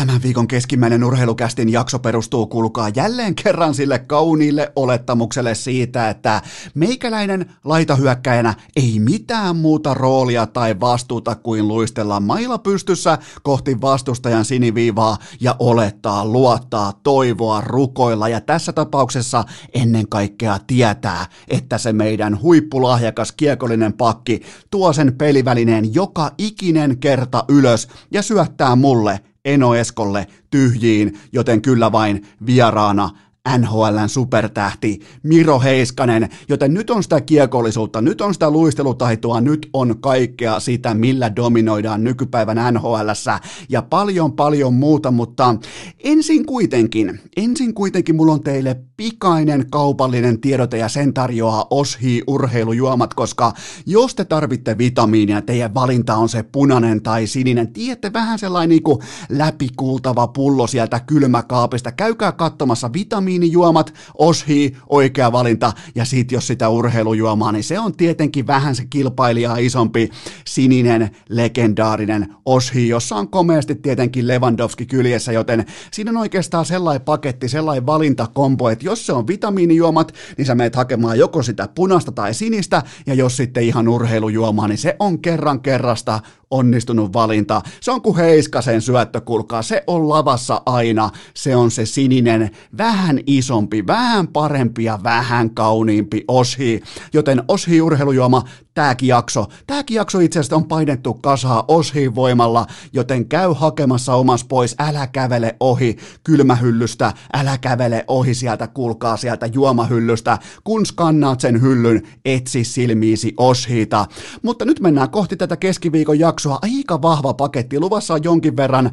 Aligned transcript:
Tämän 0.00 0.22
viikon 0.22 0.48
keskimmäinen 0.48 1.04
urheilukästin 1.04 1.68
jakso 1.72 1.98
perustuu, 1.98 2.46
kuulkaa 2.46 2.88
jälleen 2.88 3.34
kerran 3.34 3.74
sille 3.74 3.98
kauniille 3.98 4.72
olettamukselle 4.76 5.54
siitä, 5.54 6.10
että 6.10 6.42
meikäläinen 6.74 7.52
laitahyökkäjänä 7.64 8.54
ei 8.76 9.00
mitään 9.00 9.56
muuta 9.56 9.94
roolia 9.94 10.46
tai 10.46 10.80
vastuuta 10.80 11.34
kuin 11.34 11.68
luistella 11.68 12.20
mailla 12.20 12.58
pystyssä 12.58 13.18
kohti 13.42 13.80
vastustajan 13.80 14.44
siniviivaa 14.44 15.16
ja 15.40 15.56
olettaa, 15.58 16.24
luottaa, 16.24 16.92
toivoa, 17.02 17.60
rukoilla. 17.60 18.28
Ja 18.28 18.40
tässä 18.40 18.72
tapauksessa 18.72 19.44
ennen 19.74 20.08
kaikkea 20.08 20.58
tietää, 20.66 21.26
että 21.48 21.78
se 21.78 21.92
meidän 21.92 22.42
huippulahjakas 22.42 23.32
kiekollinen 23.32 23.92
pakki 23.92 24.42
tuo 24.70 24.92
sen 24.92 25.14
pelivälineen 25.18 25.94
joka 25.94 26.30
ikinen 26.38 26.98
kerta 26.98 27.44
ylös 27.48 27.88
ja 28.10 28.22
syöttää 28.22 28.76
mulle 28.76 29.20
Eno 29.44 29.74
Eskolle 29.74 30.26
tyhjiin, 30.50 31.18
joten 31.32 31.62
kyllä 31.62 31.92
vain 31.92 32.26
vieraana 32.46 33.10
NHLn 33.48 34.08
supertähti 34.08 35.00
Miro 35.22 35.60
Heiskanen, 35.60 36.28
joten 36.48 36.74
nyt 36.74 36.90
on 36.90 37.02
sitä 37.02 37.20
kiekollisuutta, 37.20 38.02
nyt 38.02 38.20
on 38.20 38.34
sitä 38.34 38.50
luistelutaitoa, 38.50 39.40
nyt 39.40 39.68
on 39.72 40.00
kaikkea 40.00 40.60
sitä, 40.60 40.94
millä 40.94 41.36
dominoidaan 41.36 42.04
nykypäivän 42.04 42.74
NHLssä 42.74 43.40
ja 43.68 43.82
paljon 43.82 44.32
paljon 44.32 44.74
muuta, 44.74 45.10
mutta 45.10 45.56
ensin 46.04 46.46
kuitenkin, 46.46 47.20
ensin 47.36 47.74
kuitenkin 47.74 48.16
mulla 48.16 48.32
on 48.32 48.42
teille 48.42 48.76
pikainen 48.96 49.66
kaupallinen 49.70 50.40
tiedote 50.40 50.78
ja 50.78 50.88
sen 50.88 51.14
tarjoaa 51.14 51.66
Oshi 51.70 52.22
urheilujuomat, 52.26 53.14
koska 53.14 53.52
jos 53.86 54.14
te 54.14 54.24
tarvitte 54.24 54.78
vitamiinia, 54.78 55.42
teidän 55.42 55.74
valinta 55.74 56.16
on 56.16 56.28
se 56.28 56.42
punainen 56.42 57.02
tai 57.02 57.26
sininen, 57.26 57.72
tiedätte 57.72 58.12
vähän 58.12 58.38
sellainen 58.38 58.68
niin 58.68 58.98
läpikuultava 59.28 60.26
pullo 60.26 60.66
sieltä 60.66 61.00
kylmäkaapista, 61.00 61.92
käykää 61.92 62.32
katsomassa 62.32 62.92
vitamiinijuomat, 63.30 63.94
Oshi, 64.18 64.76
oikea 64.88 65.32
valinta, 65.32 65.72
ja 65.94 66.04
sit 66.04 66.32
jos 66.32 66.46
sitä 66.46 66.68
urheilujuomaa, 66.68 67.52
niin 67.52 67.64
se 67.64 67.78
on 67.78 67.96
tietenkin 67.96 68.46
vähän 68.46 68.74
se 68.74 68.84
kilpailijaa 68.90 69.56
isompi 69.56 70.10
sininen 70.46 71.10
legendaarinen 71.28 72.34
Oshi, 72.44 72.88
jossa 72.88 73.16
on 73.16 73.28
komeasti 73.28 73.74
tietenkin 73.74 74.28
Lewandowski 74.28 74.86
kyljessä, 74.86 75.32
joten 75.32 75.66
siinä 75.92 76.10
on 76.10 76.16
oikeastaan 76.16 76.64
sellainen 76.64 77.04
paketti, 77.04 77.48
sellainen 77.48 77.86
valintakombo, 77.86 78.68
että 78.68 78.86
jos 78.86 79.06
se 79.06 79.12
on 79.12 79.26
vitamiinijuomat, 79.26 80.14
niin 80.38 80.46
sä 80.46 80.54
meet 80.54 80.76
hakemaan 80.76 81.18
joko 81.18 81.42
sitä 81.42 81.68
punasta 81.74 82.12
tai 82.12 82.34
sinistä, 82.34 82.82
ja 83.06 83.14
jos 83.14 83.36
sitten 83.36 83.62
ihan 83.62 83.88
urheilujuomaa, 83.88 84.68
niin 84.68 84.78
se 84.78 84.96
on 84.98 85.18
kerran 85.18 85.60
kerrasta 85.60 86.20
onnistunut 86.50 87.12
valinta. 87.12 87.62
Se 87.80 87.90
on 87.90 88.02
kuin 88.02 88.16
Heiskasen 88.16 88.82
syöttö, 88.82 89.20
kuulkaa. 89.20 89.62
Se 89.62 89.84
on 89.86 90.08
lavassa 90.08 90.62
aina. 90.66 91.10
Se 91.34 91.56
on 91.56 91.70
se 91.70 91.86
sininen, 91.86 92.50
vähän 92.78 93.19
isompi, 93.26 93.86
vähän 93.86 94.28
parempi 94.28 94.84
ja 94.84 94.98
vähän 95.02 95.54
kauniimpi 95.54 96.24
Oshi. 96.28 96.82
Joten 97.12 97.42
Oshi 97.48 97.82
urheilujuoma, 97.82 98.44
tääkin 98.74 99.08
jakso. 99.08 99.46
Tääkin 99.66 99.94
jakso 99.94 100.20
itse 100.20 100.38
asiassa 100.38 100.56
on 100.56 100.68
painettu 100.68 101.14
kasaa 101.14 101.64
Oshi 101.68 102.14
voimalla, 102.14 102.66
joten 102.92 103.28
käy 103.28 103.52
hakemassa 103.56 104.14
omas 104.14 104.44
pois. 104.44 104.74
Älä 104.78 105.06
kävele 105.06 105.56
ohi 105.60 105.96
kylmähyllystä, 106.24 107.12
älä 107.32 107.58
kävele 107.58 108.04
ohi 108.08 108.34
sieltä, 108.34 108.66
kuulkaa 108.66 109.16
sieltä 109.16 109.46
juomahyllystä. 109.46 110.38
Kun 110.64 110.86
skannaat 110.86 111.40
sen 111.40 111.60
hyllyn, 111.62 112.02
etsi 112.24 112.64
silmiisi 112.64 113.34
Oshiita. 113.36 114.06
Mutta 114.42 114.64
nyt 114.64 114.80
mennään 114.80 115.10
kohti 115.10 115.36
tätä 115.36 115.56
keskiviikon 115.56 116.18
jaksoa 116.18 116.58
aika 116.62 117.02
vahva 117.02 117.34
paketti. 117.34 117.80
Luvassa 117.80 118.14
on 118.14 118.24
jonkin 118.24 118.56
verran 118.56 118.90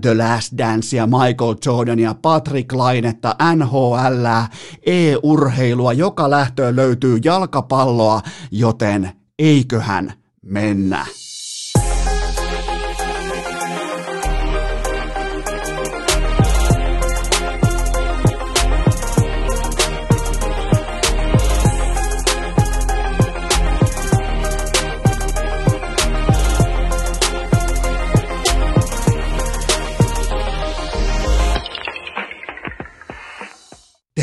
The 0.00 0.14
Last 0.14 0.52
Dancea, 0.58 1.06
Michael 1.06 1.54
Jordania, 1.66 2.14
Patrick 2.14 2.72
Lainetta, 2.72 3.36
NHL, 3.54 4.26
e-urheilua, 4.86 5.92
joka 5.92 6.30
lähtöön 6.30 6.76
löytyy 6.76 7.18
jalkapalloa, 7.24 8.20
joten 8.50 9.12
eiköhän 9.38 10.12
mennä. 10.42 11.06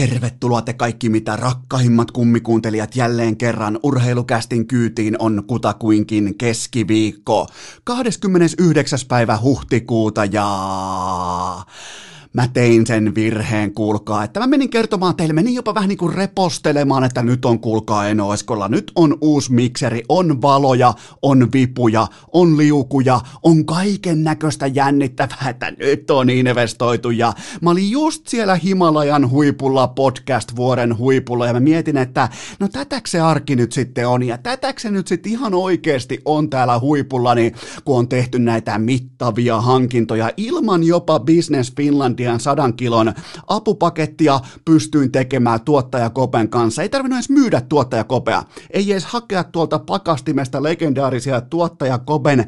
Tervetuloa 0.09 0.61
te 0.61 0.73
kaikki 0.73 1.09
mitä 1.09 1.35
rakkaimmat 1.35 2.11
kummikuuntelijat 2.11 2.95
jälleen 2.95 3.37
kerran 3.37 3.79
urheilukästin 3.83 4.67
kyytiin 4.67 5.15
on 5.19 5.43
kutakuinkin 5.47 6.37
keskiviikko 6.37 7.47
29. 7.83 8.99
päivä 9.07 9.37
huhtikuuta 9.41 10.25
ja 10.25 10.47
mä 12.33 12.47
tein 12.47 12.87
sen 12.87 13.15
virheen, 13.15 13.73
kuulkaa, 13.73 14.23
että 14.23 14.39
mä 14.39 14.47
menin 14.47 14.69
kertomaan 14.69 15.15
teille, 15.15 15.33
menin 15.33 15.53
jopa 15.53 15.75
vähän 15.75 15.89
niin 15.89 15.97
kuin 15.97 16.13
repostelemaan, 16.13 17.03
että 17.03 17.23
nyt 17.23 17.45
on, 17.45 17.59
kuulkaa 17.59 18.07
Enoeskolla, 18.07 18.67
nyt 18.67 18.91
on 18.95 19.17
uusi 19.21 19.53
mikseri, 19.53 20.03
on 20.09 20.41
valoja, 20.41 20.93
on 21.21 21.51
vipuja, 21.53 22.07
on 22.33 22.57
liukuja, 22.57 23.19
on 23.43 23.65
kaiken 23.65 24.23
näköistä 24.23 24.67
jännittävää, 24.67 25.49
että 25.49 25.71
nyt 25.71 26.11
on 26.11 26.29
investoitu. 26.29 27.09
Ja 27.09 27.33
mä 27.61 27.69
olin 27.69 27.91
just 27.91 28.27
siellä 28.27 28.55
Himalajan 28.55 29.29
huipulla 29.29 29.87
podcast 29.87 30.55
vuoden 30.55 30.97
huipulla 30.97 31.47
ja 31.47 31.53
mä 31.53 31.59
mietin, 31.59 31.97
että 31.97 32.29
no 32.59 32.67
tätäks 32.67 33.11
se 33.11 33.19
arki 33.19 33.55
nyt 33.55 33.71
sitten 33.71 34.07
on 34.07 34.23
ja 34.23 34.37
tätäks 34.37 34.81
se 34.81 34.91
nyt 34.91 35.07
sitten 35.07 35.31
ihan 35.31 35.53
oikeasti 35.53 36.21
on 36.25 36.49
täällä 36.49 36.79
huipulla, 36.79 37.35
niin 37.35 37.55
kun 37.85 37.97
on 37.97 38.07
tehty 38.07 38.39
näitä 38.39 38.77
mittavia 38.77 39.61
hankintoja 39.61 40.31
ilman 40.37 40.83
jopa 40.83 41.19
Business 41.19 41.73
Finlandia 41.75 42.22
Indian 42.23 42.39
sadan 42.39 42.73
kilon 42.73 43.13
apupakettia 43.47 44.39
pystyin 44.65 45.11
tekemään 45.11 45.61
tuottajakopen 45.61 46.49
kanssa. 46.49 46.81
Ei 46.81 46.89
tarvinnut 46.89 47.17
edes 47.17 47.29
myydä 47.29 47.61
tuottajakopea. 47.61 48.43
Ei 48.71 48.91
edes 48.91 49.05
hakea 49.05 49.43
tuolta 49.43 49.79
pakastimesta 49.79 50.63
legendaarisia 50.63 51.41
tuottajakopen 51.41 52.45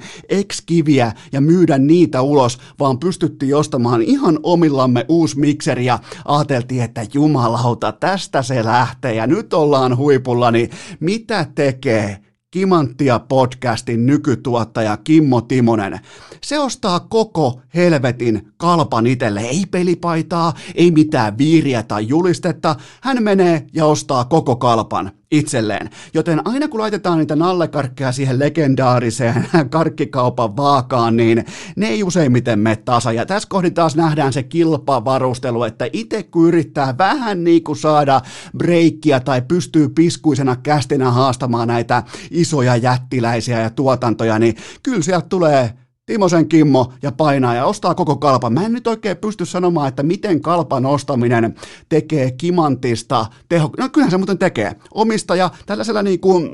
X-kiviä 0.53 1.11
ja 1.31 1.41
myydä 1.41 1.77
niitä 1.77 2.21
ulos, 2.21 2.59
vaan 2.79 2.99
pystyttiin 2.99 3.55
ostamaan 3.55 4.01
ihan 4.01 4.39
omillamme 4.43 5.05
uusi 5.09 5.39
mikseri 5.39 5.85
ja 5.85 5.99
ajateltiin, 6.25 6.83
että 6.83 7.05
jumalauta, 7.13 7.91
tästä 7.91 8.41
se 8.41 8.65
lähtee 8.65 9.13
ja 9.13 9.27
nyt 9.27 9.53
ollaan 9.53 9.97
huipulla, 9.97 10.51
niin 10.51 10.69
mitä 10.99 11.45
tekee 11.55 12.24
Kimanttia 12.55 13.19
podcastin 13.19 14.05
nykytuottaja 14.05 14.97
Kimmo 14.97 15.41
Timonen. 15.41 15.99
Se 16.43 16.59
ostaa 16.59 16.99
koko 16.99 17.61
helvetin 17.75 18.47
kalpan 18.57 19.07
itelle, 19.07 19.41
ei 19.41 19.65
pelipaitaa, 19.71 20.53
ei 20.75 20.91
mitään 20.91 21.37
viiriä 21.37 21.83
tai 21.83 22.07
julistetta. 22.07 22.75
Hän 23.01 23.23
menee 23.23 23.67
ja 23.73 23.85
ostaa 23.85 24.25
koko 24.25 24.55
kalpan 24.55 25.11
itselleen. 25.31 25.89
Joten 26.13 26.41
aina 26.45 26.67
kun 26.67 26.79
laitetaan 26.79 27.17
niitä 27.17 27.35
nallekarkkeja 27.35 28.11
siihen 28.11 28.39
legendaariseen 28.39 29.47
karkkikaupan 29.69 30.57
vaakaan, 30.57 31.17
niin 31.17 31.45
ne 31.75 31.87
ei 31.87 32.03
useimmiten 32.03 32.59
mene 32.59 32.75
tasa. 32.75 33.11
Ja 33.11 33.25
tässä 33.25 33.49
kohdin 33.49 33.73
taas 33.73 33.95
nähdään 33.95 34.33
se 34.33 34.43
kilpavarustelu, 34.43 35.63
että 35.63 35.87
itse 35.93 36.23
kun 36.23 36.47
yrittää 36.47 36.97
vähän 36.97 37.43
niin 37.43 37.63
kuin 37.63 37.77
saada 37.77 38.21
breikkiä 38.57 39.19
tai 39.19 39.41
pystyy 39.41 39.89
piskuisena 39.89 40.55
kästinä 40.55 41.11
haastamaan 41.11 41.67
näitä 41.67 42.03
isoja 42.31 42.75
jättiläisiä 42.75 43.59
ja 43.59 43.69
tuotantoja, 43.69 44.39
niin 44.39 44.55
kyllä 44.83 45.01
sieltä 45.01 45.27
tulee 45.29 45.73
Timosen 46.05 46.47
Kimmo 46.47 46.93
ja 47.01 47.11
painaa 47.11 47.55
ja 47.55 47.65
ostaa 47.65 47.95
koko 47.95 48.15
kalpan. 48.15 48.53
Mä 48.53 48.65
en 48.65 48.73
nyt 48.73 48.87
oikein 48.87 49.17
pysty 49.17 49.45
sanomaan, 49.45 49.87
että 49.87 50.03
miten 50.03 50.41
kalpan 50.41 50.85
ostaminen 50.85 51.55
tekee 51.89 52.31
kimantista 52.31 53.25
teho... 53.49 53.69
No 53.77 53.89
kyllähän 53.89 54.11
se 54.11 54.17
muuten 54.17 54.37
tekee. 54.37 54.75
Omistaja 54.93 55.49
tällaisella 55.65 56.03
niin 56.03 56.19
kuin 56.19 56.49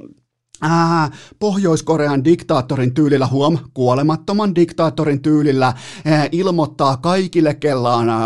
äh, 0.63 1.11
Pohjois-Korean 1.39 2.23
diktaattorin 2.23 2.93
tyylillä, 2.93 3.27
huom, 3.27 3.57
kuolemattoman 3.73 4.55
diktaattorin 4.55 5.21
tyylillä, 5.21 5.67
äh, 5.67 6.29
ilmoittaa 6.31 6.97
kaikille, 6.97 7.53
kella 7.53 7.95
on 7.95 8.09
äh, 8.09 8.17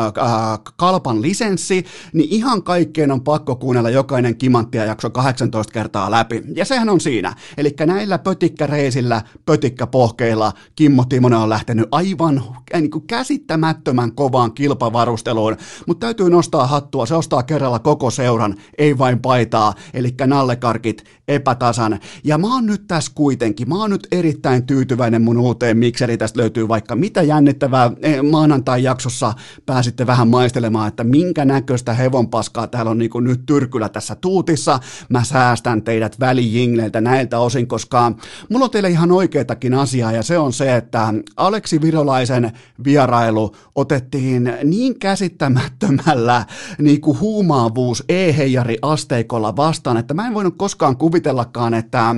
kalpan 0.75 1.21
lisenssi, 1.21 1.85
niin 2.13 2.29
ihan 2.31 2.63
kaikkeen 2.63 3.11
on 3.11 3.21
pakko 3.21 3.55
kuunnella 3.55 3.89
jokainen 3.89 4.37
kimanttia 4.37 4.85
jakso 4.85 5.09
18 5.09 5.73
kertaa 5.73 6.11
läpi. 6.11 6.43
Ja 6.55 6.65
sehän 6.65 6.89
on 6.89 7.01
siinä. 7.01 7.35
Eli 7.57 7.75
näillä 7.85 8.17
pötikkäreisillä, 8.17 9.21
pötikkäpohkeilla 9.45 10.53
Kimmo 10.75 11.05
Timonen 11.05 11.39
on 11.39 11.49
lähtenyt 11.49 11.87
aivan 11.91 12.43
niin 12.73 12.91
kuin 12.91 13.07
käsittämättömän 13.07 14.15
kovaan 14.15 14.53
kilpavarusteluun, 14.53 15.57
mutta 15.87 16.05
täytyy 16.05 16.29
nostaa 16.29 16.67
hattua, 16.67 17.05
se 17.05 17.15
ostaa 17.15 17.43
kerralla 17.43 17.79
koko 17.79 18.09
seuran, 18.09 18.55
ei 18.77 18.97
vain 18.97 19.19
paitaa, 19.19 19.73
eli 19.93 20.15
nallekarkit 20.25 21.03
epätasan. 21.27 21.99
Ja 22.25 22.37
mä 22.37 22.53
oon 22.53 22.65
nyt 22.65 22.87
tässä 22.87 23.11
kuitenkin, 23.15 23.69
mä 23.69 23.75
oon 23.75 23.89
nyt 23.89 24.07
erittäin 24.11 24.65
tyytyväinen 24.65 25.21
mun 25.21 25.37
uuteen 25.37 25.77
mikseri, 25.77 26.17
tästä 26.17 26.39
löytyy 26.39 26.67
vaikka 26.67 26.95
mitä 26.95 27.21
jännittävää. 27.21 27.91
E, 28.01 28.21
maanantai-jaksossa 28.21 29.33
pääsitte 29.65 30.07
vähän 30.07 30.27
maistelemaan, 30.27 30.87
että 30.87 31.03
minkä 31.03 31.45
näköistä 31.45 31.93
hevonpaskaa 31.93 32.67
täällä 32.67 32.91
on 32.91 32.97
niin 32.97 33.11
nyt 33.21 33.45
tyrkylä 33.45 33.89
tässä 33.89 34.15
tuutissa. 34.15 34.79
Mä 35.09 35.23
säästän 35.23 35.81
teidät 35.81 36.19
välijingleiltä 36.19 37.01
näiltä 37.01 37.39
osin, 37.39 37.67
koska 37.67 38.11
mulla 38.49 38.65
on 38.65 38.71
teille 38.71 38.89
ihan 38.89 39.11
oikeatakin 39.11 39.73
asiaa, 39.73 40.11
ja 40.11 40.23
se 40.23 40.37
on 40.37 40.53
se, 40.53 40.75
että 40.75 41.13
Aleksi 41.37 41.81
Virolaisen 41.81 42.51
vierailu 42.85 43.55
otettiin 43.75 44.53
niin 44.63 44.99
käsittämättömällä 44.99 46.45
niin 46.77 47.01
kuin 47.01 47.19
huumaavuus 47.19 48.03
e-heijari 48.09 48.77
asteikolla 48.81 49.55
vastaan, 49.55 49.97
että 49.97 50.13
mä 50.13 50.27
en 50.27 50.33
voinut 50.33 50.55
koskaan 50.57 50.97
kuvitellakaan, 50.97 51.73
että 51.73 52.14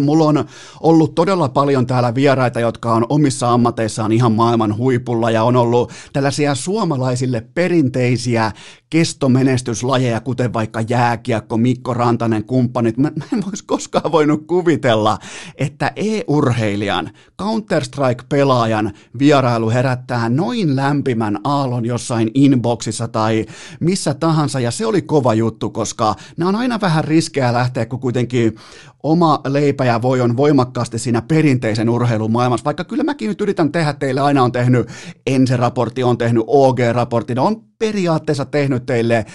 Mulla 0.00 0.24
on 0.24 0.44
ollut 0.80 1.14
todella 1.14 1.48
paljon 1.48 1.86
täällä 1.86 2.14
vieraita, 2.14 2.60
jotka 2.60 2.94
on 2.94 3.06
omissa 3.08 3.52
ammateissaan 3.52 4.12
ihan 4.12 4.32
maailman 4.32 4.76
huipulla 4.76 5.30
ja 5.30 5.42
on 5.42 5.56
ollut 5.56 5.92
tällaisia 6.12 6.54
suomalaisille 6.54 7.46
perinteisiä 7.54 8.52
kestomenestyslajeja, 8.94 10.20
kuten 10.20 10.52
vaikka 10.52 10.80
jääkiekko, 10.80 11.56
Mikko 11.56 11.94
Rantanen, 11.94 12.44
kumppanit. 12.44 12.96
Mä, 12.96 13.12
mä 13.16 13.24
en 13.32 13.44
voisi 13.46 13.64
koskaan 13.64 14.12
voinut 14.12 14.46
kuvitella, 14.46 15.18
että 15.58 15.92
e-urheilijan, 15.96 17.10
Counter-Strike-pelaajan 17.42 18.92
vierailu 19.18 19.70
herättää 19.70 20.28
noin 20.28 20.76
lämpimän 20.76 21.38
aallon 21.44 21.84
jossain 21.84 22.30
inboxissa 22.34 23.08
tai 23.08 23.46
missä 23.80 24.14
tahansa, 24.14 24.60
ja 24.60 24.70
se 24.70 24.86
oli 24.86 25.02
kova 25.02 25.34
juttu, 25.34 25.70
koska 25.70 26.14
nämä 26.36 26.48
on 26.48 26.56
aina 26.56 26.80
vähän 26.80 27.04
riskejä 27.04 27.52
lähteä, 27.52 27.86
kun 27.86 28.00
kuitenkin 28.00 28.54
oma 29.02 29.40
leipä 29.46 29.84
ja 29.84 30.02
voi 30.02 30.20
on 30.20 30.36
voimakkaasti 30.36 30.98
siinä 30.98 31.22
perinteisen 31.22 31.88
urheilun 31.88 32.32
maailmassa, 32.32 32.64
vaikka 32.64 32.84
kyllä 32.84 33.04
mäkin 33.04 33.28
nyt 33.28 33.40
yritän 33.40 33.72
tehdä 33.72 33.92
teille, 33.92 34.20
aina 34.20 34.42
on 34.42 34.52
tehnyt 34.52 34.88
Ense-raportti, 35.26 36.04
on 36.04 36.18
tehnyt 36.18 36.44
OG-raportti, 36.46 37.38
on 37.38 37.73
periaatteessa 37.78 38.44
tehnyt 38.44 38.86
teille 38.86 39.26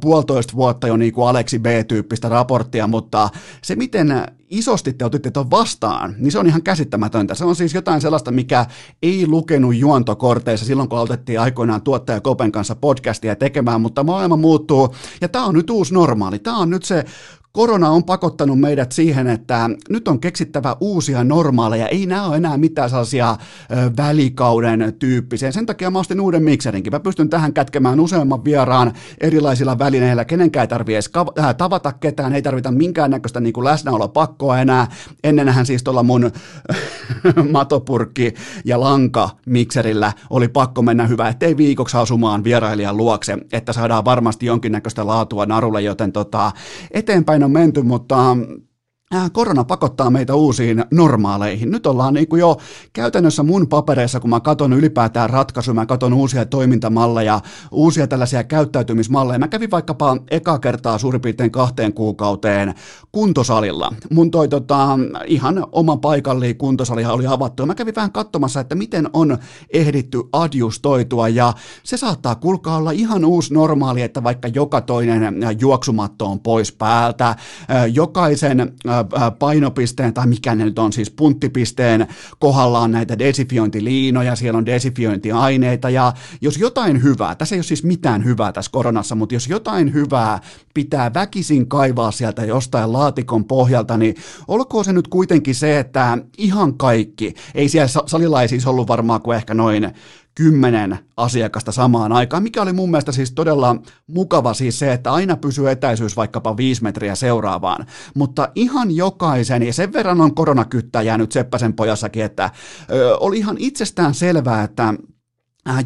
puolitoista 0.00 0.52
vuotta 0.56 0.86
jo 0.86 0.96
niin 0.96 1.12
kuin 1.12 1.28
Aleksi 1.28 1.58
B-tyyppistä 1.58 2.28
raporttia, 2.28 2.86
mutta 2.86 3.30
se 3.62 3.76
miten 3.76 4.24
isosti 4.50 4.92
te 4.92 5.04
otitte 5.04 5.30
tuon 5.30 5.50
vastaan, 5.50 6.14
niin 6.18 6.32
se 6.32 6.38
on 6.38 6.46
ihan 6.46 6.62
käsittämätöntä. 6.62 7.34
Se 7.34 7.44
on 7.44 7.56
siis 7.56 7.74
jotain 7.74 8.00
sellaista, 8.00 8.30
mikä 8.30 8.66
ei 9.02 9.26
lukenut 9.26 9.76
juontokorteissa 9.76 10.66
silloin, 10.66 10.88
kun 10.88 10.98
aloitettiin 10.98 11.40
aikoinaan 11.40 11.82
tuottaja 11.82 12.20
Kopen 12.20 12.52
kanssa 12.52 12.76
podcastia 12.76 13.36
tekemään, 13.36 13.80
mutta 13.80 14.04
maailma 14.04 14.36
muuttuu, 14.36 14.94
ja 15.20 15.28
tämä 15.28 15.44
on 15.44 15.54
nyt 15.54 15.70
uusi 15.70 15.94
normaali. 15.94 16.38
Tämä 16.38 16.58
on 16.58 16.70
nyt 16.70 16.84
se 16.84 17.04
Korona 17.58 17.90
on 17.90 18.04
pakottanut 18.04 18.60
meidät 18.60 18.92
siihen, 18.92 19.26
että 19.26 19.70
nyt 19.90 20.08
on 20.08 20.20
keksittävä 20.20 20.76
uusia 20.80 21.24
normaaleja. 21.24 21.88
Ei 21.88 22.06
nämä 22.06 22.26
ole 22.26 22.36
enää 22.36 22.56
mitään 22.56 22.90
sellaisia 22.90 23.36
välikauden 23.96 24.94
tyyppisiä. 24.98 25.52
Sen 25.52 25.66
takia 25.66 25.90
mä 25.90 25.98
ostin 25.98 26.20
uuden 26.20 26.42
mikserinkin. 26.42 26.92
Mä 26.92 27.00
pystyn 27.00 27.28
tähän 27.28 27.52
kätkemään 27.52 28.00
useamman 28.00 28.44
vieraan 28.44 28.92
erilaisilla 29.20 29.78
välineillä. 29.78 30.24
Kenenkään 30.24 30.62
ei 30.64 30.68
tarvitse 30.68 30.94
edes 30.94 31.10
äh, 31.38 31.54
tavata 31.56 31.92
ketään, 31.92 32.34
ei 32.34 32.42
tarvita 32.42 32.72
minkäännäköistä 32.72 33.40
niin 33.40 33.64
läsnäolopakkoa 33.64 34.58
enää. 34.60 34.86
Ennenhän 35.24 35.66
siis 35.66 35.82
tuolla 35.82 36.02
mun 36.02 36.30
matopurkki 37.52 38.34
ja 38.64 38.80
lanka 38.80 39.30
mikserillä 39.46 40.12
oli 40.30 40.48
pakko 40.48 40.82
mennä 40.82 41.06
hyvä, 41.06 41.28
ettei 41.28 41.56
viikoksi 41.56 41.96
asumaan 41.96 42.44
vierailijan 42.44 42.96
luokse, 42.96 43.38
että 43.52 43.72
saadaan 43.72 44.04
varmasti 44.04 44.46
jonkinnäköistä 44.46 45.06
laatua 45.06 45.46
narulle, 45.46 45.82
joten 45.82 46.12
tota, 46.12 46.52
eteenpäin 46.90 47.47
menty, 47.48 47.82
mutta 47.82 48.36
korona 49.32 49.64
pakottaa 49.64 50.10
meitä 50.10 50.34
uusiin 50.34 50.84
normaaleihin. 50.90 51.70
Nyt 51.70 51.86
ollaan 51.86 52.14
niin 52.14 52.28
kuin 52.28 52.40
jo 52.40 52.56
käytännössä 52.92 53.42
mun 53.42 53.68
papereissa, 53.68 54.20
kun 54.20 54.30
mä 54.30 54.40
katson 54.40 54.72
ylipäätään 54.72 55.30
ratkaisuja, 55.30 55.74
mä 55.74 55.86
katson 55.86 56.12
uusia 56.12 56.46
toimintamalleja, 56.46 57.40
uusia 57.70 58.06
tällaisia 58.06 58.44
käyttäytymismalleja. 58.44 59.38
Mä 59.38 59.48
kävin 59.48 59.70
vaikkapa 59.70 60.16
eka 60.30 60.58
kertaa 60.58 60.98
suurin 60.98 61.20
piirtein 61.20 61.50
kahteen 61.50 61.92
kuukauteen 61.92 62.74
kuntosalilla. 63.12 63.94
Mun 64.10 64.30
toi 64.30 64.48
tota, 64.48 64.98
ihan 65.26 65.66
oma 65.72 65.96
paikalli 65.96 66.54
kuntosali 66.54 67.04
oli 67.04 67.26
avattu 67.26 67.66
mä 67.66 67.74
kävin 67.74 67.94
vähän 67.94 68.12
katsomassa, 68.12 68.60
että 68.60 68.74
miten 68.74 69.08
on 69.12 69.38
ehditty 69.70 70.22
adjustoitua 70.32 71.28
ja 71.28 71.52
se 71.82 71.96
saattaa 71.96 72.34
kulkaa 72.34 72.76
olla 72.76 72.90
ihan 72.90 73.24
uusi 73.24 73.54
normaali, 73.54 74.02
että 74.02 74.22
vaikka 74.22 74.48
joka 74.48 74.80
toinen 74.80 75.34
juoksumatto 75.60 76.26
on 76.26 76.40
pois 76.40 76.72
päältä, 76.72 77.28
äh, 77.28 77.36
jokaisen 77.92 78.60
äh, 78.60 78.97
painopisteen, 79.38 80.14
tai 80.14 80.26
mikä 80.26 80.54
ne 80.54 80.64
nyt 80.64 80.78
on 80.78 80.92
siis 80.92 81.10
punttipisteen 81.10 82.06
kohdalla 82.38 82.80
on 82.80 82.92
näitä 82.92 83.18
desifiointiliinoja, 83.18 84.36
siellä 84.36 84.58
on 84.58 84.66
desifiointiaineita, 84.66 85.90
ja 85.90 86.12
jos 86.40 86.56
jotain 86.58 87.02
hyvää, 87.02 87.34
tässä 87.34 87.54
ei 87.54 87.58
ole 87.58 87.64
siis 87.64 87.84
mitään 87.84 88.24
hyvää 88.24 88.52
tässä 88.52 88.70
koronassa, 88.70 89.14
mutta 89.14 89.34
jos 89.34 89.48
jotain 89.48 89.92
hyvää 89.92 90.40
pitää 90.74 91.14
väkisin 91.14 91.68
kaivaa 91.68 92.10
sieltä 92.10 92.44
jostain 92.44 92.92
laatikon 92.92 93.44
pohjalta, 93.44 93.96
niin 93.96 94.14
olkoon 94.48 94.84
se 94.84 94.92
nyt 94.92 95.08
kuitenkin 95.08 95.54
se, 95.54 95.78
että 95.78 96.18
ihan 96.38 96.74
kaikki, 96.74 97.34
ei 97.54 97.68
siellä 97.68 97.88
salilla 98.06 98.42
ei 98.42 98.48
siis 98.48 98.66
ollut 98.66 98.88
varmaan 98.88 99.22
kuin 99.22 99.36
ehkä 99.36 99.54
noin 99.54 99.92
kymmenen 100.38 100.98
asiakasta 101.16 101.72
samaan 101.72 102.12
aikaan, 102.12 102.42
mikä 102.42 102.62
oli 102.62 102.72
mun 102.72 102.90
mielestä 102.90 103.12
siis 103.12 103.32
todella 103.32 103.76
mukava 104.06 104.54
siis 104.54 104.78
se, 104.78 104.92
että 104.92 105.12
aina 105.12 105.36
pysyy 105.36 105.70
etäisyys 105.70 106.16
vaikkapa 106.16 106.56
viisi 106.56 106.82
metriä 106.82 107.14
seuraavaan, 107.14 107.86
mutta 108.14 108.48
ihan 108.54 108.96
jokaisen, 108.96 109.62
ja 109.62 109.72
sen 109.72 109.92
verran 109.92 110.20
on 110.20 110.34
koronakyttä 110.34 111.02
jäänyt 111.02 111.32
Seppäsen 111.32 111.72
pojassakin, 111.72 112.24
että 112.24 112.50
ö, 112.90 113.16
oli 113.18 113.38
ihan 113.38 113.56
itsestään 113.58 114.14
selvää, 114.14 114.62
että 114.62 114.94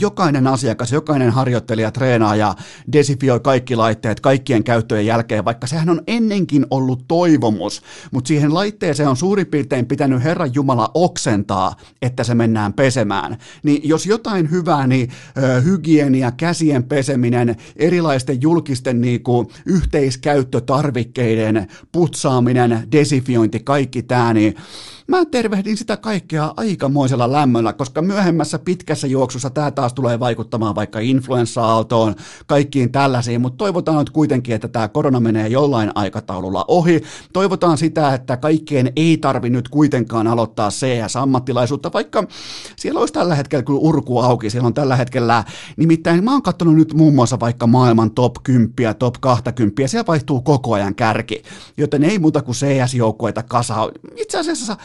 jokainen 0.00 0.46
asiakas, 0.46 0.92
jokainen 0.92 1.30
harjoittelija 1.30 1.90
treenaa 1.90 2.36
ja 2.36 2.54
desifioi 2.92 3.40
kaikki 3.40 3.76
laitteet 3.76 4.20
kaikkien 4.20 4.64
käyttöjen 4.64 5.06
jälkeen, 5.06 5.44
vaikka 5.44 5.66
sehän 5.66 5.88
on 5.88 6.02
ennenkin 6.06 6.66
ollut 6.70 7.04
toivomus, 7.08 7.82
mutta 8.10 8.28
siihen 8.28 8.54
laitteeseen 8.54 9.08
on 9.08 9.16
suurin 9.16 9.46
piirtein 9.46 9.86
pitänyt 9.86 10.24
Herran 10.24 10.54
Jumala 10.54 10.90
oksentaa, 10.94 11.76
että 12.02 12.24
se 12.24 12.34
mennään 12.34 12.72
pesemään. 12.72 13.36
Niin 13.62 13.88
jos 13.88 14.06
jotain 14.06 14.50
hyvää, 14.50 14.86
niin 14.86 15.10
hygienia, 15.64 16.30
käsien 16.30 16.84
peseminen, 16.84 17.56
erilaisten 17.76 18.42
julkisten 18.42 19.00
niinku, 19.00 19.50
yhteiskäyttötarvikkeiden 19.66 21.66
putsaaminen, 21.92 22.88
desifiointi, 22.92 23.60
kaikki 23.60 24.02
tämä, 24.02 24.34
niin 24.34 24.54
Mä 25.08 25.24
tervehdin 25.24 25.76
sitä 25.76 25.96
kaikkea 25.96 26.54
aikamoisella 26.56 27.32
lämmöllä, 27.32 27.72
koska 27.72 28.02
myöhemmässä 28.02 28.58
pitkässä 28.58 29.06
juoksussa 29.06 29.50
tämä 29.50 29.70
taas 29.70 29.94
tulee 29.94 30.20
vaikuttamaan 30.20 30.74
vaikka 30.74 30.98
influenssa-aaltoon, 30.98 32.14
kaikkiin 32.46 32.92
tällaisiin, 32.92 33.40
mutta 33.40 33.56
toivotaan 33.56 33.98
nyt 33.98 34.10
kuitenkin, 34.10 34.54
että 34.54 34.68
tämä 34.68 34.88
korona 34.88 35.20
menee 35.20 35.48
jollain 35.48 35.90
aikataululla 35.94 36.64
ohi. 36.68 37.02
Toivotaan 37.32 37.78
sitä, 37.78 38.14
että 38.14 38.36
kaikkien 38.36 38.92
ei 38.96 39.16
tarvi 39.16 39.50
nyt 39.50 39.68
kuitenkaan 39.68 40.26
aloittaa 40.26 40.70
CS-ammattilaisuutta, 40.70 41.92
vaikka 41.92 42.24
siellä 42.76 43.00
olisi 43.00 43.14
tällä 43.14 43.34
hetkellä 43.34 43.62
kyllä 43.62 43.80
urku 43.80 44.18
auki, 44.18 44.50
siellä 44.50 44.66
on 44.66 44.74
tällä 44.74 44.96
hetkellä, 44.96 45.44
nimittäin 45.76 46.24
mä 46.24 46.32
oon 46.32 46.42
katsonut 46.42 46.74
nyt 46.74 46.94
muun 46.94 47.14
muassa 47.14 47.40
vaikka 47.40 47.66
maailman 47.66 48.10
top 48.10 48.34
10, 48.42 48.96
top 48.98 49.14
20, 49.20 49.86
siellä 49.86 50.06
vaihtuu 50.06 50.40
koko 50.40 50.74
ajan 50.74 50.94
kärki, 50.94 51.42
joten 51.76 52.04
ei 52.04 52.18
muuta 52.18 52.42
kuin 52.42 52.54
CS-joukkueita 52.54 53.42
kasa. 53.42 53.88
Itse 54.16 54.38
asiassa 54.38 54.76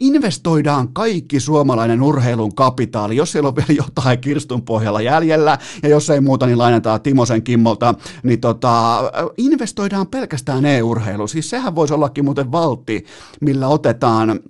investoidaan 0.00 0.92
kaikki 0.92 1.40
suomalainen 1.40 2.02
urheilun 2.02 2.54
kapitaali, 2.54 3.16
jos 3.16 3.32
siellä 3.32 3.48
on 3.48 3.56
vielä 3.56 3.82
jotain 3.86 4.20
kirstun 4.20 4.62
pohjalla 4.62 5.00
jäljellä, 5.00 5.58
ja 5.82 5.88
jos 5.88 6.10
ei 6.10 6.20
muuta, 6.20 6.46
niin 6.46 6.58
lainataan 6.58 7.02
Timosen 7.02 7.42
Kimmolta, 7.42 7.94
niin 8.22 8.40
tota, 8.40 9.02
investoidaan 9.36 10.06
pelkästään 10.06 10.66
e-urheiluun. 10.66 11.28
Siis 11.28 11.50
sehän 11.50 11.74
voisi 11.74 11.94
ollakin 11.94 12.24
muuten 12.24 12.52
valtti, 12.52 13.04
millä 13.40 13.68
otetaan 13.68 14.40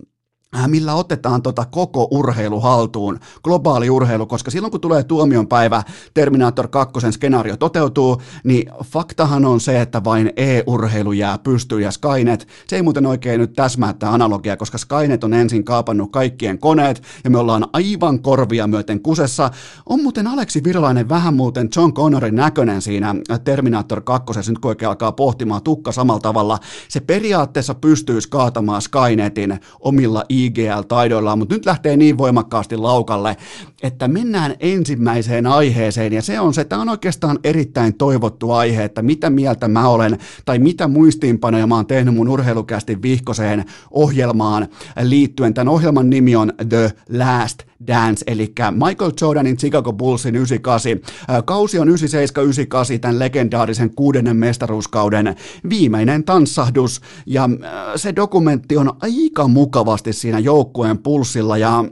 millä 0.67 0.95
otetaan 0.95 1.43
tota 1.43 1.65
koko 1.65 2.09
urheilu 2.11 2.61
haltuun, 2.61 3.21
globaali 3.43 3.91
urheilu, 3.91 4.27
koska 4.27 4.51
silloin 4.51 4.71
kun 4.71 4.81
tulee 4.81 5.03
tuomion 5.03 5.47
päivä, 5.47 5.83
Terminator 6.15 6.69
2 6.69 7.13
skenaario 7.13 7.57
toteutuu, 7.57 8.23
niin 8.45 8.71
faktahan 8.85 9.45
on 9.45 9.61
se, 9.61 9.81
että 9.81 10.05
vain 10.05 10.33
e-urheilu 10.37 11.13
jää 11.13 11.39
pystyyn 11.39 11.83
ja 11.83 11.91
Skynet, 11.91 12.49
se 12.67 12.77
ei 12.77 12.83
muuten 12.83 13.07
oikein 13.07 13.41
nyt 13.41 13.53
täsmää 13.53 13.93
tämä 13.93 14.13
analogia, 14.13 14.57
koska 14.57 14.79
Skynet 14.79 15.25
on 15.25 15.35
ensin 15.35 15.65
kaapannut 15.65 16.13
kaikkien 16.13 16.59
koneet 16.59 17.03
ja 17.25 17.31
me 17.31 17.39
ollaan 17.39 17.67
aivan 17.73 18.23
korvia 18.23 18.67
myöten 18.67 19.01
kusessa. 19.01 19.51
On 19.87 20.03
muuten 20.03 20.27
Aleksi 20.27 20.65
Virolainen 20.65 21.09
vähän 21.09 21.35
muuten 21.35 21.69
John 21.77 21.93
Connorin 21.93 22.35
näköinen 22.35 22.83
siinä 22.83 23.15
Terminator 23.45 24.01
2, 24.01 24.51
nyt 24.51 24.59
kun 24.59 24.69
oikein 24.69 24.89
alkaa 24.89 25.13
pohtimaan 25.13 25.63
tukka 25.63 25.93
samalla 25.93 26.21
tavalla, 26.21 26.59
se 26.89 27.01
periaatteessa 27.01 27.75
pystyisi 27.75 28.29
kaatamaan 28.29 28.83
Skynetin 28.83 29.61
omilla 29.81 30.25
i 30.31 30.44
IGL-taidoillaan, 30.45 31.39
mutta 31.39 31.55
nyt 31.55 31.67
lähtee 31.67 31.97
niin 31.97 32.19
voimakkaasti 32.19 32.77
laukalle, 32.77 33.37
että 33.83 34.09
mennään 34.09 34.55
ensimmäiseen 34.61 35.47
aiheeseen, 35.47 36.13
ja 36.13 36.23
se 36.23 36.41
on 36.41 36.55
se, 36.55 36.65
tämä 36.65 36.83
on 36.83 36.89
oikeastaan 36.89 37.39
erittäin 37.45 37.95
toivottu 37.95 38.51
aihe, 38.51 38.85
että 38.85 39.03
mitä 39.03 39.31
mieltä 39.31 39.69
mä 39.69 39.89
olen, 39.89 40.19
tai 40.45 40.59
mitä 40.59 40.89
muistiinpanoja 40.89 41.67
mä 41.67 41.75
oon 41.75 41.87
tehnyt 41.87 42.15
mun 42.15 42.29
urheilukästi 42.29 43.03
vihkoseen 43.03 43.65
ohjelmaan 43.91 44.69
liittyen. 45.03 45.55
Tämän 45.55 45.73
ohjelman 45.73 46.11
nimi 46.11 46.37
on 46.37 46.53
The 46.69 46.93
Last 47.09 47.59
Dance, 47.87 48.25
eli 48.27 48.55
Michael 48.71 49.13
Jordanin 49.21 49.57
Chicago 49.57 49.93
Bullsin 49.93 50.37
98. 50.37 50.93
Kausi 51.45 51.79
on 51.79 51.89
97-98, 51.89 52.99
tämän 53.01 53.19
legendaarisen 53.19 53.95
kuudennen 53.95 54.37
mestaruuskauden 54.37 55.37
viimeinen 55.69 56.25
tanssahdus, 56.25 57.01
ja 57.27 57.49
se 57.97 58.17
dokumentti 58.17 58.77
on 58.77 58.93
aika 59.01 59.49
mukavasti 59.49 60.13
siinä 60.13 60.39
joukkueen 60.39 60.99
pulssilla, 60.99 61.59
ja 61.59 61.85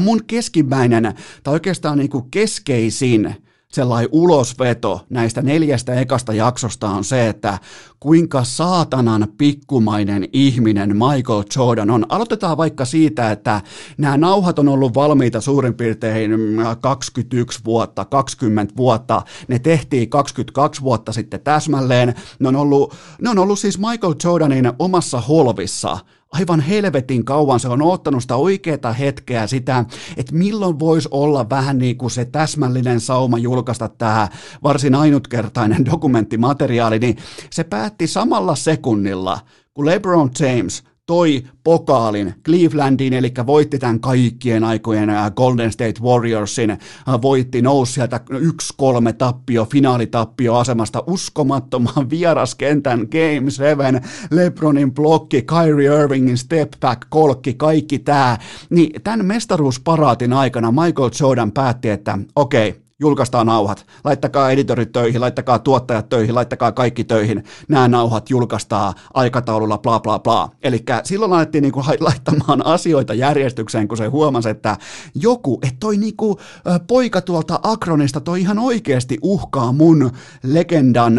mun 0.00 0.24
keskimmäinen, 0.26 1.14
tai 1.42 1.54
oikeastaan 1.54 1.98
niin 1.98 2.10
kuin 2.10 2.30
keskeisin 2.30 3.34
sellainen 3.72 4.08
ulosveto 4.12 5.00
näistä 5.10 5.42
neljästä 5.42 5.94
ekasta 5.94 6.32
jaksosta 6.32 6.88
on 6.88 7.04
se, 7.04 7.28
että 7.28 7.58
kuinka 8.00 8.44
saatanan 8.44 9.28
pikkumainen 9.38 10.28
ihminen 10.32 10.96
Michael 10.96 11.42
Jordan 11.56 11.90
on. 11.90 12.06
Aloitetaan 12.08 12.56
vaikka 12.56 12.84
siitä, 12.84 13.30
että 13.30 13.60
nämä 13.98 14.16
nauhat 14.16 14.58
on 14.58 14.68
ollut 14.68 14.94
valmiita 14.94 15.40
suurin 15.40 15.74
piirtein 15.74 16.30
21 16.80 17.60
vuotta, 17.64 18.04
20 18.04 18.74
vuotta. 18.76 19.22
Ne 19.48 19.58
tehtiin 19.58 20.10
22 20.10 20.82
vuotta 20.82 21.12
sitten 21.12 21.40
täsmälleen. 21.40 22.14
Ne 22.38 22.48
on 22.48 22.56
ollut, 22.56 22.94
ne 23.22 23.30
on 23.30 23.38
ollut 23.38 23.58
siis 23.58 23.78
Michael 23.78 24.14
Jordanin 24.24 24.72
omassa 24.78 25.20
holvissa– 25.20 25.98
aivan 26.32 26.60
helvetin 26.60 27.24
kauan 27.24 27.60
se 27.60 27.68
on 27.68 27.82
ottanut 27.82 28.22
sitä 28.22 28.36
oikeaa 28.36 28.92
hetkeä, 28.98 29.46
sitä, 29.46 29.84
että 30.16 30.34
milloin 30.34 30.78
voisi 30.78 31.08
olla 31.12 31.50
vähän 31.50 31.78
niin 31.78 31.96
kuin 31.98 32.10
se 32.10 32.24
täsmällinen 32.24 33.00
sauma 33.00 33.38
julkaista 33.38 33.88
tämä 33.88 34.28
varsin 34.62 34.94
ainutkertainen 34.94 35.84
dokumenttimateriaali, 35.84 36.98
niin 36.98 37.16
se 37.50 37.64
päätti 37.64 38.06
samalla 38.06 38.54
sekunnilla, 38.54 39.38
kun 39.74 39.86
LeBron 39.86 40.30
James 40.40 40.82
toi 41.08 41.42
pokaalin 41.64 42.34
Clevelandiin, 42.44 43.12
eli 43.12 43.32
voitti 43.46 43.78
tämän 43.78 44.00
kaikkien 44.00 44.64
aikojen 44.64 45.10
Golden 45.36 45.72
State 45.72 46.00
Warriorsin, 46.02 46.78
voitti, 47.22 47.62
nousi 47.62 47.92
sieltä 47.92 48.20
1-3 48.30 49.12
tappio, 49.18 49.64
finaalitappio 49.64 50.54
asemasta, 50.54 51.02
uskomattoman 51.06 52.10
vieraskentän 52.10 53.00
Game 53.00 53.50
7, 53.50 54.00
LeBronin 54.30 54.94
blokki, 54.94 55.42
Kyrie 55.42 56.02
Irvingin 56.02 56.38
step 56.38 56.72
back, 56.80 57.02
kolkki, 57.08 57.54
kaikki 57.54 57.98
tämä, 57.98 58.38
niin 58.70 59.02
tämän 59.02 59.26
mestaruusparaatin 59.26 60.32
aikana 60.32 60.70
Michael 60.70 61.10
Jordan 61.20 61.52
päätti, 61.52 61.88
että 61.88 62.18
okei, 62.36 62.68
okay, 62.68 62.87
julkaistaan 63.00 63.46
nauhat, 63.46 63.86
laittakaa 64.04 64.50
editorit 64.50 64.92
töihin, 64.92 65.20
laittakaa 65.20 65.58
tuottajat 65.58 66.08
töihin, 66.08 66.34
laittakaa 66.34 66.72
kaikki 66.72 67.04
töihin, 67.04 67.44
nämä 67.68 67.88
nauhat 67.88 68.30
julkaistaan 68.30 68.94
aikataululla, 69.14 69.78
bla 69.78 70.00
bla 70.00 70.18
bla. 70.18 70.50
Eli 70.62 70.84
silloin 71.04 71.32
alettiin 71.32 71.62
niinku 71.62 71.84
laittamaan 72.00 72.66
asioita 72.74 73.14
järjestykseen, 73.14 73.88
kun 73.88 73.96
se 73.96 74.06
huomasi, 74.06 74.48
että 74.48 74.76
joku, 75.14 75.58
että 75.62 75.76
toi 75.80 75.96
niinku, 75.96 76.40
poika 76.86 77.20
tuolta 77.20 77.60
Akronista, 77.62 78.20
toi 78.20 78.40
ihan 78.40 78.58
oikeasti 78.58 79.18
uhkaa 79.22 79.72
mun 79.72 80.10
legendan, 80.42 81.14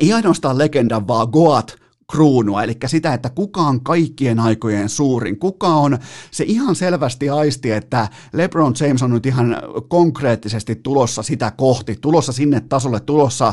ei 0.00 0.12
ainoastaan 0.12 0.58
legendan, 0.58 1.08
vaan 1.08 1.28
Goat 1.32 1.79
kruunua, 2.10 2.62
eli 2.62 2.76
sitä, 2.86 3.14
että 3.14 3.30
kuka 3.30 3.60
on 3.60 3.80
kaikkien 3.80 4.40
aikojen 4.40 4.88
suurin, 4.88 5.38
kuka 5.38 5.68
on? 5.68 5.98
Se 6.30 6.44
ihan 6.44 6.76
selvästi 6.76 7.30
aisti, 7.30 7.70
että 7.70 8.08
LeBron 8.32 8.74
James 8.80 9.02
on 9.02 9.10
nyt 9.10 9.26
ihan 9.26 9.56
konkreettisesti 9.88 10.74
tulossa 10.74 11.22
sitä 11.22 11.52
kohti, 11.56 11.96
tulossa 12.00 12.32
sinne 12.32 12.60
tasolle, 12.60 13.00
tulossa 13.00 13.52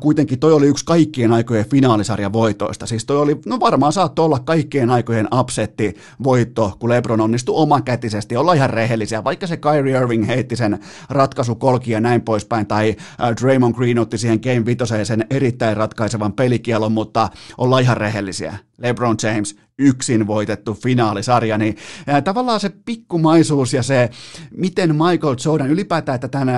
kuitenkin 0.00 0.38
toi 0.38 0.52
oli 0.52 0.66
yksi 0.66 0.84
kaikkien 0.84 1.32
aikojen 1.32 1.66
finaalisarja 1.70 2.32
voitoista, 2.32 2.86
siis 2.86 3.04
toi 3.04 3.16
oli, 3.16 3.40
no 3.46 3.60
varmaan 3.60 3.92
saattoi 3.92 4.24
olla 4.24 4.38
kaikkien 4.38 4.90
aikojen 4.90 5.28
upsetti 5.40 5.96
voitto, 6.24 6.76
kun 6.78 6.90
LeBron 6.90 7.20
onnistui 7.20 7.54
omakätisesti, 7.58 8.36
olla 8.36 8.52
ihan 8.52 8.70
rehellisiä, 8.70 9.24
vaikka 9.24 9.46
se 9.46 9.56
Kyrie 9.56 9.98
Irving 9.98 10.26
heitti 10.26 10.56
sen 10.56 10.78
ratkaisukolki 11.10 11.90
ja 11.90 12.00
näin 12.00 12.22
poispäin, 12.22 12.66
tai 12.66 12.96
Draymond 13.42 13.74
Green 13.74 13.98
otti 13.98 14.18
siihen 14.18 14.40
Game 14.42 14.64
5 14.64 15.04
sen 15.04 15.26
erittäin 15.30 15.76
ratkaisevan 15.76 16.32
pelikielon, 16.32 16.92
mutta 16.92 17.28
olla 17.58 17.75
ollaan 17.76 17.84
ihan 17.84 17.96
rehellisiä. 17.96 18.58
LeBron 18.78 19.16
James, 19.22 19.56
yksin 19.78 20.26
voitettu 20.26 20.74
finaalisarja, 20.74 21.58
niin 21.58 21.76
tavallaan 22.24 22.60
se 22.60 22.70
pikkumaisuus 22.84 23.72
ja 23.72 23.82
se, 23.82 24.10
miten 24.50 24.94
Michael 24.94 25.36
Jordan 25.44 25.70
ylipäätään, 25.70 26.14
että 26.14 26.28
tämän 26.28 26.48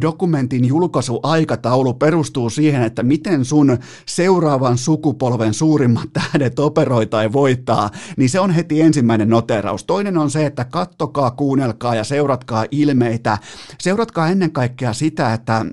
dokumentin 0.00 0.64
julkaisuaikataulu 0.64 1.94
perustuu 1.94 2.50
siihen, 2.50 2.82
että 2.82 3.02
miten 3.02 3.44
sun 3.44 3.78
seuraavan 4.06 4.78
sukupolven 4.78 5.54
suurimmat 5.54 6.12
tähdet 6.12 6.58
operoi 6.58 7.06
tai 7.06 7.32
voittaa, 7.32 7.90
niin 8.16 8.30
se 8.30 8.40
on 8.40 8.50
heti 8.50 8.80
ensimmäinen 8.80 9.28
noteraus. 9.28 9.84
Toinen 9.84 10.18
on 10.18 10.30
se, 10.30 10.46
että 10.46 10.64
kattokaa, 10.64 11.30
kuunnelkaa 11.30 11.94
ja 11.94 12.04
seuratkaa 12.04 12.66
ilmeitä. 12.70 13.38
Seuratkaa 13.80 14.28
ennen 14.28 14.52
kaikkea 14.52 14.92
sitä, 14.92 15.32
että 15.32 15.66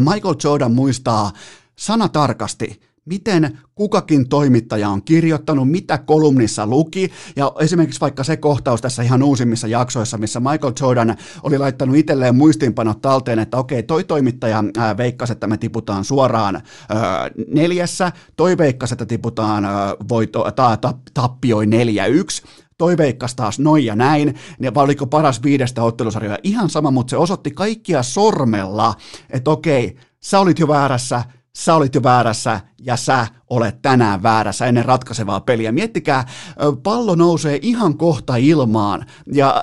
Michael 0.00 0.34
Jordan 0.44 0.72
muistaa 0.72 1.32
sanatarkasti, 1.78 2.80
miten 3.04 3.58
kukakin 3.74 4.28
toimittaja 4.28 4.88
on 4.88 5.02
kirjoittanut, 5.02 5.70
mitä 5.70 5.98
kolumnissa 5.98 6.66
luki, 6.66 7.10
ja 7.36 7.52
esimerkiksi 7.60 8.00
vaikka 8.00 8.24
se 8.24 8.36
kohtaus 8.36 8.80
tässä 8.80 9.02
ihan 9.02 9.22
uusimmissa 9.22 9.66
jaksoissa, 9.66 10.18
missä 10.18 10.40
Michael 10.40 10.72
Jordan 10.80 11.16
oli 11.42 11.58
laittanut 11.58 11.96
itselleen 11.96 12.34
muistiinpanot 12.34 13.00
talteen, 13.00 13.38
että 13.38 13.56
okei, 13.56 13.82
toi 13.82 14.04
toimittaja 14.04 14.64
ää, 14.76 14.96
veikkasi, 14.96 15.32
että 15.32 15.46
me 15.46 15.56
tiputaan 15.56 16.04
suoraan 16.04 16.54
ää, 16.88 17.30
neljässä, 17.48 18.12
toi 18.36 18.58
veikkasi, 18.58 18.94
että 18.94 19.06
tiputaan 19.06 19.64
ää, 19.64 19.94
voito, 20.08 20.50
ta, 20.56 20.76
ta, 20.76 20.94
tappioi 21.14 21.66
4-1, 21.66 21.68
toi 22.78 22.96
veikkas 22.96 23.34
taas 23.34 23.58
noin 23.58 23.84
ja 23.84 23.96
näin, 23.96 24.34
ja 24.60 24.74
vai 24.74 24.84
oliko 24.84 25.06
paras 25.06 25.42
viidestä 25.42 25.82
ottelusarjoja, 25.82 26.38
ihan 26.42 26.70
sama, 26.70 26.90
mutta 26.90 27.10
se 27.10 27.16
osoitti 27.16 27.50
kaikkia 27.50 28.02
sormella, 28.02 28.94
että 29.30 29.50
okei, 29.50 29.96
sä 30.20 30.40
olit 30.40 30.58
jo 30.58 30.68
väärässä, 30.68 31.24
sä 31.56 31.74
olit 31.74 31.94
jo 31.94 32.02
väärässä 32.02 32.60
ja 32.82 32.96
sä 32.96 33.26
olet 33.50 33.82
tänään 33.82 34.22
väärässä 34.22 34.66
ennen 34.66 34.84
ratkaisevaa 34.84 35.40
peliä. 35.40 35.72
Miettikää, 35.72 36.24
pallo 36.82 37.14
nousee 37.14 37.58
ihan 37.62 37.98
kohta 37.98 38.36
ilmaan 38.36 39.06
ja 39.32 39.62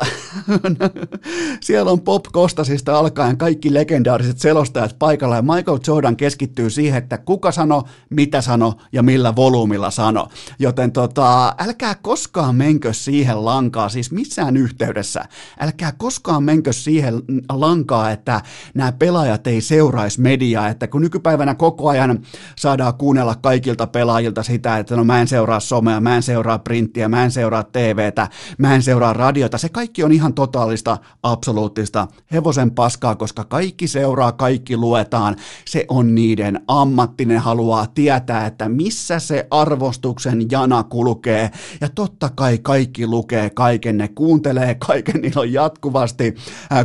siellä 1.65 1.91
on 1.91 2.01
Pop 2.01 2.25
Kostasista 2.31 2.99
alkaen 2.99 3.37
kaikki 3.37 3.73
legendaariset 3.73 4.39
selostajat 4.39 4.95
paikalla 4.99 5.35
ja 5.35 5.41
Michael 5.41 5.79
Jordan 5.87 6.17
keskittyy 6.17 6.69
siihen, 6.69 6.97
että 6.97 7.17
kuka 7.17 7.51
sano, 7.51 7.83
mitä 8.09 8.41
sano 8.41 8.73
ja 8.91 9.03
millä 9.03 9.35
volyymilla 9.35 9.91
sano. 9.91 10.27
Joten 10.59 10.91
tota, 10.91 11.55
älkää 11.59 11.95
koskaan 11.95 12.55
menkö 12.55 12.93
siihen 12.93 13.45
lankaa, 13.45 13.89
siis 13.89 14.11
missään 14.11 14.57
yhteydessä, 14.57 15.25
älkää 15.59 15.93
koskaan 15.97 16.43
menkö 16.43 16.73
siihen 16.73 17.13
lankaa, 17.49 18.11
että 18.11 18.41
nämä 18.73 18.91
pelaajat 18.91 19.47
ei 19.47 19.61
seuraisi 19.61 20.21
mediaa, 20.21 20.67
että 20.67 20.87
kun 20.87 21.01
nykypäivänä 21.01 21.55
koko 21.55 21.89
ajan 21.89 22.19
saadaan 22.55 22.93
kuunnella 23.09 23.35
kaikilta 23.35 23.87
pelaajilta 23.87 24.43
sitä, 24.43 24.77
että 24.77 24.95
no 24.95 25.03
mä 25.03 25.21
en 25.21 25.27
seuraa 25.27 25.59
somea, 25.59 25.99
mä 25.99 26.15
en 26.15 26.23
seuraa 26.23 26.59
printtiä, 26.59 27.09
mä 27.09 27.23
en 27.23 27.31
seuraa 27.31 27.63
TVtä, 27.63 28.27
mä 28.57 28.75
en 28.75 28.81
seuraa 28.81 29.13
radiota. 29.13 29.57
Se 29.57 29.69
kaikki 29.69 30.03
on 30.03 30.11
ihan 30.11 30.33
totaalista, 30.33 30.97
absoluuttista 31.23 32.07
hevosen 32.31 32.71
paskaa, 32.71 33.15
koska 33.15 33.43
kaikki 33.43 33.87
seuraa, 33.87 34.31
kaikki 34.31 34.77
luetaan. 34.77 35.35
Se 35.65 35.85
on 35.87 36.15
niiden 36.15 36.61
ammattinen 36.67 37.39
haluaa 37.39 37.87
tietää, 37.87 38.45
että 38.45 38.69
missä 38.69 39.19
se 39.19 39.47
arvostuksen 39.51 40.45
jana 40.51 40.83
kulkee. 40.83 41.51
Ja 41.81 41.89
totta 41.95 42.29
kai 42.35 42.57
kaikki 42.57 43.07
lukee 43.07 43.49
kaiken, 43.49 43.97
ne 43.97 44.07
kuuntelee 44.07 44.75
kaiken, 44.75 45.21
niillä 45.21 45.41
on 45.41 45.53
jatkuvasti, 45.53 46.35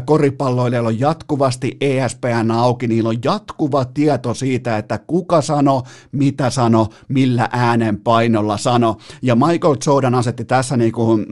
koripalloilla 0.05 0.89
on 0.89 1.01
jatkuvasti 1.01 1.77
ESPN 1.81 2.51
auki, 2.51 2.87
niillä 2.87 3.09
on 3.09 3.19
jatkuva 3.25 3.85
tieto 3.85 4.35
siitä, 4.35 4.79
että 4.79 4.99
kuka 4.99 5.41
sano, 5.41 5.83
mitä 6.15 6.51
sano, 6.51 6.89
millä 7.09 7.49
äänen 7.53 8.01
painolla 8.01 8.57
sano. 8.57 8.97
Ja 9.23 9.35
Michael 9.35 9.77
Jordan 9.87 10.15
asetti 10.15 10.45
tässä 10.45 10.77
niin 10.77 10.93
kuin 10.93 11.27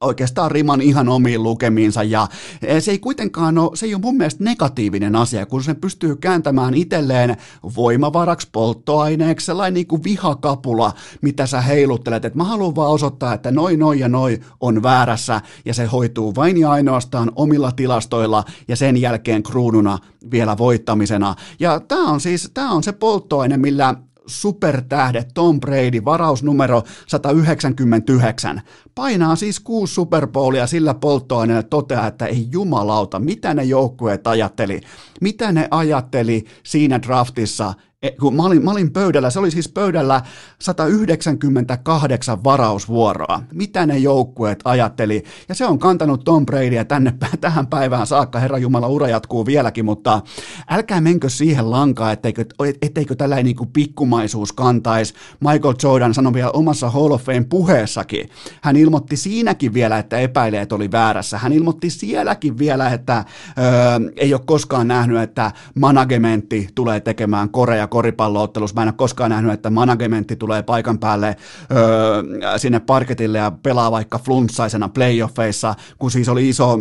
oikeastaan 0.00 0.50
riman 0.50 0.80
ihan 0.80 1.08
omiin 1.08 1.42
lukemiinsa. 1.42 2.02
Ja 2.02 2.28
e, 2.62 2.80
se 2.80 2.90
ei 2.90 2.98
kuitenkaan 2.98 3.58
ole, 3.58 3.76
se 3.76 3.86
ei 3.86 3.94
ole 3.94 4.02
mun 4.02 4.16
mielestä 4.16 4.44
negatiivinen 4.44 5.16
asia, 5.16 5.46
kun 5.46 5.62
se 5.62 5.74
pystyy 5.74 6.16
kääntämään 6.16 6.74
itselleen 6.74 7.36
voimavaraksi, 7.76 8.48
polttoaineeksi, 8.52 9.46
sellainen 9.46 9.74
niin 9.74 9.86
kuin 9.86 10.04
vihakapula, 10.04 10.92
mitä 11.22 11.46
sä 11.46 11.60
heiluttelet, 11.60 12.24
että 12.24 12.36
mä 12.36 12.44
haluan 12.44 12.76
vaan 12.76 12.90
osoittaa, 12.90 13.34
että 13.34 13.50
noin, 13.50 13.78
noin 13.78 13.98
ja 13.98 14.08
noin 14.08 14.44
on 14.60 14.82
väärässä 14.82 15.40
ja 15.64 15.74
se 15.74 15.84
hoituu 15.84 16.34
vain 16.34 16.56
ja 16.56 16.70
ainoastaan 16.70 17.32
omilla 17.36 17.72
tilastoilla 17.72 18.44
ja 18.68 18.76
sen 18.76 18.96
jälkeen 18.96 19.42
kruununa 19.42 19.98
vielä 20.30 20.58
voittamisena. 20.58 21.34
Ja 21.60 21.80
tämä 21.80 22.10
on 22.10 22.20
siis, 22.20 22.50
tämä 22.54 22.72
on 22.72 22.82
se 22.82 22.92
polttoaine, 22.92 23.56
millä 23.56 23.94
supertähdet 24.26 25.28
Tom 25.34 25.60
Brady, 25.60 26.04
varausnumero 26.04 26.82
199, 27.06 28.62
painaa 28.94 29.36
siis 29.36 29.60
kuusi 29.60 29.94
Superbowlia 29.94 30.66
sillä 30.66 30.94
polttoaineella 30.94 31.62
toteaa, 31.62 32.06
että 32.06 32.26
ei 32.26 32.48
jumalauta, 32.50 33.18
mitä 33.18 33.54
ne 33.54 33.64
joukkueet 33.64 34.26
ajatteli, 34.26 34.80
mitä 35.20 35.52
ne 35.52 35.68
ajatteli 35.70 36.44
siinä 36.62 37.02
draftissa, 37.02 37.74
kun 38.20 38.36
mä 38.36 38.42
olin, 38.42 38.64
mä 38.64 38.70
olin 38.70 38.92
pöydällä, 38.92 39.30
se 39.30 39.38
oli 39.38 39.50
siis 39.50 39.68
pöydällä 39.68 40.22
198 40.58 42.44
varausvuoroa. 42.44 43.42
Mitä 43.52 43.86
ne 43.86 43.98
joukkueet 43.98 44.60
ajatteli? 44.64 45.24
Ja 45.48 45.54
se 45.54 45.66
on 45.66 45.78
kantanut 45.78 46.24
Tom 46.24 46.46
Bradyä 46.46 46.84
tänne 46.84 47.14
tähän 47.40 47.66
päivään 47.66 48.06
saakka. 48.06 48.38
Herra 48.38 48.58
Jumala, 48.58 48.88
ura 48.88 49.08
jatkuu 49.08 49.46
vieläkin, 49.46 49.84
mutta 49.84 50.22
älkää 50.70 51.00
menkö 51.00 51.28
siihen 51.28 51.70
lankaan, 51.70 52.12
etteikö, 52.12 52.44
etteikö 52.82 53.14
tällainen 53.14 53.44
niin 53.44 53.56
kuin 53.56 53.72
pikkumaisuus 53.72 54.52
kantaisi. 54.52 55.14
Michael 55.40 55.74
Jordan 55.82 56.14
sanoi 56.14 56.34
vielä 56.34 56.50
omassa 56.50 56.90
Hall 56.90 57.10
of 57.10 57.22
Fame 57.22 57.46
puheessakin. 57.48 58.28
Hän 58.62 58.76
ilmoitti 58.76 59.16
siinäkin 59.16 59.74
vielä, 59.74 59.98
että 59.98 60.18
epäileet 60.18 60.72
oli 60.72 60.92
väärässä. 60.92 61.38
Hän 61.38 61.52
ilmoitti 61.52 61.90
sielläkin 61.90 62.58
vielä, 62.58 62.90
että 62.90 63.24
öö, 63.58 64.10
ei 64.16 64.34
ole 64.34 64.42
koskaan 64.46 64.88
nähnyt, 64.88 65.18
että 65.18 65.52
managementti 65.74 66.68
tulee 66.74 67.00
tekemään 67.00 67.50
korea 67.50 67.85
koripalloottelussa. 67.86 68.74
Mä 68.74 68.82
en 68.82 68.88
ole 68.88 68.94
koskaan 68.96 69.30
nähnyt, 69.30 69.52
että 69.52 69.70
managementti 69.70 70.36
tulee 70.36 70.62
paikan 70.62 70.98
päälle 70.98 71.36
öö, 71.72 72.22
sinne 72.58 72.80
parketille 72.80 73.38
ja 73.38 73.52
pelaa 73.62 73.90
vaikka 73.90 74.18
flunssaisena 74.18 74.88
playoffeissa, 74.88 75.74
kun 75.98 76.10
siis 76.10 76.28
oli 76.28 76.48
iso 76.48 76.78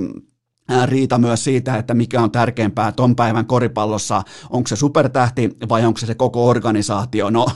riita 0.86 1.18
myös 1.18 1.44
siitä, 1.44 1.78
että 1.78 1.94
mikä 1.94 2.22
on 2.22 2.32
tärkeämpää 2.32 2.92
ton 2.92 3.16
päivän 3.16 3.46
koripallossa, 3.46 4.24
onko 4.50 4.68
se 4.68 4.76
supertähti 4.76 5.58
vai 5.70 5.86
onko 5.86 5.98
se 5.98 6.06
se 6.06 6.16
koko 6.16 6.48
organisaatio. 6.48 7.30
No, 7.30 7.48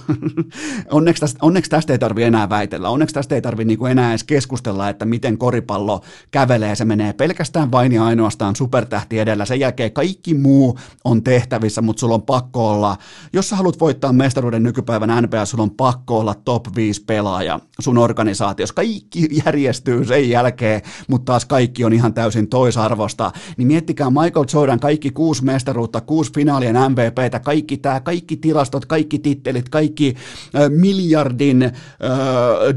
onneksi, 0.91 1.19
tästä, 1.19 1.39
onneksi 1.41 1.71
tästä 1.71 1.93
ei 1.93 1.99
tarvi 1.99 2.23
enää 2.23 2.49
väitellä, 2.49 2.89
onneksi 2.89 3.13
tästä 3.13 3.35
ei 3.35 3.41
tarvi 3.41 3.65
niinku 3.65 3.85
enää 3.85 4.09
edes 4.09 4.23
keskustella, 4.23 4.89
että 4.89 5.05
miten 5.05 5.37
koripallo 5.37 6.01
kävelee, 6.31 6.75
se 6.75 6.85
menee 6.85 7.13
pelkästään 7.13 7.71
vain 7.71 7.91
ja 7.91 8.05
ainoastaan 8.05 8.55
supertähti 8.55 9.19
edellä, 9.19 9.45
sen 9.45 9.59
jälkeen 9.59 9.91
kaikki 9.91 10.33
muu 10.33 10.79
on 11.03 11.23
tehtävissä, 11.23 11.81
mutta 11.81 11.99
sulla 11.99 12.15
on 12.15 12.21
pakko 12.21 12.69
olla, 12.69 12.97
jos 13.33 13.49
sä 13.49 13.55
haluat 13.55 13.79
voittaa 13.79 14.13
mestaruuden 14.13 14.63
nykypäivän 14.63 15.23
NBA, 15.23 15.45
sulla 15.45 15.63
on 15.63 15.71
pakko 15.71 16.19
olla 16.19 16.33
top 16.33 16.75
5 16.75 17.03
pelaaja 17.03 17.59
sun 17.79 17.97
organisaatiossa, 17.97 18.75
kaikki 18.75 19.27
järjestyy 19.45 20.05
sen 20.05 20.29
jälkeen, 20.29 20.81
mutta 21.07 21.25
taas 21.25 21.45
kaikki 21.45 21.85
on 21.85 21.93
ihan 21.93 22.13
täysin 22.13 22.47
toisarvo 22.47 22.98
arvosta, 22.99 23.31
niin 23.57 23.67
miettikää 23.67 24.09
Michael 24.09 24.45
Jordan, 24.53 24.79
kaikki 24.79 25.11
kuusi 25.11 25.43
mestaruutta, 25.43 26.01
kuusi 26.01 26.31
finaalien 26.35 26.75
MVPtä, 26.89 27.39
kaikki 27.39 27.77
tämä, 27.77 27.99
kaikki 27.99 28.37
tilastot, 28.37 28.85
kaikki 28.85 29.19
tittelit, 29.19 29.69
kaikki 29.69 30.15
äh, 30.55 30.69
miljardin 30.69 31.63
äh, 31.63 31.71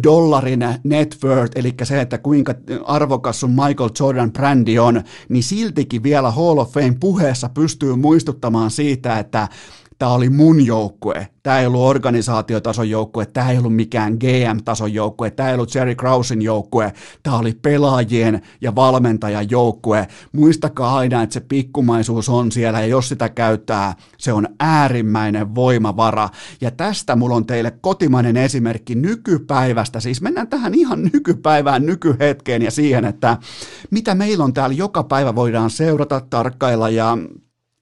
dollarin 0.02 0.64
net 0.84 1.18
worth, 1.24 1.58
eli 1.58 1.74
se, 1.82 2.00
että 2.00 2.18
kuinka 2.18 2.54
arvokas 2.84 3.40
sun 3.40 3.50
Michael 3.50 3.90
Jordan 4.00 4.32
brändi 4.32 4.78
on, 4.78 5.02
niin 5.28 5.42
siltikin 5.42 6.02
vielä 6.02 6.30
Hall 6.30 6.58
of 6.58 6.72
Fame 6.72 6.96
puheessa 7.00 7.48
pystyy 7.48 7.96
muistuttamaan 7.96 8.70
siitä, 8.70 9.18
että 9.18 9.48
tämä 10.02 10.12
oli 10.12 10.30
mun 10.30 10.66
joukkue, 10.66 11.28
tämä 11.42 11.60
ei 11.60 11.66
ollut 11.66 11.80
organisaatiotason 11.80 12.90
joukkue, 12.90 13.26
tämä 13.26 13.50
ei 13.50 13.58
ollut 13.58 13.76
mikään 13.76 14.12
GM-tason 14.12 14.94
joukkue, 14.94 15.30
tämä 15.30 15.48
ei 15.48 15.54
ollut 15.54 15.74
Jerry 15.74 15.94
Krausin 15.94 16.42
joukkue, 16.42 16.92
tämä 17.22 17.38
oli 17.38 17.52
pelaajien 17.62 18.42
ja 18.60 18.74
valmentajan 18.74 19.50
joukkue. 19.50 20.08
Muistakaa 20.32 20.96
aina, 20.96 21.22
että 21.22 21.32
se 21.32 21.40
pikkumaisuus 21.40 22.28
on 22.28 22.52
siellä 22.52 22.80
ja 22.80 22.86
jos 22.86 23.08
sitä 23.08 23.28
käyttää, 23.28 23.94
se 24.18 24.32
on 24.32 24.48
äärimmäinen 24.60 25.54
voimavara. 25.54 26.28
Ja 26.60 26.70
tästä 26.70 27.16
mulla 27.16 27.36
on 27.36 27.46
teille 27.46 27.70
kotimainen 27.80 28.36
esimerkki 28.36 28.94
nykypäivästä, 28.94 30.00
siis 30.00 30.20
mennään 30.20 30.48
tähän 30.48 30.74
ihan 30.74 31.10
nykypäivään, 31.12 31.86
nykyhetkeen 31.86 32.62
ja 32.62 32.70
siihen, 32.70 33.04
että 33.04 33.36
mitä 33.90 34.14
meillä 34.14 34.44
on 34.44 34.52
täällä 34.52 34.74
joka 34.74 35.02
päivä 35.02 35.34
voidaan 35.34 35.70
seurata, 35.70 36.20
tarkkailla 36.30 36.88
ja 36.88 37.18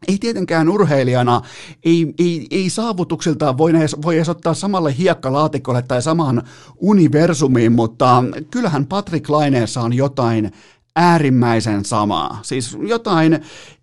ei 0.09 0.19
tietenkään 0.19 0.69
urheilijana, 0.69 1.43
ei, 1.85 2.15
ei, 2.19 2.47
ei 2.51 2.71
saavutuksiltaan 2.71 3.59
voi 3.59 3.71
edes, 3.71 3.97
voi 4.03 4.17
edes 4.17 4.29
ottaa 4.29 4.55
samalle 4.55 4.97
hiekkalaatikolle 4.99 5.83
tai 5.83 6.03
samaan 6.03 6.43
universumiin, 6.79 7.73
mutta 7.73 8.25
kyllähän 8.51 8.87
Patrick 8.87 9.29
Laineessa 9.29 9.81
on 9.81 9.93
jotain 9.93 10.53
äärimmäisen 10.97 11.85
samaa. 11.85 12.39
Siis 12.43 12.79
jotain 12.87 13.41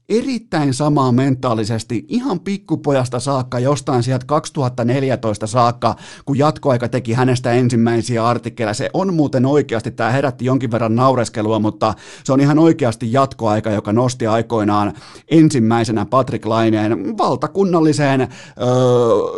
erittäin 0.09 0.73
samaa 0.73 1.11
mentaalisesti 1.11 2.05
ihan 2.07 2.39
pikkupojasta 2.39 3.19
saakka 3.19 3.59
jostain 3.59 4.03
sieltä 4.03 4.25
2014 4.25 5.47
saakka, 5.47 5.95
kun 6.25 6.37
jatkoaika 6.37 6.89
teki 6.89 7.13
hänestä 7.13 7.51
ensimmäisiä 7.51 8.27
artikkeleja. 8.27 8.73
Se 8.73 8.89
on 8.93 9.13
muuten 9.13 9.45
oikeasti, 9.45 9.91
tämä 9.91 10.11
herätti 10.11 10.45
jonkin 10.45 10.71
verran 10.71 10.95
naureskelua, 10.95 11.59
mutta 11.59 11.93
se 12.23 12.33
on 12.33 12.39
ihan 12.39 12.59
oikeasti 12.59 13.13
jatkoaika, 13.13 13.69
joka 13.69 13.93
nosti 13.93 14.27
aikoinaan 14.27 14.93
ensimmäisenä 15.31 16.05
Patrick 16.05 16.45
Laineen 16.45 17.17
valtakunnalliseen 17.17 18.21
öö, 18.21 18.27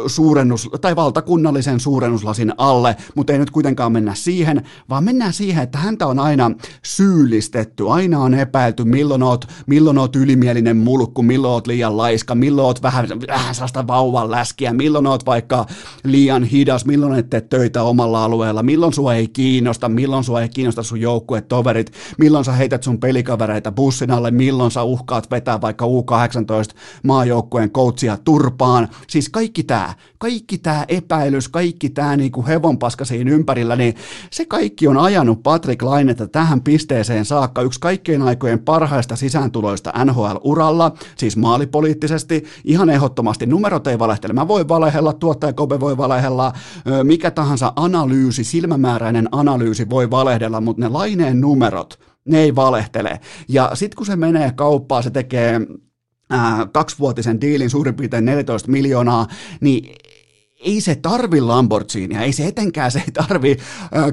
suurennus, 0.08 0.70
tai 0.82 0.96
valtakunnallisen 0.96 1.80
suurennuslasin 1.80 2.54
alle, 2.58 2.96
mutta 3.16 3.34
ei 3.34 3.40
nyt 3.40 3.52
kuitenkaan 3.52 3.92
mennä 3.92 4.16
siihen, 4.16 4.62
vaan 4.90 5.04
mennään 5.04 5.34
siihen, 5.34 5.64
että 5.64 5.78
häntä 5.78 6.08
on 6.08 6.20
aina 6.20 6.52
syyllistetty, 6.84 7.90
aina 7.90 8.20
on 8.20 8.34
epäilty, 8.34 8.84
milloin 8.84 9.24
oot, 9.24 9.46
milloin 9.68 9.98
oot 9.98 10.16
ylimielinen 10.16 10.59
täydellinen 10.60 10.84
mulkku, 10.84 11.24
milloin 11.24 11.54
oot 11.54 11.68
liian 11.68 11.98
laiska, 11.98 12.36
milloin 12.36 12.66
oot 12.66 12.82
vähän, 12.82 13.08
vähän 13.28 13.56
sellaista 13.56 13.88
vauvan 13.88 14.32
läskiä, 14.32 14.74
milloin 14.74 15.08
oot 15.08 15.26
vaikka 15.26 15.66
liian 16.04 16.44
hidas, 16.44 16.86
milloin 16.86 17.20
et 17.20 17.30
tee 17.30 17.42
töitä 17.42 17.84
omalla 17.84 18.24
alueella, 18.24 18.64
milloin 18.64 18.94
sua 18.94 19.14
ei 19.14 19.28
kiinnosta, 19.28 19.90
milloin 19.90 20.24
sua 20.24 20.42
ei 20.42 20.50
kiinnosta 20.50 20.84
sun 20.84 21.02
joukkuetoverit, 21.02 21.92
milloin 22.18 22.46
sä 22.46 22.52
heität 22.52 22.84
sun 22.84 23.00
pelikavereita 23.00 23.72
bussin 23.72 24.12
alle, 24.12 24.32
milloin 24.32 24.72
sä 24.72 24.84
uhkaat 24.84 25.32
vetää 25.32 25.62
vaikka 25.62 25.86
U18 25.86 26.76
maajoukkueen 27.04 27.72
coachia 27.72 28.18
turpaan. 28.18 28.88
Siis 29.08 29.30
kaikki 29.30 29.64
tää, 29.64 29.94
kaikki 30.18 30.58
tää 30.58 30.86
epäilys, 30.88 31.50
kaikki 31.50 31.90
tää 31.90 32.18
niinku 32.18 32.46
hevonpaska 32.48 33.06
siinä 33.06 33.32
ympärillä, 33.32 33.76
niin 33.76 33.96
se 34.32 34.46
kaikki 34.46 34.88
on 34.88 34.98
ajanut 34.98 35.44
Patrick 35.44 35.82
Lainetta 35.82 36.28
tähän 36.28 36.62
pisteeseen 36.62 37.26
saakka, 37.26 37.62
yksi 37.62 37.80
kaikkein 37.80 38.22
aikojen 38.22 38.60
parhaista 38.60 39.16
sisääntuloista 39.16 39.94
NHL 40.06 40.38
uralla, 40.50 40.92
siis 41.18 41.38
maalipoliittisesti, 41.38 42.44
ihan 42.64 42.90
ehdottomasti. 42.90 43.46
Numerot 43.46 43.88
ei 43.88 44.00
valehtele. 44.00 44.34
Mä 44.34 44.48
voin 44.48 44.68
valehella, 44.68 45.14
tuottaja 45.14 45.54
Kobe 45.54 45.80
voi 45.80 45.98
valehella, 45.98 46.54
mikä 47.04 47.32
tahansa 47.32 47.74
analyysi, 47.76 48.44
silmämääräinen 48.44 49.30
analyysi 49.32 49.90
voi 49.90 50.12
valehdella, 50.12 50.62
mutta 50.62 50.82
ne 50.82 50.90
laineen 50.90 51.42
numerot, 51.42 52.00
ne 52.26 52.40
ei 52.40 52.56
valehtele. 52.56 53.20
Ja 53.48 53.72
sitten 53.74 53.98
kun 53.98 54.06
se 54.06 54.16
menee 54.16 54.52
kauppaan, 54.52 55.04
se 55.04 55.10
tekee 55.10 55.62
kaksivuotisen 56.72 57.42
diilin 57.42 57.70
suurin 57.70 57.96
piirtein 57.96 58.26
14 58.26 58.72
miljoonaa, 58.72 59.28
niin 59.62 59.96
ei 60.60 60.82
se 60.82 60.96
tarvi 60.96 61.42
Lamborghinia, 61.42 62.22
ei 62.22 62.34
se 62.34 62.48
etenkään 62.48 62.92
se 62.92 63.00
ei 63.00 63.12
tarvi 63.12 63.58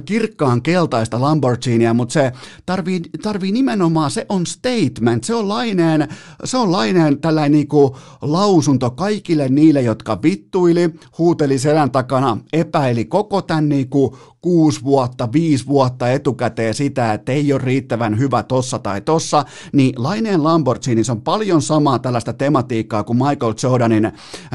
kirkkaan 0.05 0.63
keltaista 0.63 1.21
Lamborghinia, 1.21 1.95
mutta 1.95 2.13
se 2.13 2.33
tarvii, 2.67 3.01
tarvii 3.23 3.53
nimenomaan, 3.53 4.11
se 4.11 4.27
on 4.29 4.47
statement, 4.47 5.25
se 5.25 5.35
on 5.35 5.49
laineen, 5.49 6.09
se 6.45 6.57
on 6.57 6.73
laineen 6.73 7.21
tällainen 7.21 7.53
niinku 7.53 7.97
lausunto 8.23 8.91
kaikille 8.91 9.49
niille, 9.49 9.83
jotka 9.83 10.23
vittuili, 10.23 10.91
huuteli 11.19 11.59
selän 11.59 11.91
takana, 11.91 12.39
epäili 12.53 13.05
koko 13.05 13.43
tämän 13.43 13.69
niinku 13.69 14.19
kuusi 14.41 14.85
vuotta, 14.85 15.33
viisi 15.33 15.67
vuotta 15.67 16.11
etukäteen 16.11 16.75
sitä, 16.75 17.13
että 17.13 17.33
ei 17.33 17.53
ole 17.53 17.61
riittävän 17.65 18.19
hyvä 18.19 18.43
tossa 18.43 18.79
tai 18.79 19.01
tossa, 19.01 19.45
niin 19.73 19.95
Laineen 19.97 20.45
Lamborghini 20.45 21.03
on 21.11 21.23
paljon 21.23 21.63
samaa 21.63 21.99
tällaista 21.99 22.33
tematiikkaa 22.33 23.05
kuin 23.05 23.19
Michael 23.19 23.55
Jordanin 23.63 24.13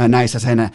näissä 0.07 0.39
sen 0.39 0.59
äh, 0.59 0.71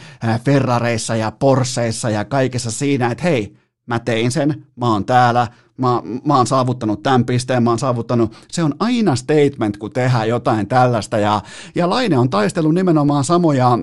Ferrareissa 1.07 1.17
ja 1.17 1.33
Porscheissa 1.39 2.11
ja 2.11 2.25
kaikessa 2.25 2.71
siinä, 2.71 3.11
että 3.11 3.23
hei, 3.23 3.57
mä 3.87 3.99
tein 3.99 4.33
sen, 4.33 4.67
mä 4.77 4.93
oon 4.93 5.05
täällä, 5.05 5.49
mä, 5.77 6.03
mä 6.25 6.37
oon 6.37 6.47
saavuttanut 6.47 7.03
tämän 7.03 7.25
pisteen, 7.25 7.63
mä 7.63 7.71
oon 7.71 7.79
saavuttanut, 7.79 8.33
se 8.49 8.63
on 8.63 8.75
aina 8.79 9.17
statement, 9.17 9.77
kun 9.77 9.91
tehdään 9.91 10.29
jotain 10.29 10.69
tällaista, 10.69 11.19
ja, 11.19 11.41
ja 11.75 11.91
Laine 11.91 12.19
on 12.19 12.31
taistellut 12.31 12.75
nimenomaan 12.75 13.25
samoja 13.25 13.79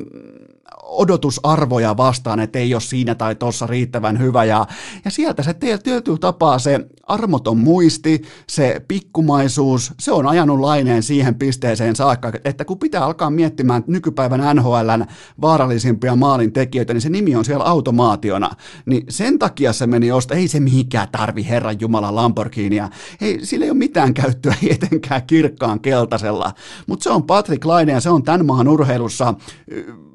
odotusarvoja 0.93 1.97
vastaan, 1.97 2.39
että 2.39 2.59
ei 2.59 2.73
ole 2.73 2.81
siinä 2.81 3.15
tai 3.15 3.35
tuossa 3.35 3.67
riittävän 3.67 4.19
hyvä. 4.19 4.43
Ja, 4.43 4.65
ja 5.05 5.11
sieltä 5.11 5.43
se 5.43 5.53
tietyllä 5.53 6.17
tapaa 6.19 6.59
se 6.59 6.79
armoton 7.03 7.57
muisti, 7.57 8.21
se 8.47 8.81
pikkumaisuus, 8.87 9.93
se 9.99 10.11
on 10.11 10.27
ajanut 10.27 10.59
laineen 10.59 11.03
siihen 11.03 11.35
pisteeseen 11.35 11.95
saakka, 11.95 12.31
että 12.45 12.65
kun 12.65 12.79
pitää 12.79 13.05
alkaa 13.05 13.29
miettimään 13.29 13.83
nykypäivän 13.87 14.55
NHLn 14.55 15.05
vaarallisimpia 15.41 16.15
maalintekijöitä, 16.15 16.93
niin 16.93 17.01
se 17.01 17.09
nimi 17.09 17.35
on 17.35 17.45
siellä 17.45 17.65
automaationa. 17.65 18.49
Niin 18.85 19.03
sen 19.09 19.39
takia 19.39 19.73
se 19.73 19.87
meni 19.87 20.11
osta, 20.11 20.35
ei 20.35 20.47
se 20.47 20.59
mihinkään 20.59 21.07
tarvi 21.11 21.47
Herran 21.49 21.79
Jumala 21.79 22.15
Lamborghinia. 22.15 22.89
Ei, 23.21 23.45
sillä 23.45 23.65
ei 23.65 23.71
ole 23.71 23.77
mitään 23.77 24.13
käyttöä 24.13 24.55
etenkään 24.69 25.23
kirkkaan 25.27 25.79
keltaisella. 25.79 26.53
Mutta 26.87 27.03
se 27.03 27.09
on 27.09 27.23
Patrick 27.23 27.65
Laine 27.65 27.91
ja 27.91 28.01
se 28.01 28.09
on 28.09 28.23
tämän 28.23 28.45
maan 28.45 28.67
urheilussa 28.67 29.33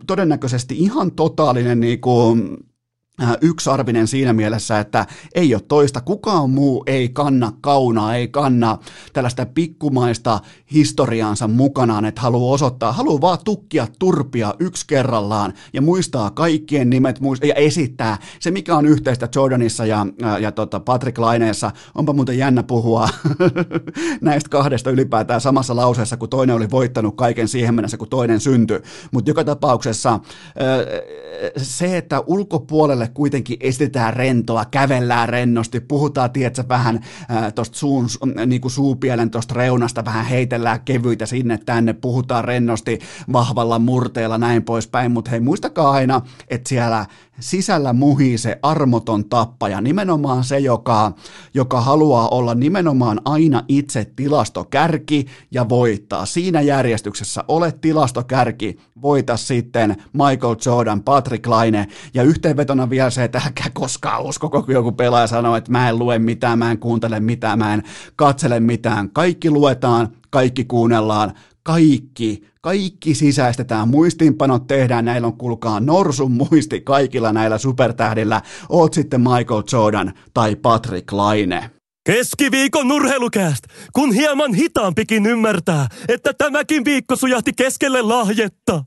todennäköisesti 0.09 0.75
ihan 0.79 1.13
totaalinen 1.13 1.81
niin 1.81 2.01
kuin, 2.01 2.57
yksarvinen 3.41 4.07
siinä 4.07 4.33
mielessä, 4.33 4.81
että 4.81 5.07
ei 5.35 5.55
ole 5.55 5.63
toista, 5.69 6.01
kukaan 6.01 6.51
muu 6.51 6.85
ei 6.87 7.09
kanna 7.09 7.53
kaunaa, 7.61 8.15
ei 8.15 8.29
kanna 8.29 8.79
tällaista 9.13 9.47
pikkumaista 9.47 10.41
historiaansa 10.73 11.49
mukanaan, 11.49 12.05
että 12.05 12.21
haluaa 12.21 12.55
osoittaa, 12.55 12.93
haluaa 12.93 13.21
vaan 13.21 13.39
tukkia 13.45 13.87
turpia 13.99 14.55
yksi 14.59 14.85
kerrallaan 14.87 15.53
ja 15.73 15.83
muistaa 15.83 16.31
kaikkien 16.31 16.91
nimet 16.91 17.21
ja 17.49 17.55
esittää 17.55 18.19
se, 18.41 18.51
mikä 18.51 18.77
on 18.77 18.87
yhteistä 18.87 19.29
Jordanissa 19.35 19.87
ja, 19.87 20.07
ja, 20.21 20.39
ja 20.39 20.53
tota 20.53 20.81
Patrick 20.81 21.19
Laineessa. 21.19 21.71
Onpa 21.95 22.13
muuten 22.13 22.39
jännä 22.39 22.63
puhua 22.63 23.09
näistä 24.21 24.51
kahdesta 24.51 24.91
ylipäätään 24.91 25.41
samassa 25.41 25.77
lauseessa, 25.77 26.17
kun 26.17 26.29
toinen 26.29 26.57
oli 26.57 26.71
voittanut 26.71 27.17
kaiken 27.17 27.49
siihen 27.49 27.75
mennessä, 27.75 27.97
kun 27.97 28.09
toinen 28.09 28.41
syntyi. 28.41 28.81
Mutta 29.11 29.31
joka 29.31 29.45
tapauksessa 29.45 30.13
äh, 30.13 30.21
se, 31.57 31.97
että 31.97 32.23
ulkopuolelle 32.27 33.08
kuitenkin 33.09 33.57
esitetään 33.61 34.15
rentoa, 34.15 34.65
kävellään 34.65 35.29
rennosti, 35.29 35.81
puhutaan, 35.81 36.31
tiedätkö, 36.31 36.65
vähän 36.69 37.01
tuosta 37.55 37.79
suun, 37.79 38.09
niin 38.47 38.61
kuin 38.61 38.73
suupielen 38.73 39.31
tuosta 39.31 39.55
reunasta, 39.55 40.05
vähän 40.05 40.25
heitellään 40.25 40.81
kevyitä 40.81 41.27
sinne 41.27 41.59
tänne, 41.67 41.93
puhutaan 41.93 42.45
rennosti 42.45 42.99
vahvalla 43.33 43.79
murteella, 43.79 44.39
näin 44.39 44.63
poispäin, 44.63 45.13
mutta 45.13 45.31
hei, 45.31 45.41
muistakaa 45.41 45.91
aina, 45.91 46.23
että 46.49 46.69
siellä 46.69 47.07
sisällä 47.41 47.93
muhii 47.93 48.39
se 48.39 48.59
armoton 48.63 49.29
tappaja, 49.29 49.81
nimenomaan 49.81 50.45
se, 50.45 50.59
joka, 50.59 51.13
joka 51.55 51.81
haluaa 51.81 52.29
olla 52.29 52.55
nimenomaan 52.55 53.21
aina 53.25 53.63
itse 53.69 54.13
tilastokärki 54.17 55.27
ja 55.51 55.69
voittaa. 55.69 56.27
Siinä 56.27 56.61
järjestyksessä 56.61 57.45
olet 57.49 57.81
tilastokärki, 57.81 58.79
voita 59.03 59.37
sitten 59.37 59.97
Michael 60.13 60.57
Jordan, 60.67 61.03
Patrick 61.03 61.47
Laine 61.47 61.89
ja 62.15 62.23
yhteenvetona 62.23 62.91
vielä 62.91 63.11
se, 63.11 63.25
että 63.25 63.43
älkää 63.47 63.71
koskaan 63.73 64.23
usko, 64.23 64.51
kun 64.51 64.65
joku 64.69 64.93
pelaaja 64.93 65.27
sanoo, 65.27 65.57
että 65.57 65.73
mä 65.73 65.89
en 65.89 65.99
lue 65.99 66.19
mitään, 66.19 66.59
mä 66.59 66.71
en 66.71 66.79
kuuntele 66.79 67.21
mitään, 67.21 67.59
mä 67.59 67.75
en 67.75 67.83
katsele 68.17 68.61
mitään. 68.61 69.11
Kaikki 69.11 69.51
luetaan, 69.51 70.09
kaikki 70.31 70.65
kuunnellaan, 70.65 71.33
kaikki, 71.69 72.43
kaikki 72.61 73.15
sisäistetään, 73.15 73.89
muistiinpanot 73.89 74.67
tehdään, 74.67 75.05
näillä 75.05 75.27
on 75.27 75.39
kuulkaa 75.39 75.81
norsun 75.81 76.33
muisti 76.33 76.81
kaikilla 76.81 77.33
näillä 77.33 77.59
supertähdillä, 77.59 78.43
oot 78.69 78.95
sitten 78.95 79.21
Michael 79.21 79.63
Jordan 79.73 80.13
tai 80.35 80.57
Patrick 80.57 81.13
Laine. 81.13 81.71
Keskiviikon 82.07 82.89
nurheilukääst, 82.89 83.65
kun 83.93 84.13
hieman 84.13 84.55
hitaampikin 84.55 85.27
ymmärtää, 85.27 85.87
että 86.09 86.33
tämäkin 86.39 86.85
viikko 86.85 87.17
sujahti 87.17 87.53
keskelle 87.57 88.03
lahjetta. 88.03 88.85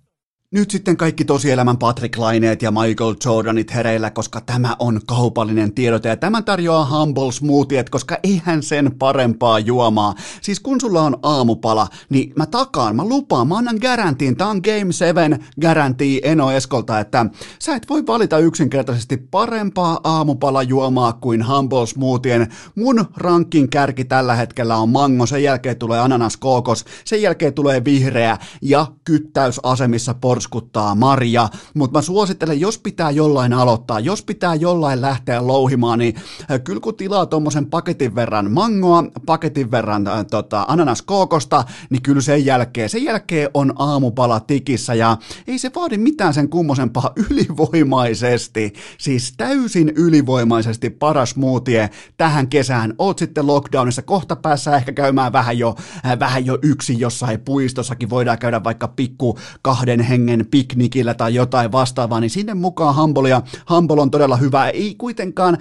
Nyt 0.53 0.71
sitten 0.71 0.97
kaikki 0.97 1.25
tosielämän 1.25 1.77
Patrick 1.77 2.17
Laineet 2.17 2.61
ja 2.61 2.71
Michael 2.71 3.15
Jordanit 3.25 3.73
hereillä, 3.73 4.09
koska 4.09 4.41
tämä 4.41 4.75
on 4.79 5.01
kaupallinen 5.05 5.73
tiedote 5.73 6.09
ja 6.09 6.17
tämän 6.17 6.43
tarjoaa 6.43 6.99
Humble 6.99 7.31
Smoothiet, 7.31 7.89
koska 7.89 8.17
eihän 8.23 8.63
sen 8.63 8.91
parempaa 8.99 9.59
juomaa. 9.59 10.15
Siis 10.41 10.59
kun 10.59 10.81
sulla 10.81 11.01
on 11.01 11.17
aamupala, 11.23 11.87
niin 12.09 12.33
mä 12.35 12.45
takaan, 12.45 12.95
mä 12.95 13.05
lupaan, 13.05 13.47
mä 13.47 13.57
annan 13.57 13.77
garantiin, 13.81 14.37
tää 14.37 14.47
on 14.47 14.61
Game 14.63 14.91
7 14.91 15.45
garantii 15.61 16.21
Eno 16.23 16.51
Eskolta, 16.51 16.99
että 16.99 17.25
sä 17.59 17.75
et 17.75 17.89
voi 17.89 18.07
valita 18.07 18.37
yksinkertaisesti 18.37 19.17
parempaa 19.17 19.99
aamupala 20.03 20.63
juomaa 20.63 21.13
kuin 21.13 21.47
Humble 21.47 21.87
Smoothien. 21.87 22.53
Mun 22.75 23.05
rankin 23.17 23.69
kärki 23.69 24.05
tällä 24.05 24.35
hetkellä 24.35 24.77
on 24.77 24.89
mango, 24.89 25.25
sen 25.25 25.43
jälkeen 25.43 25.77
tulee 25.77 25.99
ananas 25.99 26.37
kookos, 26.37 26.85
sen 27.05 27.21
jälkeen 27.21 27.53
tulee 27.53 27.85
vihreä 27.85 28.37
ja 28.61 28.87
kyttäysasemissa 29.03 30.13
por 30.13 30.40
porskuttaa 30.41 30.95
Maria, 30.95 31.49
mutta 31.73 31.97
mä 31.97 32.01
suosittelen, 32.01 32.59
jos 32.59 32.77
pitää 32.77 33.11
jollain 33.11 33.53
aloittaa, 33.53 33.99
jos 33.99 34.23
pitää 34.23 34.55
jollain 34.55 35.01
lähteä 35.01 35.47
louhimaan, 35.47 35.99
niin 35.99 36.15
äh, 36.51 36.61
kyllä 36.63 36.79
kun 36.79 36.95
tilaa 36.95 37.25
tuommoisen 37.25 37.65
paketin 37.65 38.15
verran 38.15 38.51
mangoa, 38.51 39.03
paketin 39.25 39.71
verran 39.71 40.07
äh, 40.07 40.25
tota, 40.31 40.65
ananaskookosta, 40.67 41.63
niin 41.89 42.01
kyllä 42.01 42.21
sen 42.21 42.45
jälkeen, 42.45 42.89
sen 42.89 43.03
jälkeen 43.03 43.49
on 43.53 43.73
aamupala 43.75 44.39
tikissä 44.39 44.93
ja 44.93 45.17
ei 45.47 45.57
se 45.57 45.71
vaadi 45.75 45.97
mitään 45.97 46.33
sen 46.33 46.49
kummosempaa 46.49 47.11
ylivoimaisesti, 47.29 48.73
siis 48.97 49.33
täysin 49.37 49.89
ylivoimaisesti 49.95 50.89
paras 50.89 51.29
smoothie 51.29 51.89
tähän 52.17 52.47
kesään. 52.47 52.93
Oot 52.97 53.19
sitten 53.19 53.47
lockdownissa, 53.47 54.01
kohta 54.01 54.35
päässä 54.35 54.75
ehkä 54.75 54.91
käymään 54.91 55.33
vähän 55.33 55.57
jo, 55.57 55.75
äh, 56.05 56.19
vähän 56.19 56.45
jo 56.45 56.57
yksi 56.61 56.99
jossain 56.99 57.39
puistossakin, 57.39 58.09
voidaan 58.09 58.39
käydä 58.39 58.63
vaikka 58.63 58.87
pikku 58.87 59.37
kahden 59.61 59.99
hengen 59.99 60.30
hengen 60.31 60.47
piknikillä 60.51 61.13
tai 61.13 61.35
jotain 61.35 61.71
vastaavaa, 61.71 62.19
niin 62.19 62.29
sinne 62.29 62.53
mukaan 62.53 62.95
Hambolia. 62.95 63.41
Hambol 63.65 63.97
on 63.97 64.11
todella 64.11 64.37
hyvä. 64.37 64.69
Ei 64.69 64.95
kuitenkaan, 64.97 65.57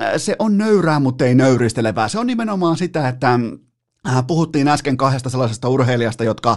äh, 0.00 0.12
se 0.16 0.36
on 0.38 0.58
nöyrää, 0.58 1.00
mutta 1.00 1.24
ei 1.24 1.34
nöyristelevää. 1.34 2.08
Se 2.08 2.18
on 2.18 2.26
nimenomaan 2.26 2.76
sitä, 2.76 3.08
että 3.08 3.40
puhuttiin 4.26 4.68
äsken 4.68 4.96
kahdesta 4.96 5.30
sellaisesta 5.30 5.68
urheilijasta, 5.68 6.24
jotka 6.24 6.56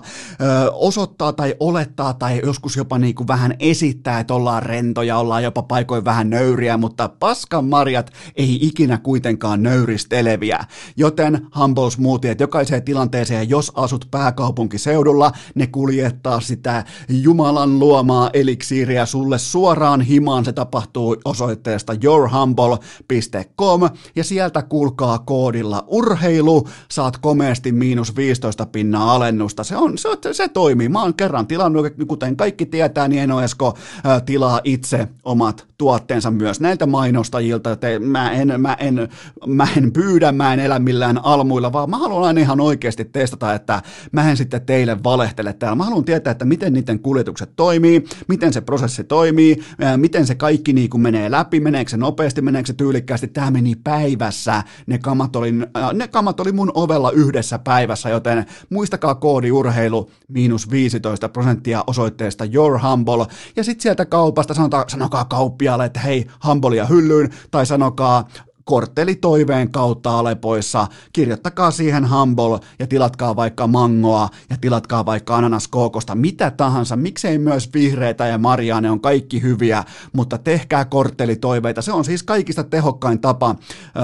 osoittaa 0.74 1.34
tai 1.34 1.56
olettaa 1.60 2.14
tai 2.14 2.42
joskus 2.44 2.76
jopa 2.76 2.98
niin 2.98 3.16
kuin 3.16 3.28
vähän 3.28 3.56
esittää, 3.60 4.20
että 4.20 4.34
ollaan 4.34 4.64
rentoja, 4.64 5.18
ollaan 5.18 5.44
jopa 5.44 5.62
paikoin 5.62 6.06
vähän 6.06 6.30
nöyriä, 6.30 6.78
mutta 6.78 7.10
paskan 7.10 7.66
marjat 7.66 8.12
ei 8.36 8.60
ikinä 8.62 8.98
kuitenkaan 8.98 9.64
nöyristeleviä. 9.64 10.66
Joten 10.98 11.48
Humble 11.60 11.92
Smoothie, 11.92 12.32
että 12.32 12.44
jokaiseen 12.44 12.84
tilanteeseen, 12.84 13.50
jos 13.50 13.72
asut 13.76 14.08
pääkaupunkiseudulla, 14.12 15.32
ne 15.56 15.68
kuljettaa 15.68 16.40
sitä 16.40 16.84
Jumalan 17.10 17.80
luomaa 17.80 18.30
eliksiiriä 18.34 19.06
sulle 19.06 19.38
suoraan 19.38 20.02
himaan. 20.02 20.46
Se 20.46 20.54
tapahtuu 20.54 21.18
osoitteesta 21.26 21.96
yourhumble.com 22.04 23.82
ja 24.16 24.24
sieltä 24.24 24.62
kuulkaa 24.62 25.20
koodilla 25.20 25.84
urheilu, 25.88 26.68
saat 26.92 27.18
komeasti 27.36 27.72
miinus 27.72 28.16
15 28.16 28.66
pinnaa 28.66 29.16
alennusta. 29.16 29.64
Se, 29.64 29.78
on, 29.78 29.98
se, 29.98 30.10
se 30.32 30.48
toimii. 30.48 30.90
Mä 30.90 31.02
oon 31.02 31.14
kerran 31.14 31.48
tilannut, 31.48 31.86
kuten 32.08 32.36
kaikki 32.36 32.66
tietää, 32.66 33.08
niin 33.08 33.32
Esko 33.44 33.78
ää, 34.04 34.22
tilaa 34.22 34.62
itse 34.64 35.08
omat 35.24 35.68
tuotteensa 35.78 36.32
myös 36.32 36.60
näiltä 36.60 36.86
mainostajilta. 36.86 37.72
Että 37.72 37.88
mä, 38.00 38.32
en, 38.32 38.62
mä, 38.62 38.74
en, 38.80 39.10
mä 39.48 39.68
en 39.78 39.92
pyydä, 39.92 40.32
mä 40.32 40.54
en 40.54 40.60
elä 40.60 40.80
millään 40.80 41.26
almuilla, 41.26 41.74
vaan 41.74 41.90
mä 41.90 41.98
haluan 41.98 42.24
aina 42.24 42.42
ihan 42.42 42.62
oikeasti 42.62 43.06
testata, 43.06 43.54
että 43.54 43.82
mä 44.12 44.30
en 44.30 44.38
sitten 44.38 44.66
teille 44.66 45.04
valehtele 45.04 45.54
täällä. 45.54 45.76
Mä 45.76 45.84
haluan 45.84 46.06
tietää, 46.06 46.32
että 46.32 46.46
miten 46.46 46.74
niiden 46.74 47.00
kuljetukset 47.00 47.50
toimii, 47.56 48.06
miten 48.28 48.54
se 48.54 48.62
prosessi 48.62 49.04
toimii, 49.04 49.64
miten 49.98 50.28
se 50.28 50.36
kaikki 50.36 50.74
niin 50.74 50.90
kuin 50.90 51.02
menee 51.02 51.32
läpi, 51.32 51.60
meneekö 51.60 51.92
se 51.92 51.98
nopeasti, 51.98 52.42
meneekö 52.42 52.68
se 52.68 52.74
tyylikkäästi. 52.74 53.28
Tämä 53.28 53.52
meni 53.52 53.76
päivässä. 53.76 54.64
Ne 54.88 54.98
kamat 54.98 55.36
oli, 55.36 55.54
ne 55.94 56.08
kamat 56.08 56.40
oli 56.40 56.52
mun 56.52 56.72
ovella 56.74 57.12
yhdessä 57.12 57.60
päivässä, 57.60 58.10
joten 58.10 58.46
muistakaa 58.70 59.16
koodi 59.16 59.52
urheilu 59.52 60.12
miinus 60.28 60.72
15 60.72 61.30
prosenttia 61.30 61.84
osoitteesta 61.88 62.46
Your 62.54 62.80
Humble, 62.82 63.26
ja 63.56 63.64
sitten 63.64 63.84
sieltä 63.84 64.06
kaupasta 64.06 64.54
sanotaan, 64.54 64.90
sanokaa 64.90 65.26
kauppialle, 65.66 65.86
että 65.86 66.00
hei, 66.00 66.28
Humbleia 66.46 66.86
hyllyyn, 66.86 67.30
tai 67.52 67.66
sanokaa 67.66 68.28
korttelitoiveen 68.64 69.72
kautta 69.72 70.20
Alepoissa. 70.20 70.88
Kirjoittakaa 71.14 71.72
siihen 71.72 72.10
Humble 72.10 72.60
ja 72.80 72.88
tilatkaa 72.88 73.36
vaikka 73.36 73.68
mangoa 73.68 74.30
ja 74.50 74.58
tilatkaa 74.62 75.06
vaikka 75.06 75.36
ananaskookosta, 75.36 76.16
mitä 76.16 76.52
tahansa. 76.52 76.96
Miksei 76.96 77.38
myös 77.38 77.70
vihreitä 77.74 78.28
ja 78.28 78.38
marjaa, 78.38 78.82
ne 78.82 78.92
on 78.92 79.02
kaikki 79.02 79.42
hyviä, 79.42 79.84
mutta 80.14 80.38
tehkää 80.38 80.86
korttelitoiveita. 80.86 81.82
Se 81.82 81.92
on 81.92 82.06
siis 82.06 82.24
kaikista 82.24 82.64
tehokkain 82.64 83.22
tapa 83.22 83.56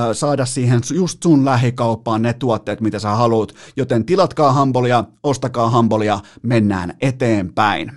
ö, 0.10 0.14
saada 0.14 0.46
siihen 0.46 0.82
just 0.94 1.24
sun 1.24 1.46
lähikauppaan 1.46 2.22
ne 2.22 2.34
tuotteet, 2.34 2.82
mitä 2.82 3.00
sä 3.00 3.10
haluat. 3.10 3.54
Joten 3.76 4.06
tilatkaa 4.06 4.60
Humbleia, 4.60 5.04
ostakaa 5.24 5.72
Humbleia, 5.72 6.20
mennään 6.44 6.94
eteenpäin. 7.02 7.92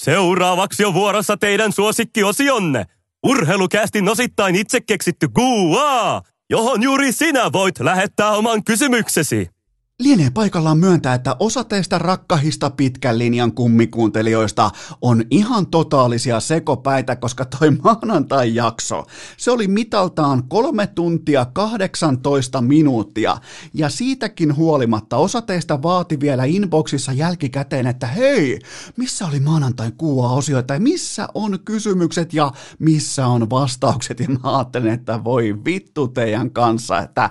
Seuraavaksi 0.00 0.84
on 0.84 0.94
vuorossa 0.94 1.36
teidän 1.36 1.72
suosikkiosionne– 1.72 2.86
Urheilukästin 3.26 4.08
osittain 4.08 4.56
itse 4.56 4.80
keksitty 4.80 5.28
Gua, 5.28 6.22
johon 6.50 6.82
juuri 6.82 7.12
sinä 7.12 7.52
voit 7.52 7.80
lähettää 7.80 8.30
oman 8.30 8.64
kysymyksesi. 8.64 9.55
Lienee 10.02 10.30
paikallaan 10.30 10.78
myöntää, 10.78 11.14
että 11.14 11.36
osa 11.38 11.64
teistä 11.64 11.98
rakkahista 11.98 12.70
pitkän 12.70 13.18
linjan 13.18 13.52
kummikuuntelijoista 13.52 14.70
on 15.02 15.24
ihan 15.30 15.66
totaalisia 15.66 16.40
sekopäitä, 16.40 17.16
koska 17.16 17.44
toi 17.44 17.70
maanantai-jakso, 17.70 19.06
se 19.36 19.50
oli 19.50 19.68
mitaltaan 19.68 20.48
kolme 20.48 20.86
tuntia 20.86 21.44
18 21.44 22.60
minuuttia. 22.60 23.36
Ja 23.74 23.88
siitäkin 23.88 24.56
huolimatta 24.56 25.16
osa 25.16 25.42
teistä 25.42 25.82
vaati 25.82 26.20
vielä 26.20 26.44
inboxissa 26.44 27.12
jälkikäteen, 27.12 27.86
että 27.86 28.06
hei, 28.06 28.58
missä 28.96 29.26
oli 29.26 29.40
maanantai 29.40 29.92
kuua 29.96 30.30
osio, 30.30 30.62
tai 30.62 30.78
missä 30.78 31.28
on 31.34 31.58
kysymykset 31.64 32.34
ja 32.34 32.52
missä 32.78 33.26
on 33.26 33.50
vastaukset. 33.50 34.20
Ja 34.20 34.28
mä 34.28 34.56
ajattelin, 34.56 34.92
että 34.92 35.24
voi 35.24 35.54
vittu 35.64 36.08
teidän 36.08 36.50
kanssa, 36.50 36.98
että 36.98 37.30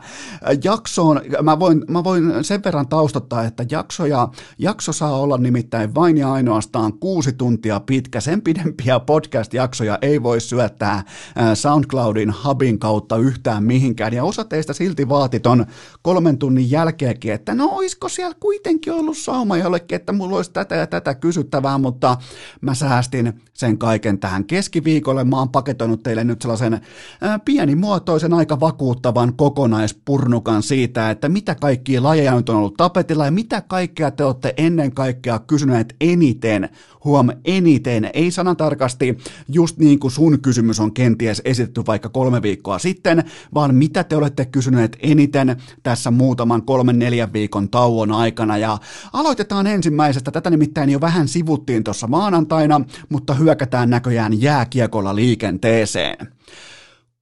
jaksoon, 0.64 1.22
mä 1.42 1.60
voin, 1.60 1.86
mä 1.88 2.04
voin 2.04 2.44
se 2.44 2.55
sen 2.56 2.64
verran 2.64 2.88
taustottaa, 2.88 3.44
että 3.44 3.66
jaksoja, 3.72 4.28
jakso 4.58 4.94
saa 4.94 5.20
olla 5.20 5.38
nimittäin 5.38 5.96
vain 5.96 6.18
ja 6.18 6.34
ainoastaan 6.34 6.94
kuusi 7.00 7.34
tuntia 7.34 7.80
pitkä. 7.80 8.22
Sen 8.22 8.42
pidempiä 8.42 9.00
podcast-jaksoja 9.00 9.98
ei 10.02 10.24
voi 10.24 10.42
syöttää 10.42 11.04
SoundCloudin 11.54 12.34
hubin 12.44 12.80
kautta 12.80 13.18
yhtään 13.18 13.64
mihinkään. 13.64 14.14
Ja 14.14 14.24
osa 14.24 14.44
teistä 14.44 14.74
silti 14.74 15.10
vaati 15.10 15.40
ton 15.40 15.66
kolmen 16.02 16.38
tunnin 16.38 16.72
jälkeenkin, 16.72 17.34
että 17.34 17.56
no 17.56 17.70
olisiko 17.72 18.10
siellä 18.10 18.36
kuitenkin 18.40 18.94
ollut 18.94 19.18
sauma 19.18 19.58
jollekin, 19.58 19.96
että 19.96 20.14
mulla 20.14 20.36
olisi 20.36 20.52
tätä 20.52 20.76
ja 20.76 20.88
tätä 20.88 21.16
kysyttävää, 21.16 21.78
mutta 21.78 22.18
mä 22.62 22.74
säästin 22.74 23.42
sen 23.54 23.78
kaiken 23.78 24.20
tähän 24.20 24.46
keskiviikolle. 24.46 25.24
Mä 25.24 25.38
oon 25.38 25.50
paketoinut 25.50 26.04
teille 26.04 26.24
nyt 26.24 26.42
sellaisen 26.42 26.82
pienimuotoisen, 27.46 28.34
aika 28.34 28.60
vakuuttavan 28.60 29.34
kokonaispurnukan 29.34 30.64
siitä, 30.64 31.10
että 31.10 31.30
mitä 31.30 31.56
kaikkia 31.56 32.04
lajeja 32.04 32.36
nyt 32.46 32.50
on 32.50 32.56
ollut 32.56 32.78
tapetilla. 32.78 33.26
Ja 33.26 33.32
mitä 33.32 33.62
kaikkea 33.62 34.12
te 34.12 34.24
olette 34.24 34.54
ennen 34.58 34.92
kaikkea 34.92 35.40
kysyneet 35.40 35.96
eniten, 36.02 36.70
huom 37.04 37.30
eniten, 37.46 38.10
ei 38.14 38.32
sanatarkasti 38.32 39.18
just 39.48 39.78
niin 39.78 40.00
kuin 40.00 40.12
sun 40.12 40.42
kysymys 40.42 40.80
on 40.80 40.94
kenties 40.94 41.42
esitetty 41.46 41.84
vaikka 41.88 42.10
kolme 42.10 42.42
viikkoa 42.42 42.80
sitten, 42.80 43.24
vaan 43.54 43.76
mitä 43.76 44.04
te 44.04 44.16
olette 44.16 44.46
kysyneet 44.46 44.98
eniten 45.02 45.58
tässä 45.84 46.12
muutaman 46.12 46.64
kolmen 46.64 47.00
neljän 47.00 47.34
viikon 47.34 47.70
tauon 47.70 48.12
aikana. 48.12 48.58
Ja 48.58 48.78
aloitetaan 49.14 49.68
ensimmäisestä, 49.68 50.32
tätä 50.32 50.50
nimittäin 50.50 50.90
jo 50.90 51.02
vähän 51.02 51.28
sivuttiin 51.28 51.84
tuossa 51.84 52.08
maanantaina, 52.08 52.82
mutta 53.10 53.34
hyökätään 53.34 53.90
näköjään 53.90 54.42
jääkiekolla 54.42 55.16
liikenteeseen. 55.16 56.18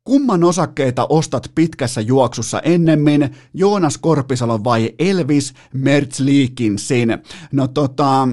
Kumman 0.04 0.44
osakkeita 0.44 1.06
ostat 1.10 1.52
pitkässä 1.56 2.02
juoksussa 2.02 2.60
ennemmin, 2.60 3.36
Joonas 3.54 3.98
Korpisalo 3.98 4.64
vai 4.64 4.94
Elvis 5.00 5.54
Mertzlikinsin? 5.74 7.10
No 7.52 7.68
tota, 7.68 8.28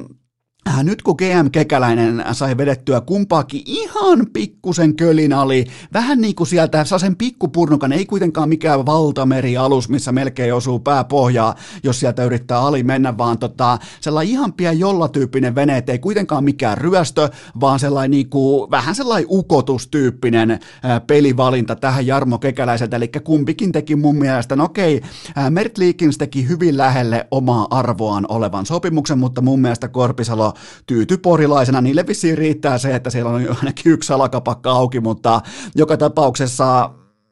nyt 0.82 1.02
kun 1.02 1.14
GM 1.18 1.50
Kekäläinen 1.52 2.24
sai 2.32 2.56
vedettyä 2.56 3.00
kumpaakin 3.00 3.62
ihan 3.66 4.26
pikkusen 4.32 4.96
kölin 4.96 5.32
ali, 5.32 5.64
vähän 5.92 6.20
niin 6.20 6.34
kuin 6.34 6.46
sieltä 6.46 6.84
saa 6.84 6.98
sen 6.98 7.16
pikkupurnukan, 7.16 7.92
ei 7.92 8.06
kuitenkaan 8.06 8.48
mikään 8.48 8.86
valtamerialus, 8.86 9.88
missä 9.88 10.12
melkein 10.12 10.54
osuu 10.54 10.78
pääpohjaa, 10.78 11.54
jos 11.82 12.00
sieltä 12.00 12.24
yrittää 12.24 12.58
ali 12.60 12.82
mennä, 12.82 13.18
vaan 13.18 13.38
tota, 13.38 13.78
sellainen 14.00 14.32
ihan 14.32 14.52
pian 14.52 14.78
jolla-tyyppinen 14.78 15.54
vene, 15.54 15.84
ei 15.86 15.98
kuitenkaan 15.98 16.44
mikään 16.44 16.78
ryöstö, 16.78 17.28
vaan 17.60 17.78
sellainen 17.80 18.10
niin 18.10 18.30
kuin, 18.30 18.70
vähän 18.70 18.94
sellainen 18.94 19.26
ukotustyyppinen 19.30 20.50
äh, 20.50 20.60
pelivalinta 21.06 21.76
tähän 21.76 22.06
Jarmo 22.06 22.38
Kekäläiseltä, 22.38 22.96
eli 22.96 23.08
kumpikin 23.24 23.72
teki 23.72 23.96
mun 23.96 24.16
mielestä, 24.16 24.56
no 24.56 24.64
okei, 24.64 25.02
äh, 25.38 25.50
Mert 25.50 25.78
Liikins 25.78 26.18
teki 26.18 26.48
hyvin 26.48 26.76
lähelle 26.76 27.26
omaa 27.30 27.66
arvoaan 27.70 28.26
olevan 28.28 28.66
sopimuksen, 28.66 29.18
mutta 29.18 29.40
mun 29.40 29.60
mielestä 29.60 29.88
Korpisalo 29.88 30.49
tyyty 30.86 31.16
porilaisena. 31.16 31.80
Niille 31.80 32.06
vissiin 32.06 32.38
riittää 32.38 32.78
se, 32.78 32.94
että 32.94 33.10
siellä 33.10 33.30
on 33.30 33.56
ainakin 33.58 33.92
yksi 33.92 34.06
salakapakka 34.06 34.70
auki, 34.70 35.00
mutta 35.00 35.40
joka 35.74 35.96
tapauksessa 35.96 36.90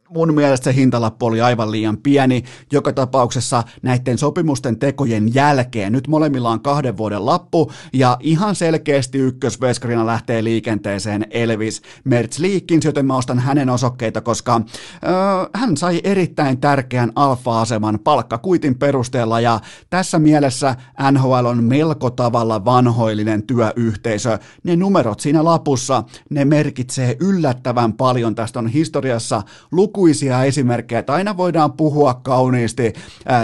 mun 0.08 0.34
mielestä 0.34 0.64
se 0.64 0.74
hintalappu 0.74 1.26
oli 1.26 1.40
aivan 1.40 1.70
liian 1.70 1.96
pieni. 1.96 2.44
Joka 2.72 2.92
tapauksessa 2.92 3.62
näiden 3.82 4.18
sopimusten 4.18 4.78
tekojen 4.78 5.34
jälkeen, 5.34 5.92
nyt 5.92 6.08
molemmilla 6.08 6.50
on 6.50 6.60
kahden 6.60 6.96
vuoden 6.96 7.26
lappu, 7.26 7.72
ja 7.92 8.16
ihan 8.20 8.54
selkeästi 8.54 9.18
ykkösveskarina 9.18 10.06
lähtee 10.06 10.44
liikenteeseen 10.44 11.26
Elvis 11.30 11.82
Mertz 12.04 12.38
Liikins, 12.38 12.84
joten 12.84 13.06
mä 13.06 13.16
ostan 13.16 13.38
hänen 13.38 13.70
osokkeita, 13.70 14.20
koska 14.20 14.60
öö, 15.04 15.12
hän 15.54 15.76
sai 15.76 16.00
erittäin 16.04 16.60
tärkeän 16.60 17.12
alfa-aseman 17.14 17.98
palkkakuitin 18.04 18.78
perusteella, 18.78 19.40
ja 19.40 19.60
tässä 19.90 20.18
mielessä 20.18 20.76
NHL 21.12 21.46
on 21.46 21.64
melko 21.64 22.10
tavalla 22.10 22.64
vanhoillinen 22.64 23.42
työyhteisö. 23.42 24.38
Ne 24.64 24.76
numerot 24.76 25.20
siinä 25.20 25.44
lapussa, 25.44 26.04
ne 26.30 26.44
merkitsee 26.44 27.16
yllättävän 27.20 27.92
paljon. 27.92 28.34
Tästä 28.34 28.58
on 28.58 28.68
historiassa 28.68 29.42
luku 29.72 29.97
lukuisia 29.98 30.44
esimerkkejä, 30.44 30.98
että 30.98 31.12
aina 31.12 31.36
voidaan 31.36 31.72
puhua 31.72 32.14
kauniisti 32.14 32.92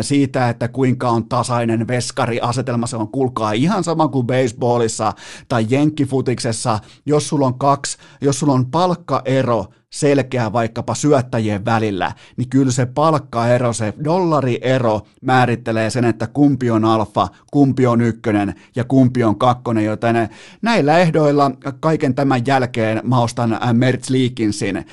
siitä, 0.01 0.49
että 0.49 0.69
kuinka 0.69 1.09
on 1.09 1.29
tasainen 1.29 1.89
veskariasetelma, 1.89 2.87
se 2.87 2.97
on 2.97 3.09
kulkaa 3.09 3.53
ihan 3.53 3.85
sama 3.85 4.09
kuin 4.09 4.27
baseballissa 4.27 5.13
tai 5.49 5.67
jenkkifutiksessa, 5.69 6.79
jos 7.07 7.29
sulla 7.29 7.47
on 7.47 7.59
kaksi, 7.59 7.99
jos 8.21 8.39
sulla 8.39 8.53
on 8.53 8.71
palkkaero, 8.71 9.67
selkeä 9.95 10.53
vaikkapa 10.53 10.95
syöttäjien 10.95 11.65
välillä, 11.65 12.13
niin 12.37 12.49
kyllä 12.49 12.73
se 12.73 12.87
palkkaero, 12.87 13.73
se 13.73 13.95
dollariero 14.05 15.03
määrittelee 15.21 15.91
sen, 15.91 16.05
että 16.05 16.27
kumpi 16.27 16.71
on 16.71 16.85
alfa, 16.85 17.29
kumpi 17.53 17.87
on 17.87 18.01
ykkönen 18.01 18.55
ja 18.77 18.85
kumpi 18.85 19.25
on 19.25 19.39
kakkonen, 19.39 19.85
joten 19.85 20.29
näillä 20.63 20.99
ehdoilla 20.99 21.51
kaiken 21.81 22.15
tämän 22.15 22.43
jälkeen 22.47 23.01
mä 23.05 23.21
ostan 23.21 23.59
Mertz 23.73 24.11
Leakinsin 24.11 24.87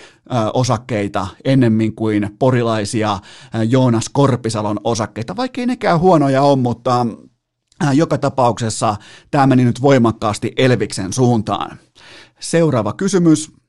osakkeita 0.54 1.28
ennemmin 1.46 1.96
kuin 1.96 2.36
porilaisia 2.40 3.20
Joonas 3.70 4.10
Korpisalon 4.10 4.80
osakkeita, 4.84 5.36
vaikkei 5.36 5.66
nekään 5.66 6.00
huonoja 6.00 6.42
on, 6.42 6.60
mutta 6.60 7.08
joka 7.94 8.18
tapauksessa 8.18 8.96
tämä 9.32 9.48
meni 9.48 9.64
nyt 9.64 9.82
voimakkaasti 9.82 10.52
Elviksen 10.58 11.14
suuntaan. 11.14 11.78
Seuraava 12.40 12.94
kysymys. 12.94 13.61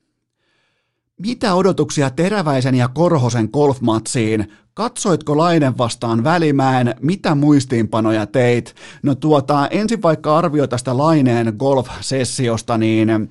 Mitä 1.25 1.53
odotuksia 1.53 2.09
Teräväisen 2.09 2.75
ja 2.75 2.87
Korhosen 2.87 3.49
golfmatsiin? 3.53 4.51
Katsoitko 4.73 5.37
Lainen 5.37 5.77
vastaan 5.77 6.23
Välimäen? 6.23 6.95
Mitä 7.01 7.35
muistiinpanoja 7.35 8.25
teit? 8.25 8.75
No 9.03 9.15
tuota, 9.15 9.67
ensin 9.67 10.01
vaikka 10.01 10.37
arvio 10.37 10.67
tästä 10.67 10.97
Laineen 10.97 11.53
golf-sessiosta, 11.57 12.77
niin 12.77 13.09
ö, 13.09 13.27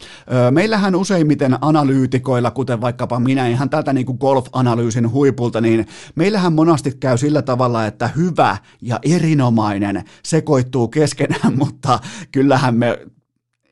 meillähän 0.50 0.94
useimmiten 0.94 1.58
analyytikoilla, 1.60 2.50
kuten 2.50 2.80
vaikkapa 2.80 3.20
minä 3.20 3.48
ihan 3.48 3.70
tältä 3.70 3.92
niin 3.92 4.06
kuin 4.06 4.18
golf-analyysin 4.18 5.10
huipulta, 5.10 5.60
niin 5.60 5.86
meillähän 6.14 6.52
monasti 6.52 6.96
käy 7.00 7.18
sillä 7.18 7.42
tavalla, 7.42 7.86
että 7.86 8.08
hyvä 8.08 8.56
ja 8.82 8.98
erinomainen 9.02 10.04
sekoittuu 10.22 10.88
keskenään, 10.88 11.58
mutta 11.64 11.98
kyllähän 12.32 12.76
me 12.76 12.98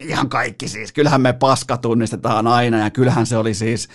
ihan 0.00 0.28
kaikki 0.28 0.68
siis. 0.68 0.92
Kyllähän 0.92 1.20
me 1.20 1.32
paska 1.32 1.76
tunnistetaan 1.76 2.46
aina 2.46 2.78
ja 2.78 2.90
kyllähän 2.90 3.26
se 3.26 3.36
oli 3.36 3.54
siis, 3.54 3.88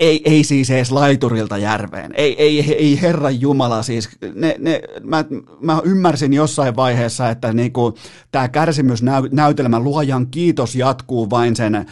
ei, 0.00 0.22
ei 0.24 0.44
siis 0.44 0.70
edes 0.70 0.92
laiturilta 0.92 1.58
järveen. 1.58 2.12
Ei, 2.16 2.42
ei, 2.42 2.74
ei 2.74 3.00
Herran 3.02 3.40
Jumala 3.40 3.82
siis. 3.82 4.08
Ne, 4.34 4.56
ne, 4.58 4.80
mä, 5.02 5.24
mä 5.60 5.80
ymmärsin 5.84 6.32
jossain 6.32 6.76
vaiheessa, 6.76 7.30
että 7.30 7.52
niinku, 7.52 7.94
tämä 8.30 8.48
kärsimysnäytelmä 8.48 9.80
luojan 9.80 10.26
kiitos 10.26 10.74
jatkuu 10.74 11.30
vain 11.30 11.56
sen 11.56 11.74
ö, 11.74 11.84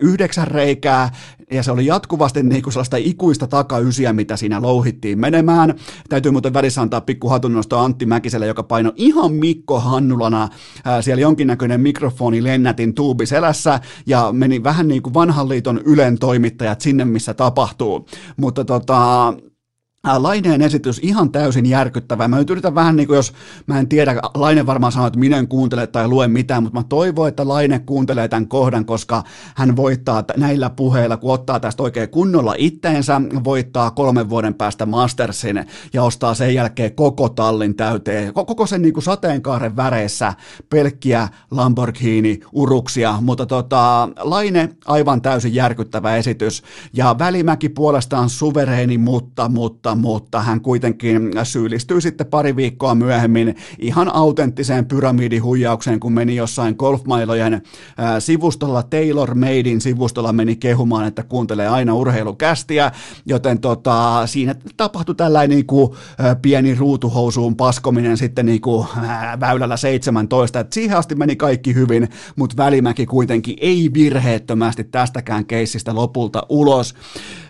yhdeksän 0.00 0.48
reikää 0.48 1.10
ja 1.50 1.62
se 1.62 1.72
oli 1.72 1.86
jatkuvasti 1.86 2.42
niin 2.42 2.62
kuin 2.62 2.72
sellaista 2.72 2.96
ikuista 2.96 3.46
takaysiä, 3.46 4.12
mitä 4.12 4.36
siinä 4.36 4.62
louhittiin 4.62 5.18
menemään. 5.18 5.74
Täytyy 6.08 6.32
muuten 6.32 6.54
välissä 6.54 6.82
antaa 6.82 7.00
pikku 7.00 7.28
hatunnosto 7.28 7.78
Antti 7.78 8.06
Mäkiselle, 8.06 8.46
joka 8.46 8.62
paino 8.62 8.92
ihan 8.96 9.32
Mikko 9.32 9.80
Hannulana 9.80 10.48
ää, 10.84 11.02
siellä 11.02 11.20
jonkinnäköinen 11.20 11.80
mikrofoni 11.80 12.44
lennätin 12.44 12.94
tuubi 12.94 13.26
selässä 13.26 13.80
ja 14.06 14.32
meni 14.32 14.62
vähän 14.62 14.88
niin 14.88 15.02
kuin 15.02 15.14
vanhan 15.14 15.48
liiton 15.48 15.80
Ylen 15.84 16.18
toimittajat 16.18 16.80
sinne, 16.80 17.04
missä 17.04 17.34
tapahtuu. 17.34 18.08
Mutta 18.36 18.64
tota, 18.64 19.34
Laineen 20.04 20.62
esitys 20.62 21.00
ihan 21.02 21.32
täysin 21.32 21.66
järkyttävä. 21.66 22.28
Mä 22.28 22.38
nyt 22.38 22.50
yritän 22.50 22.74
vähän 22.74 22.96
niin 22.96 23.06
kuin, 23.06 23.16
jos 23.16 23.32
mä 23.66 23.78
en 23.78 23.88
tiedä, 23.88 24.20
Laine 24.34 24.66
varmaan 24.66 24.92
sanoo, 24.92 25.06
että 25.06 25.18
minä 25.18 25.38
en 25.38 25.48
kuuntele 25.48 25.86
tai 25.86 26.08
lue 26.08 26.28
mitään, 26.28 26.62
mutta 26.62 26.78
mä 26.78 26.84
toivon, 26.88 27.28
että 27.28 27.48
Laine 27.48 27.78
kuuntelee 27.78 28.28
tämän 28.28 28.48
kohdan, 28.48 28.84
koska 28.84 29.22
hän 29.54 29.76
voittaa 29.76 30.24
näillä 30.36 30.70
puheilla, 30.70 31.16
kun 31.16 31.34
ottaa 31.34 31.60
tästä 31.60 31.82
oikein 31.82 32.08
kunnolla 32.08 32.54
itteensä, 32.58 33.20
voittaa 33.44 33.90
kolmen 33.90 34.28
vuoden 34.30 34.54
päästä 34.54 34.86
Mastersin 34.86 35.64
ja 35.92 36.02
ostaa 36.02 36.34
sen 36.34 36.54
jälkeen 36.54 36.94
koko 36.94 37.28
tallin 37.28 37.76
täyteen, 37.76 38.34
koko 38.34 38.66
sen 38.66 38.82
niin 38.82 38.94
kuin 38.94 39.04
sateenkaaren 39.04 39.76
väreissä 39.76 40.34
pelkkiä 40.70 41.28
Lamborghini-uruksia, 41.50 43.14
mutta 43.20 43.46
tota, 43.46 44.08
Laine 44.20 44.68
aivan 44.86 45.22
täysin 45.22 45.54
järkyttävä 45.54 46.16
esitys 46.16 46.62
ja 46.92 47.16
Välimäki 47.18 47.68
puolestaan 47.68 48.30
suvereeni, 48.30 48.98
mutta, 48.98 49.48
mutta 49.48 49.93
mutta 49.94 50.40
hän 50.40 50.60
kuitenkin 50.60 51.30
syyllistyy 51.42 52.00
sitten 52.00 52.26
pari 52.26 52.56
viikkoa 52.56 52.94
myöhemmin 52.94 53.56
ihan 53.78 54.14
autenttiseen 54.14 54.86
pyramidihuijaukseen, 54.86 56.00
kun 56.00 56.12
meni 56.12 56.36
jossain 56.36 56.74
golfmailojen 56.78 57.62
sivustolla, 58.18 58.82
Taylor 58.82 59.34
Madein 59.34 59.80
sivustolla 59.80 60.32
meni 60.32 60.56
kehumaan, 60.56 61.06
että 61.06 61.22
kuuntelee 61.22 61.68
aina 61.68 61.94
urheilukästiä, 61.94 62.92
joten 63.26 63.58
tota, 63.58 64.22
siinä 64.26 64.54
tapahtui 64.76 65.14
tällainen 65.14 65.54
niin 65.56 65.66
kuin, 65.66 65.90
pieni 66.42 66.74
ruutuhousuun 66.74 67.56
paskominen 67.56 68.16
sitten 68.16 68.46
niin 68.46 68.60
kuin, 68.60 68.86
väylällä 69.40 69.76
17, 69.76 70.60
että 70.60 70.74
siihen 70.74 70.98
asti 70.98 71.14
meni 71.14 71.36
kaikki 71.36 71.74
hyvin, 71.74 72.08
mutta 72.36 72.56
Välimäki 72.56 73.06
kuitenkin 73.06 73.56
ei 73.60 73.90
virheettömästi 73.94 74.84
tästäkään 74.84 75.46
keissistä 75.46 75.94
lopulta 75.94 76.46
ulos. 76.48 76.94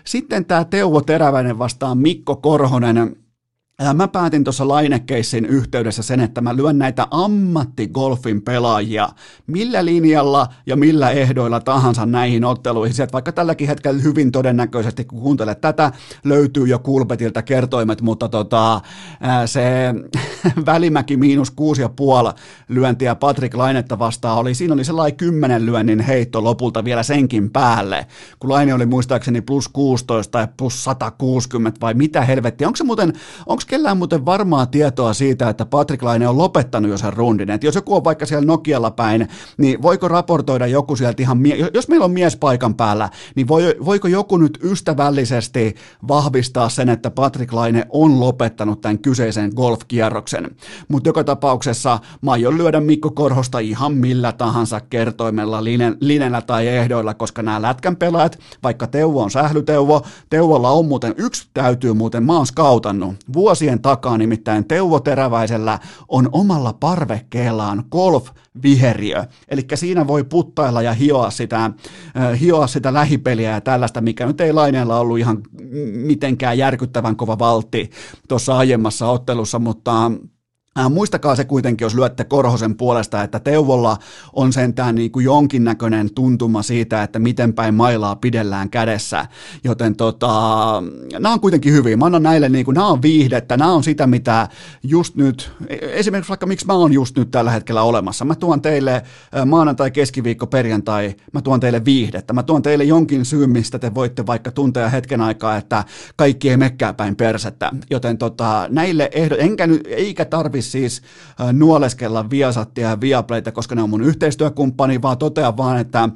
Sitten 0.07 0.45
tämä 0.45 0.65
Teuvo 0.65 1.01
Teräväinen 1.01 1.59
vastaan 1.59 1.97
Mikko 1.97 2.35
Korhonen, 2.35 3.15
Mä 3.93 4.07
päätin 4.07 4.43
tuossa 4.43 4.67
Lainekeissin 4.67 5.45
yhteydessä 5.45 6.03
sen, 6.03 6.19
että 6.19 6.41
mä 6.41 6.55
lyön 6.55 6.77
näitä 6.77 7.07
ammattigolfin 7.11 8.41
pelaajia 8.41 9.09
millä 9.47 9.85
linjalla 9.85 10.47
ja 10.65 10.75
millä 10.75 11.11
ehdoilla 11.11 11.59
tahansa 11.59 12.05
näihin 12.05 12.45
otteluihin. 12.45 12.95
Sieltä 12.95 13.13
vaikka 13.13 13.31
tälläkin 13.31 13.67
hetkellä 13.67 14.01
hyvin 14.01 14.31
todennäköisesti, 14.31 15.05
kun 15.05 15.21
kuuntelet 15.21 15.61
tätä, 15.61 15.91
löytyy 16.23 16.67
jo 16.67 16.79
Kulpetilta 16.79 17.41
kertoimet, 17.41 18.01
mutta 18.01 18.29
tota, 18.29 18.81
se 19.45 19.93
välimäki 20.65 21.17
miinus 21.17 21.51
kuusi 21.51 21.81
ja 21.81 21.89
puoli 21.89 22.31
lyöntiä 22.67 23.15
Patrick 23.15 23.55
Lainetta 23.55 23.99
vastaan 23.99 24.37
oli, 24.37 24.53
siinä 24.53 24.73
oli 24.73 24.83
sellainen 24.83 25.17
kymmenen 25.17 25.65
lyönnin 25.65 25.99
heitto 25.99 26.43
lopulta 26.43 26.83
vielä 26.83 27.03
senkin 27.03 27.51
päälle, 27.51 28.07
kun 28.39 28.49
Laine 28.49 28.73
oli 28.73 28.85
muistaakseni 28.85 29.41
plus 29.41 29.67
16 29.67 30.31
tai 30.31 30.47
plus 30.57 30.83
160 30.83 31.81
vai 31.81 31.93
mitä 31.93 32.21
helvettiä. 32.21 32.67
Onko 32.67 32.77
se 32.77 32.83
muuten, 32.83 33.13
onko 33.45 33.64
kellään 33.65 33.97
muuten 33.97 34.25
varmaa 34.25 34.65
tietoa 34.65 35.13
siitä, 35.13 35.49
että 35.49 35.65
Patrick 35.65 36.03
Laine 36.03 36.27
on 36.27 36.37
lopettanut 36.37 36.91
jo 36.91 36.97
sen 36.97 37.13
rundin? 37.13 37.49
Et 37.49 37.63
jos 37.63 37.75
joku 37.75 37.95
on 37.95 38.03
vaikka 38.03 38.25
siellä 38.25 38.45
Nokialla 38.45 38.91
päin, 38.91 39.27
niin 39.57 39.81
voiko 39.81 40.07
raportoida 40.07 40.67
joku 40.67 40.95
sieltä 40.95 41.23
ihan, 41.23 41.37
mie- 41.37 41.69
jos 41.73 41.87
meillä 41.87 42.05
on 42.05 42.11
mies 42.11 42.35
paikan 42.35 42.75
päällä, 42.75 43.09
niin 43.35 43.47
voi, 43.47 43.75
voiko 43.85 44.07
joku 44.07 44.37
nyt 44.37 44.59
ystävällisesti 44.63 45.75
vahvistaa 46.07 46.69
sen, 46.69 46.89
että 46.89 47.11
Patrick 47.11 47.53
Laine 47.53 47.85
on 47.89 48.19
lopettanut 48.19 48.81
tämän 48.81 48.99
kyseisen 48.99 49.51
golfkierroksen? 49.55 50.55
Mutta 50.87 51.09
joka 51.09 51.23
tapauksessa 51.23 51.99
mä 52.21 52.31
aion 52.31 52.57
lyödä 52.57 52.79
Mikko 52.79 53.11
Korhosta 53.11 53.59
ihan 53.59 53.93
millä 53.93 54.31
tahansa 54.31 54.79
kertoimella, 54.79 55.63
linen, 55.63 55.97
linellä 55.99 56.41
tai 56.41 56.67
ehdoilla, 56.67 57.13
koska 57.13 57.41
nämä 57.41 57.61
lätkän 57.61 57.95
pelaajat, 57.95 58.39
vaikka 58.63 58.87
Teuvo 58.87 59.23
on 59.23 59.31
sählyteuvo, 59.31 60.01
Teuvolla 60.29 60.69
on 60.69 60.85
muuten, 60.85 61.15
yksi 61.17 61.47
täytyy 61.53 61.93
muuten, 61.93 62.23
mä 62.23 62.37
oon 62.37 62.47
skautannut, 62.47 63.15
vuosien 63.55 63.81
takaa 63.81 64.17
nimittäin 64.17 64.67
Teuvo 64.67 64.99
Teräväisellä 64.99 65.79
on 66.07 66.29
omalla 66.31 66.73
parvekkeellaan 66.73 67.83
golf-viheriö. 67.91 69.25
Eli 69.47 69.61
siinä 69.75 70.07
voi 70.07 70.23
puttailla 70.23 70.81
ja 70.81 70.93
hioa 70.93 71.31
sitä, 71.31 71.65
äh, 71.65 72.39
hioa 72.39 72.67
sitä 72.67 72.93
lähipeliä 72.93 73.51
ja 73.51 73.61
tällaista, 73.61 74.01
mikä 74.01 74.25
nyt 74.25 74.41
ei 74.41 74.53
laineella 74.53 74.99
ollut 74.99 75.19
ihan 75.19 75.43
mitenkään 75.93 76.57
järkyttävän 76.57 77.15
kova 77.15 77.39
valtti 77.39 77.89
tuossa 78.27 78.57
aiemmassa 78.57 79.07
ottelussa, 79.07 79.59
mutta 79.59 80.11
Äh, 80.79 80.91
muistakaa 80.91 81.35
se 81.35 81.43
kuitenkin, 81.43 81.85
jos 81.85 81.95
lyötte 81.95 82.23
Korhosen 82.23 82.77
puolesta, 82.77 83.23
että 83.23 83.39
Teuvolla 83.39 83.97
on 84.33 84.53
sentään 84.53 84.95
niin 84.95 85.11
kuin 85.11 85.25
jonkinnäköinen 85.25 86.13
tuntuma 86.13 86.61
siitä, 86.61 87.03
että 87.03 87.19
miten 87.19 87.53
päin 87.53 87.73
mailaa 87.73 88.15
pidellään 88.15 88.69
kädessä. 88.69 89.25
Joten 89.63 89.95
tota, 89.95 90.33
nämä 91.13 91.33
on 91.33 91.39
kuitenkin 91.39 91.73
hyviä. 91.73 91.97
Mä 91.97 92.05
annan 92.05 92.23
näille, 92.23 92.49
niin 92.49 92.65
kuin, 92.65 92.75
nämä 92.75 92.87
on 92.87 93.01
viihdettä, 93.01 93.57
nämä 93.57 93.73
on 93.73 93.83
sitä, 93.83 94.07
mitä 94.07 94.47
just 94.83 95.15
nyt, 95.15 95.51
esimerkiksi 95.69 96.29
vaikka 96.29 96.45
miksi 96.45 96.65
mä 96.65 96.73
oon 96.73 96.93
just 96.93 97.17
nyt 97.17 97.31
tällä 97.31 97.51
hetkellä 97.51 97.83
olemassa. 97.83 98.25
Mä 98.25 98.35
tuon 98.35 98.61
teille 98.61 98.95
äh, 98.95 99.45
maanantai, 99.45 99.91
keskiviikko, 99.91 100.47
perjantai, 100.47 101.15
mä 101.33 101.41
tuon 101.41 101.59
teille 101.59 101.85
viihdettä. 101.85 102.33
Mä 102.33 102.43
tuon 102.43 102.61
teille 102.61 102.83
jonkin 102.83 103.25
syyn, 103.25 103.49
mistä 103.49 103.79
te 103.79 103.95
voitte 103.95 104.25
vaikka 104.25 104.51
tuntea 104.51 104.89
hetken 104.89 105.21
aikaa, 105.21 105.57
että 105.57 105.83
kaikki 106.15 106.49
ei 106.49 106.57
mekkää 106.57 106.93
päin 106.93 107.15
persettä. 107.15 107.71
Joten 107.89 108.17
tota, 108.17 108.67
näille 108.69 109.09
ehdot, 109.11 109.39
enkä 109.39 109.67
nyt, 109.67 109.81
eikä 109.87 110.25
tarvi 110.25 110.64
siis 110.71 111.01
äh, 111.41 111.53
nuoleskella 111.53 112.29
Viasattia 112.29 112.89
ja 112.89 113.01
Viaplayta, 113.01 113.51
koska 113.51 113.75
ne 113.75 113.81
on 113.81 113.89
mun 113.89 114.01
yhteistyökumppani, 114.01 115.01
vaan 115.01 115.17
totean 115.17 115.57
vaan, 115.57 115.77
että 115.77 116.09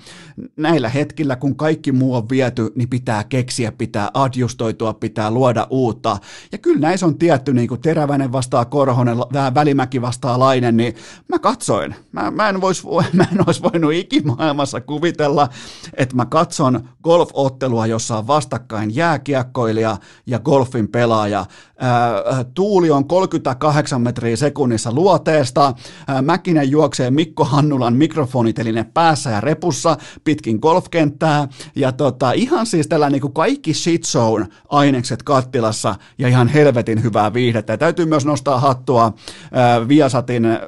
näillä 0.57 0.89
hetkillä, 0.89 1.35
kun 1.35 1.55
kaikki 1.55 1.91
muu 1.91 2.15
on 2.15 2.29
viety, 2.29 2.71
niin 2.75 2.89
pitää 2.89 3.23
keksiä, 3.23 3.71
pitää 3.71 4.09
adjustoitua, 4.13 4.93
pitää 4.93 5.31
luoda 5.31 5.67
uutta. 5.69 6.17
Ja 6.51 6.57
kyllä 6.57 6.79
näissä 6.79 7.05
on 7.05 7.17
tietty, 7.17 7.53
niin 7.53 7.67
kuin 7.67 7.81
Teräväinen 7.81 8.31
vastaa 8.31 8.65
Korhonen, 8.65 9.17
Välimäki 9.55 10.01
vastaa 10.01 10.39
Lainen, 10.39 10.77
niin 10.77 10.95
mä 11.27 11.39
katsoin. 11.39 11.95
Mä, 12.11 12.31
mä, 12.31 12.49
en, 12.49 12.61
vois, 12.61 12.83
mä 13.13 13.25
en 13.31 13.47
olisi 13.47 13.63
voinut 13.63 13.93
ikimaailmassa 13.93 14.81
kuvitella, 14.81 15.49
että 15.93 16.15
mä 16.15 16.25
katson 16.25 16.89
golfottelua, 17.03 17.87
jossa 17.87 18.17
on 18.17 18.27
vastakkain 18.27 18.95
jääkiekkoilija 18.95 19.97
ja 20.25 20.39
golfin 20.39 20.87
pelaaja. 20.87 21.45
Ää, 21.81 22.43
tuuli 22.53 22.91
on 22.91 23.07
38 23.07 24.01
metriä 24.01 24.35
sekunnissa 24.35 24.93
luoteesta. 24.93 25.73
Mäkinen 26.21 26.71
juoksee 26.71 27.11
Mikko 27.11 27.45
Hannulan 27.45 27.93
mikrofoniteline 27.93 28.83
päässä 28.93 29.29
ja 29.29 29.41
repussa 29.41 29.97
pitkin 30.23 30.59
golfkenttää. 30.61 31.47
Ja 31.75 31.91
tota, 31.91 32.31
ihan 32.31 32.65
siis 32.65 32.87
tällä 32.87 33.09
niin 33.09 33.21
kuin 33.21 33.33
kaikki 33.33 33.73
shit 33.73 34.03
zone 34.03 34.47
ainekset 34.69 35.23
kattilassa 35.23 35.95
ja 36.17 36.27
ihan 36.27 36.47
helvetin 36.47 37.03
hyvää 37.03 37.33
viihdettä. 37.33 37.73
Ja 37.73 37.77
täytyy 37.77 38.05
myös 38.05 38.25
nostaa 38.25 38.59
hattua 38.59 39.05
äh, 39.05 39.87
Viasatin 39.87 40.45
äh, 40.45 40.59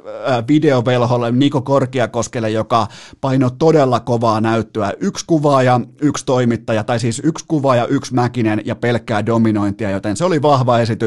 videovelholle 0.48 1.32
Niko 1.32 1.62
Korkiakoskelle, 1.62 2.50
joka 2.50 2.88
paino 3.22 3.50
todella 3.50 4.00
kovaa 4.00 4.42
näyttöä. 4.42 4.94
Yksi 5.00 5.26
kuvaaja, 5.26 5.82
yksi 6.02 6.26
toimittaja, 6.26 6.84
tai 6.84 7.00
siis 7.00 7.22
yksi 7.24 7.46
kuvaaja, 7.48 7.88
yksi 7.88 8.14
Mäkinen 8.14 8.62
ja 8.66 8.76
pelkkää 8.76 9.26
dominointia, 9.26 9.90
joten 9.90 10.18
se 10.18 10.26
oli 10.26 10.42
vahva 10.42 10.80
esitys. 10.80 11.01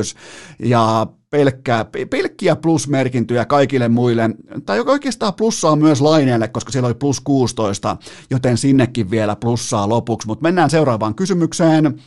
Ja 0.58 1.06
pelkkää, 1.30 1.84
pelkkiä 2.10 2.56
plusmerkintöjä 2.56 3.44
kaikille 3.44 3.88
muille, 3.88 4.30
tai 4.66 4.80
oikeastaan 4.80 5.34
plussaa 5.34 5.76
myös 5.76 6.00
laineelle, 6.00 6.48
koska 6.48 6.72
siellä 6.72 6.86
oli 6.86 6.94
plus 6.94 7.20
16, 7.20 7.96
joten 8.30 8.58
sinnekin 8.58 9.10
vielä 9.10 9.36
plussaa 9.36 9.88
lopuksi. 9.88 10.26
Mutta 10.26 10.42
mennään 10.42 10.70
seuraavaan 10.70 11.14
kysymykseen. 11.14 12.00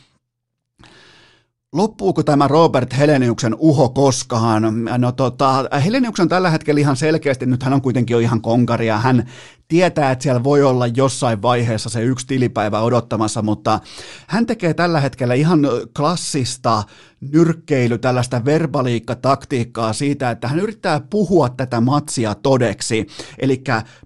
Loppuuko 1.73 2.23
tämä 2.23 2.47
Robert 2.47 2.97
Heleniuksen 2.97 3.55
uho 3.59 3.89
koskaan? 3.89 4.63
No 4.97 5.11
tota, 5.11 5.65
Heleniuksen 5.85 6.29
tällä 6.29 6.49
hetkellä 6.49 6.81
ihan 6.81 6.95
selkeästi, 6.95 7.45
nyt 7.45 7.63
hän 7.63 7.73
on 7.73 7.81
kuitenkin 7.81 8.13
jo 8.13 8.19
ihan 8.19 8.41
konkaria, 8.41 8.97
hän 8.97 9.29
tietää, 9.67 10.11
että 10.11 10.23
siellä 10.23 10.43
voi 10.43 10.63
olla 10.63 10.87
jossain 10.87 11.41
vaiheessa 11.41 11.89
se 11.89 12.03
yksi 12.03 12.27
tilipäivä 12.27 12.81
odottamassa, 12.81 13.41
mutta 13.41 13.79
hän 14.27 14.45
tekee 14.45 14.73
tällä 14.73 14.99
hetkellä 14.99 15.33
ihan 15.33 15.59
klassista 15.97 16.83
nyrkkeily, 17.21 17.97
tällaista 17.97 18.45
verbaliikkataktiikkaa 18.45 19.93
siitä, 19.93 20.31
että 20.31 20.47
hän 20.47 20.59
yrittää 20.59 21.01
puhua 21.09 21.49
tätä 21.49 21.81
matsia 21.81 22.35
todeksi. 22.35 23.07
Eli 23.39 23.63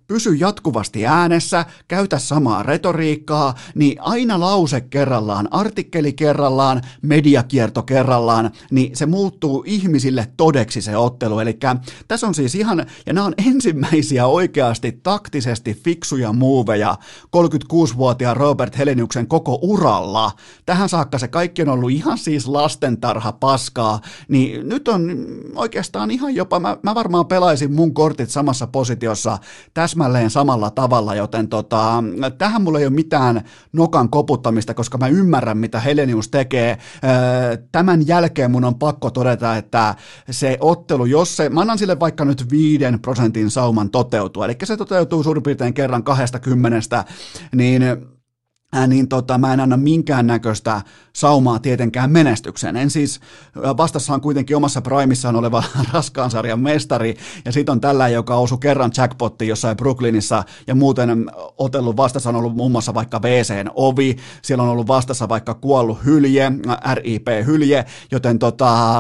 pysy 0.08 0.36
jatkuvasti 0.36 1.08
äänessä, 1.08 1.66
käytä 1.88 2.20
samaa 2.20 2.64
retoriikkaa, 2.64 3.56
niin 3.76 4.02
aina 4.02 4.40
lause 4.40 4.82
kerrallaan, 4.82 5.48
artikkeli 5.52 6.14
kerrallaan, 6.14 6.82
mediakierto 7.02 7.84
kerrallaan, 7.84 8.52
niin 8.72 8.96
se 8.96 9.06
muuttuu 9.06 9.64
ihmisille 9.68 10.28
todeksi 10.38 10.82
se 10.82 10.98
ottelu. 10.98 11.40
Eli 11.40 11.58
tässä 12.08 12.28
on 12.28 12.36
siis 12.36 12.56
ihan, 12.56 12.86
ja 13.06 13.14
nämä 13.14 13.26
on 13.26 13.34
ensimmäisiä 13.48 14.26
oikeasti 14.26 14.92
taktisesti 15.52 15.84
fiksuja 15.84 16.34
muuveja 16.34 16.98
36-vuotiaan 17.38 18.38
Robert 18.38 18.78
Heleniuksen 18.78 19.28
koko 19.28 19.60
uralla. 19.62 20.32
Tähän 20.66 20.90
saakka 20.90 21.18
se 21.18 21.28
kaikki 21.28 21.62
on 21.62 21.70
ollut 21.70 21.92
ihan 21.92 22.18
siis 22.18 22.48
lasten 22.48 22.98
tarha 22.98 23.32
paskaa, 23.32 24.02
niin 24.28 24.70
nyt 24.70 24.88
on 24.88 25.26
oikeastaan 25.56 26.12
ihan 26.12 26.36
jopa, 26.36 26.60
mä, 26.60 26.78
mä 26.84 26.96
varmaan 26.96 27.26
pelaisin 27.26 27.74
mun 27.74 27.94
kortit 27.94 28.30
samassa 28.30 28.68
positiossa 28.68 29.38
täsmälleen 29.74 30.30
samalla 30.30 30.70
tavalla, 30.70 31.16
joten 31.16 31.48
tota, 31.48 32.04
tähän 32.38 32.62
mulla 32.62 32.80
ei 32.80 32.86
ole 32.86 32.94
mitään 32.94 33.42
nokan 33.74 34.10
koputtamista, 34.10 34.74
koska 34.74 34.98
mä 34.98 35.08
ymmärrän, 35.08 35.58
mitä 35.58 35.80
Helenius 35.80 36.28
tekee. 36.28 36.78
Tämän 37.72 38.08
jälkeen 38.08 38.52
mun 38.52 38.66
on 38.66 38.76
pakko 38.76 39.12
todeta, 39.12 39.58
että 39.58 39.96
se 40.30 40.58
ottelu, 40.60 41.06
jos 41.06 41.38
se, 41.38 41.50
mä 41.50 41.62
annan 41.62 41.78
sille 41.78 42.00
vaikka 42.00 42.26
nyt 42.26 42.52
viiden 42.52 43.00
prosentin 43.00 43.52
sauman 43.52 43.90
toteutua, 43.90 44.46
eli 44.46 44.56
se 44.64 44.78
toteutuu 44.78 45.24
suurin 45.24 45.41
piirtein 45.44 45.74
kerran 45.74 46.04
kahdesta 46.04 46.40
kymmenestä, 46.40 47.06
niin 47.56 47.84
Ää, 48.74 48.88
niin 48.88 49.08
tota, 49.08 49.38
mä 49.38 49.54
en 49.54 49.60
anna 49.60 49.78
minkäännäköistä 49.78 50.82
saumaa 51.16 51.60
tietenkään 51.60 52.12
menestykseen. 52.12 52.76
En 52.76 52.90
siis, 52.90 53.20
vastassa 53.78 54.14
on 54.14 54.22
kuitenkin 54.22 54.58
omassa 54.58 54.82
primissaan 54.82 55.36
oleva 55.36 55.64
raskaan 55.94 56.32
sarjan 56.32 56.60
mestari, 56.60 57.16
ja 57.46 57.52
sitten 57.52 57.74
on 57.74 57.82
tällä, 57.82 58.08
joka 58.08 58.36
osui 58.36 58.58
kerran 58.62 58.92
jackpottiin 58.98 59.50
jossain 59.50 59.78
Brooklynissa, 59.78 60.44
ja 60.68 60.76
muuten 60.76 61.32
otellut 61.58 61.98
vastassa 61.98 62.30
on 62.30 62.36
ollut 62.36 62.56
muun 62.56 62.72
muassa 62.72 62.94
vaikka 62.94 63.20
WCn 63.20 63.70
ovi, 63.74 64.16
siellä 64.42 64.64
on 64.64 64.70
ollut 64.70 64.88
vastassa 64.88 65.30
vaikka 65.30 65.54
kuollut 65.54 66.06
hylje, 66.06 66.52
RIP 66.94 67.28
hylje, 67.46 67.86
joten 68.12 68.40
tota, 68.40 68.98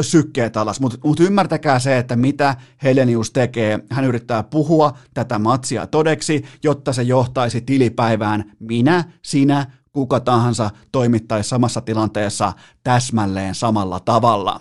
sykkeet 0.00 0.56
alas, 0.56 0.80
mutta 0.80 0.98
mut 1.04 1.20
ymmärtäkää 1.20 1.78
se, 1.78 1.98
että 1.98 2.16
mitä 2.16 2.56
Helenius 2.82 3.30
tekee. 3.30 3.78
Hän 3.90 4.04
yrittää 4.04 4.42
puhua 4.42 4.98
tätä 5.14 5.38
matsia 5.38 5.86
todeksi, 5.86 6.44
jotta 6.62 6.92
se 6.92 7.02
johtaisi 7.02 7.60
tilipäivään 7.60 8.52
minä, 8.60 9.04
sinä, 9.22 9.66
kuka 9.92 10.20
tahansa 10.20 10.70
toimittaisi 10.92 11.48
samassa 11.48 11.80
tilanteessa 11.80 12.52
täsmälleen 12.84 13.54
samalla 13.54 14.00
tavalla. 14.00 14.60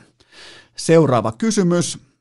Seuraava 0.75 1.31
kysymys. 1.31 2.12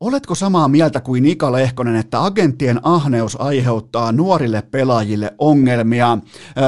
Oletko 0.00 0.34
samaa 0.34 0.68
mieltä 0.68 1.00
kuin 1.00 1.24
Ika 1.24 1.52
Lehkonen, 1.52 1.96
että 1.96 2.24
agenttien 2.24 2.80
ahneus 2.82 3.40
aiheuttaa 3.40 4.12
nuorille 4.12 4.62
pelaajille 4.62 5.34
ongelmia? 5.38 6.18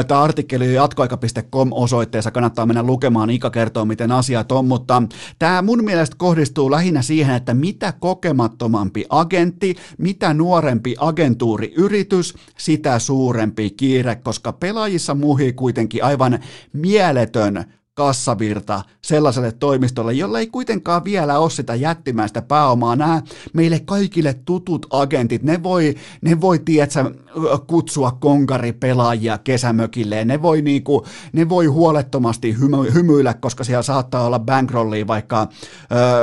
Tämä 0.09 0.23
artikkeli 0.23 0.75
jatkoaika.com 0.75 1.69
osoitteessa 1.73 2.31
kannattaa 2.31 2.67
mennä 2.67 2.83
lukemaan. 2.83 3.31
Ika 3.31 3.51
kertoo, 3.51 3.85
miten 3.85 4.13
asiat 4.13 4.53
on, 4.53 4.65
mutta 4.65 5.03
tämä 5.39 5.63
mun 5.63 5.85
mielestä 5.85 6.17
kohdistuu 6.19 6.71
lähinnä 6.71 7.03
siihen, 7.03 7.37
että 7.37 7.55
mitä 7.55 7.93
kokemattomampi 7.93 9.05
agentti, 9.09 9.77
mitä 9.99 10.35
nuorempi 10.35 10.95
agentuuriyritys, 10.99 12.35
sitä 12.59 12.99
suurempi 12.99 13.71
kiire, 13.71 14.17
koska 14.17 14.53
pelaajissa 14.53 15.15
muhii 15.15 15.53
kuitenkin 15.53 16.05
aivan 16.05 16.39
mieletön 16.73 17.65
kassavirta 18.01 18.83
sellaiselle 19.03 19.53
toimistolle, 19.53 20.13
jolla 20.13 20.39
ei 20.39 20.47
kuitenkaan 20.47 21.05
vielä 21.05 21.39
ole 21.39 21.51
sitä 21.51 21.75
jättimäistä 21.75 22.43
pääomaa. 22.43 22.97
Nämä 22.97 23.23
meille 23.53 23.81
kaikille 23.81 24.35
tutut 24.45 24.87
agentit, 24.91 25.43
ne 25.43 25.63
voi, 25.63 25.95
ne 26.23 26.41
voi 26.41 26.59
tiedätkö, 26.59 27.15
kutsua 27.67 28.11
konkaripelaajia 28.11 29.39
kesämökilleen, 29.39 30.29
ne 30.29 30.43
voi, 30.43 30.63
niinku, 30.63 31.07
ne 31.33 31.49
voi 31.49 31.67
huolettomasti 31.67 32.59
hymy, 32.59 32.95
hymyillä, 32.95 33.35
koska 33.35 33.65
siellä 33.65 33.83
saattaa 33.83 34.27
olla 34.27 34.39
bankrollia 34.39 35.07
vaikka 35.07 35.49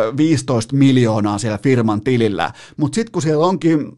ö, 0.10 0.18
15 0.18 0.76
miljoonaa 0.76 1.38
siellä 1.38 1.58
firman 1.58 2.02
tilillä, 2.02 2.52
mutta 2.78 2.96
sitten 2.96 3.12
kun 3.12 3.22
siellä 3.22 3.46
onkin 3.46 3.98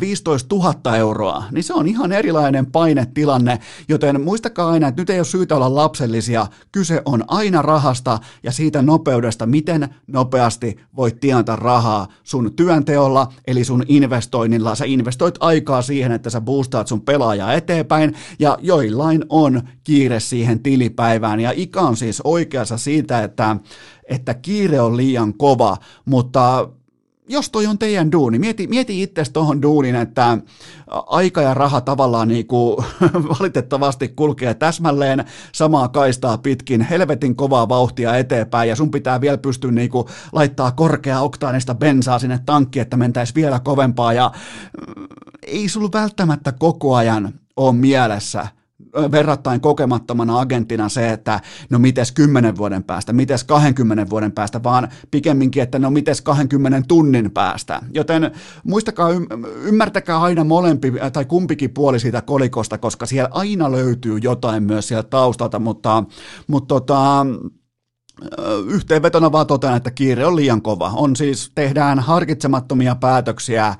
15 0.00 0.56
000 0.56 0.96
euroa, 0.96 1.44
niin 1.50 1.64
se 1.64 1.74
on 1.74 1.88
ihan 1.88 2.12
erilainen 2.12 2.66
painetilanne, 2.66 3.58
joten 3.88 4.20
muistakaa 4.20 4.70
aina, 4.70 4.88
että 4.88 5.02
nyt 5.02 5.10
ei 5.10 5.18
ole 5.18 5.24
syytä 5.24 5.56
olla 5.56 5.74
lapsellisia, 5.74 6.46
kyse 6.72 7.02
on 7.04 7.24
aina 7.28 7.62
rahasta 7.62 8.18
ja 8.42 8.52
siitä 8.52 8.82
nopeudesta, 8.82 9.46
miten 9.46 9.88
nopeasti 10.06 10.80
voit 10.96 11.20
tienata 11.20 11.56
rahaa 11.56 12.08
sun 12.22 12.52
työnteolla, 12.56 13.32
eli 13.46 13.64
sun 13.64 13.82
investoinnilla. 13.88 14.74
Sä 14.74 14.84
investoit 14.84 15.34
aikaa 15.40 15.82
siihen, 15.82 16.12
että 16.12 16.30
sä 16.30 16.40
boostaat 16.40 16.86
sun 16.86 17.00
pelaajaa 17.00 17.52
eteenpäin, 17.52 18.14
ja 18.38 18.58
joillain 18.60 19.24
on 19.28 19.62
kiire 19.84 20.20
siihen 20.20 20.62
tilipäivään, 20.62 21.40
ja 21.40 21.52
Ika 21.56 21.80
on 21.80 21.96
siis 21.96 22.20
oikeassa 22.24 22.78
siitä, 22.78 23.22
että 23.22 23.56
että 24.08 24.34
kiire 24.34 24.80
on 24.80 24.96
liian 24.96 25.34
kova, 25.34 25.76
mutta 26.04 26.68
jos 27.28 27.50
toi 27.50 27.66
on 27.66 27.78
teidän 27.78 28.12
duuni, 28.12 28.38
mieti, 28.38 28.66
mieti 28.66 29.02
itse 29.02 29.22
tuohon 29.32 29.62
duunin, 29.62 29.96
että 29.96 30.38
aika 31.06 31.42
ja 31.42 31.54
raha 31.54 31.80
tavallaan 31.80 32.28
niin 32.28 32.46
kuin, 32.46 32.76
valitettavasti 33.38 34.08
kulkee 34.08 34.54
täsmälleen 34.54 35.24
samaa 35.52 35.88
kaistaa 35.88 36.38
pitkin, 36.38 36.80
helvetin 36.80 37.36
kovaa 37.36 37.68
vauhtia 37.68 38.16
eteenpäin 38.16 38.68
ja 38.68 38.76
sun 38.76 38.90
pitää 38.90 39.20
vielä 39.20 39.38
pystyä 39.38 39.70
niin 39.70 39.90
kuin, 39.90 40.06
laittaa 40.32 40.72
korkea 40.72 41.20
oktaanista 41.20 41.74
bensaa 41.74 42.18
sinne 42.18 42.40
tankkiin, 42.46 42.82
että 42.82 42.96
mentäisi 42.96 43.34
vielä 43.34 43.60
kovempaa 43.60 44.12
ja 44.12 44.32
ei 45.46 45.68
sulla 45.68 45.88
välttämättä 45.92 46.52
koko 46.52 46.94
ajan 46.94 47.34
ole 47.56 47.72
mielessä 47.72 48.57
verrattain 49.12 49.60
kokemattomana 49.60 50.40
agenttina 50.40 50.88
se, 50.88 51.12
että 51.12 51.40
no 51.70 51.78
mites 51.78 52.12
10 52.12 52.56
vuoden 52.56 52.84
päästä, 52.84 53.12
mites 53.12 53.44
20 53.44 54.10
vuoden 54.10 54.32
päästä, 54.32 54.62
vaan 54.62 54.88
pikemminkin, 55.10 55.62
että 55.62 55.78
no 55.78 55.90
mites 55.90 56.20
20 56.20 56.82
tunnin 56.88 57.30
päästä. 57.30 57.80
Joten 57.94 58.30
muistakaa, 58.64 59.08
ymmärtäkää 59.62 60.20
aina 60.20 60.44
molempi 60.44 60.92
tai 61.12 61.24
kumpikin 61.24 61.70
puoli 61.70 62.00
siitä 62.00 62.22
kolikosta, 62.22 62.78
koska 62.78 63.06
siellä 63.06 63.28
aina 63.32 63.72
löytyy 63.72 64.18
jotain 64.18 64.62
myös 64.62 64.88
sieltä 64.88 65.08
taustalta, 65.08 65.58
mutta, 65.58 66.04
mutta 66.46 66.74
tota, 66.74 67.26
yhteenvetona 68.66 69.32
vaan 69.32 69.46
totean, 69.46 69.76
että 69.76 69.90
kiire 69.90 70.26
on 70.26 70.36
liian 70.36 70.62
kova. 70.62 70.92
On 70.94 71.16
siis, 71.16 71.52
tehdään 71.54 71.98
harkitsemattomia 71.98 72.94
päätöksiä 72.94 73.74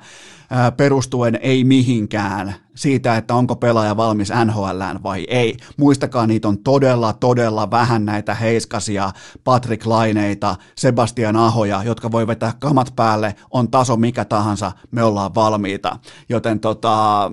perustuen 0.77 1.39
ei 1.41 1.63
mihinkään 1.63 2.55
siitä, 2.75 3.17
että 3.17 3.35
onko 3.35 3.55
pelaaja 3.55 3.97
valmis 3.97 4.31
NHLään 4.45 5.03
vai 5.03 5.25
ei. 5.29 5.57
Muistakaa, 5.77 6.27
niitä 6.27 6.47
on 6.47 6.57
todella, 6.57 7.13
todella 7.13 7.71
vähän 7.71 8.05
näitä 8.05 8.35
heiskasia, 8.35 9.11
Patrick 9.43 9.85
Laineita, 9.85 10.55
Sebastian 10.75 11.35
Ahoja, 11.35 11.83
jotka 11.83 12.11
voi 12.11 12.27
vetää 12.27 12.53
kamat 12.59 12.93
päälle, 12.95 13.35
on 13.51 13.71
taso 13.71 13.97
mikä 13.97 14.25
tahansa, 14.25 14.71
me 14.91 15.03
ollaan 15.03 15.35
valmiita. 15.35 15.99
Joten 16.29 16.59
tota, 16.59 17.31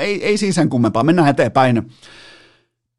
ei, 0.00 0.24
ei 0.24 0.36
siis 0.36 0.54
sen 0.54 0.68
kummempaa, 0.68 1.02
mennään 1.02 1.28
eteenpäin 1.28 1.90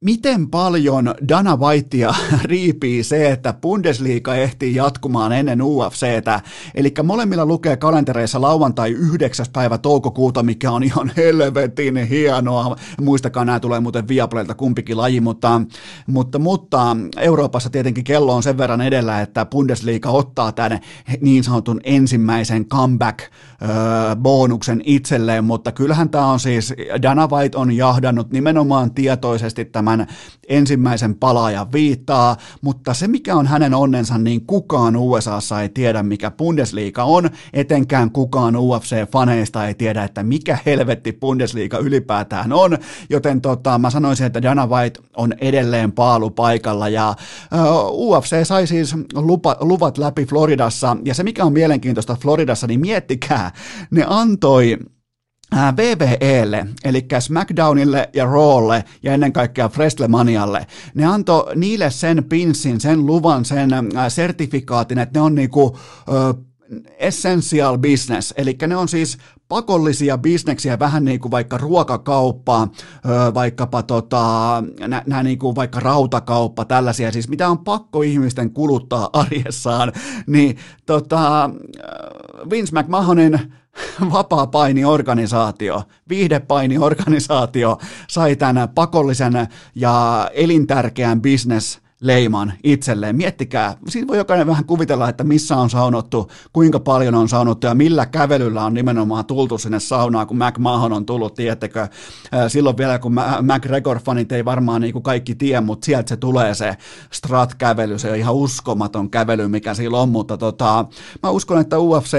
miten 0.06 0.50
paljon 0.50 1.16
Dana 1.30 1.56
Whitea 1.56 2.14
riipii 2.44 3.04
se, 3.04 3.32
että 3.32 3.54
Bundesliga 3.54 4.36
ehtii 4.36 4.76
jatkumaan 4.76 5.32
ennen 5.32 5.62
UFCtä. 5.62 6.42
Eli 6.76 6.94
molemmilla 7.04 7.46
lukee 7.46 7.78
kalentereissa 7.78 8.42
lauantai 8.42 8.92
9. 8.92 9.46
päivä 9.54 9.78
toukokuuta, 9.78 10.44
mikä 10.44 10.72
on 10.72 10.84
ihan 10.84 11.12
helvetin 11.18 11.98
hienoa. 11.98 12.76
Muistakaa, 13.02 13.46
nämä 13.46 13.60
tulee 13.60 13.80
muuten 13.80 14.08
Viaplaylta 14.08 14.54
kumpikin 14.54 14.98
laji, 14.98 15.22
mutta, 15.22 15.62
mutta, 16.08 16.40
mutta 16.40 16.98
Euroopassa 17.18 17.70
tietenkin 17.70 18.04
kello 18.04 18.36
on 18.36 18.44
sen 18.44 18.58
verran 18.58 18.82
edellä, 18.82 19.22
että 19.22 19.46
Bundesliga 19.46 20.10
ottaa 20.10 20.52
tämän 20.52 20.80
niin 21.22 21.44
sanotun 21.44 21.82
ensimmäisen 21.84 22.66
comeback-bonuksen 22.66 24.82
itselleen, 24.84 25.44
mutta 25.44 25.72
kyllähän 25.72 26.10
tämä 26.10 26.26
on 26.26 26.40
siis, 26.40 26.74
Dana 27.02 27.28
White 27.28 27.58
on 27.58 27.72
jahdannut 27.72 28.32
nimenomaan 28.32 28.94
tietoisesti 28.94 29.66
tämän 29.66 29.91
tämän 29.92 30.08
ensimmäisen 30.48 31.16
palaajan 31.16 31.72
viittaa, 31.72 32.38
mutta 32.62 32.94
se 32.94 33.08
mikä 33.08 33.36
on 33.36 33.48
hänen 33.48 33.74
onnensa, 33.74 34.18
niin 34.18 34.46
kukaan 34.46 34.96
USAssa 34.96 35.62
ei 35.62 35.70
tiedä, 35.70 36.04
mikä 36.04 36.32
Bundesliga 36.32 37.04
on, 37.04 37.30
etenkään 37.54 38.12
kukaan 38.12 38.56
UFC-faneista 38.56 39.68
ei 39.68 39.74
tiedä, 39.74 40.04
että 40.04 40.24
mikä 40.24 40.58
helvetti 40.66 41.14
Bundesliga 41.14 41.78
ylipäätään 41.78 42.54
on, 42.54 42.78
joten 43.10 43.42
tota, 43.42 43.78
mä 43.78 43.90
sanoisin, 43.90 44.26
että 44.26 44.42
Dana 44.42 44.68
White 44.68 45.00
on 45.18 45.34
edelleen 45.42 45.92
paalupaikalla 45.92 46.90
ja 46.90 47.16
uh, 47.54 48.12
UFC 48.12 48.48
sai 48.48 48.68
siis 48.68 48.96
lupa, 49.14 49.58
luvat 49.60 49.98
läpi 49.98 50.26
Floridassa. 50.26 50.98
Ja 51.06 51.14
se 51.14 51.24
mikä 51.24 51.46
on 51.46 51.54
mielenkiintoista 51.54 52.18
Floridassa, 52.22 52.68
niin 52.68 52.80
miettikää, 52.80 53.52
ne 53.92 54.06
antoi 54.08 54.78
VVElle, 55.56 56.68
eli 56.84 57.06
SmackDownille 57.20 58.10
ja 58.14 58.26
Rawlle 58.26 58.84
ja 59.04 59.14
ennen 59.14 59.34
kaikkea 59.34 59.70
Frestlemanialle. 59.70 60.68
Ne 60.94 61.06
antoi 61.06 61.56
niille 61.56 61.90
sen 61.90 62.24
pinsin, 62.24 62.82
sen 62.82 63.06
luvan, 63.06 63.46
sen 63.46 63.70
sertifikaatin, 64.10 64.98
että 64.98 65.20
ne 65.20 65.24
on 65.24 65.36
niinku 65.36 65.78
essential 66.98 67.78
business, 67.78 68.34
eli 68.38 68.58
ne 68.68 68.76
on 68.76 68.88
siis 68.88 69.18
pakollisia 69.48 70.18
bisneksiä, 70.18 70.80
vähän 70.80 71.06
niin 71.06 71.20
kuin 71.20 71.32
vaikka 71.32 71.58
ruokakauppa, 71.58 72.68
vaikkapa 73.34 73.84
tota, 73.84 74.64
nämä 75.06 75.24
niin 75.24 75.40
kuin 75.40 75.56
vaikka 75.56 75.80
rautakauppa, 75.80 76.66
tällaisia, 76.66 77.12
siis 77.12 77.30
mitä 77.30 77.50
on 77.50 77.60
pakko 77.60 78.02
ihmisten 78.02 78.52
kuluttaa 78.52 79.10
arjessaan, 79.22 79.92
niin 80.28 80.58
tota, 80.86 81.50
Vince 82.50 82.82
McMahonin 82.82 83.40
vapaa-painiorganisaatio, 84.14 85.84
viihdepainiorganisaatio 86.10 87.78
sai 88.10 88.36
tämän 88.36 88.70
pakollisen 88.70 89.34
ja 89.76 90.30
elintärkeän 90.34 91.22
business 91.22 91.81
leiman 92.02 92.54
itselleen. 92.64 93.16
Miettikää, 93.16 93.78
siitä 93.88 94.08
voi 94.08 94.18
jokainen 94.18 94.48
vähän 94.48 94.66
kuvitella, 94.66 95.10
että 95.10 95.24
missä 95.24 95.58
on 95.58 95.70
saunottu, 95.70 96.32
kuinka 96.54 96.80
paljon 96.80 97.16
on 97.16 97.30
saunottu 97.30 97.68
ja 97.68 97.76
millä 97.76 98.06
kävelyllä 98.06 98.66
on 98.66 98.74
nimenomaan 98.74 99.26
tultu 99.26 99.58
sinne 99.58 99.80
saunaan, 99.80 100.28
kun 100.28 100.38
McMahon 100.38 100.94
on 100.94 101.06
tullut, 101.06 101.36
tiedättekö, 101.36 101.88
silloin 102.48 102.78
vielä 102.78 103.00
kun 103.00 103.16
McGregor-fanit 103.42 104.32
ei 104.32 104.46
varmaan 104.46 104.82
niin 104.82 104.94
kuin 104.94 105.04
kaikki 105.04 105.36
tiedä, 105.36 105.62
mutta 105.62 105.86
sieltä 105.86 106.10
se 106.10 106.18
tulee 106.18 106.56
se 106.56 106.78
Strat-kävely, 107.12 108.00
se 108.00 108.12
on 108.12 108.18
ihan 108.18 108.36
uskomaton 108.36 109.10
kävely, 109.10 109.48
mikä 109.48 109.74
sillä 109.74 110.00
on, 110.00 110.10
mutta 110.10 110.38
tota, 110.38 110.86
mä 111.24 111.30
uskon, 111.30 111.62
että 111.62 111.80
UFC 111.80 112.18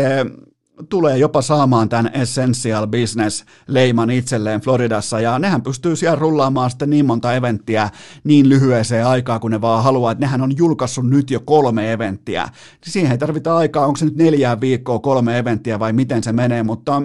tulee 0.88 1.18
jopa 1.18 1.42
saamaan 1.42 1.88
tämän 1.88 2.10
Essential 2.14 2.86
Business-leiman 2.86 4.10
itselleen 4.10 4.60
Floridassa, 4.60 5.20
ja 5.20 5.38
nehän 5.38 5.62
pystyy 5.62 5.96
siellä 5.96 6.16
rullaamaan 6.16 6.70
sitten 6.70 6.90
niin 6.90 7.06
monta 7.06 7.34
eventtiä 7.34 7.90
niin 8.24 8.48
lyhyeseen 8.48 9.06
aikaa, 9.06 9.38
kun 9.38 9.50
ne 9.50 9.60
vaan 9.60 9.84
haluaa, 9.84 10.12
että 10.12 10.24
nehän 10.24 10.40
on 10.42 10.56
julkaissut 10.56 11.10
nyt 11.10 11.30
jo 11.30 11.40
kolme 11.40 11.92
eventtiä. 11.92 12.48
Siihen 12.84 13.12
ei 13.12 13.18
tarvita 13.18 13.56
aikaa, 13.56 13.86
onko 13.86 13.96
se 13.96 14.04
nyt 14.04 14.16
neljää 14.16 14.60
viikkoa 14.60 14.98
kolme 14.98 15.38
eventtiä 15.38 15.78
vai 15.78 15.92
miten 15.92 16.22
se 16.22 16.32
menee, 16.32 16.62
mutta 16.62 17.02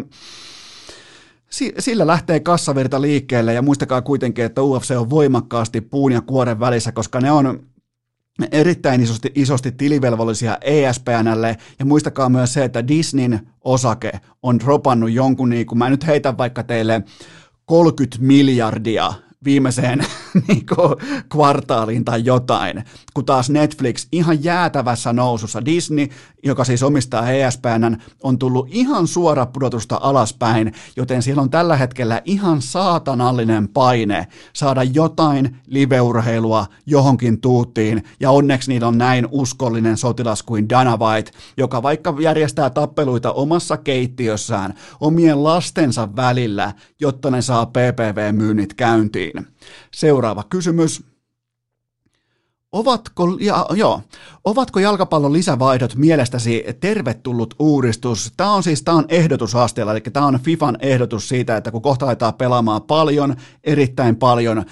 sillä 1.80 2.08
lähtee 2.08 2.40
kassavirta 2.40 3.02
liikkeelle 3.02 3.54
ja 3.54 3.62
muistakaa 3.62 4.02
kuitenkin, 4.02 4.46
että 4.46 4.62
UFC 4.62 4.92
on 4.92 5.10
voimakkaasti 5.10 5.82
puun 5.82 6.12
ja 6.12 6.22
kuoren 6.22 6.60
välissä, 6.60 6.92
koska 6.92 7.22
ne 7.22 7.32
on 7.32 7.60
erittäin 8.52 9.02
isosti, 9.02 9.32
isosti 9.36 9.72
tilivelvollisia 9.72 10.58
ESPNlle, 10.62 11.58
ja 11.80 11.86
muistakaa 11.86 12.30
myös 12.30 12.54
se, 12.54 12.64
että 12.64 12.88
Disneyn 12.88 13.48
osake 13.64 14.12
on 14.44 14.60
dropannut 14.60 15.12
jonkun, 15.12 15.50
niin 15.50 15.66
kuin 15.66 15.80
mä 15.80 15.90
nyt 15.90 16.08
heitän 16.08 16.38
vaikka 16.38 16.64
teille 16.64 17.04
30 17.66 18.18
miljardia 18.22 19.14
viimeiseen 19.48 20.00
niin 20.48 20.66
kuin, 20.76 20.96
kvartaaliin 21.30 22.06
tai 22.06 22.26
jotain, 22.26 22.84
kun 23.14 23.26
taas 23.26 23.50
Netflix 23.50 24.08
ihan 24.12 24.44
jäätävässä 24.44 25.14
nousussa. 25.14 25.66
Disney, 25.66 26.08
joka 26.44 26.64
siis 26.64 26.84
omistaa 26.84 27.32
ESPN, 27.32 27.96
on 28.24 28.40
tullut 28.40 28.68
ihan 28.72 29.08
suora 29.08 29.46
pudotusta 29.46 30.00
alaspäin, 30.02 30.74
joten 30.96 31.22
siellä 31.22 31.42
on 31.42 31.50
tällä 31.50 31.78
hetkellä 31.78 32.22
ihan 32.26 32.62
saatanallinen 32.62 33.68
paine 33.68 34.28
saada 34.54 34.84
jotain 34.84 35.58
liveurheilua 35.68 36.66
johonkin 36.86 37.42
tuuttiin, 37.42 38.04
ja 38.20 38.32
onneksi 38.32 38.72
niillä 38.72 38.88
on 38.88 38.98
näin 38.98 39.28
uskollinen 39.32 39.98
sotilas 39.98 40.44
kuin 40.44 40.70
Dana 40.70 40.98
White, 40.98 41.32
joka 41.58 41.84
vaikka 41.84 42.16
järjestää 42.20 42.70
tappeluita 42.70 43.32
omassa 43.32 43.78
keittiössään 43.78 44.74
omien 45.00 45.44
lastensa 45.44 46.16
välillä, 46.16 46.74
jotta 47.00 47.32
ne 47.32 47.42
saa 47.42 47.66
PPV-myynnit 47.66 48.74
käyntiin. 48.74 49.37
Seuraava 49.92 50.44
kysymys. 50.50 51.02
Ovatko, 52.72 53.38
ja, 53.40 53.66
joo, 53.74 54.02
ovatko 54.46 54.80
jalkapallon 54.80 55.34
lisävaihdot 55.34 55.96
mielestäsi 55.96 56.64
tervetullut 56.80 57.54
uudistus? 57.60 58.34
Tämä 58.38 58.52
on 58.52 58.64
siis 58.64 58.84
tämä 58.84 58.98
on 58.98 59.06
ehdotusasteella, 59.10 59.92
eli 59.92 60.02
tämä 60.02 60.26
on 60.26 60.40
FIFAn 60.40 60.78
ehdotus 60.80 61.30
siitä, 61.30 61.58
että 61.58 61.72
kun 61.72 61.82
kohta 61.82 62.06
aletaan 62.06 62.34
pelaamaan 62.34 62.82
paljon, 62.82 63.36
erittäin 63.64 64.16
paljon, 64.16 64.66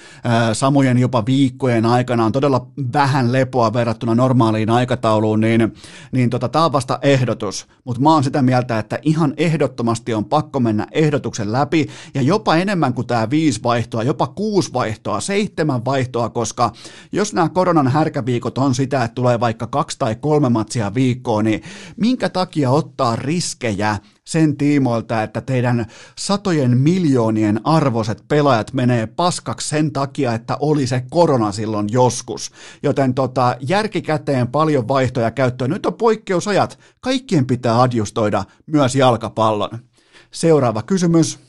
samojen 0.52 0.98
jopa 0.98 1.26
viikkojen 1.26 1.86
aikana 1.86 2.24
on 2.24 2.32
todella 2.32 2.66
vähän 2.92 3.32
lepoa 3.32 3.72
verrattuna 3.72 4.14
normaaliin 4.14 4.70
aikatauluun, 4.70 5.40
niin, 5.40 5.74
niin 6.12 6.30
tota, 6.30 6.48
tämä 6.48 6.64
on 6.64 6.72
vasta 6.72 6.98
ehdotus, 7.02 7.66
mutta 7.84 8.02
mä 8.02 8.12
oon 8.12 8.24
sitä 8.24 8.42
mieltä, 8.42 8.78
että 8.78 8.98
ihan 9.02 9.34
ehdottomasti 9.36 10.14
on 10.14 10.24
pakko 10.24 10.60
mennä 10.60 10.86
ehdotuksen 10.92 11.52
läpi, 11.52 11.88
ja 12.14 12.22
jopa 12.22 12.56
enemmän 12.56 12.94
kuin 12.94 13.06
tämä 13.06 13.30
viisi 13.30 13.62
vaihtoa, 13.62 14.02
jopa 14.02 14.26
kuusi 14.26 14.72
vaihtoa, 14.72 15.20
seitsemän 15.20 15.84
vaihtoa, 15.84 16.28
koska 16.28 16.72
jos 17.12 17.34
nämä 17.34 17.48
koronan 17.48 17.85
härkäviikot 17.88 18.58
on 18.58 18.74
sitä, 18.74 19.04
että 19.04 19.14
tulee 19.14 19.40
vaikka 19.40 19.66
kaksi 19.66 19.98
tai 19.98 20.14
kolme 20.14 20.48
matsia 20.48 20.94
viikkoon, 20.94 21.44
niin 21.44 21.62
minkä 21.96 22.28
takia 22.28 22.70
ottaa 22.70 23.16
riskejä 23.16 23.98
sen 24.24 24.56
tiimoilta, 24.56 25.22
että 25.22 25.40
teidän 25.40 25.86
satojen 26.18 26.78
miljoonien 26.78 27.60
arvoiset 27.64 28.24
pelaajat 28.28 28.72
menee 28.72 29.06
paskaksi 29.06 29.68
sen 29.68 29.92
takia, 29.92 30.34
että 30.34 30.56
oli 30.60 30.86
se 30.86 31.04
korona 31.10 31.52
silloin 31.52 31.86
joskus. 31.90 32.50
Joten 32.82 33.14
tota, 33.14 33.56
järkikäteen 33.60 34.48
paljon 34.48 34.88
vaihtoja 34.88 35.30
käyttöön. 35.30 35.70
Nyt 35.70 35.86
on 35.86 35.94
poikkeusajat. 35.94 36.78
Kaikkien 37.00 37.46
pitää 37.46 37.82
adjustoida 37.82 38.44
myös 38.66 38.94
jalkapallon. 38.94 39.78
Seuraava 40.30 40.82
kysymys 40.82 41.45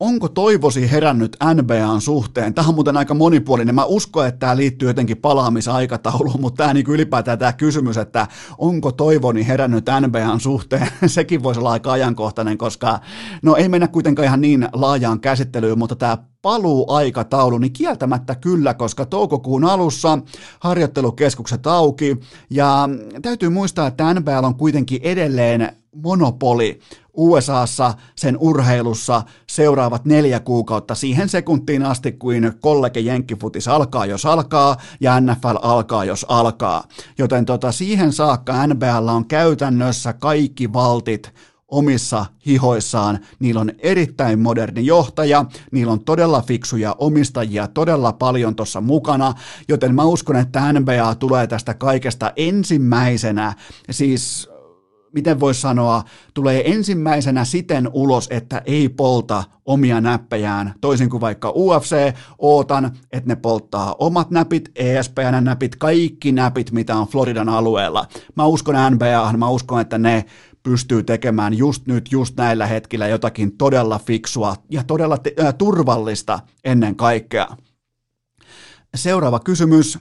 onko 0.00 0.28
toivosi 0.28 0.90
herännyt 0.90 1.36
NBAn 1.54 2.00
suhteen? 2.00 2.54
Tämä 2.54 2.68
on 2.68 2.74
muuten 2.74 2.96
aika 2.96 3.14
monipuolinen. 3.14 3.74
Mä 3.74 3.84
uskon, 3.84 4.26
että 4.26 4.38
tämä 4.38 4.56
liittyy 4.56 4.88
jotenkin 4.88 5.16
palaamisaikatauluun, 5.16 6.40
mutta 6.40 6.62
tämä 6.62 6.74
niin 6.74 6.86
ylipäätään 6.90 7.38
tämä 7.38 7.52
kysymys, 7.52 7.96
että 7.96 8.26
onko 8.58 8.92
toivoni 8.92 9.46
herännyt 9.46 9.84
NBAn 10.00 10.40
suhteen, 10.40 10.88
sekin 11.06 11.42
voisi 11.42 11.60
olla 11.60 11.70
aika 11.70 11.92
ajankohtainen, 11.92 12.58
koska 12.58 13.00
no 13.42 13.56
ei 13.56 13.68
mennä 13.68 13.88
kuitenkaan 13.88 14.26
ihan 14.26 14.40
niin 14.40 14.68
laajaan 14.72 15.20
käsittelyyn, 15.20 15.78
mutta 15.78 15.96
tämä 15.96 16.18
paluuaikataulu, 16.42 17.58
niin 17.58 17.72
kieltämättä 17.72 18.34
kyllä, 18.34 18.74
koska 18.74 19.06
toukokuun 19.06 19.64
alussa 19.64 20.18
harjoittelukeskukset 20.60 21.66
auki, 21.66 22.16
ja 22.50 22.88
täytyy 23.22 23.48
muistaa, 23.48 23.86
että 23.86 24.14
NBL 24.14 24.44
on 24.44 24.54
kuitenkin 24.54 25.00
edelleen 25.02 25.76
monopoli 26.02 26.78
USAssa 27.16 27.94
sen 28.16 28.36
urheilussa 28.40 29.22
seuraavat 29.46 30.04
neljä 30.04 30.40
kuukautta 30.40 30.94
siihen 30.94 31.28
sekuntiin 31.28 31.82
asti, 31.82 32.12
kuin 32.12 32.52
kollege 32.60 33.00
Jenkkifutis 33.00 33.68
alkaa, 33.68 34.06
jos 34.06 34.26
alkaa, 34.26 34.76
ja 35.00 35.20
NFL 35.20 35.56
alkaa, 35.62 36.04
jos 36.04 36.26
alkaa. 36.28 36.84
Joten 37.18 37.44
tota, 37.44 37.72
siihen 37.72 38.12
saakka 38.12 38.66
NBL 38.66 39.08
on 39.08 39.28
käytännössä 39.28 40.12
kaikki 40.12 40.72
valtit 40.72 41.32
omissa 41.68 42.26
hihoissaan. 42.46 43.18
Niillä 43.38 43.60
on 43.60 43.72
erittäin 43.78 44.40
moderni 44.40 44.86
johtaja, 44.86 45.44
niillä 45.72 45.92
on 45.92 46.04
todella 46.04 46.42
fiksuja 46.42 46.94
omistajia 46.98 47.68
todella 47.68 48.12
paljon 48.12 48.56
tuossa 48.56 48.80
mukana, 48.80 49.34
joten 49.68 49.94
mä 49.94 50.04
uskon, 50.04 50.36
että 50.36 50.72
NBA 50.72 51.14
tulee 51.14 51.46
tästä 51.46 51.74
kaikesta 51.74 52.32
ensimmäisenä, 52.36 53.54
siis 53.90 54.48
miten 55.16 55.40
voisi 55.40 55.60
sanoa, 55.60 56.04
tulee 56.34 56.72
ensimmäisenä 56.72 57.44
siten 57.44 57.90
ulos, 57.92 58.28
että 58.30 58.62
ei 58.64 58.88
polta 58.88 59.44
omia 59.64 60.00
näppejään, 60.00 60.74
toisin 60.80 61.10
kuin 61.10 61.20
vaikka 61.20 61.52
UFC, 61.56 62.14
ootan, 62.38 62.84
että 63.12 63.28
ne 63.28 63.36
polttaa 63.36 63.94
omat 63.98 64.30
näpit, 64.30 64.70
ESPN-näpit, 64.74 65.76
kaikki 65.76 66.32
näpit, 66.32 66.70
mitä 66.70 66.96
on 66.96 67.06
Floridan 67.06 67.48
alueella. 67.48 68.06
Mä 68.34 68.46
uskon 68.46 68.74
NBA, 68.90 69.32
mä 69.36 69.48
uskon, 69.48 69.80
että 69.80 69.98
ne 69.98 70.24
pystyy 70.62 71.02
tekemään 71.02 71.54
just 71.54 71.86
nyt, 71.86 72.12
just 72.12 72.36
näillä 72.36 72.66
hetkillä 72.66 73.08
jotakin 73.08 73.56
todella 73.56 73.98
fiksua 73.98 74.56
ja 74.70 74.84
todella 74.84 75.18
te- 75.18 75.34
äh, 75.40 75.54
turvallista 75.54 76.40
ennen 76.64 76.96
kaikkea. 76.96 77.48
Seuraava 78.94 79.40
kysymys. 79.40 79.98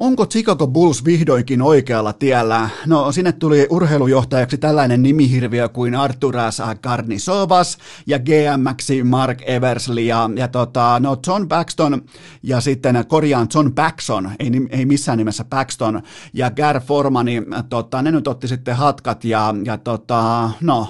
Onko 0.00 0.26
Chicago 0.26 0.66
Bulls 0.66 1.04
vihdoinkin 1.04 1.62
oikealla 1.62 2.12
tiellä? 2.12 2.68
No, 2.86 3.12
sinne 3.12 3.32
tuli 3.32 3.66
urheilujohtajaksi 3.70 4.58
tällainen 4.58 5.02
nimihirviö 5.02 5.68
kuin 5.68 5.94
Arturas 5.94 6.62
Karnisovas 6.80 7.78
ja 8.06 8.18
GMX 8.18 8.88
Mark 9.04 9.38
Eversley 9.46 10.04
ja, 10.04 10.30
ja 10.36 10.48
tota, 10.48 11.00
no 11.00 11.16
John 11.26 11.48
Paxton 11.48 12.02
ja 12.42 12.60
sitten 12.60 13.04
korjaan 13.08 13.48
John 13.54 13.72
Paxson, 13.74 14.30
ei, 14.38 14.50
ei 14.70 14.86
missään 14.86 15.18
nimessä 15.18 15.44
Paxton 15.44 16.02
ja 16.32 16.50
Gar 16.50 16.80
Formani, 16.80 17.42
tota, 17.68 18.02
ne 18.02 18.10
nyt 18.10 18.28
otti 18.28 18.48
sitten 18.48 18.76
hatkat 18.76 19.24
ja, 19.24 19.54
ja 19.64 19.78
tota, 19.78 20.50
no, 20.60 20.88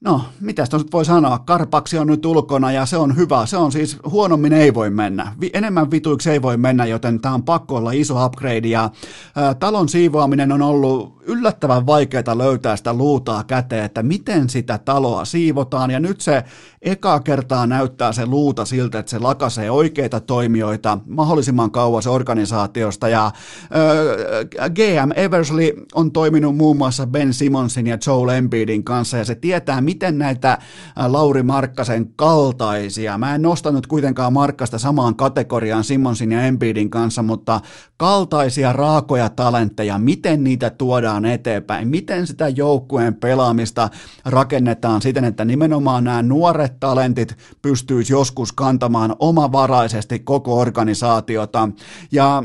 No, 0.00 0.22
mitä 0.40 0.64
nyt 0.72 0.92
voi 0.92 1.04
sanoa? 1.04 1.38
Karpaksi 1.38 1.98
on 1.98 2.06
nyt 2.06 2.26
ulkona 2.26 2.72
ja 2.72 2.86
se 2.86 2.96
on 2.96 3.16
hyvä. 3.16 3.46
Se 3.46 3.56
on 3.56 3.72
siis, 3.72 3.98
huonommin 4.10 4.52
ei 4.52 4.74
voi 4.74 4.90
mennä. 4.90 5.34
Enemmän 5.52 5.90
vituiksi 5.90 6.30
ei 6.30 6.42
voi 6.42 6.56
mennä, 6.56 6.86
joten 6.86 7.20
tämä 7.20 7.34
on 7.34 7.42
pakko 7.42 7.76
olla 7.76 7.92
iso 7.92 8.26
upgrade. 8.26 8.68
Ja 8.68 8.84
ä, 8.84 9.54
talon 9.54 9.88
siivoaminen 9.88 10.52
on 10.52 10.62
ollut 10.62 11.17
yllättävän 11.28 11.86
vaikeaa 11.86 12.38
löytää 12.38 12.76
sitä 12.76 12.94
luutaa 12.94 13.44
käteen, 13.44 13.84
että 13.84 14.02
miten 14.02 14.48
sitä 14.48 14.78
taloa 14.78 15.24
siivotaan. 15.24 15.90
Ja 15.90 16.00
nyt 16.00 16.20
se 16.20 16.44
eka 16.82 17.20
kertaa 17.20 17.66
näyttää 17.66 18.12
se 18.12 18.26
luuta 18.26 18.64
siltä, 18.64 18.98
että 18.98 19.10
se 19.10 19.18
lakasee 19.18 19.70
oikeita 19.70 20.20
toimijoita 20.20 20.98
mahdollisimman 21.06 21.70
kauas 21.70 22.06
organisaatiosta. 22.06 23.08
Ja 23.08 23.26
ä, 23.26 24.70
GM 24.70 25.10
Eversley 25.16 25.72
on 25.94 26.12
toiminut 26.12 26.56
muun 26.56 26.76
muassa 26.76 27.06
Ben 27.06 27.34
Simonsin 27.34 27.86
ja 27.86 27.98
Joel 28.06 28.28
Embiidin 28.28 28.84
kanssa 28.84 29.16
ja 29.16 29.24
se 29.24 29.34
tietää, 29.34 29.80
miten 29.80 30.18
näitä 30.18 30.58
Lauri 31.06 31.42
Markkasen 31.42 32.12
kaltaisia, 32.16 33.18
mä 33.18 33.34
en 33.34 33.42
nostanut 33.42 33.86
kuitenkaan 33.86 34.32
Markkasta 34.32 34.78
samaan 34.78 35.16
kategoriaan 35.16 35.84
Simonsin 35.84 36.32
ja 36.32 36.42
Embiidin 36.42 36.90
kanssa, 36.90 37.22
mutta 37.22 37.60
kaltaisia 37.96 38.72
raakoja 38.72 39.28
talentteja, 39.28 39.98
miten 39.98 40.44
niitä 40.44 40.70
tuodaan 40.70 41.17
eteenpäin, 41.24 41.88
miten 41.88 42.26
sitä 42.26 42.48
joukkueen 42.48 43.14
pelaamista 43.14 43.88
rakennetaan 44.24 45.02
siten, 45.02 45.24
että 45.24 45.44
nimenomaan 45.44 46.04
nämä 46.04 46.22
nuoret 46.22 46.80
talentit 46.80 47.36
pystyisi 47.62 48.12
joskus 48.12 48.52
kantamaan 48.52 49.16
omavaraisesti 49.18 50.18
koko 50.18 50.58
organisaatiota. 50.58 51.68
Ja 52.12 52.42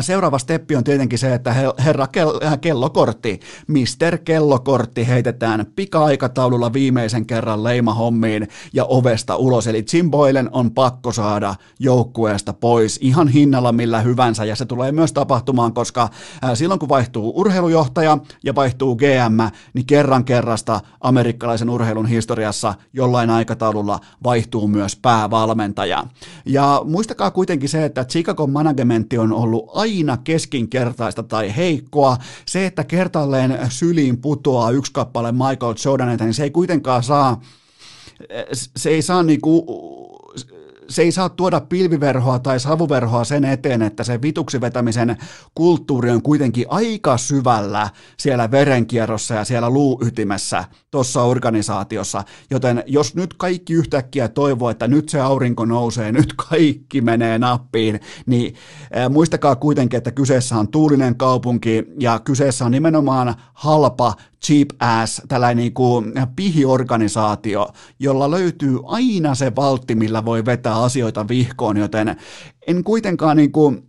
Seuraava 0.00 0.38
steppi 0.38 0.76
on 0.76 0.84
tietenkin 0.84 1.18
se, 1.18 1.34
että 1.34 1.54
herra 1.84 2.06
kellokortti, 2.60 3.40
Mister 3.66 4.18
Kellokortti 4.18 5.08
heitetään 5.08 5.66
pika-aikataululla 5.76 6.72
viimeisen 6.72 7.26
kerran 7.26 7.64
leimahommiin 7.64 8.48
ja 8.72 8.84
ovesta 8.84 9.36
ulos. 9.36 9.66
Eli 9.66 9.84
Jim 9.92 10.10
Boylen 10.10 10.48
on 10.52 10.70
pakko 10.70 11.12
saada 11.12 11.54
joukkueesta 11.78 12.52
pois 12.52 12.98
ihan 13.02 13.28
hinnalla 13.28 13.72
millä 13.72 14.00
hyvänsä 14.00 14.44
ja 14.44 14.56
se 14.56 14.66
tulee 14.66 14.92
myös 14.92 15.12
tapahtumaan, 15.12 15.74
koska 15.74 16.08
silloin 16.54 16.80
kun 16.80 16.88
vaihtuu 16.88 17.32
urheilujohtaja 17.36 18.18
ja 18.44 18.54
vaihtuu 18.54 18.96
GM, 18.96 19.40
niin 19.74 19.86
kerran 19.86 20.24
kerrasta 20.24 20.80
amerikkalaisen 21.00 21.70
urheilun 21.70 22.06
historiassa 22.06 22.74
jollain 22.92 23.30
aikataululla 23.30 24.00
vaihtuu 24.24 24.68
myös 24.68 24.96
päävalmentaja. 24.96 26.04
Ja 26.46 26.82
muistakaa 26.84 27.30
kuitenkin 27.30 27.68
se, 27.68 27.84
että 27.84 28.04
Chicago 28.04 28.46
managementti 28.46 29.18
on 29.18 29.32
ollut 29.32 29.69
aina 29.74 30.16
keskinkertaista 30.16 31.22
tai 31.22 31.56
heikkoa. 31.56 32.16
Se, 32.46 32.66
että 32.66 32.84
kertalleen 32.84 33.58
syliin 33.68 34.20
putoaa 34.20 34.70
yksi 34.70 34.92
kappale 34.92 35.32
Michael 35.32 35.74
Jordanilta, 35.84 36.24
niin 36.24 36.34
se 36.34 36.42
ei 36.42 36.50
kuitenkaan 36.50 37.02
saa, 37.02 37.40
se 38.76 38.90
ei 38.90 39.02
saa 39.02 39.22
niinku 39.22 40.09
se 40.90 41.02
ei 41.02 41.12
saa 41.12 41.28
tuoda 41.28 41.60
pilviverhoa 41.60 42.38
tai 42.38 42.60
savuverhoa 42.60 43.24
sen 43.24 43.44
eteen, 43.44 43.82
että 43.82 44.04
se 44.04 44.22
vituksi 44.22 44.60
vetämisen 44.60 45.16
kulttuuri 45.54 46.10
on 46.10 46.22
kuitenkin 46.22 46.66
aika 46.68 47.18
syvällä 47.18 47.90
siellä 48.18 48.50
verenkierrossa 48.50 49.34
ja 49.34 49.44
siellä 49.44 49.70
luuytimessä 49.70 50.64
tuossa 50.90 51.22
organisaatiossa. 51.22 52.24
Joten 52.50 52.84
jos 52.86 53.14
nyt 53.14 53.34
kaikki 53.34 53.72
yhtäkkiä 53.72 54.28
toivoo, 54.28 54.70
että 54.70 54.88
nyt 54.88 55.08
se 55.08 55.20
aurinko 55.20 55.64
nousee, 55.64 56.12
nyt 56.12 56.34
kaikki 56.50 57.00
menee 57.00 57.38
nappiin, 57.38 58.00
niin 58.26 58.54
muistakaa 59.10 59.56
kuitenkin, 59.56 59.98
että 59.98 60.10
kyseessä 60.12 60.56
on 60.56 60.68
tuulinen 60.68 61.16
kaupunki 61.16 61.84
ja 62.00 62.18
kyseessä 62.18 62.64
on 62.64 62.70
nimenomaan 62.70 63.34
halpa 63.54 64.14
cheap 64.46 64.68
ass, 64.80 65.22
tällainen 65.28 65.56
niin 65.56 65.74
kuin 65.74 66.12
pihiorganisaatio, 66.36 67.68
jolla 67.98 68.30
löytyy 68.30 68.78
aina 68.86 69.34
se 69.34 69.52
valtti, 69.56 69.94
millä 69.94 70.24
voi 70.24 70.44
vetää 70.44 70.82
asioita 70.82 71.28
vihkoon, 71.28 71.76
joten 71.76 72.16
en 72.66 72.84
kuitenkaan 72.84 73.36
niin 73.36 73.52
kuin, 73.52 73.82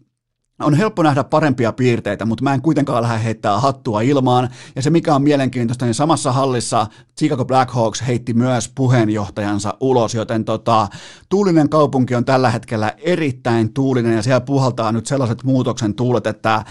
on 0.59 0.73
helppo 0.73 1.03
nähdä 1.03 1.23
parempia 1.23 1.71
piirteitä, 1.71 2.25
mutta 2.25 2.43
mä 2.43 2.53
en 2.53 2.61
kuitenkaan 2.61 3.03
lähde 3.03 3.23
heittää 3.23 3.59
hattua 3.59 4.01
ilmaan. 4.01 4.49
Ja 4.75 4.81
se 4.81 4.89
mikä 4.89 5.15
on 5.15 5.23
mielenkiintoista, 5.23 5.85
niin 5.85 5.93
samassa 5.93 6.31
hallissa 6.31 6.87
Chicago 7.19 7.45
Blackhawks 7.45 8.03
heitti 8.07 8.33
myös 8.33 8.71
puheenjohtajansa 8.75 9.73
ulos, 9.79 10.15
joten 10.15 10.45
tota, 10.45 10.87
tuulinen 11.29 11.69
kaupunki 11.69 12.15
on 12.15 12.25
tällä 12.25 12.49
hetkellä 12.49 12.93
erittäin 12.97 13.73
tuulinen 13.73 14.15
ja 14.15 14.21
siellä 14.21 14.41
puhaltaa 14.41 14.91
nyt 14.91 15.05
sellaiset 15.05 15.43
muutoksen 15.43 15.93
tuulet, 15.93 16.27
että 16.27 16.65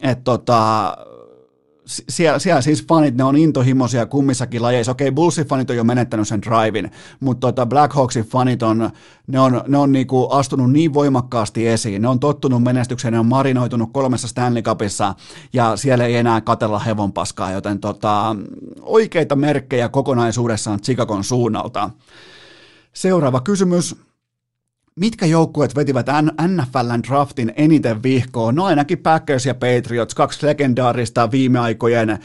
et 0.00 0.24
tota, 0.24 0.92
siellä, 1.86 2.38
siellä 2.38 2.60
siis 2.60 2.86
fanit, 2.86 3.16
ne 3.16 3.24
on 3.24 3.36
intohimoisia 3.36 4.06
kummissakin 4.06 4.62
lajeissa. 4.62 4.92
Okei, 4.92 5.10
Bullsin 5.10 5.46
fanit 5.46 5.70
on 5.70 5.76
jo 5.76 5.84
menettänyt 5.84 6.28
sen 6.28 6.42
drivin, 6.42 6.90
mutta 7.20 7.46
tota 7.46 7.66
Black 7.66 7.94
Hawksin 7.94 8.24
fanit 8.24 8.62
on, 8.62 8.90
ne 9.26 9.40
on, 9.40 9.62
ne 9.68 9.78
on 9.78 9.92
niinku 9.92 10.28
astunut 10.30 10.72
niin 10.72 10.94
voimakkaasti 10.94 11.68
esiin. 11.68 12.02
Ne 12.02 12.08
on 12.08 12.20
tottunut 12.20 12.62
menestykseen, 12.62 13.12
ne 13.12 13.18
on 13.18 13.26
marinoitunut 13.26 13.90
kolmessa 13.92 14.28
Stanley 14.28 14.62
Cupissa 14.62 15.14
ja 15.52 15.76
siellä 15.76 16.04
ei 16.04 16.16
enää 16.16 16.40
katella 16.40 16.78
hevonpaskaa, 16.78 17.50
joten 17.50 17.80
tota, 17.80 18.36
oikeita 18.82 19.36
merkkejä 19.36 19.88
kokonaisuudessaan 19.88 20.80
Chicagon 20.80 21.24
suunnalta. 21.24 21.90
Seuraava 22.92 23.40
kysymys 23.40 23.96
mitkä 25.00 25.26
joukkueet 25.26 25.76
vetivät 25.76 26.06
NFLn 26.46 27.02
draftin 27.08 27.52
eniten 27.56 28.02
vihkoon? 28.02 28.54
No 28.54 28.64
ainakin 28.64 28.98
Packers 28.98 29.46
ja 29.46 29.54
Patriots, 29.54 30.14
kaksi 30.14 30.46
legendaarista 30.46 31.30
viime 31.30 31.58
aikojen 31.58 32.18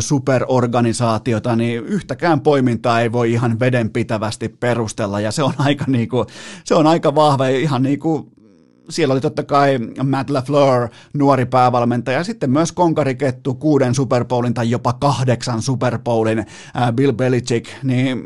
superorganisaatiota, 0.00 1.56
niin 1.56 1.84
yhtäkään 1.84 2.40
poimintaa 2.40 3.00
ei 3.00 3.12
voi 3.12 3.32
ihan 3.32 3.60
vedenpitävästi 3.60 4.48
perustella, 4.48 5.20
ja 5.20 5.30
se 5.30 5.42
on 5.42 5.52
aika, 5.66 5.84
niinku, 5.88 6.26
se 6.64 6.74
on 6.74 6.86
aika 6.86 7.14
vahva, 7.14 7.46
ihan 7.46 7.82
niinku, 7.82 8.32
siellä 8.90 9.12
oli 9.12 9.20
totta 9.20 9.42
kai 9.42 9.78
Matt 10.04 10.30
LaFleur, 10.30 10.88
nuori 11.14 11.46
päävalmentaja, 11.46 12.18
ja 12.18 12.24
sitten 12.24 12.50
myös 12.50 12.72
konkarikettu 12.72 13.54
kuuden 13.54 13.94
Super 13.94 14.24
Bowlin 14.24 14.54
tai 14.54 14.70
jopa 14.70 14.92
kahdeksan 14.92 15.62
Super 15.62 15.98
Bowlin 15.98 16.46
Bill 16.94 17.12
Belichick, 17.12 17.70
niin 17.82 18.24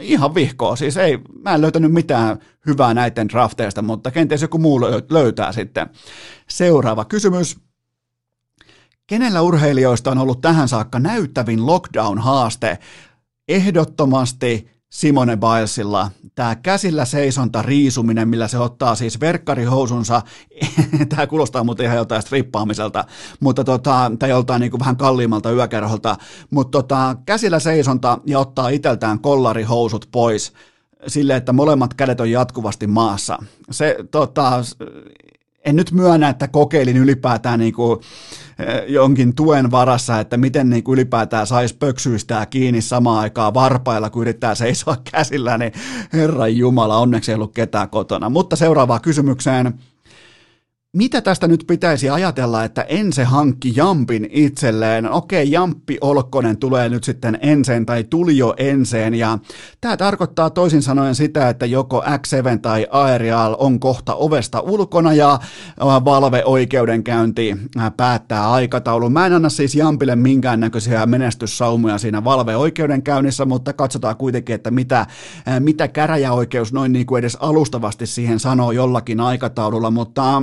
ihan 0.00 0.34
vihkoa. 0.34 0.76
Siis 0.76 0.96
ei, 0.96 1.18
mä 1.42 1.54
en 1.54 1.60
löytänyt 1.60 1.92
mitään 1.92 2.38
hyvää 2.66 2.94
näiden 2.94 3.28
drafteista, 3.28 3.82
mutta 3.82 4.10
kenties 4.10 4.42
joku 4.42 4.58
muu 4.58 4.80
löytää 5.10 5.52
sitten. 5.52 5.90
Seuraava 6.48 7.04
kysymys. 7.04 7.58
Kenellä 9.06 9.42
urheilijoista 9.42 10.10
on 10.10 10.18
ollut 10.18 10.40
tähän 10.40 10.68
saakka 10.68 10.98
näyttävin 10.98 11.60
lockdown-haaste? 11.60 12.78
Ehdottomasti 13.48 14.75
Simone 14.90 15.36
Bilesilla 15.36 16.10
tämä 16.34 16.56
käsillä 16.56 17.04
seisonta 17.04 17.62
riisuminen, 17.62 18.28
millä 18.28 18.48
se 18.48 18.58
ottaa 18.58 18.94
siis 18.94 19.20
verkkarihousunsa, 19.20 20.22
tämä 21.08 21.26
kuulostaa 21.26 21.64
muuten 21.64 21.86
ihan 21.86 21.96
joltain 21.96 22.22
strippaamiselta, 22.22 23.04
mutta 23.40 23.64
tota, 23.64 24.12
tai 24.18 24.30
joltain 24.30 24.60
niin 24.60 24.78
vähän 24.78 24.96
kalliimmalta 24.96 25.50
yökerholta, 25.50 26.16
mutta 26.50 26.78
tota, 26.78 27.16
käsillä 27.26 27.58
seisonta 27.58 28.18
ja 28.26 28.38
ottaa 28.38 28.68
iteltään 28.68 29.20
kollarihousut 29.20 30.08
pois 30.12 30.52
sille, 31.06 31.36
että 31.36 31.52
molemmat 31.52 31.94
kädet 31.94 32.20
on 32.20 32.30
jatkuvasti 32.30 32.86
maassa. 32.86 33.38
Se 33.70 33.96
tota, 34.10 34.62
en 35.66 35.76
nyt 35.76 35.92
myönnä, 35.92 36.28
että 36.28 36.48
kokeilin 36.48 36.96
ylipäätään 36.96 37.58
niin 37.58 37.72
kuin, 37.72 38.00
eh, 38.58 38.84
jonkin 38.88 39.34
tuen 39.34 39.70
varassa, 39.70 40.20
että 40.20 40.36
miten 40.36 40.70
niin 40.70 40.84
kuin 40.84 40.94
ylipäätään 40.94 41.46
saisi 41.46 41.76
pöksyistää 41.76 42.46
kiinni 42.46 42.82
samaan 42.82 43.18
aikaan 43.18 43.54
varpailla, 43.54 44.10
kun 44.10 44.22
yrittää 44.22 44.54
seisoa 44.54 44.96
käsillä, 45.12 45.58
niin 45.58 45.72
herran 46.12 46.56
jumala, 46.56 46.98
onneksi 46.98 47.30
ei 47.30 47.34
ollut 47.34 47.54
ketään 47.54 47.90
kotona. 47.90 48.30
Mutta 48.30 48.56
seuraavaan 48.56 49.00
kysymykseen 49.00 49.74
mitä 50.92 51.20
tästä 51.20 51.48
nyt 51.48 51.64
pitäisi 51.66 52.10
ajatella, 52.10 52.64
että 52.64 52.82
Ense 52.82 53.24
hankki 53.24 53.72
Jampin 53.76 54.28
itselleen? 54.30 55.10
Okei, 55.10 55.50
Jamppi 55.50 55.98
Olkkonen 56.00 56.56
tulee 56.56 56.88
nyt 56.88 57.04
sitten 57.04 57.38
Enseen 57.40 57.86
tai 57.86 58.04
tuli 58.04 58.38
jo 58.38 58.54
Enseen 58.56 59.14
ja 59.14 59.38
tämä 59.80 59.96
tarkoittaa 59.96 60.50
toisin 60.50 60.82
sanoen 60.82 61.14
sitä, 61.14 61.48
että 61.48 61.66
joko 61.66 62.02
X7 62.02 62.58
tai 62.62 62.86
Aerial 62.90 63.56
on 63.58 63.80
kohta 63.80 64.14
ovesta 64.14 64.60
ulkona 64.60 65.12
ja 65.12 65.38
valve-oikeudenkäynti 65.80 67.56
päättää 67.96 68.50
aikataulun. 68.50 69.12
Mä 69.12 69.26
en 69.26 69.32
anna 69.32 69.48
siis 69.48 69.74
Jampille 69.74 70.16
minkäännäköisiä 70.16 71.06
menestyssaumoja 71.06 71.98
siinä 71.98 72.24
valve-oikeudenkäynnissä, 72.24 73.44
mutta 73.44 73.72
katsotaan 73.72 74.16
kuitenkin, 74.16 74.54
että 74.54 74.70
mitä, 74.70 75.06
mitä 75.60 75.88
käräjäoikeus 75.88 76.72
noin 76.72 76.92
niin 76.92 77.06
kuin 77.06 77.18
edes 77.18 77.36
alustavasti 77.40 78.06
siihen 78.06 78.40
sanoo 78.40 78.72
jollakin 78.72 79.20
aikataululla, 79.20 79.90
mutta 79.90 80.42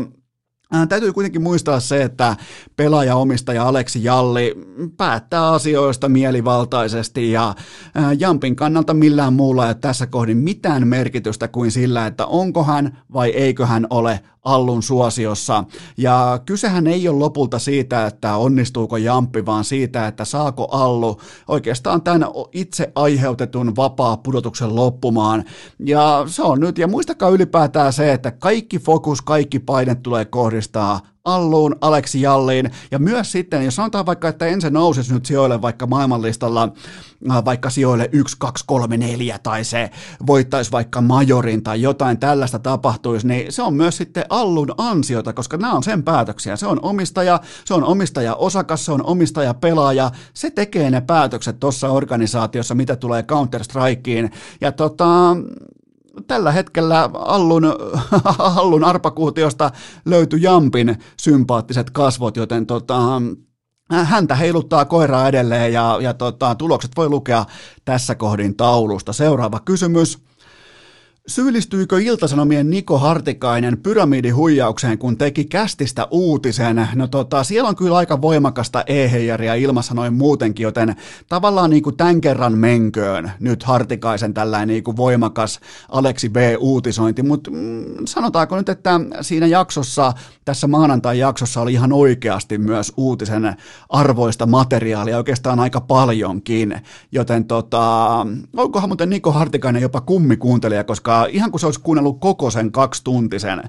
Äh, 0.76 0.88
täytyy 0.88 1.14
kuitenkin 1.14 1.42
muistaa 1.42 1.80
se, 1.80 2.04
että 2.04 2.36
pelaaja-omistaja 2.76 3.68
Aleksi 3.68 4.04
Jalli 4.04 4.56
päättää 4.98 5.52
asioista 5.52 6.10
mielivaltaisesti 6.10 7.32
ja 7.32 7.50
äh, 7.98 8.16
Jampin 8.20 8.56
kannalta 8.56 8.94
millään 8.94 9.34
muulla 9.34 9.68
ei 9.68 9.76
tässä 9.76 10.08
kohdin 10.08 10.38
mitään 10.38 10.88
merkitystä 10.88 11.48
kuin 11.48 11.72
sillä, 11.72 12.08
että 12.08 12.26
onko 12.26 12.64
hän 12.64 12.98
vai 13.14 13.30
eikö 13.30 13.66
hän 13.66 13.88
ole 13.90 14.20
Allun 14.44 14.84
suosiossa. 14.84 15.64
Ja 15.98 16.40
kysehän 16.46 16.88
ei 16.88 17.08
ole 17.08 17.20
lopulta 17.20 17.60
siitä, 17.60 18.06
että 18.06 18.36
onnistuuko 18.36 18.98
Jamppi, 18.98 19.46
vaan 19.46 19.64
siitä, 19.64 20.08
että 20.08 20.26
saako 20.26 20.68
Allu 20.72 21.18
oikeastaan 21.48 22.02
tämän 22.02 22.26
itse 22.52 22.92
aiheutetun 22.96 23.76
vapaa 23.76 24.18
pudotuksen 24.18 24.76
loppumaan. 24.76 25.44
Ja 25.86 26.24
se 26.28 26.42
on 26.42 26.60
nyt, 26.60 26.78
ja 26.78 26.88
muistakaa 26.88 27.30
ylipäätään 27.30 27.94
se, 27.94 28.14
että 28.14 28.32
kaikki 28.32 28.80
fokus, 28.80 29.22
kaikki 29.22 29.60
paine 29.60 29.96
tulee 29.96 30.26
kohdistaa 30.64 31.02
Alluun, 31.24 31.76
Aleksi 31.82 32.22
Jalliin 32.22 32.72
ja 32.92 33.00
myös 33.00 33.32
sitten, 33.32 33.66
jos 33.66 33.76
sanotaan 33.76 34.06
vaikka, 34.06 34.28
että 34.28 34.46
ensin 34.46 34.74
nousisi 34.74 35.14
nyt 35.14 35.26
sijoille 35.26 35.62
vaikka 35.62 35.88
maailmanlistalla 35.88 36.70
äh, 37.32 37.46
vaikka 37.46 37.70
sijoille 37.70 38.10
1, 38.12 38.36
2, 38.40 38.64
3, 38.68 38.98
4 38.98 39.40
tai 39.40 39.64
se 39.64 39.90
voittaisi 40.28 40.72
vaikka 40.72 41.02
majorin 41.02 41.64
tai 41.64 41.82
jotain 41.82 42.20
tällaista 42.20 42.60
tapahtuisi, 42.60 43.28
niin 43.28 43.52
se 43.52 43.62
on 43.62 43.74
myös 43.74 43.98
sitten 43.98 44.26
Allun 44.30 44.74
ansiota, 44.78 45.34
koska 45.34 45.58
nämä 45.58 45.74
on 45.74 45.84
sen 45.84 46.04
päätöksiä. 46.04 46.56
Se 46.56 46.68
on 46.68 46.80
omistaja, 46.82 47.40
se 47.66 47.74
on 47.74 47.84
omistaja 47.84 48.36
osakas, 48.36 48.86
se 48.86 48.92
on 48.92 49.06
omistaja 49.06 49.54
pelaaja, 49.54 50.12
se 50.34 50.52
tekee 50.52 50.90
ne 50.90 51.02
päätökset 51.02 51.60
tuossa 51.60 51.90
organisaatiossa, 51.90 52.76
mitä 52.76 52.96
tulee 52.96 53.22
Counter-Strikeen. 53.24 54.30
Ja 54.62 54.72
tota, 54.72 55.38
tällä 56.28 56.52
hetkellä 56.52 57.10
Allun, 57.14 57.64
Allun 58.56 58.84
arpakuutiosta 58.84 59.72
löytyi 60.06 60.42
Jampin 60.42 60.98
sympaattiset 61.18 61.90
kasvot, 61.90 62.38
joten 62.38 62.66
tota, 62.66 63.22
häntä 63.90 64.36
heiluttaa 64.36 64.86
koiraa 64.86 65.28
edelleen 65.28 65.74
ja, 65.74 65.98
ja 66.02 66.14
tota, 66.14 66.56
tulokset 66.56 66.92
voi 66.98 67.10
lukea 67.10 67.46
tässä 67.86 68.16
kohdin 68.16 68.56
taulusta. 68.56 69.14
Seuraava 69.14 69.60
kysymys. 69.60 70.24
Syyllistyykö 71.28 72.02
Iltasanomien 72.02 72.70
Niko 72.70 72.98
Hartikainen 72.98 73.78
pyramidihuijaukseen, 73.78 74.98
kun 74.98 75.18
teki 75.18 75.46
kästistä 75.46 76.08
uutisen? 76.12 76.88
No 76.96 77.08
tota, 77.08 77.44
siellä 77.44 77.70
on 77.70 77.76
kyllä 77.76 77.98
aika 77.98 78.22
voimakasta 78.22 78.84
e-heijaria 78.88 79.56
ilmassa 79.56 79.94
noin 79.94 80.14
muutenkin, 80.14 80.64
joten 80.64 80.96
tavallaan 81.30 81.70
niin 81.70 81.84
kuin 81.84 81.98
tämän 81.98 82.22
kerran 82.22 82.58
menköön 82.58 83.32
nyt 83.40 83.64
Hartikaisen 83.64 84.34
tällainen 84.34 84.68
niin 84.68 84.84
kuin 84.84 84.98
voimakas 84.98 85.60
Aleksi 85.90 86.30
B-uutisointi, 86.30 87.24
mutta 87.24 87.52
mm, 87.52 87.86
sanotaanko 88.06 88.58
nyt, 88.58 88.70
että 88.70 89.00
siinä 89.22 89.48
jaksossa, 89.48 90.14
tässä 90.46 90.68
maanantai-jaksossa 90.68 91.62
oli 91.62 91.74
ihan 91.74 91.94
oikeasti 91.94 92.58
myös 92.58 92.94
uutisen 92.98 93.56
arvoista 93.90 94.46
materiaalia, 94.46 95.18
oikeastaan 95.18 95.60
aika 95.60 95.82
paljonkin, 95.82 96.82
joten 97.12 97.46
tota, 97.46 98.08
onkohan 98.58 98.90
muuten 98.90 99.10
Niko 99.10 99.32
Hartikainen 99.32 99.82
jopa 99.82 100.02
kummikuuntelija, 100.02 100.84
koska 100.84 101.13
aikaa, 101.14 101.36
ihan 101.36 101.52
kuin 101.52 101.60
se 101.60 101.66
olisi 101.66 101.80
kuunnellut 101.80 102.20
koko 102.20 102.52
sen 102.52 102.72
kaksituntisen, 102.72 103.64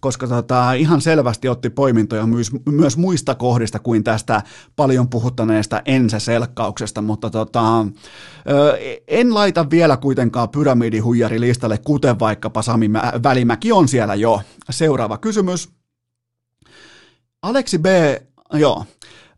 koska 0.00 0.26
tota, 0.26 0.72
ihan 0.72 1.00
selvästi 1.00 1.48
otti 1.48 1.70
poimintoja 1.70 2.26
myös, 2.26 2.50
myös 2.66 2.96
muista 2.96 3.34
kohdista 3.34 3.78
kuin 3.78 4.04
tästä 4.04 4.42
paljon 4.76 5.08
puhuttaneesta 5.08 5.82
ensäselkkauksesta, 5.84 7.02
mutta 7.02 7.30
tota, 7.30 7.86
en 9.08 9.34
laita 9.34 9.70
vielä 9.70 9.96
kuitenkaan 9.96 10.48
pyramidihuijari 10.48 11.40
listalle, 11.40 11.78
kuten 11.78 12.18
vaikkapa 12.18 12.62
Sami 12.62 12.90
Välimäki 13.22 13.72
on 13.72 13.88
siellä 13.88 14.14
jo. 14.14 14.40
Seuraava 14.70 15.18
kysymys. 15.18 15.68
Aleksi 17.42 17.78
B, 17.78 17.86
joo, 18.52 18.84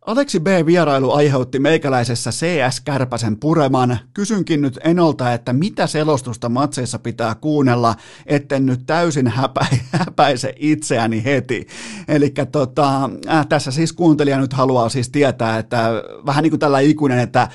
Aleksi 0.06 0.40
B-vierailu 0.40 1.12
aiheutti 1.12 1.58
meikäläisessä 1.58 2.30
CS-kärpäsen 2.30 3.36
pureman. 3.40 3.98
Kysynkin 4.14 4.62
nyt 4.62 4.78
Enolta, 4.84 5.32
että 5.32 5.52
mitä 5.52 5.86
selostusta 5.86 6.48
matseissa 6.48 6.98
pitää 6.98 7.34
kuunnella, 7.34 7.94
etten 8.26 8.66
nyt 8.66 8.86
täysin 8.86 9.28
häpä, 9.28 9.66
häpäise 9.92 10.54
itseäni 10.56 11.24
heti. 11.24 11.66
Eli 12.08 12.34
tota, 12.52 13.10
äh, 13.28 13.46
tässä 13.46 13.70
siis 13.70 13.92
kuuntelija 13.92 14.38
nyt 14.38 14.52
haluaa 14.52 14.88
siis 14.88 15.10
tietää, 15.10 15.58
että 15.58 15.90
vähän 16.26 16.42
niin 16.42 16.50
kuin 16.50 16.60
tällä 16.60 16.80
ikuinen, 16.80 17.18
että 17.18 17.42
äh, 17.42 17.48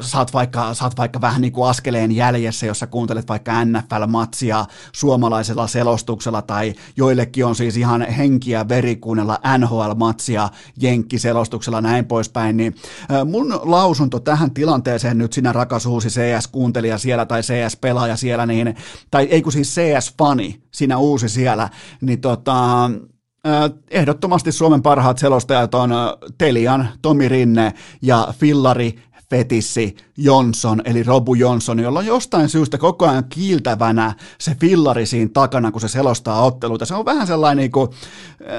saat 0.00 0.32
vaikka, 0.32 0.74
saat 0.74 0.96
vaikka 0.96 1.20
vähän 1.20 1.40
niin 1.40 1.52
kuin 1.52 1.68
askeleen 1.68 2.12
jäljessä, 2.12 2.66
jos 2.66 2.78
sä 2.78 2.86
kuuntelet 2.86 3.28
vaikka 3.28 3.64
NFL-matsia 3.64 4.64
suomalaisella 4.92 5.66
selostuksella, 5.66 6.42
tai 6.42 6.74
joillekin 6.96 7.46
on 7.46 7.54
siis 7.54 7.76
ihan 7.76 8.02
henkiä 8.02 8.68
veri 8.68 8.96
kuunnella 8.96 9.38
NHL-matsia 9.58 10.48
jenkkiselostuksella 10.80 11.67
sopimuksella 11.68 11.80
näin 11.80 12.06
poispäin, 12.06 12.56
niin 12.56 12.74
mun 13.24 13.60
lausunto 13.62 14.20
tähän 14.20 14.50
tilanteeseen 14.50 15.18
nyt 15.18 15.32
sinä 15.32 15.52
rakas 15.52 15.86
uusi 15.86 16.08
CS-kuuntelija 16.08 16.98
siellä 16.98 17.26
tai 17.26 17.42
CS-pelaaja 17.42 18.16
siellä, 18.16 18.46
niin, 18.46 18.76
tai 19.10 19.24
ei 19.30 19.42
kun 19.42 19.52
siis 19.52 19.74
CS-fani, 19.74 20.60
sinä 20.70 20.98
uusi 20.98 21.28
siellä, 21.28 21.68
niin 22.00 22.20
tota, 22.20 22.90
Ehdottomasti 23.90 24.52
Suomen 24.52 24.82
parhaat 24.82 25.18
selostajat 25.18 25.74
on 25.74 25.90
Telian, 26.38 26.88
Tomi 27.02 27.28
Rinne 27.28 27.72
ja 28.02 28.28
Fillari 28.38 28.94
fetissi 29.30 29.96
Johnson, 30.16 30.82
eli 30.84 31.02
Robu 31.02 31.34
Johnson, 31.34 31.80
jolla 31.80 31.98
on 31.98 32.06
jostain 32.06 32.48
syystä 32.48 32.78
koko 32.78 33.08
ajan 33.08 33.24
kiiltävänä 33.28 34.14
se 34.38 34.56
fillari 34.60 35.06
siinä 35.06 35.30
takana, 35.32 35.72
kun 35.72 35.80
se 35.80 35.88
selostaa 35.88 36.44
otteluita. 36.44 36.86
Se 36.86 36.94
on 36.94 37.04
vähän 37.04 37.26
sellainen, 37.26 37.62
niin 37.62 37.72
kuin, 37.72 37.88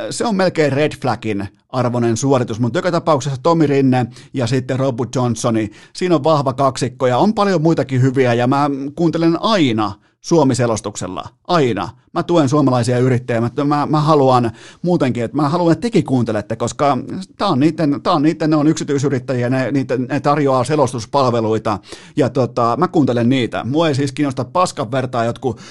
se 0.10 0.26
on 0.26 0.36
melkein 0.36 0.74
red 0.74 0.92
flagin 1.02 1.48
arvoinen 1.70 2.18
suoritus, 2.18 2.60
mutta 2.60 2.78
joka 2.80 2.92
tapauksessa 2.92 3.42
Tomi 3.44 3.68
Rinne 3.68 4.06
ja 4.34 4.48
sitten 4.48 4.80
Robu 4.80 5.06
Johnsoni, 5.16 5.72
siinä 5.96 6.16
on 6.16 6.24
vahva 6.24 6.54
kaksikko 6.54 7.08
ja 7.08 7.18
on 7.18 7.34
paljon 7.34 7.62
muitakin 7.62 8.02
hyviä 8.02 8.34
ja 8.34 8.48
mä 8.48 8.70
kuuntelen 8.96 9.42
aina 9.42 9.92
Suomi-selostuksella, 10.22 11.24
aina. 11.48 11.90
Mä 12.14 12.24
tuen 12.24 12.50
suomalaisia 12.50 13.00
yrittäjiä, 13.00 13.42
mä, 13.42 13.64
mä, 13.64 13.86
mä 13.86 14.02
haluan 14.02 14.52
muutenkin, 14.82 15.24
että 15.24 15.38
mä 15.38 15.50
haluan, 15.50 15.72
että 15.72 15.82
tekin 15.82 16.04
kuuntelette, 16.04 16.56
koska 16.56 16.98
tää 17.38 17.48
on 17.48 17.60
niiden, 17.60 18.02
tää 18.04 18.14
on 18.14 18.22
niiden 18.22 18.50
ne 18.50 18.56
on 18.56 18.68
yksityisyrittäjiä, 18.68 19.50
ne, 19.50 19.72
niitä, 19.72 19.98
ne 19.98 20.20
tarjoaa 20.20 20.64
selostuspalveluita, 20.64 21.80
ja 22.16 22.30
tota, 22.30 22.76
mä 22.80 22.88
kuuntelen 22.88 23.30
niitä. 23.30 23.64
Mua 23.64 23.88
ei 23.88 23.96
siis 23.96 24.12
kiinnosta 24.12 24.46
paskan 24.46 24.92
vertaa 24.92 25.26
jotkut, 25.26 25.62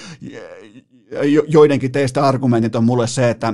joidenkin 1.47 1.91
teistä 1.91 2.27
argumentit 2.27 2.75
on 2.75 2.83
mulle 2.83 3.07
se, 3.07 3.29
että 3.29 3.53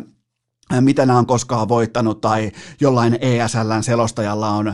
mitä 0.81 1.05
nämä 1.05 1.19
on 1.19 1.25
koskaan 1.25 1.69
voittanut, 1.69 2.21
tai 2.21 2.51
jollain 2.81 3.17
ESLn 3.21 3.83
selostajalla 3.83 4.49
on 4.49 4.73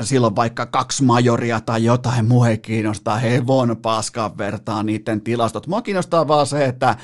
silloin 0.00 0.36
vaikka 0.36 0.66
kaksi 0.66 1.04
majoria 1.04 1.60
tai 1.60 1.84
jotain, 1.84 2.26
ei 2.48 2.58
kiinnostaa 2.58 3.18
hevon 3.18 3.76
paskan 3.76 4.38
vertaa 4.38 4.82
niiden 4.82 5.20
tilastot. 5.20 5.66
Mua 5.66 5.82
kiinnostaa 5.82 6.28
vaan 6.28 6.46
se, 6.46 6.64
että 6.64 6.96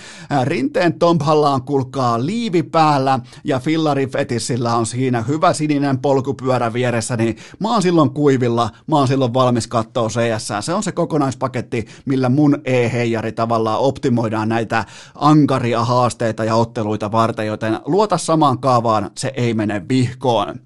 Rinteen 0.44 0.98
Tomphalla 0.98 1.50
on 1.50 1.62
kulkaa 1.62 2.26
liivi 2.26 2.62
päällä 2.62 3.20
ja 3.44 3.58
Fillari 3.58 4.06
Fetissillä 4.06 4.76
on 4.76 4.86
siinä 4.86 5.22
hyvä 5.22 5.52
sininen 5.52 5.98
polkupyörä 5.98 6.72
vieressä, 6.72 7.16
niin 7.16 7.36
mä 7.60 7.72
oon 7.72 7.82
silloin 7.82 8.10
kuivilla, 8.10 8.70
mä 8.86 8.96
oon 8.96 9.08
silloin 9.08 9.34
valmis 9.34 9.66
katsoa 9.66 10.08
CS. 10.08 10.48
Se 10.60 10.74
on 10.74 10.82
se 10.82 10.92
kokonaispaketti, 10.92 11.86
millä 12.04 12.28
mun 12.28 12.58
e-heijari 12.64 13.32
tavallaan 13.32 13.80
optimoidaan 13.80 14.48
näitä 14.48 14.84
ankaria 15.14 15.84
haasteita 15.84 16.44
ja 16.44 16.54
otteluita 16.54 17.12
varten, 17.12 17.46
joten 17.46 17.78
luota 17.84 18.18
samaan 18.26 18.58
kaavaan, 18.58 19.10
se 19.18 19.32
ei 19.36 19.54
mene 19.54 19.82
vihkoon. 19.88 20.60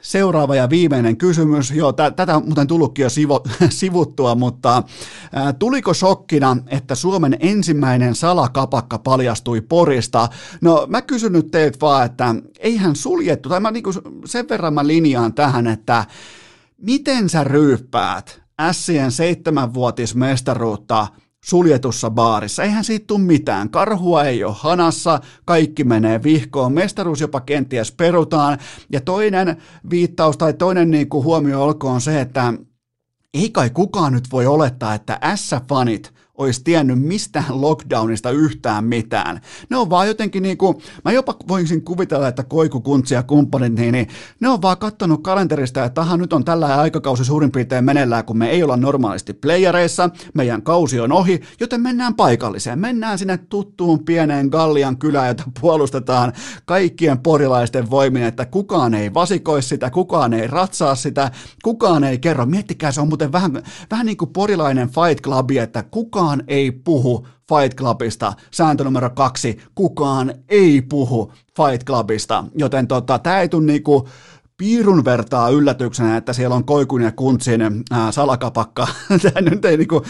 Seuraava 0.00 0.56
ja 0.56 0.70
viimeinen 0.70 1.16
kysymys. 1.16 1.70
Joo, 1.70 1.92
t- 1.92 2.16
tätä 2.16 2.36
on 2.36 2.44
muuten 2.44 2.66
tullutkin 2.66 3.02
jo 3.02 3.10
sivo, 3.10 3.42
sivuttua, 3.68 4.34
mutta 4.34 4.82
ää, 5.32 5.52
tuliko 5.52 5.94
shokkina, 5.94 6.56
että 6.66 6.94
Suomen 6.94 7.36
ensimmäinen 7.40 8.14
salakapakka 8.14 8.98
paljastui 8.98 9.60
Porista? 9.60 10.28
No 10.60 10.86
mä 10.88 11.02
kysyn 11.02 11.32
nyt 11.32 11.50
teiltä 11.50 11.78
vaan, 11.80 12.06
että 12.06 12.34
eihän 12.58 12.96
suljettu, 12.96 13.48
tai 13.48 13.60
mä 13.60 13.70
niinku 13.70 13.92
sen 14.24 14.48
verran 14.48 14.74
mä 14.74 14.86
linjaan 14.86 15.34
tähän, 15.34 15.66
että 15.66 16.04
miten 16.78 17.28
sä 17.28 17.44
ryyppäät 17.44 18.42
Sien 18.72 19.12
seitsemänvuotismestaruutta– 19.12 21.06
suljetussa 21.46 22.10
baarissa. 22.10 22.62
Eihän 22.62 22.84
siitä 22.84 23.06
tule 23.06 23.20
mitään. 23.20 23.70
Karhua 23.70 24.24
ei 24.24 24.44
ole 24.44 24.54
hanassa, 24.58 25.20
kaikki 25.44 25.84
menee 25.84 26.22
vihkoon, 26.22 26.72
mestaruus 26.72 27.20
jopa 27.20 27.40
kenties 27.40 27.92
perutaan. 27.92 28.58
Ja 28.92 29.00
toinen 29.00 29.56
viittaus 29.90 30.36
tai 30.36 30.54
toinen 30.54 30.90
niin 30.90 31.08
kuin 31.08 31.24
huomio 31.24 31.62
olkoon 31.62 32.00
se, 32.00 32.20
että 32.20 32.54
ei 33.34 33.50
kai 33.50 33.70
kukaan 33.70 34.12
nyt 34.12 34.24
voi 34.32 34.46
olettaa, 34.46 34.94
että 34.94 35.20
S-fanit 35.34 36.15
olisi 36.38 36.60
tiennyt 36.64 37.02
mistään 37.02 37.60
lockdownista 37.60 38.30
yhtään 38.30 38.84
mitään. 38.84 39.40
Ne 39.70 39.76
on 39.76 39.90
vaan 39.90 40.06
jotenkin 40.06 40.42
niin 40.42 40.58
kuin, 40.58 40.76
mä 41.04 41.12
jopa 41.12 41.34
voisin 41.48 41.84
kuvitella, 41.84 42.28
että 42.28 42.42
Koiku, 42.42 42.80
Kuntsi 42.80 43.14
ja 43.14 43.22
kumppanit, 43.22 43.74
niin, 43.74 43.92
niin 43.92 44.08
ne 44.40 44.48
on 44.48 44.62
vaan 44.62 44.78
kattonut 44.78 45.22
kalenterista, 45.22 45.84
että 45.84 45.94
tahan 45.94 46.20
nyt 46.20 46.32
on 46.32 46.44
tällä 46.44 46.80
aikakausi 46.80 47.24
suurin 47.24 47.52
piirtein 47.52 47.84
meneillään, 47.84 48.24
kun 48.24 48.38
me 48.38 48.50
ei 48.50 48.62
olla 48.62 48.76
normaalisti 48.76 49.32
playereissa, 49.32 50.10
meidän 50.34 50.62
kausi 50.62 51.00
on 51.00 51.12
ohi, 51.12 51.40
joten 51.60 51.80
mennään 51.80 52.14
paikalliseen, 52.14 52.78
mennään 52.78 53.18
sinne 53.18 53.36
tuttuun 53.36 54.04
pieneen 54.04 54.48
Gallian 54.48 54.98
kylään, 54.98 55.28
jota 55.28 55.44
puolustetaan 55.60 56.32
kaikkien 56.64 57.18
porilaisten 57.18 57.90
voimin, 57.90 58.22
että 58.22 58.46
kukaan 58.46 58.94
ei 58.94 59.14
vasikoi 59.14 59.62
sitä, 59.62 59.90
kukaan 59.90 60.32
ei 60.32 60.46
ratsaa 60.46 60.94
sitä, 60.94 61.30
kukaan 61.64 62.04
ei 62.04 62.18
kerro. 62.18 62.46
Miettikää, 62.46 62.92
se 62.92 63.00
on 63.00 63.08
muuten 63.08 63.32
vähän, 63.32 63.62
vähän 63.90 64.06
niin 64.06 64.16
kuin 64.16 64.30
porilainen 64.30 64.88
Fight 64.88 65.22
Club, 65.22 65.50
että 65.50 65.82
kukaan 65.82 66.25
kukaan 66.26 66.44
ei 66.48 66.72
puhu 66.72 67.26
Fight 67.48 67.78
Clubista. 67.78 68.32
Sääntö 68.50 68.84
numero 68.84 69.10
kaksi, 69.10 69.58
kukaan 69.74 70.34
ei 70.48 70.82
puhu 70.82 71.32
Fight 71.56 71.84
Clubista. 71.86 72.44
Joten 72.54 72.86
tota, 72.86 73.18
tämä 73.18 73.40
ei 73.40 73.48
tule 73.48 73.66
niinku 73.66 74.08
piirun 74.56 75.04
vertaa 75.04 75.48
yllätyksenä, 75.48 76.16
että 76.16 76.32
siellä 76.32 76.56
on 76.56 76.64
Koikun 76.64 77.02
ja 77.02 77.12
Kuntsin 77.12 77.60
ää, 77.90 78.12
salakapakka. 78.12 78.88
nyt, 79.50 79.64
ei, 79.64 79.76
niinku, 79.76 80.02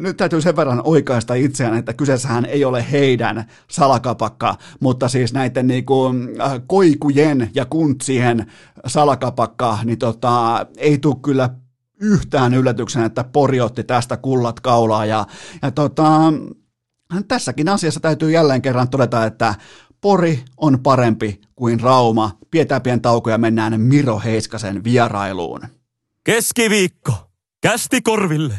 nyt 0.00 0.16
täytyy 0.16 0.40
sen 0.40 0.56
verran 0.56 0.80
oikaista 0.84 1.34
itseään, 1.34 1.78
että 1.78 1.92
kyseessähän 1.92 2.44
ei 2.44 2.64
ole 2.64 2.86
heidän 2.92 3.44
salakapakka, 3.70 4.56
mutta 4.80 5.08
siis 5.08 5.32
näiden 5.32 5.66
niinku, 5.66 6.04
ää, 6.38 6.60
Koikujen 6.66 7.50
ja 7.54 7.64
Kuntsien 7.64 8.46
salakapakka, 8.86 9.78
niin 9.84 9.98
tota, 9.98 10.66
ei 10.76 10.98
tule 10.98 11.16
kyllä 11.22 11.50
yhtään 12.00 12.54
yllätyksenä, 12.54 13.04
että 13.04 13.24
Pori 13.24 13.60
otti 13.60 13.84
tästä 13.84 14.16
kullat 14.16 14.60
kaulaa 14.60 15.06
ja, 15.06 15.26
ja 15.62 15.70
tota, 15.70 16.32
tässäkin 17.28 17.68
asiassa 17.68 18.00
täytyy 18.00 18.30
jälleen 18.30 18.62
kerran 18.62 18.88
todeta, 18.88 19.24
että 19.24 19.54
Pori 20.00 20.44
on 20.56 20.82
parempi 20.82 21.40
kuin 21.54 21.80
Rauma. 21.80 22.38
Pidetään 22.50 22.82
pieni 22.82 23.00
tauko 23.00 23.30
ja 23.30 23.38
mennään 23.38 23.80
Miro 23.80 24.20
Heiskasen 24.24 24.84
vierailuun. 24.84 25.60
Keskiviikko. 26.24 27.30
Kästi 27.62 28.02
korville. 28.02 28.54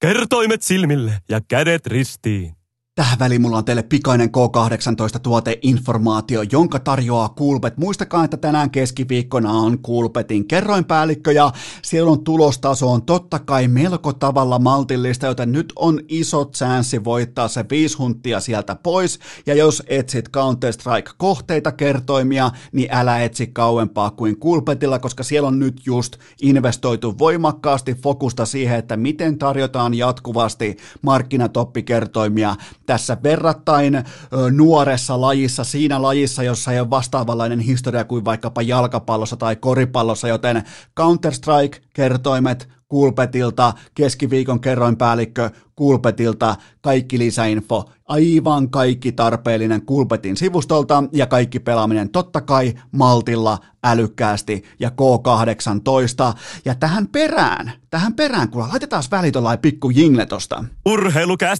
Kertoimet 0.00 0.62
silmille 0.62 1.12
ja 1.28 1.40
kädet 1.48 1.86
ristiin. 1.86 2.54
Tähän 2.94 3.18
väliin 3.18 3.42
mulla 3.42 3.58
on 3.58 3.64
teille 3.64 3.82
pikainen 3.82 4.28
K18-tuoteinformaatio, 4.28 6.42
jonka 6.52 6.78
tarjoaa 6.78 7.28
Kulpet. 7.28 7.76
Muistakaa, 7.76 8.24
että 8.24 8.36
tänään 8.36 8.70
keskiviikkona 8.70 9.52
on 9.52 9.78
Kulpetin 9.78 10.48
kerroinpäällikkö 10.48 11.32
ja 11.32 11.52
siellä 11.82 12.10
on 12.10 12.24
tulostaso 12.24 12.92
on 12.92 13.02
totta 13.02 13.38
kai 13.38 13.68
melko 13.68 14.12
tavalla 14.12 14.58
maltillista, 14.58 15.26
joten 15.26 15.52
nyt 15.52 15.72
on 15.76 16.00
iso 16.08 16.44
chanssi 16.44 17.04
voittaa 17.04 17.48
se 17.48 17.64
viisi 17.70 17.96
hunttia 17.96 18.40
sieltä 18.40 18.76
pois. 18.82 19.18
Ja 19.46 19.54
jos 19.54 19.82
etsit 19.86 20.28
Counter-Strike-kohteita, 20.28 21.72
kertoimia, 21.72 22.50
niin 22.72 22.88
älä 22.90 23.22
etsi 23.22 23.46
kauempaa 23.46 24.10
kuin 24.10 24.40
Kulpetilla, 24.40 24.98
koska 24.98 25.22
siellä 25.22 25.48
on 25.48 25.58
nyt 25.58 25.80
just 25.86 26.16
investoitu 26.42 27.18
voimakkaasti 27.18 27.94
fokusta 27.94 28.46
siihen, 28.46 28.78
että 28.78 28.96
miten 28.96 29.38
tarjotaan 29.38 29.94
jatkuvasti 29.94 30.76
markkinatoppikertoimia 31.02 32.56
tässä 32.92 33.16
verrattain 33.22 34.04
nuoressa 34.50 35.20
lajissa, 35.20 35.64
siinä 35.64 36.02
lajissa, 36.02 36.42
jossa 36.42 36.72
ei 36.72 36.80
ole 36.80 36.90
vastaavanlainen 36.90 37.60
historia 37.60 38.04
kuin 38.04 38.24
vaikkapa 38.24 38.62
jalkapallossa 38.62 39.36
tai 39.36 39.56
koripallossa, 39.56 40.28
joten 40.28 40.62
Counter-Strike-kertoimet 41.00 42.68
Kulpetilta, 42.88 43.72
keskiviikon 43.94 44.60
kerroinpäällikkö 44.60 45.50
Kulpetilta 45.76 46.56
kaikki 46.80 47.18
lisäinfo, 47.18 47.90
aivan 48.04 48.70
kaikki 48.70 49.12
tarpeellinen 49.12 49.86
Kulpetin 49.86 50.36
sivustolta 50.36 51.04
ja 51.12 51.26
kaikki 51.26 51.60
pelaaminen 51.60 52.10
totta 52.10 52.40
kai 52.40 52.74
maltilla, 52.90 53.58
älykkäästi 53.84 54.64
ja 54.80 54.88
K18. 54.88 56.38
Ja 56.64 56.74
tähän 56.74 57.06
perään, 57.06 57.72
tähän 57.90 58.14
perään, 58.14 58.50
kun 58.50 58.68
laitetaan 58.68 59.02
välit 59.10 59.34
pikku 59.62 59.90
jingle 59.90 60.26
tosta. 60.26 60.64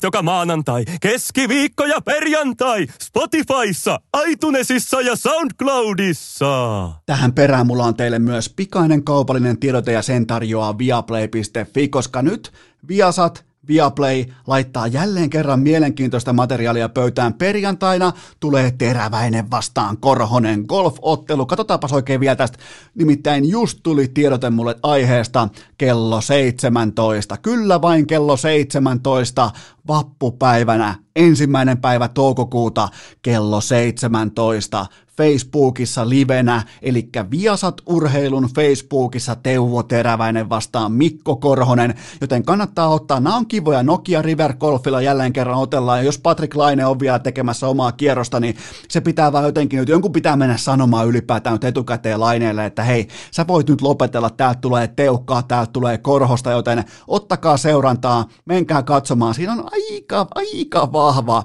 Joka 0.02 0.22
maanantai, 0.22 0.84
keskiviikko 1.00 1.84
ja 1.84 2.00
perjantai, 2.00 2.86
Spotifyssa, 3.02 4.00
iTunesissa 4.26 5.00
ja 5.00 5.16
SoundCloudissa. 5.16 6.90
Tähän 7.06 7.32
perään 7.32 7.66
mulla 7.66 7.84
on 7.84 7.94
teille 7.94 8.18
myös 8.18 8.48
pikainen 8.48 9.04
kaupallinen 9.04 9.58
tiedote 9.58 9.92
ja 9.92 10.02
sen 10.02 10.26
tarjoaa 10.26 10.78
viaplay.fi, 10.78 11.88
koska 11.88 12.22
nyt 12.22 12.52
Viasat 12.88 13.44
Viaplay 13.68 14.24
laittaa 14.46 14.86
jälleen 14.86 15.30
kerran 15.30 15.60
mielenkiintoista 15.60 16.32
materiaalia 16.32 16.88
pöytään. 16.88 17.34
Perjantaina 17.34 18.12
tulee 18.40 18.70
teräväinen 18.70 19.50
vastaan 19.50 19.96
Korhonen 19.98 20.64
golf-ottelu. 20.68 21.46
Katsotaanpas 21.46 21.92
oikein 21.92 22.20
vielä 22.20 22.36
tästä. 22.36 22.58
Nimittäin 22.94 23.48
just 23.48 23.78
tuli 23.82 24.08
tiedote 24.08 24.50
mulle 24.50 24.76
aiheesta 24.82 25.48
kello 25.78 26.20
17. 26.20 27.36
Kyllä 27.36 27.82
vain 27.82 28.06
kello 28.06 28.36
17 28.36 29.50
vappupäivänä, 29.88 30.94
ensimmäinen 31.16 31.78
päivä 31.78 32.08
toukokuuta 32.08 32.88
kello 33.22 33.60
17. 33.60 34.86
Facebookissa 35.22 36.08
livenä, 36.08 36.62
eli 36.82 37.08
Viasat 37.30 37.80
Urheilun 37.86 38.48
Facebookissa 38.54 39.36
Teuvo 39.36 39.82
Teräväinen 39.82 40.48
vastaan 40.48 40.92
Mikko 40.92 41.36
Korhonen, 41.36 41.94
joten 42.20 42.44
kannattaa 42.44 42.88
ottaa, 42.88 43.20
nämä 43.20 43.36
on 43.36 43.46
kivoja, 43.46 43.82
Nokia 43.82 44.22
River 44.22 44.54
Golfilla 44.54 45.00
jälleen 45.00 45.32
kerran 45.32 45.58
otellaan, 45.58 45.98
ja 45.98 46.04
jos 46.04 46.18
Patrick 46.18 46.54
Laine 46.54 46.86
on 46.86 47.00
vielä 47.00 47.18
tekemässä 47.18 47.68
omaa 47.68 47.92
kierrosta, 47.92 48.40
niin 48.40 48.56
se 48.88 49.00
pitää 49.00 49.32
vaan 49.32 49.44
jotenkin 49.44 49.78
nyt, 49.78 49.88
jonkun 49.88 50.12
pitää 50.12 50.36
mennä 50.36 50.56
sanomaan 50.56 51.08
ylipäätään 51.08 51.54
nyt 51.54 51.64
etukäteen 51.64 52.20
Laineelle, 52.20 52.66
että 52.66 52.82
hei, 52.82 53.08
sä 53.30 53.46
voit 53.46 53.68
nyt 53.68 53.82
lopetella, 53.82 54.30
täältä 54.30 54.60
tulee 54.60 54.88
teukkaa, 54.88 55.42
täältä 55.42 55.72
tulee 55.72 55.98
korhosta, 55.98 56.50
joten 56.50 56.84
ottakaa 57.08 57.56
seurantaa, 57.56 58.28
menkää 58.44 58.82
katsomaan, 58.82 59.34
siinä 59.34 59.52
on 59.52 59.64
aika, 59.72 60.26
aika 60.34 60.92
vahva, 60.92 61.42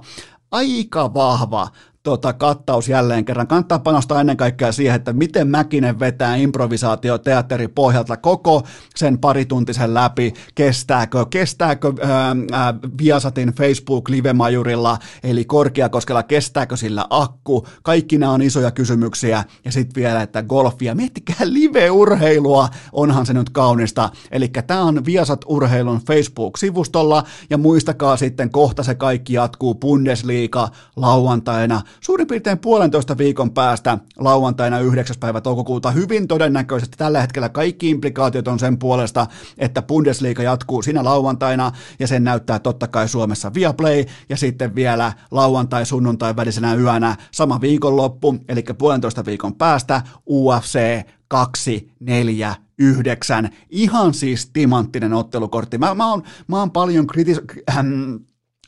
aika 0.52 1.14
vahva 1.14 1.68
tota, 2.08 2.34
kattaus 2.34 2.90
jälleen 2.90 3.26
kerran. 3.26 3.48
Kannattaa 3.48 3.80
panostaa 3.80 4.22
ennen 4.22 4.38
kaikkea 4.38 4.72
siihen, 4.72 4.96
että 4.96 5.14
miten 5.14 5.48
Mäkinen 5.48 6.00
vetää 6.00 6.36
improvisaatio 6.36 7.18
teatteri 7.18 7.68
pohjalta 7.68 8.18
koko 8.18 8.64
sen 8.96 9.18
parituntisen 9.18 9.94
läpi. 9.94 10.34
Kestääkö, 10.56 11.26
kestääkö 11.30 11.94
ää, 12.02 12.36
ää, 12.52 12.74
Viasatin 12.98 13.50
Facebook-live-majurilla, 13.50 14.98
eli 15.24 15.46
Korkeakoskella, 15.46 16.24
kestääkö 16.24 16.78
sillä 16.78 17.06
akku? 17.10 17.68
Kaikki 17.84 18.18
nämä 18.18 18.32
on 18.32 18.42
isoja 18.42 18.72
kysymyksiä. 18.72 19.44
Ja 19.66 19.72
sitten 19.72 20.02
vielä, 20.02 20.22
että 20.22 20.44
golfia. 20.44 20.96
Miettikää 20.96 21.38
live-urheilua, 21.44 22.70
onhan 22.92 23.26
se 23.26 23.34
nyt 23.34 23.50
kaunista. 23.50 24.10
Eli 24.32 24.48
tämä 24.68 24.82
on 24.82 25.06
Viasat 25.06 25.42
Urheilun 25.48 26.02
Facebook-sivustolla, 26.08 27.24
ja 27.50 27.58
muistakaa 27.58 28.18
sitten 28.18 28.50
kohta 28.50 28.84
se 28.84 28.96
kaikki 28.96 29.34
jatkuu 29.34 29.76
Bundesliga 29.76 30.70
lauantaina 30.96 31.82
suurin 32.02 32.28
piirtein 32.28 32.60
puolentoista 32.60 33.18
viikon 33.18 33.52
päästä 33.52 33.98
lauantaina 34.18 34.80
9. 34.80 35.16
päivä 35.20 35.42
toukokuuta 35.42 35.92
hyvin 35.92 36.28
todennäköisesti 36.28 36.98
tällä 36.98 37.22
hetkellä 37.22 37.50
kaikki 37.50 37.90
implikaatiot 37.90 38.48
on 38.48 38.60
sen 38.60 38.80
puolesta, 38.80 39.28
että 39.58 39.82
Bundesliga 39.82 40.44
jatkuu 40.44 40.82
siinä 40.82 41.04
lauantaina 41.04 41.72
ja 42.00 42.08
sen 42.08 42.24
näyttää 42.24 42.60
totta 42.60 42.88
kai 42.88 43.08
Suomessa 43.08 43.54
Viaplay 43.54 44.06
ja 44.30 44.38
sitten 44.38 44.76
vielä 44.76 45.14
lauantai-sunnuntai 45.32 46.36
välisenä 46.36 46.76
yönä 46.76 47.16
sama 47.32 47.62
viikonloppu, 47.62 48.36
eli 48.48 48.64
puolentoista 48.78 49.26
viikon 49.26 49.56
päästä 49.56 50.02
UFC 50.30 50.80
2, 51.28 51.92
4, 52.00 52.56
9. 52.80 53.50
Ihan 53.70 54.14
siis 54.14 54.50
timanttinen 54.54 55.14
ottelukortti. 55.14 55.78
Mä, 55.78 55.96
mä, 55.96 56.10
oon, 56.10 56.24
mä 56.48 56.60
oon 56.60 56.72
paljon 56.72 57.08
kritis... 57.08 57.42
Äh, 57.70 57.86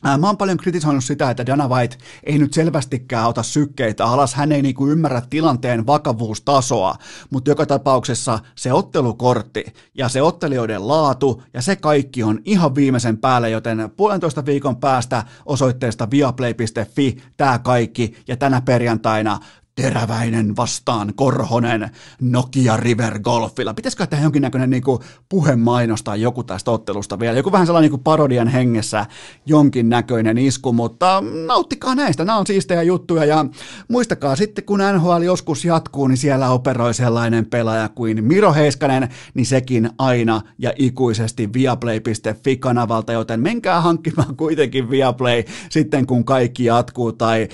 Mä 0.03 0.27
oon 0.27 0.37
paljon 0.37 0.57
kritisoinut 0.57 1.03
sitä, 1.03 1.29
että 1.29 1.45
Dana 1.45 1.67
White 1.67 1.97
ei 2.23 2.37
nyt 2.37 2.53
selvästikään 2.53 3.27
ota 3.27 3.43
sykkeitä 3.43 4.05
alas, 4.05 4.33
hän 4.33 4.51
ei 4.51 4.61
niinku 4.61 4.87
ymmärrä 4.87 5.21
tilanteen 5.29 5.87
vakavuustasoa, 5.87 6.95
mutta 7.29 7.51
joka 7.51 7.65
tapauksessa 7.65 8.39
se 8.55 8.73
ottelukortti 8.73 9.65
ja 9.93 10.09
se 10.09 10.21
ottelijoiden 10.21 10.87
laatu 10.87 11.43
ja 11.53 11.61
se 11.61 11.75
kaikki 11.75 12.23
on 12.23 12.39
ihan 12.45 12.75
viimeisen 12.75 13.17
päälle, 13.17 13.49
joten 13.49 13.91
puolentoista 13.97 14.45
viikon 14.45 14.77
päästä 14.77 15.23
osoitteesta 15.45 16.11
viaplay.fi 16.11 17.17
tämä 17.37 17.59
kaikki. 17.59 18.15
Ja 18.27 18.37
tänä 18.37 18.61
perjantaina 18.61 19.39
Teräväinen 19.81 20.55
vastaan 20.55 21.13
Korhonen 21.15 21.89
Nokia 22.21 22.77
River 22.77 23.19
Golfilla. 23.19 23.73
Pitäisikö 23.73 24.07
tehdä 24.07 24.23
jonkinnäköinen 24.23 24.69
niin 24.69 24.83
puhemainostaa 25.29 26.15
joku 26.15 26.43
tästä 26.43 26.71
ottelusta 26.71 27.19
vielä? 27.19 27.37
Joku 27.37 27.51
vähän 27.51 27.67
sellainen 27.67 27.91
niin 27.91 28.03
parodian 28.03 28.47
hengessä 28.47 29.05
jonkinnäköinen 29.45 30.37
isku, 30.37 30.73
mutta 30.73 31.23
nauttikaa 31.45 31.95
näistä. 31.95 32.25
Nämä 32.25 32.37
on 32.37 32.47
siistejä 32.47 32.83
juttuja 32.83 33.25
ja 33.25 33.45
muistakaa 33.87 34.35
sitten, 34.35 34.63
kun 34.63 34.79
NHL 34.93 35.21
joskus 35.21 35.65
jatkuu, 35.65 36.07
niin 36.07 36.17
siellä 36.17 36.49
operoi 36.49 36.93
sellainen 36.93 37.45
pelaaja 37.45 37.89
kuin 37.89 38.23
Miro 38.23 38.53
Heiskanen, 38.53 39.09
niin 39.33 39.45
sekin 39.45 39.89
aina 39.97 40.41
ja 40.57 40.73
ikuisesti 40.75 41.53
viaplay.fi-kanavalta, 41.53 43.13
joten 43.13 43.39
menkää 43.39 43.81
hankkimaan 43.81 44.35
kuitenkin 44.35 44.89
Viaplay 44.89 45.43
sitten, 45.69 46.05
kun 46.05 46.25
kaikki 46.25 46.65
jatkuu 46.65 47.11
tai, 47.11 47.47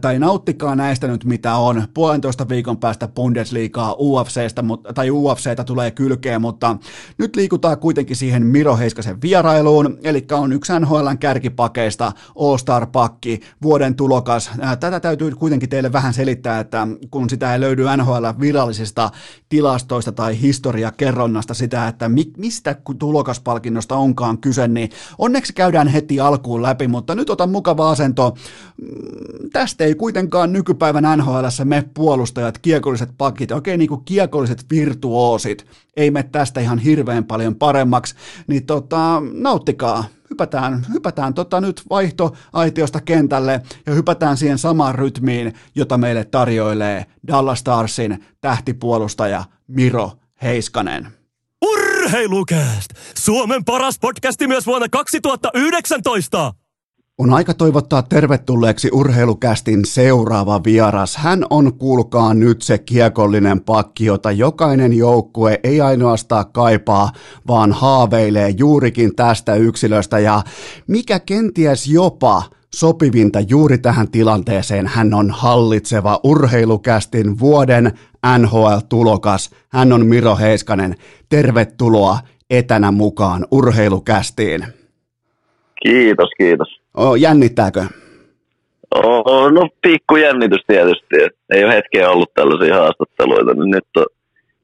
tai 0.00 0.18
nauttikaa 0.18 0.76
näistä 0.76 1.06
nyt, 1.06 1.24
mitä 1.24 1.54
on 1.54 1.67
on 1.68 1.88
puolentoista 1.94 2.48
viikon 2.48 2.78
päästä 2.78 3.08
Bundesliigaa 3.08 3.96
UFCstä, 3.98 4.64
tai 4.94 5.10
UFCtä 5.10 5.64
tulee 5.64 5.90
kylkeen, 5.90 6.40
mutta 6.40 6.76
nyt 7.18 7.36
liikutaan 7.36 7.78
kuitenkin 7.78 8.16
siihen 8.16 8.46
Miro 8.46 8.76
Heiskasen 8.76 9.22
vierailuun, 9.22 9.98
eli 10.04 10.26
on 10.32 10.52
yksi 10.52 10.72
NHLn 10.80 11.18
kärkipakeista 11.18 12.12
All-Star-pakki, 12.38 13.40
vuoden 13.62 13.94
tulokas. 13.94 14.50
Tätä 14.80 15.00
täytyy 15.00 15.30
kuitenkin 15.30 15.68
teille 15.68 15.92
vähän 15.92 16.14
selittää, 16.14 16.60
että 16.60 16.86
kun 17.10 17.30
sitä 17.30 17.54
ei 17.54 17.60
löydy 17.60 17.84
NHL 17.96 18.26
virallisista 18.40 19.10
tilastoista 19.48 20.12
tai 20.12 20.40
historiakerronnasta 20.40 21.54
sitä, 21.54 21.88
että 21.88 22.08
mi- 22.08 22.32
mistä 22.36 22.76
tulokaspalkinnosta 22.98 23.96
onkaan 23.96 24.38
kyse, 24.38 24.68
niin 24.68 24.90
onneksi 25.18 25.52
käydään 25.52 25.88
heti 25.88 26.20
alkuun 26.20 26.62
läpi, 26.62 26.88
mutta 26.88 27.14
nyt 27.14 27.30
otan 27.30 27.50
mukava 27.50 27.90
asento. 27.90 28.34
Mm, 28.82 29.50
tästä 29.52 29.84
ei 29.84 29.94
kuitenkaan 29.94 30.52
nykypäivän 30.52 31.18
NHL 31.18 31.47
tässä 31.48 31.64
me 31.64 31.84
puolustajat, 31.94 32.58
kiekolliset 32.58 33.10
pakit, 33.18 33.52
okei 33.52 33.76
niin 33.76 33.88
kuin 33.88 34.04
kiekolliset 34.04 34.64
virtuoosit, 34.70 35.66
ei 35.96 36.10
me 36.10 36.22
tästä 36.22 36.60
ihan 36.60 36.78
hirveän 36.78 37.24
paljon 37.24 37.54
paremmaksi, 37.54 38.14
niin 38.46 38.66
tota, 38.66 39.22
nauttikaa, 39.32 40.04
hypätään, 40.30 40.86
hypätään 40.92 41.34
tota 41.34 41.60
nyt 41.60 41.82
vaihtoaitiosta 41.90 43.00
kentälle 43.00 43.62
ja 43.86 43.94
hypätään 43.94 44.36
siihen 44.36 44.58
samaan 44.58 44.94
rytmiin, 44.94 45.54
jota 45.74 45.98
meille 45.98 46.24
tarjoilee 46.24 47.06
Dallas 47.26 47.58
Starsin 47.58 48.24
tähtipuolustaja 48.40 49.44
Miro 49.66 50.12
Heiskanen. 50.42 51.08
Urheilukääst! 51.62 52.90
Suomen 53.18 53.64
paras 53.64 53.98
podcasti 53.98 54.46
myös 54.46 54.66
vuonna 54.66 54.88
2019! 54.88 56.54
On 57.20 57.32
aika 57.32 57.54
toivottaa 57.54 58.02
tervetulleeksi 58.02 58.88
urheilukästin 58.92 59.84
seuraava 59.84 60.60
vieras. 60.64 61.16
Hän 61.16 61.44
on, 61.50 61.74
kuulkaa 61.74 62.34
nyt 62.34 62.62
se 62.62 62.78
kiekollinen 62.78 63.60
pakki, 63.60 64.04
jota 64.04 64.30
jokainen 64.30 64.92
joukkue 64.92 65.60
ei 65.64 65.80
ainoastaan 65.80 66.44
kaipaa, 66.52 67.12
vaan 67.46 67.72
haaveilee 67.72 68.54
juurikin 68.58 69.16
tästä 69.16 69.54
yksilöstä. 69.54 70.18
Ja 70.18 70.42
mikä 70.86 71.20
kenties 71.20 71.86
jopa 71.86 72.42
sopivinta 72.74 73.40
juuri 73.40 73.78
tähän 73.78 74.10
tilanteeseen, 74.10 74.86
hän 74.86 75.14
on 75.14 75.30
hallitseva 75.30 76.20
urheilukästin 76.24 77.38
vuoden 77.38 77.92
NHL-tulokas. 78.38 79.50
Hän 79.68 79.92
on 79.92 80.06
Miro 80.06 80.36
Heiskanen. 80.36 80.94
Tervetuloa 81.28 82.18
etänä 82.50 82.90
mukaan 82.90 83.46
urheilukästiin. 83.50 84.66
Kiitos, 85.82 86.28
kiitos. 86.38 86.77
Oh, 86.98 87.14
jännittääkö? 87.14 87.84
Oh, 88.94 89.52
no 89.52 89.68
pikku 89.82 90.16
jännitys 90.16 90.60
tietysti. 90.66 91.16
Ei 91.50 91.64
ole 91.64 91.74
hetkeä 91.74 92.10
ollut 92.10 92.34
tällaisia 92.34 92.74
haastatteluita, 92.74 93.54
niin 93.54 93.70
nyt 93.70 93.84
on 93.96 94.06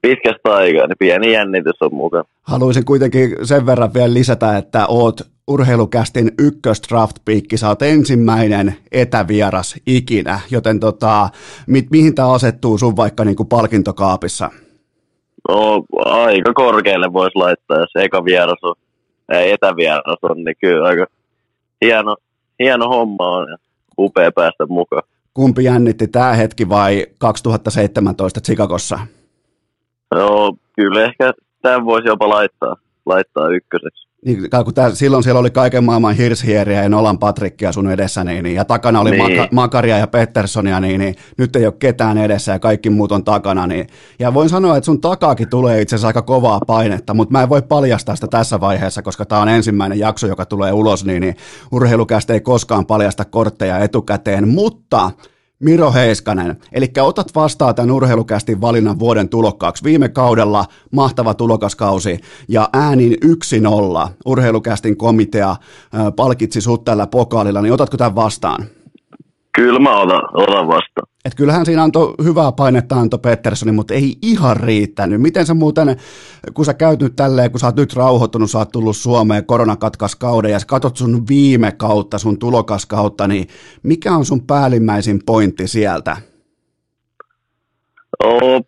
pitkästä 0.03 0.55
aikaa, 0.55 0.87
niin 0.87 0.99
pieni 0.99 1.33
jännitys 1.33 1.83
on 1.83 1.95
mukaan. 1.95 2.25
Haluaisin 2.43 2.85
kuitenkin 2.85 3.37
sen 3.43 3.67
verran 3.67 3.95
vielä 3.95 4.15
lisätä, 4.15 4.57
että 4.57 4.87
oot 4.89 5.21
urheilukästin 5.49 6.31
ykkösdraft 6.39 7.17
piikki, 7.25 7.57
sä 7.57 7.69
oot 7.69 7.83
ensimmäinen 7.83 8.77
etävieras 8.93 9.77
ikinä, 9.87 10.41
joten 10.51 10.81
tota, 10.81 11.29
mi- 11.67 11.89
mihin 11.91 12.15
tämä 12.15 12.33
asettuu 12.33 12.79
sun 12.79 12.97
vaikka 12.97 13.25
niin 13.25 13.37
kuin 13.37 13.49
palkintokaapissa? 13.49 14.51
No 15.49 15.85
aika 16.05 16.53
korkealle 16.53 17.13
voisi 17.13 17.37
laittaa, 17.39 17.79
jos 17.79 18.05
eka 18.05 18.25
vieras 18.25 18.59
on, 18.63 18.75
etävieras 19.29 20.19
on, 20.23 20.45
niin 20.45 20.57
kyllä 20.61 20.87
aika 20.87 21.07
hieno, 21.85 22.17
hieno 22.59 22.89
homma 22.89 23.29
on 23.29 23.49
ja 23.51 23.57
upea 23.99 24.33
päästä 24.33 24.67
mukaan. 24.69 25.03
Kumpi 25.35 25.65
jännitti 25.65 26.09
tämä 26.09 26.33
hetki 26.33 26.69
vai 26.69 27.07
2017 27.19 28.41
Chicagossa? 28.41 28.99
Joo, 30.15 30.57
kyllä 30.77 31.05
ehkä 31.05 31.33
tämän 31.63 31.85
voisi 31.85 32.09
jopa 32.09 32.29
laittaa, 32.29 32.77
laittaa 33.07 33.49
ykköseksi. 33.49 34.09
Niin, 34.25 34.51
kun 34.65 34.75
tää, 34.75 34.95
silloin 34.95 35.23
siellä 35.23 35.39
oli 35.39 35.51
kaiken 35.51 35.85
maailman 35.85 36.15
hirshieriä 36.15 36.83
ja 36.83 36.89
Nolan 36.89 37.19
Patrickia 37.19 37.73
sun 37.73 37.91
edessä, 37.91 38.25
niin, 38.25 38.43
niin, 38.43 38.57
ja 38.57 38.65
takana 38.65 39.01
oli 39.01 39.11
niin. 39.11 39.23
Maka, 39.23 39.49
Makaria 39.53 39.99
ja 39.99 40.07
Petterssonia, 40.07 40.81
niin, 40.81 41.01
niin, 41.01 41.15
nyt 41.39 41.57
ei 41.57 41.67
ole 41.67 41.75
ketään 41.79 42.19
edessä 42.19 42.53
ja 42.53 42.59
kaikki 42.59 42.91
muut 42.91 43.13
on 43.13 43.25
takana. 43.25 43.67
Niin, 43.67 43.87
ja 44.19 44.35
voin 44.35 44.49
sanoa, 44.49 44.77
että 44.77 44.85
sun 44.85 45.01
takaakin 45.01 45.49
tulee 45.49 45.81
itse 45.81 45.97
asiassa 45.97 46.07
aika 46.07 46.23
kovaa 46.23 46.61
painetta, 46.67 47.15
mutta 47.15 47.33
mä 47.33 47.43
en 47.43 47.49
voi 47.49 47.63
paljastaa 47.63 48.15
sitä 48.15 48.27
tässä 48.27 48.61
vaiheessa, 48.61 49.03
koska 49.03 49.25
tämä 49.25 49.43
on 49.43 49.49
ensimmäinen 49.49 49.99
jakso, 49.99 50.27
joka 50.27 50.47
tulee 50.47 50.73
ulos, 50.73 51.05
niin, 51.05 51.21
niin 51.21 51.37
urheilukästä 51.73 52.33
ei 52.33 52.41
koskaan 52.41 52.87
paljasta 52.87 53.25
kortteja 53.25 53.79
etukäteen, 53.79 54.49
mutta 54.49 55.11
Miro 55.65 55.93
Heiskanen. 55.93 56.57
Eli 56.73 56.93
otat 57.01 57.35
vastaan 57.35 57.75
tämän 57.75 57.91
urheilukästin 57.91 58.61
valinnan 58.61 58.99
vuoden 58.99 59.29
tulokkaaksi. 59.29 59.85
Viime 59.85 60.09
kaudella 60.09 60.65
mahtava 60.91 61.35
tulokaskausi 61.35 62.19
ja 62.49 62.69
äänin 62.73 63.13
1-0 63.13 64.09
urheilukästin 64.27 64.97
komitea 64.97 65.57
palkitsi 66.17 66.61
sut 66.61 66.85
tällä 66.85 67.07
pokaalilla, 67.07 67.63
niin 67.63 67.73
otatko 67.73 67.97
tämän 67.97 68.15
vastaan? 68.15 68.65
Kyllä 69.55 69.79
mä 69.79 70.01
otan, 70.01 70.23
otan 70.35 70.69
vastaan. 70.69 71.09
Et 71.25 71.35
kyllähän 71.35 71.67
siinä 71.67 71.83
antoi 71.83 72.15
hyvää 72.25 72.53
painetta 72.53 72.95
Anto 72.95 73.19
Petterssoni, 73.19 73.73
mutta 73.73 73.95
ei 73.95 74.17
ihan 74.23 74.57
riittänyt. 74.57 75.21
Miten 75.21 75.47
sä 75.47 75.55
muuten, 75.55 75.97
kun 76.55 76.65
sä 76.65 76.75
käyt 76.75 77.01
nyt 77.01 77.17
tälleen, 77.17 77.51
kun 77.51 77.61
sä 77.61 77.67
oot 77.67 77.77
nyt 77.77 77.97
rauhoittunut, 77.97 78.51
sä 78.51 78.59
oot 78.59 78.73
tullut 78.73 78.97
Suomeen 78.97 79.47
koronakatkaskauden 79.47 80.51
ja 80.51 80.59
sä 80.59 80.67
katot 80.67 80.97
sun 80.97 81.23
viime 81.29 81.73
kautta, 81.73 82.19
sun 82.19 82.39
tulokaskautta, 82.39 83.29
niin 83.29 83.49
mikä 83.83 84.13
on 84.13 84.25
sun 84.25 84.47
päällimmäisin 84.47 85.21
pointti 85.27 85.69
sieltä? 85.69 86.17
Oh, 88.25 88.61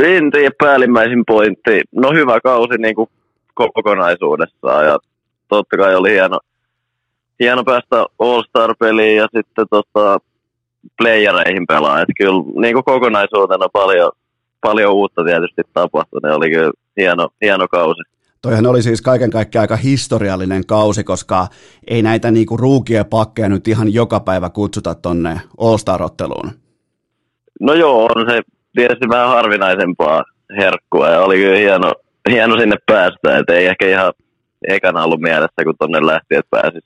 en 0.00 0.30
tiedä 0.30 0.50
päällimmäisin 0.58 1.22
pointti. 1.26 1.80
No 1.92 2.12
hyvä 2.12 2.40
kausi 2.40 2.78
niin 2.78 2.94
kuin 2.94 3.08
kokonaisuudessaan 3.54 4.86
ja 4.86 4.98
totta 5.48 5.76
kai 5.76 5.94
oli 5.94 6.10
hieno, 6.10 6.38
hieno 7.40 7.64
päästä 7.64 8.06
All-Star-peliin 8.18 9.16
ja 9.16 9.28
sitten 9.36 9.66
tota, 9.70 10.18
playereihin 10.98 11.66
pelaa. 11.66 12.00
Että 12.00 12.12
kyllä 12.16 12.42
niin 12.60 12.74
kuin 12.74 12.84
kokonaisuutena 12.84 13.68
paljon, 13.72 14.12
paljon 14.60 14.92
uutta 14.92 15.24
tietysti 15.24 15.62
tapahtui. 15.72 16.20
Ne 16.22 16.32
oli 16.32 16.50
kyllä 16.50 16.72
hieno, 16.96 17.28
hieno 17.42 17.68
kausi. 17.68 18.00
Toihan 18.42 18.66
oli 18.66 18.82
siis 18.82 19.02
kaiken 19.02 19.30
kaikkiaan 19.30 19.62
aika 19.62 19.76
historiallinen 19.76 20.66
kausi, 20.66 21.04
koska 21.04 21.46
ei 21.88 22.02
näitä 22.02 22.30
niinku 22.30 22.56
ruukien 22.56 23.06
pakkeja 23.06 23.48
nyt 23.48 23.68
ihan 23.68 23.94
joka 23.94 24.20
päivä 24.20 24.50
kutsuta 24.50 24.94
tonne 24.94 25.40
All-Star-otteluun. 25.58 26.50
No 27.60 27.74
joo, 27.74 28.04
on 28.04 28.30
se 28.30 28.40
tietysti 28.74 29.08
vähän 29.08 29.28
harvinaisempaa 29.28 30.24
herkkua 30.56 31.08
ja 31.08 31.20
oli 31.20 31.36
kyllä 31.36 31.58
hieno, 31.58 31.92
hieno 32.30 32.60
sinne 32.60 32.76
päästä, 32.86 33.38
että 33.38 33.54
ei 33.54 33.66
ehkä 33.66 33.88
ihan 33.88 34.12
ekana 34.68 35.04
ollut 35.04 35.20
mielessä, 35.20 35.64
kun 35.64 35.74
tonne 35.78 36.06
lähti, 36.06 36.34
että 36.34 36.50
pääsit, 36.50 36.84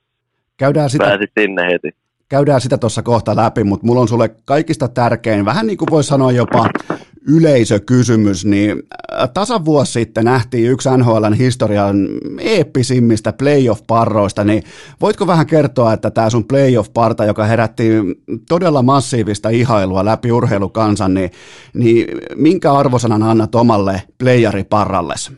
Käydään 0.57 0.91
sitä, 0.91 1.05
pääsit 1.05 1.31
sinne 1.41 1.63
heti 1.67 2.05
käydään 2.29 2.61
sitä 2.61 2.79
tuossa 2.79 3.03
kohta 3.03 3.37
läpi, 3.37 3.65
mutta 3.65 3.87
mulla 3.87 4.01
on 4.01 4.09
sulle 4.09 4.31
kaikista 4.45 4.89
tärkein, 4.89 5.45
vähän 5.45 5.67
niin 5.67 5.79
kuin 5.79 5.91
voi 5.91 6.05
sanoa 6.05 6.33
jopa 6.33 6.69
yleisökysymys, 7.29 8.45
niin 8.45 8.83
äh, 9.13 9.31
tasan 9.35 9.65
vuosi 9.65 9.93
sitten 9.93 10.25
nähtiin 10.25 10.71
yksi 10.71 10.89
NHLn 10.97 11.35
historian 11.35 12.09
eeppisimmistä 12.41 13.33
playoff-parroista, 13.33 14.45
niin 14.45 14.63
voitko 15.01 15.27
vähän 15.27 15.47
kertoa, 15.47 15.93
että 15.93 16.11
tämä 16.11 16.31
sun 16.31 16.45
playoff-parta, 16.45 17.25
joka 17.25 17.45
herätti 17.45 17.91
todella 18.49 18.83
massiivista 18.83 19.49
ihailua 19.49 20.05
läpi 20.05 20.33
urheilukansan, 20.33 21.15
niin, 21.15 21.31
niin 21.75 22.19
minkä 22.35 22.73
arvosanan 22.73 23.23
annat 23.23 23.55
omalle 23.55 24.03
playeriparralles? 24.19 25.33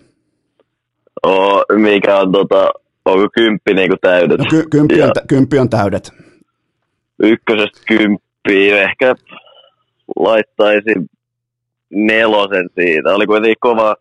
Oh, 1.22 1.64
mikä 1.76 2.18
on 2.18 2.32
tota, 2.32 2.70
onko 3.06 3.28
kymppi 3.34 3.74
niin 3.74 3.88
kuin 3.88 4.00
täydet? 4.00 4.38
No, 4.38 4.44
ky- 4.50 4.66
kymppi, 4.70 5.02
on, 5.02 5.12
kymppi 5.28 5.58
on 5.58 5.70
täydet 5.70 6.12
ykkösestä 7.22 7.80
kymppiä, 7.88 8.82
ehkä 8.82 9.14
laittaisin 10.16 11.06
nelosen 11.90 12.68
siitä. 12.74 13.14
Oli 13.14 13.26
kuitenkin 13.26 13.56
kova 13.60 13.96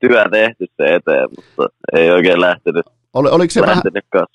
työ 0.00 0.24
tehty 0.30 0.66
se 0.76 0.94
eteen, 0.94 1.28
mutta 1.36 1.66
ei 1.92 2.10
oikein 2.10 2.40
lähtenyt. 2.40 2.86
Oli, 3.14 3.28
oliko 3.28 3.50
se 3.50 3.60
vähän, 3.60 3.82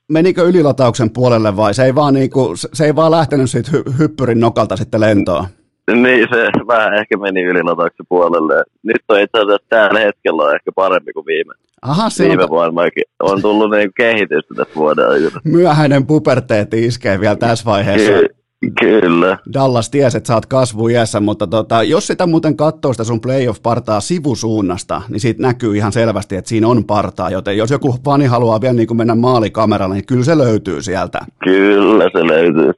menikö 0.07 0.43
ylilatauksen 0.43 1.09
puolelle 1.09 1.57
vai 1.57 1.73
se 1.73 1.83
ei 1.83 1.95
vaan, 1.95 2.13
niinku, 2.13 2.53
se 2.73 2.85
ei 2.85 2.95
vaan 2.95 3.11
lähtenyt 3.11 3.49
siitä 3.49 3.71
hy, 3.71 3.83
hyppyrin 3.99 4.39
nokalta 4.39 4.77
sitten 4.77 5.01
lentoon? 5.01 5.45
Niin, 5.91 6.27
se 6.31 6.49
vähän 6.67 6.93
ehkä 6.93 7.17
meni 7.17 7.41
ylilatauksen 7.41 8.05
puolelle. 8.09 8.63
Nyt 8.83 9.03
on 9.09 9.19
itse 9.19 9.39
asiassa 9.39 9.67
tällä 9.69 9.99
hetkellä 9.99 10.43
on 10.43 10.55
ehkä 10.55 10.71
parempi 10.75 11.13
kuin 11.13 11.25
viime. 11.25 11.53
Aha, 11.81 12.09
se 12.09 12.27
viime 12.27 12.43
on... 12.43 12.49
vuonna 12.49 12.81
on 13.19 13.41
tullut 13.41 13.71
niin 13.71 13.91
kehitystä 13.97 14.55
tässä 14.55 14.75
vuoden 14.75 15.09
aikana. 15.09 15.41
Myöhäinen 15.43 16.05
puberteetti 16.05 16.85
iskee 16.85 17.19
vielä 17.19 17.35
tässä 17.35 17.65
vaiheessa. 17.65 18.11
Ky- 18.11 18.43
Kyllä. 18.79 19.37
Dallas 19.53 19.89
tiesi, 19.89 20.17
että 20.17 20.27
sä 20.27 20.33
oot 20.33 20.45
kasvujässä, 20.45 21.19
mutta 21.19 21.47
tota, 21.47 21.83
jos 21.83 22.07
sitä 22.07 22.27
muuten 22.27 22.57
katsoo 22.57 22.93
sitä 22.93 23.03
sun 23.03 23.21
playoff-partaa 23.21 23.99
sivusuunnasta, 23.99 25.01
niin 25.09 25.19
siitä 25.19 25.41
näkyy 25.41 25.77
ihan 25.77 25.91
selvästi, 25.91 26.35
että 26.35 26.49
siinä 26.49 26.67
on 26.67 26.85
partaa, 26.85 27.29
joten 27.29 27.57
jos 27.57 27.71
joku 27.71 27.95
fani 28.05 28.25
haluaa 28.25 28.61
vielä 28.61 28.73
niin 28.73 28.87
kuin 28.87 28.97
mennä 28.97 29.15
maalikameralle, 29.15 29.95
niin 29.95 30.05
kyllä 30.05 30.23
se 30.23 30.37
löytyy 30.37 30.81
sieltä. 30.81 31.19
Kyllä 31.43 32.09
se 32.13 32.27
löytyy. 32.27 32.71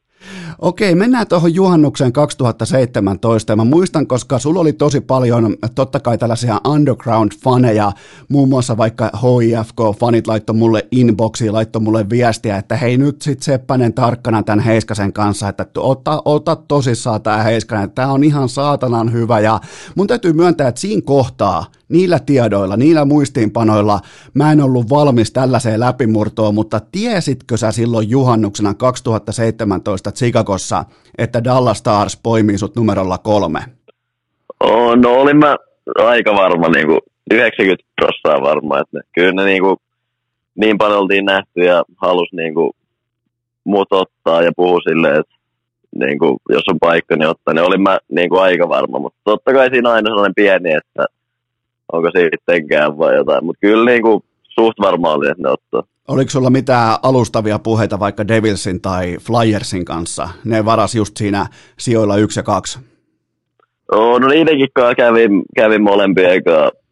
Okei, 0.60 0.96
mennään 0.96 1.28
tuohon 1.28 1.54
juhannukseen 1.54 2.14
2017. 2.14 3.52
Ja 3.52 3.56
mä 3.56 3.64
muistan, 3.64 4.08
koska 4.08 4.40
sulla 4.40 4.60
oli 4.60 4.74
tosi 4.74 5.02
paljon 5.02 5.58
totta 5.76 6.00
kai 6.00 6.18
tällaisia 6.18 6.62
underground-faneja, 6.68 7.92
muun 8.30 8.50
muassa 8.50 8.78
vaikka 8.78 9.12
HIFK-fanit 9.16 10.28
laittoi 10.28 10.56
mulle 10.56 10.88
inboxiin, 10.92 11.54
laittoi 11.54 11.82
mulle 11.82 12.10
viestiä, 12.10 12.58
että 12.58 12.78
hei 12.78 12.98
nyt 12.98 13.22
sit 13.22 13.42
Seppänen 13.42 13.94
tarkkana 13.94 14.44
tämän 14.44 14.66
Heiskasen 14.66 15.14
kanssa, 15.14 15.50
että 15.50 15.66
ota, 15.78 16.22
ota 16.26 16.56
tosissaan 16.56 17.22
tämä 17.22 17.44
Heiskanen, 17.44 17.92
tämä 17.92 18.12
on 18.12 18.24
ihan 18.24 18.50
saatanan 18.50 19.14
hyvä. 19.14 19.40
Ja 19.40 19.60
mun 19.96 20.08
täytyy 20.08 20.34
myöntää, 20.34 20.68
että 20.68 20.82
siinä 20.82 21.02
kohtaa 21.06 21.66
niillä 21.90 22.20
tiedoilla, 22.20 22.78
niillä 22.78 23.06
muistiinpanoilla 23.06 24.00
mä 24.34 24.52
en 24.52 24.62
ollut 24.62 24.90
valmis 24.90 25.32
tällaiseen 25.32 25.80
läpimurtoon, 25.80 26.56
mutta 26.56 26.82
tiesitkö 26.92 27.58
sä 27.58 27.72
silloin 27.72 28.10
juhannuksena 28.10 28.74
2017 28.74 30.12
Chicagossa, 30.46 30.86
että 31.18 31.44
Dallas 31.44 31.78
Stars 31.78 32.20
poimii 32.24 32.58
sut 32.58 32.76
numerolla 32.76 33.18
kolme? 33.18 33.60
Oh, 34.60 34.96
no 34.96 35.14
olin 35.14 35.38
mä 35.38 35.56
aika 35.96 36.34
varma, 36.34 36.70
niin 36.70 36.88
kuin 36.88 37.00
90 37.32 37.84
prosenttia 37.96 38.50
varma, 38.50 38.80
että 38.80 39.00
kyllä 39.16 39.32
ne 39.32 39.46
niin, 39.46 39.64
kuin, 39.64 39.78
niin 40.56 40.78
paljon 40.78 41.00
oltiin 41.00 41.26
nähty 41.26 41.62
ja 41.62 41.84
halus 41.98 42.30
niin 42.34 42.54
kuin, 42.54 42.72
muut 43.64 43.88
ottaa 43.92 44.42
ja 44.42 44.52
puhua 44.56 44.80
silleen, 44.90 45.20
että 45.20 45.36
niin 45.96 46.20
kuin, 46.20 46.38
jos 46.50 46.64
on 46.68 46.80
paikka, 46.80 47.16
niin 47.16 47.30
ottaa. 47.30 47.54
Ne 47.54 47.62
olin 47.62 47.82
mä 47.82 47.98
niin 48.12 48.30
kuin, 48.30 48.42
aika 48.42 48.70
varma, 48.70 49.00
mutta 49.00 49.20
totta 49.24 49.54
kai 49.54 49.70
siinä 49.70 49.92
aina 49.92 50.10
sellainen 50.10 50.36
pieni, 50.36 50.74
että 50.74 51.06
onko 51.92 52.10
sittenkään 52.16 52.98
vai 52.98 53.16
jotain. 53.16 53.46
Mutta 53.46 53.60
kyllä 53.62 53.92
niin 53.92 54.02
kuin, 54.02 54.24
suht 54.56 54.80
varma 54.82 55.14
oli, 55.14 55.28
että 55.30 55.44
ne 55.44 55.50
ottaa. 55.50 55.84
Oliko 56.08 56.30
sulla 56.30 56.50
mitään 56.50 56.98
alustavia 57.04 57.60
puheita 57.60 58.00
vaikka 58.00 58.28
Devilsin 58.28 58.82
tai 58.82 59.18
Flyersin 59.22 59.86
kanssa? 59.86 60.30
Ne 60.44 60.66
varas 60.66 60.96
just 60.96 61.18
siinä 61.18 61.48
sijoilla 61.80 62.18
yksi 62.18 62.40
ja 62.40 62.44
kaksi. 62.44 62.80
Oh, 63.92 64.20
no 64.20 64.28
niidenkin 64.28 64.70
kävin, 64.98 65.44
kävin 65.56 65.84
molempien 65.84 66.44
kanssa 66.44 66.86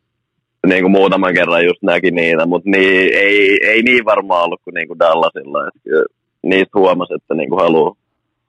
niin 0.68 0.84
kuin 0.84 0.92
muutaman 0.92 1.34
kerran 1.34 1.66
just 1.66 1.82
näki 1.82 2.12
niitä, 2.12 2.46
mutta 2.46 2.70
niin, 2.70 3.14
ei, 3.14 3.58
ei 3.68 3.82
niin 3.84 4.06
varmaan 4.06 4.44
ollut 4.44 4.62
kuin, 4.64 4.74
niin 4.74 4.88
kuin 4.88 5.00
Dallasilla. 5.00 5.68
Että 5.68 6.16
niistä 6.44 6.80
huomasi, 6.80 7.14
että 7.14 7.34
niin 7.34 7.50
kuin 7.50 7.62
haluaa, 7.62 7.96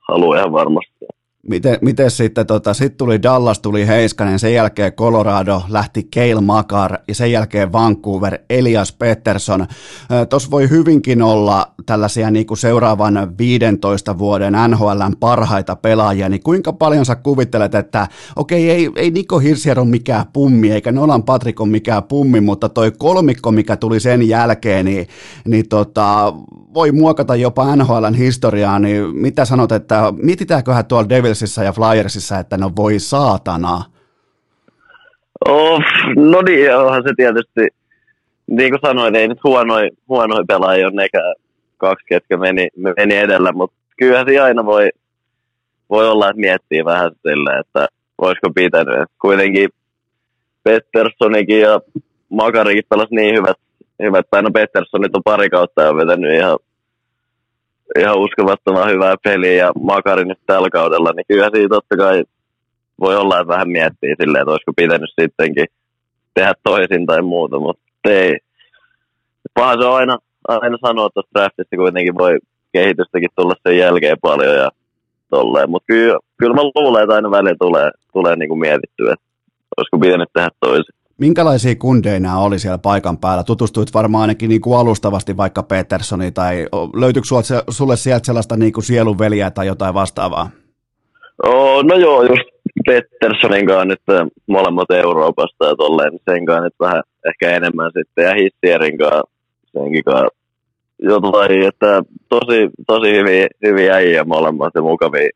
haluaa 0.09 0.39
ihan 0.39 0.53
varmasti. 0.53 1.07
Miten, 1.49 1.79
miten 1.81 2.11
sitten, 2.11 2.47
tota, 2.47 2.75
sitten 2.75 2.99
tuli 2.99 3.23
Dallas, 3.23 3.61
tuli 3.61 3.87
Heiskanen, 3.87 4.39
sen 4.39 4.55
jälkeen 4.55 4.93
Colorado, 4.93 5.63
lähti 5.69 6.09
Kale 6.15 6.41
Makar 6.41 6.99
ja 7.09 7.15
sen 7.15 7.33
jälkeen 7.33 7.73
Vancouver, 7.73 8.39
Elias 8.51 8.93
Pettersson. 8.93 9.67
Tuossa 10.29 10.51
voi 10.51 10.71
hyvinkin 10.71 11.23
olla 11.23 11.73
tällaisia 11.87 12.31
niin 12.31 12.47
kuin 12.47 12.59
seuraavan 12.59 13.39
15 13.39 14.19
vuoden 14.19 14.55
NHLn 14.69 15.17
parhaita 15.21 15.77
pelaajia, 15.77 16.29
niin 16.29 16.43
kuinka 16.43 16.73
paljon 16.73 17.07
sä 17.07 17.17
kuvittelet, 17.17 17.75
että 17.75 18.09
okei, 18.37 18.71
ei, 18.71 18.91
ei 18.97 19.11
Niko 19.11 19.39
Hirsier 19.39 19.81
ole 19.81 19.89
mikään 19.89 20.27
pummi, 20.33 20.71
eikä 20.71 20.93
Nolan 20.93 21.23
Patrick 21.23 21.61
ole 21.61 21.69
mikään 21.69 22.03
pummi, 22.03 22.41
mutta 22.41 22.69
toi 22.69 22.93
kolmikko, 22.99 23.53
mikä 23.53 23.77
tuli 23.77 24.01
sen 24.01 24.29
jälkeen, 24.29 24.85
niin, 24.85 25.07
niin 25.45 25.69
tota, 25.69 26.35
voi 26.75 26.93
muokata 26.93 27.37
jopa 27.37 27.77
NHLn 27.77 28.15
historiaa, 28.15 28.79
niin 28.79 29.17
mitä 29.17 29.45
sanot, 29.45 29.73
että 29.73 30.13
mietitäänköhän 30.17 30.87
tuolla 30.87 31.09
Devilsissä 31.09 31.65
ja 31.65 31.73
Flyersissa, 31.73 32.39
että 32.39 32.57
no 32.57 32.71
voi 32.77 32.99
saatana? 32.99 33.83
Oh, 35.49 35.83
no 36.17 36.43
niin, 36.43 36.77
onhan 36.77 37.03
se 37.03 37.15
tietysti, 37.17 37.69
niin 38.51 38.71
kuin 38.71 38.81
sanoin, 38.87 39.17
ei 39.17 39.29
nyt 39.29 39.45
huonoja 39.45 39.91
huonoi 40.09 40.45
pelaajia 40.49 40.87
ole 40.87 40.95
nekään 40.95 41.35
kaksi, 41.77 42.07
ketkä 42.09 42.37
meni, 42.37 42.69
meni 42.97 43.17
edellä, 43.17 43.53
mutta 43.53 43.77
kyllähän 43.99 44.27
se 44.29 44.41
aina 44.41 44.65
voi, 44.65 44.91
voi 45.91 46.09
olla, 46.09 46.31
että 46.31 46.41
miettii 46.41 46.85
vähän 46.85 47.11
sille, 47.23 47.59
että 47.61 47.89
olisiko 48.19 48.51
pitänyt. 48.55 49.09
Kuitenkin 49.21 49.69
Petterssonikin 50.63 51.61
ja 51.61 51.81
Makarikin 52.29 52.85
pelasi 52.89 53.15
niin 53.15 53.37
hyvät, 53.37 53.57
hyvät 54.03 54.27
tai 54.31 54.43
no 54.43 54.51
Petterssonit 54.51 55.17
on 55.17 55.23
pari 55.25 55.51
kautta 55.51 55.83
ja 55.83 55.97
vetänyt 55.97 56.33
ihan, 56.33 56.59
ihan 57.99 58.19
uskomattoman 58.19 58.91
hyvää 58.91 59.15
peliä 59.25 59.53
ja 59.53 59.73
Makari 59.81 60.25
nyt 60.25 60.39
tällä 60.47 60.71
kaudella, 60.71 61.13
niin 61.13 61.25
kyllä 61.29 61.51
siitä 61.55 61.69
totta 61.69 61.97
kai 61.97 62.25
voi 63.01 63.17
olla, 63.17 63.41
että 63.41 63.53
vähän 63.53 63.69
miettii 63.69 64.15
silleen, 64.21 64.43
että 64.43 64.51
olisiko 64.51 64.73
pitänyt 64.77 65.11
sittenkin 65.21 65.67
tehdä 66.35 66.53
toisin 66.63 67.07
tai 67.07 67.23
muuta, 67.23 67.59
mutta 67.59 67.83
ei. 68.05 68.39
Paha 69.55 69.77
se 69.81 69.87
on 69.87 69.97
aina, 69.97 70.19
aina 70.49 70.79
sanoa 70.87 71.11
tuosta 71.15 71.31
draftista 71.35 71.77
kuitenkin 71.77 72.15
voi 72.15 72.39
kehitystäkin 72.73 73.29
tulla 73.37 73.55
sen 73.63 73.79
jälkeen 73.79 74.17
paljon 74.23 74.57
ja 74.57 74.71
tolleen, 75.31 75.71
mutta 75.71 75.87
kyllä, 75.87 76.19
kyllä 76.37 76.55
mä 76.55 76.63
luulen, 76.63 77.03
että 77.03 77.15
aina 77.15 77.31
välillä 77.31 77.57
tulee, 77.61 77.91
tulee 78.13 78.37
kuin 78.49 78.61
mietittyä, 78.61 79.13
että 79.13 79.27
olisiko 79.77 79.99
pitänyt 79.99 80.29
tehdä 80.33 80.51
toisin. 80.61 80.95
Minkälaisia 81.19 81.77
kundeja 81.77 82.21
nämä 82.21 82.39
oli 82.39 82.59
siellä 82.59 82.79
paikan 82.79 83.19
päällä? 83.19 83.45
Tutustuit 83.45 83.95
varmaan 83.95 84.23
ainikin 84.23 84.49
niin 84.49 84.61
kuin 84.61 84.79
alustavasti 84.79 85.37
vaikka 85.37 85.63
Petersoni, 85.63 86.33
tai 86.33 86.67
löytyykö 86.97 87.29
sulle, 87.69 87.97
sieltä 87.97 88.27
sellaista 88.27 88.57
niin 88.57 88.73
kuin 88.73 88.85
sielunveliä 88.85 89.51
tai 89.51 89.67
jotain 89.67 89.95
vastaavaa? 89.95 90.51
Oh, 91.43 91.85
no 91.85 91.95
joo, 91.95 92.23
just 92.23 92.49
Petterssonin 92.87 93.67
kanssa 93.67 93.85
nyt 93.85 94.01
molemmat 94.47 94.91
Euroopasta 94.91 95.65
ja 95.65 95.77
tolleen, 95.77 96.11
niin 96.11 96.23
sen 96.31 96.47
kanssa 96.47 96.65
nyt 96.65 96.75
vähän 96.81 97.03
ehkä 97.29 97.57
enemmän 97.57 97.91
sitten, 97.99 98.25
ja 98.25 98.35
Hissierin 98.35 98.99
kanssa 98.99 99.31
senkin 99.73 100.05
kanssa 100.05 100.29
jotain, 100.99 101.63
että 101.67 102.03
tosi, 102.29 102.71
tosi 102.87 103.11
hyviä, 103.13 103.47
hyviä 103.67 103.95
äijä 103.95 104.25
molemmat 104.25 104.73
ja 104.75 104.83
mukavia, 104.83 105.29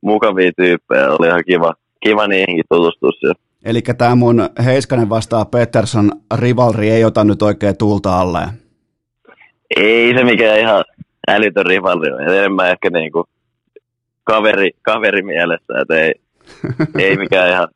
mukavia 0.00 0.50
tyyppejä, 0.56 1.10
oli 1.10 1.26
ihan 1.26 1.44
kiva, 1.46 1.74
kiva 2.00 2.26
niihinkin 2.26 2.64
tutustua 2.68 3.10
siellä. 3.20 3.47
Eli 3.64 3.82
tämä 3.98 4.14
mun 4.14 4.48
Heiskanen 4.64 5.08
vastaa 5.08 5.44
Peterson 5.44 6.12
rivalri 6.34 6.90
ei 6.90 7.04
ota 7.04 7.24
nyt 7.24 7.42
oikein 7.42 7.78
tuulta 7.78 8.20
alle. 8.20 8.40
Ei 9.76 10.14
se 10.14 10.24
mikään 10.24 10.60
ihan 10.60 10.84
älytön 11.28 11.66
rivalri 11.66 12.12
on. 12.12 12.28
Enemmän 12.28 12.70
ehkä 12.70 12.90
niinku 12.90 13.24
kaveri, 14.24 14.70
kaveri 14.82 15.22
mielessä, 15.22 15.80
että 15.82 15.94
ei, 16.00 16.14
ei 17.08 17.16
mikään 17.16 17.50
ihan 17.50 17.68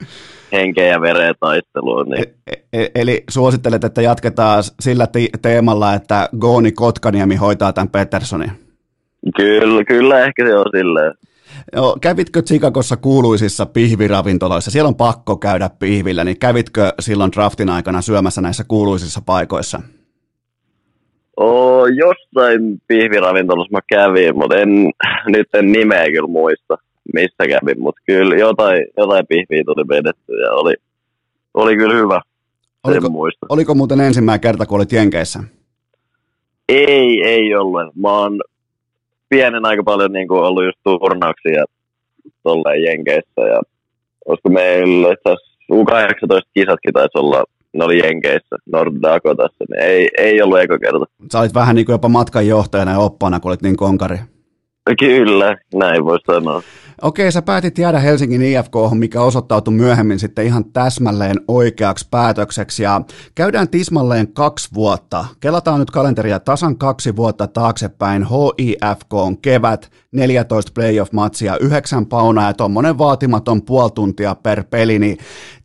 henkeä 0.53 0.87
ja 0.87 1.01
vereä 1.01 1.35
taistelua. 1.41 2.05
Niin. 2.05 2.25
E-, 2.47 2.83
e- 2.83 2.91
eli 2.95 3.25
suosittelet, 3.31 3.85
että 3.85 4.03
jatketaan 4.03 4.63
sillä 4.81 5.07
te- 5.07 5.29
teemalla, 5.43 5.95
että 5.95 6.29
Gooni 6.39 6.73
Kotkaniemi 6.73 7.37
hoitaa 7.37 7.73
tämän 7.73 7.89
Petersonin? 7.89 8.53
Kyllä, 9.37 9.85
kyllä 9.85 10.25
ehkä 10.25 10.47
se 10.47 10.57
on 10.57 10.67
silleen. 10.77 11.15
Joo, 11.77 11.97
kävitkö 12.01 12.43
Chicagossa 12.43 12.97
kuuluisissa 12.97 13.67
pihviravintoloissa? 13.67 14.71
Siellä 14.71 14.89
on 14.89 14.95
pakko 14.95 15.37
käydä 15.37 15.71
pihvillä, 15.79 16.25
niin 16.25 16.39
kävitkö 16.39 16.93
silloin 17.01 17.33
draftin 17.33 17.71
aikana 17.71 18.03
syömässä 18.03 18.41
näissä 18.41 18.65
kuuluisissa 18.69 19.21
paikoissa? 19.27 19.83
Oo, 21.37 21.87
jossain 21.87 22.83
pihviravintolassa 22.87 23.73
mä 23.73 23.81
kävin, 23.89 24.39
mutta 24.39 24.57
en, 24.57 24.91
nyt 25.27 25.49
en 25.55 25.73
nimeä 25.73 26.05
kyllä 26.05 26.29
muista, 26.29 26.77
missä 27.15 27.45
kävin, 27.49 27.81
mutta 27.81 28.03
kyllä 28.07 28.37
jotain, 28.37 28.87
jotain 28.97 29.27
pihviä 29.27 29.63
tuli 29.67 29.89
vedetty 29.89 30.33
ja 30.33 30.53
oli, 30.53 30.75
oli 31.55 31.77
kyllä 31.77 31.95
hyvä. 31.95 32.21
Oliko, 32.85 33.11
muista. 33.11 33.47
oliko 33.49 33.75
muuten 33.75 34.01
ensimmäinen 34.01 34.41
kerta, 34.41 34.67
kun 34.67 34.77
olit 34.77 34.93
Jenkeissä? 34.93 35.41
Ei, 36.69 37.23
ei 37.25 37.55
ollut. 37.55 37.97
Mä 37.97 38.09
oon 38.09 38.41
pienen 39.33 39.67
aika 39.67 39.83
paljon 39.83 40.13
niin 40.13 40.29
kuin 40.29 40.41
ollut 40.41 40.65
just 40.65 40.79
turnauksia 40.85 41.65
tolleen 42.43 42.83
Jenkeissä 42.83 43.41
ja 43.53 43.61
olisiko 44.27 44.49
meillä 44.49 45.09
U18-kisatkin 45.73 46.93
taisi 46.93 47.19
olla 47.19 47.45
ne 47.73 47.85
oli 47.85 47.99
Jenkeissä, 47.99 48.57
Nord 48.73 48.95
Dakotassa, 49.03 49.65
niin 49.69 49.83
ei, 49.83 50.09
ei 50.19 50.43
ollut 50.43 50.61
eka 50.61 50.79
kerta. 50.79 51.07
Sä 51.33 51.41
olit 51.41 51.55
vähän 51.55 51.77
niin 51.77 51.87
kuin 51.87 51.95
jopa 51.95 52.09
matkanjohtajana 52.09 52.93
ja 52.93 52.99
oppana, 52.99 53.41
kun 53.41 53.51
olit 53.51 53.63
niin 53.63 53.77
konkari. 53.77 54.19
Kyllä, 54.99 55.57
näin 55.75 56.05
voi 56.05 56.19
sanoa. 56.27 56.63
Okei, 57.03 57.33
sä 57.33 57.43
päätit 57.43 57.79
jäädä 57.79 57.99
Helsingin 57.99 58.43
IFK, 58.43 58.75
mikä 58.95 59.23
osoittautui 59.23 59.75
myöhemmin 59.75 60.19
sitten 60.19 60.47
ihan 60.47 60.65
täsmälleen 60.65 61.37
oikeaksi 61.49 62.07
päätökseksi. 62.11 62.83
Ja 62.83 63.01
käydään 63.35 63.69
tismalleen 63.69 64.33
kaksi 64.33 64.69
vuotta. 64.75 65.25
Kelataan 65.41 65.81
nyt 65.81 65.91
kalenteria 65.91 66.41
tasan 66.41 66.79
kaksi 66.79 67.17
vuotta 67.17 67.47
taaksepäin. 67.47 68.27
HIFK 68.59 69.15
on 69.15 69.39
kevät, 69.39 69.93
14 70.13 70.73
playoff-matsia, 70.75 71.57
9 71.61 72.07
paunaa 72.07 72.47
ja 72.47 72.55
tuommoinen 72.55 72.99
vaatimaton 72.99 73.63
puoli 73.63 73.91
tuntia 73.91 74.35
per 74.35 74.65
peli. 74.65 74.99
Niin 74.99 75.19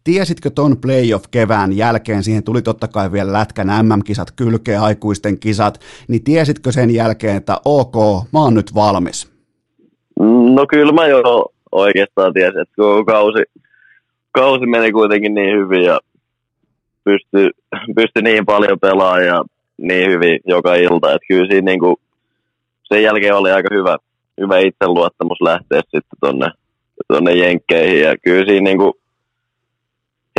tiesitkö 0.04 0.50
ton 0.50 0.78
playoff-kevään 0.78 1.74
jälkeen, 1.74 2.24
siihen 2.24 2.44
tuli 2.44 2.62
totta 2.62 2.88
kai 2.88 3.12
vielä 3.12 3.34
lätkän 3.34 3.68
MM-kisat, 3.68 4.32
kylkeä 4.32 4.82
aikuisten 4.82 5.40
kisat, 5.40 5.80
niin 6.08 6.24
tiesitkö 6.24 6.72
sen 6.72 6.92
jälkeen, 6.92 7.38
että 7.38 7.62
ok, 7.66 7.96
mä 8.34 8.40
oon 8.40 8.54
nyt 8.54 8.76
valmis? 8.76 9.37
No 10.56 10.66
kyllä 10.70 10.92
mä 10.92 11.08
jo 11.08 11.46
oikeastaan 11.72 12.34
tiesin, 12.34 12.62
että 12.62 12.76
kun 12.76 13.06
kausi, 13.06 13.44
kausi 14.32 14.66
meni 14.66 14.92
kuitenkin 14.92 15.34
niin 15.34 15.58
hyvin 15.60 15.84
ja 15.84 16.00
pystyi 17.04 17.50
pysty 17.96 18.22
niin 18.22 18.46
paljon 18.46 18.80
pelaamaan 18.80 19.26
ja 19.26 19.44
niin 19.78 20.12
hyvin 20.12 20.40
joka 20.46 20.76
ilta, 20.76 21.14
että 21.14 21.28
kyllä 21.28 21.48
siinä 21.52 21.66
niin 21.72 21.80
kuin, 21.80 21.96
sen 22.84 23.04
jälkeen 23.04 23.36
oli 23.36 23.52
aika 23.52 23.70
hyvä, 23.74 23.98
hyvä 24.42 24.60
itseluottamus 24.60 25.42
lähteä 25.42 25.82
sitten 25.82 26.20
tonne, 26.22 26.48
tonne 27.08 27.34
Jenkkeihin 27.34 28.02
ja 28.02 28.16
kyllä 28.24 28.46
siinä 28.46 28.64
niin 28.64 28.78
kuin, 28.78 28.94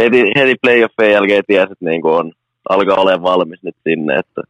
heti, 0.00 0.24
heti 0.36 0.54
playoffien 0.62 1.12
jälkeen 1.12 1.44
tiesi, 1.46 1.72
että 1.72 1.84
niin 1.84 2.02
kuin 2.02 2.14
on, 2.14 2.32
alkaa 2.68 2.96
olemaan 2.96 3.22
valmis 3.22 3.62
nyt 3.62 3.76
sinne, 3.88 4.16
että 4.16 4.42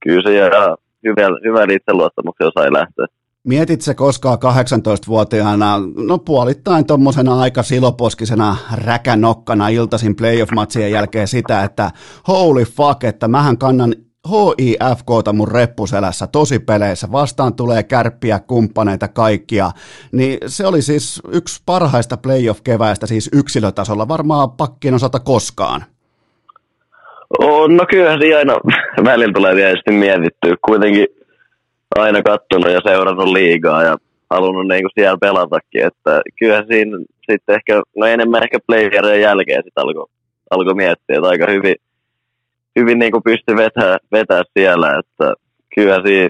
kyllä 0.00 0.22
se 0.22 0.34
jää 0.34 0.74
hyvällä, 1.04 1.40
hyvällä 1.44 1.74
itseluottamuksella 1.74 2.52
sai 2.54 2.72
lähteä. 2.72 3.06
Mietit 3.48 3.80
se 3.80 3.94
koskaan 3.94 4.38
18-vuotiaana, 4.38 5.80
no 5.96 6.18
puolittain 6.18 6.86
tuommoisena 6.86 7.40
aika 7.40 7.62
siloposkisena 7.62 8.56
räkänokkana 8.84 9.68
iltaisin 9.68 10.16
playoff-matsien 10.16 10.90
jälkeen 10.90 11.28
sitä, 11.28 11.62
että 11.62 11.90
holy 12.28 12.64
fuck, 12.64 13.04
että 13.04 13.28
mähän 13.28 13.58
kannan 13.58 13.94
HIFKta 14.28 15.32
mun 15.32 15.48
reppuselässä 15.48 16.26
tosi 16.26 16.58
peleissä, 16.58 17.12
vastaan 17.12 17.54
tulee 17.54 17.82
kärppiä, 17.82 18.38
kumppaneita, 18.38 19.08
kaikkia, 19.08 19.70
niin 20.12 20.38
se 20.46 20.66
oli 20.66 20.82
siis 20.82 21.22
yksi 21.32 21.62
parhaista 21.66 22.16
playoff-keväistä 22.16 23.06
siis 23.06 23.30
yksilötasolla, 23.32 24.08
varmaan 24.08 24.50
pakkin 24.50 24.94
osalta 24.94 25.20
koskaan. 25.20 25.84
Oh, 27.38 27.68
no 27.68 27.86
kyllähän 27.90 28.20
siinä 28.20 28.38
aina 28.38 28.54
välillä 29.04 29.32
tulee 29.32 29.54
tietysti 29.54 29.92
mietittyä. 29.92 30.56
Kuitenkin 30.64 31.06
aina 31.96 32.22
katsonut 32.22 32.72
ja 32.72 32.80
seurannut 32.84 33.28
liigaa 33.28 33.82
ja 33.82 33.96
halunnut 34.30 34.68
niin 34.68 34.82
kuin 34.82 34.92
siellä 34.94 35.18
pelatakin. 35.18 35.86
Että 35.86 36.20
kyllä 36.38 36.64
siinä 36.70 36.98
sitten 37.30 37.54
ehkä, 37.54 37.82
no 37.96 38.06
enemmän 38.06 38.42
ehkä 38.42 38.58
playerien 38.66 39.20
jälkeen 39.20 39.62
sitten 39.64 39.82
alkoi 39.82 40.06
alko 40.50 40.74
miettiä, 40.74 41.16
että 41.16 41.28
aika 41.28 41.46
hyvin, 41.50 41.74
hyvin 42.78 42.98
niin 42.98 43.12
kuin 43.12 43.22
pystyi 43.22 43.56
vetää, 43.56 43.98
vetää 44.12 44.42
siellä, 44.58 44.98
että 44.98 45.34
kyllä 45.74 46.02
siinä 46.06 46.28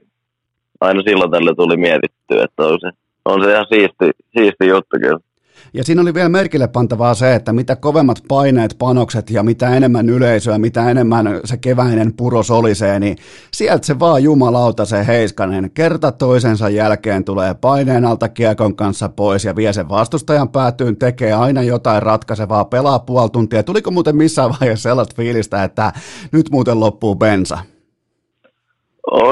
aina 0.80 1.02
silloin 1.02 1.30
tällä 1.30 1.54
tuli 1.54 1.76
mietittyä, 1.76 2.44
että 2.44 2.62
on 2.62 2.78
se, 2.80 2.90
on 3.24 3.44
se 3.44 3.50
ihan 3.52 3.66
siisti, 3.68 4.10
siisti 4.36 4.66
juttu 4.66 4.96
kyllä. 5.00 5.27
Ja 5.74 5.84
siinä 5.84 6.02
oli 6.02 6.14
vielä 6.14 6.28
merkille 6.28 6.68
pantavaa 6.68 7.14
se, 7.14 7.34
että 7.34 7.52
mitä 7.52 7.76
kovemmat 7.76 8.18
paineet, 8.28 8.76
panokset 8.78 9.30
ja 9.30 9.42
mitä 9.42 9.76
enemmän 9.76 10.08
yleisöä, 10.08 10.58
mitä 10.58 10.90
enemmän 10.90 11.40
se 11.44 11.56
keväinen 11.56 12.12
puro 12.12 12.42
solisee, 12.42 13.00
niin 13.00 13.16
sieltä 13.52 13.86
se 13.86 13.98
vaan 13.98 14.22
jumalauta 14.22 14.84
se 14.84 15.06
Heiskanen 15.06 15.70
kerta 15.74 16.12
toisensa 16.12 16.68
jälkeen 16.68 17.24
tulee 17.24 17.54
paineen 17.54 18.04
alta 18.04 18.28
kiekon 18.28 18.76
kanssa 18.76 19.08
pois 19.08 19.44
ja 19.44 19.56
vie 19.56 19.72
sen 19.72 19.88
vastustajan 19.88 20.48
päätyyn, 20.48 20.96
tekee 20.96 21.32
aina 21.32 21.62
jotain 21.62 22.02
ratkaisevaa, 22.02 22.64
pelaa 22.64 22.98
puoli 22.98 23.30
tuntia. 23.30 23.62
Tuliko 23.62 23.90
muuten 23.90 24.16
missään 24.16 24.50
vaiheessa 24.60 24.88
sellaista 24.88 25.14
fiilistä, 25.16 25.64
että 25.64 25.92
nyt 26.32 26.50
muuten 26.50 26.80
loppuu 26.80 27.14
bensa? 27.14 27.58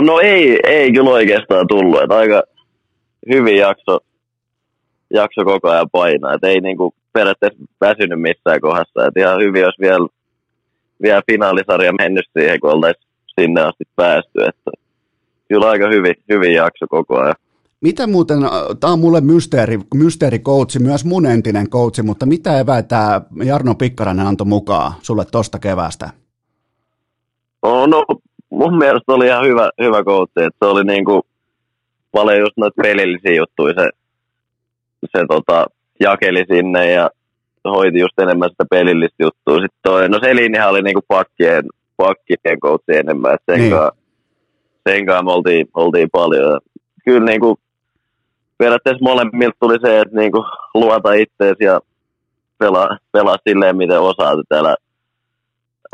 No 0.01 0.21
ei, 0.21 0.59
ei 0.65 0.93
kyllä 0.93 1.11
oikeastaan 1.11 1.67
tullut. 1.67 2.03
Että 2.03 2.17
aika 2.17 2.43
hyvin 3.33 3.57
jakso 3.57 3.99
jakso 5.11 5.45
koko 5.45 5.71
ajan 5.71 5.91
painaa. 5.93 6.35
Et 6.35 6.45
ei 6.45 6.61
niinku 6.61 6.95
periaatteessa 7.13 7.65
väsynyt 7.81 8.21
missään 8.21 8.61
kohdassa. 8.61 9.07
Et 9.07 9.17
ihan 9.17 9.39
hyvin 9.39 9.65
olisi 9.65 9.81
vielä, 9.81 10.09
vielä 11.03 11.23
finaalisarja 11.31 11.93
mennyt 11.93 12.27
siihen, 12.39 12.61
kun 12.61 12.71
oltaisiin 12.71 13.07
sinne 13.41 13.61
asti 13.61 13.85
päästy. 13.97 14.45
Että 14.49 14.71
kyllä 15.49 15.69
aika 15.69 15.89
hyvin, 15.89 16.15
hyvin 16.29 16.55
jakso 16.55 16.87
koko 16.89 17.19
ajan. 17.19 17.35
Mitä 17.81 18.07
muuten, 18.07 18.39
tämä 18.81 18.93
on 18.93 19.01
mulle 19.01 19.21
mysteeri, 19.21 19.79
mysteerikoutsi, 19.95 20.79
myös 20.79 21.05
mun 21.05 21.27
entinen 21.27 21.71
koutsi, 21.71 22.03
mutta 22.03 22.27
mitä 22.27 22.61
eväitä 22.61 23.21
Jarno 23.45 23.75
Pikkarainen 23.75 24.27
antoi 24.27 24.47
mukaan 24.47 24.93
sulle 25.03 25.25
tosta 25.33 25.59
kevästä? 25.59 26.11
No, 27.63 27.87
no 27.87 28.05
mun 28.51 28.79
mielestä 28.79 29.13
oli 29.13 29.27
ihan 29.27 29.47
hyvä, 29.47 29.71
hyvä 29.81 30.05
coachi, 30.05 30.33
että 30.37 30.67
se 30.67 30.71
oli 30.71 30.85
niinku 30.85 31.23
paljon 32.13 32.41
just 32.41 32.57
noita 32.57 32.83
pelillisiä 32.83 33.35
juttuja 33.35 33.75
se, 33.75 33.91
se 35.17 35.25
tota, 35.29 35.67
jakeli 36.01 36.45
sinne 36.51 36.93
ja 36.93 37.11
hoiti 37.65 37.99
just 37.99 38.19
enemmän 38.19 38.51
sitä 38.51 38.65
pelillistä 38.71 39.17
juttua. 39.23 39.55
Sitten 39.55 39.79
toi, 39.83 40.09
no 40.09 40.19
Selinihan 40.23 40.71
oli 40.71 40.83
niinku 40.83 41.03
pakkien, 41.09 41.65
pakkien 41.97 42.61
coachi 42.63 42.97
enemmän, 42.97 43.35
että 43.35 43.53
sen, 43.53 43.61
Niin. 43.61 43.73
sen 44.89 45.07
kanssa 45.07 45.23
me 45.23 45.33
oltiin, 45.33 45.67
oltiin 45.75 46.09
paljon. 46.13 46.61
Kyllä 47.05 47.25
niinku, 47.27 47.59
periaatteessa 48.59 49.05
molemmilta 49.05 49.57
tuli 49.61 49.77
se, 49.85 50.01
että 50.01 50.17
niinku 50.17 50.45
luota 50.75 51.13
itseesi 51.13 51.65
ja 51.65 51.81
pelaa, 52.59 52.99
pelaa 53.13 53.37
silleen, 53.49 53.77
miten 53.77 54.01
osaat. 54.01 54.39
Että 54.39 54.59
älä, 54.59 54.77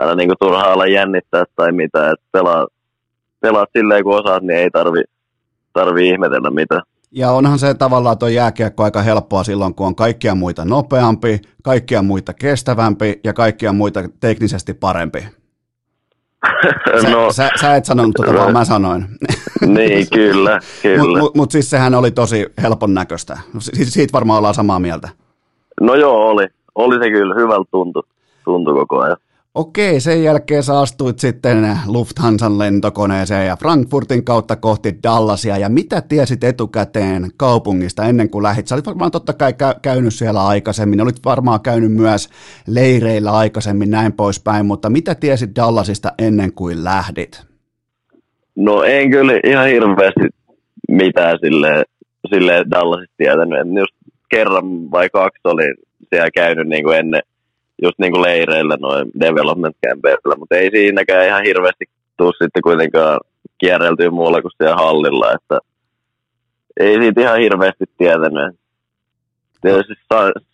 älä 0.02 0.14
niinku 0.14 0.34
turhaa 0.40 0.72
olla 0.72 0.86
jännittää 0.86 1.44
tai 1.56 1.72
mitä. 1.72 2.10
Että 2.10 2.26
pelaa, 2.32 2.66
pelaa 3.40 3.66
silleen, 3.78 4.05
kun 4.05 4.20
osaat, 4.20 4.43
niin 4.43 4.59
ei 4.59 4.70
tarvi, 4.70 5.02
tarvi 5.72 6.09
ihmetellä 6.09 6.51
mitään. 6.51 6.82
Ja 7.14 7.30
onhan 7.30 7.59
se 7.59 7.74
tavallaan 7.74 8.18
tuo 8.18 8.28
jääkiekko 8.28 8.84
aika 8.84 9.02
helppoa 9.02 9.44
silloin, 9.44 9.74
kun 9.74 9.86
on 9.86 9.94
kaikkia 9.94 10.34
muita 10.34 10.64
nopeampi, 10.64 11.40
kaikkia 11.62 12.02
muita 12.02 12.32
kestävämpi 12.34 13.20
ja 13.24 13.32
kaikkia 13.32 13.72
muita 13.72 14.01
teknisesti 14.20 14.74
parempi. 14.74 15.26
Sä, 17.02 17.10
no, 17.10 17.32
sä, 17.32 17.51
sä 17.60 17.76
et 17.76 17.84
sanonut 17.84 18.14
tota, 18.16 18.34
vaan 18.34 18.52
mä 18.52 18.64
sanoin. 18.64 19.05
niin, 19.66 20.06
kyllä, 20.12 20.60
kyllä. 20.82 20.98
Mutta 20.98 21.18
mut, 21.18 21.34
mut 21.34 21.51
siis 21.51 21.70
sehän 21.70 21.94
oli 21.94 22.10
tosi 22.10 22.47
helpon 22.62 22.94
näköistä. 22.94 23.39
Si- 23.59 23.84
siitä 23.84 24.12
varmaan 24.12 24.39
ollaan 24.39 24.55
samaa 24.55 24.78
mieltä. 24.78 25.09
No 25.80 25.94
joo, 25.94 26.28
oli. 26.28 26.47
Oli 26.74 27.05
se 27.05 27.10
kyllä. 27.10 27.34
Hyvältä 27.34 27.68
tuntui, 27.70 28.02
tuntui 28.44 28.74
koko 28.74 29.01
ajan. 29.01 29.16
Okei, 29.54 30.00
sen 30.00 30.24
jälkeen 30.24 30.62
sä 30.62 30.78
astuit 30.80 31.18
sitten 31.18 31.78
Lufthansan 31.86 32.58
lentokoneeseen 32.58 33.46
ja 33.46 33.56
Frankfurtin 33.56 34.24
kautta 34.24 34.56
kohti 34.56 34.94
Dallasia. 35.02 35.58
Ja 35.58 35.68
mitä 35.68 36.00
tiesit 36.00 36.44
etukäteen 36.44 37.30
kaupungista 37.36 38.04
ennen 38.04 38.30
kuin 38.30 38.42
lähit? 38.42 38.66
Sä 38.66 38.74
olit 38.74 38.86
varmaan 38.86 39.10
totta 39.10 39.32
kai 39.32 39.52
kä- 39.52 39.78
käynyt 39.82 40.14
siellä 40.14 40.46
aikaisemmin, 40.46 41.00
olit 41.00 41.24
varmaan 41.24 41.60
käynyt 41.60 41.92
myös 41.92 42.28
leireillä 42.66 43.32
aikaisemmin 43.32 43.90
näin 43.90 44.12
poispäin, 44.12 44.66
mutta 44.66 44.90
mitä 44.90 45.14
tiesit 45.14 45.56
Dallasista 45.56 46.12
ennen 46.18 46.52
kuin 46.52 46.84
lähdit? 46.84 47.44
No 48.56 48.82
en 48.82 49.10
kyllä 49.10 49.32
ihan 49.44 49.66
hirveästi 49.66 50.28
mitään 50.88 51.38
sille, 51.40 51.84
sille 52.28 52.64
Dallasista 52.70 53.14
tietänyt. 53.16 53.60
Et 53.60 53.78
just 53.78 53.94
kerran 54.30 54.90
vai 54.90 55.10
kaksi 55.10 55.40
oli 55.44 55.74
siellä 56.08 56.30
käynyt 56.30 56.68
niin 56.68 56.84
kuin 56.84 56.98
ennen 56.98 57.22
just 57.82 57.98
niin 57.98 58.12
kuin 58.12 58.22
leireillä 58.22 58.76
noin 58.80 59.10
development 59.20 59.76
campeilla, 59.86 60.36
mutta 60.38 60.56
ei 60.56 60.70
siinäkään 60.70 61.26
ihan 61.26 61.42
hirveästi 61.46 61.84
tuu 62.16 62.32
sitten 62.32 62.62
kuitenkaan 62.62 63.20
kierreltyä 63.59 64.10
muualla 64.10 64.42
kuin 64.42 64.52
siellä 64.56 64.76
hallilla, 64.76 65.32
että 65.32 65.59
ei 66.80 66.98
siitä 66.98 67.20
ihan 67.20 67.38
hirveästi 67.38 67.84
tietänyt. 67.98 68.56
Tietysti 69.60 69.94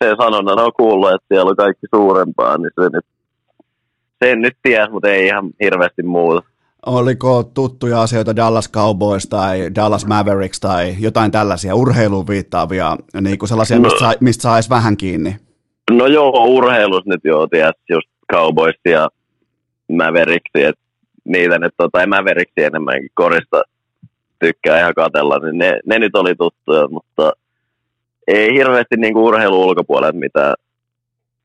se 0.05 0.14
sanonnan 0.22 0.59
on 0.59 0.72
kuullut, 0.76 1.10
että 1.10 1.26
siellä 1.28 1.50
on 1.50 1.56
kaikki 1.56 1.86
suurempaa, 1.94 2.59
niin 2.59 2.70
se 2.80 2.88
nyt, 2.92 3.06
sen 4.24 4.40
nyt 4.40 4.56
ties, 4.62 4.90
mutta 4.90 5.09
ei 5.09 5.26
ihan 5.26 5.50
hirveästi 5.62 6.02
muuta. 6.02 6.42
Oliko 6.86 7.42
tuttuja 7.55 8.02
asioita 8.02 8.36
Dallas 8.36 8.70
Cowboys 8.72 9.26
tai 9.26 9.74
Dallas 9.74 10.06
Mavericks 10.06 10.60
tai 10.60 10.94
jotain 10.98 11.30
tällaisia 11.30 11.74
urheiluun 11.74 12.26
viittaavia, 12.26 12.96
niin 13.20 13.38
kuin 13.38 13.48
sellaisia, 13.48 13.76
No. 13.76 13.82
mistä, 13.82 13.98
sai, 13.98 14.16
mistä 14.20 14.42
saisi 14.42 14.70
vähän 14.70 14.96
kiinni? 14.96 15.36
No 15.90 16.06
joo, 16.06 16.44
urheilus 16.44 17.06
nyt 17.06 17.20
joo, 17.24 17.47
tiedät, 17.47 17.77
just 17.89 18.09
Cowboys 18.32 18.74
ja 18.85 19.09
Mavericks, 19.93 20.51
että 20.55 20.81
niitä 21.24 21.59
nyt, 21.59 21.74
tota, 21.77 22.01
ei 22.01 22.06
Mavericks 22.06 22.52
enemmänkin 22.56 23.10
korista 23.15 23.62
tykkää 24.39 24.78
ihan 24.81 24.94
katella, 24.94 25.39
niin 25.39 25.59
ne, 25.59 25.81
ne 25.86 25.98
nyt 25.98 26.16
oli 26.16 26.35
tuttuja, 26.35 26.89
mutta 26.89 27.32
ei 28.27 28.55
hirveästi 28.55 28.97
niinku 28.97 29.27
urheilu 29.27 29.62
ulkopuolella 29.62 30.19
mitään 30.19 30.55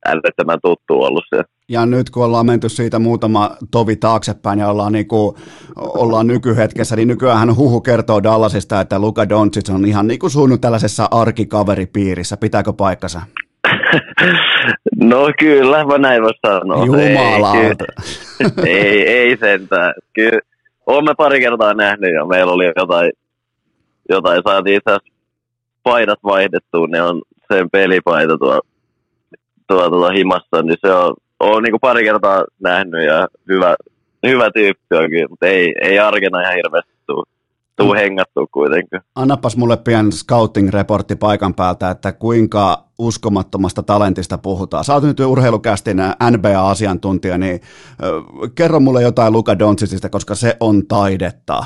älyttömän 0.06 0.60
tuttu 0.61 1.02
ollut 1.02 1.24
se. 1.36 1.44
Ja 1.70 1.86
nyt 1.86 2.10
kun 2.10 2.26
ollaan 2.26 2.45
menty 2.45 2.70
siitä 2.70 2.99
muutama 2.99 3.52
tovi 3.72 3.95
taaksepäin 3.95 4.60
ja 4.60 4.70
ollaan, 4.70 4.94
niin 4.94 5.07
kuin, 5.07 5.36
ollaan 5.76 6.28
nykyhetkessä, 6.28 6.95
niin 6.95 7.07
nykyään 7.07 7.56
huhu 7.56 7.82
kertoo 7.82 8.24
Dallasista, 8.24 8.82
että 8.82 8.99
Luka 8.99 9.30
Doncic 9.30 9.70
on 9.70 9.86
ihan 9.86 10.07
niin 10.07 10.20
kuin 10.20 10.32
suunnut 10.32 10.61
tällaisessa 10.61 11.07
arkikaveripiirissä. 11.11 12.38
Pitääkö 12.38 12.74
paikkansa? 12.74 13.22
no 15.11 15.32
kyllä, 15.40 15.86
mä 15.86 15.98
näin 15.98 16.22
voi 16.24 16.32
sanoa. 16.48 16.86
Jumalauta. 16.86 17.57
Ei, 17.60 17.76
kyllä- 17.76 18.68
ei, 18.68 19.07
ei 19.07 19.38
sentään. 19.38 19.94
Kyllä, 20.14 20.40
olemme 20.86 21.14
pari 21.18 21.40
kertaa 21.40 21.74
nähnyt 21.74 22.14
ja 22.14 22.26
meillä 22.26 22.52
oli 22.52 22.72
jotain, 22.76 23.11
jotain 24.10 24.41
saatiin 24.48 24.76
itse 24.78 24.91
asiassa 24.91 25.14
paidat 25.84 26.20
vaihdettua, 26.24 26.88
ne 26.88 27.02
on 27.02 27.22
sen 27.53 27.70
pelipaita 27.70 28.38
tuo, 28.38 28.61
tuo 29.68 29.90
tuo 29.90 30.10
himassa, 30.10 30.61
niin 30.61 30.78
se 30.86 30.94
on, 30.94 31.14
on 31.40 31.64
niin 31.64 31.76
pari 31.82 32.03
kertaa 32.03 32.44
nähnyt 32.60 33.06
ja 33.06 33.28
hyvä, 33.49 33.76
hyvä 34.28 34.49
tyyppi 34.52 34.95
on 34.95 35.10
kyllä, 35.10 35.28
mutta 35.30 35.45
ei, 35.48 35.74
ei 35.82 35.99
arkena 35.99 36.41
ihan 36.41 36.56
hirveästi 36.56 36.94
tuu, 37.07 37.24
tuu 37.75 37.93
hengattua 37.93 38.47
kuitenkaan. 38.51 39.03
Annapas 39.15 39.57
mulle 39.57 39.77
pian 39.77 40.11
scouting-reportti 40.11 41.15
paikan 41.19 41.53
päältä, 41.53 41.89
että 41.89 42.11
kuinka 42.11 42.83
uskomattomasta 42.99 43.83
talentista 43.83 44.37
puhutaan. 44.37 44.83
Sä 44.83 44.93
oot 44.93 45.03
nyt 45.03 45.19
urheilukästin 45.19 45.97
NBA-asiantuntija, 46.31 47.37
niin 47.37 47.59
kerro 48.55 48.79
mulle 48.79 49.01
jotain 49.01 49.33
Luka 49.33 49.59
Doncicista, 49.59 50.09
koska 50.09 50.35
se 50.35 50.57
on 50.59 50.87
taidetta. 50.87 51.63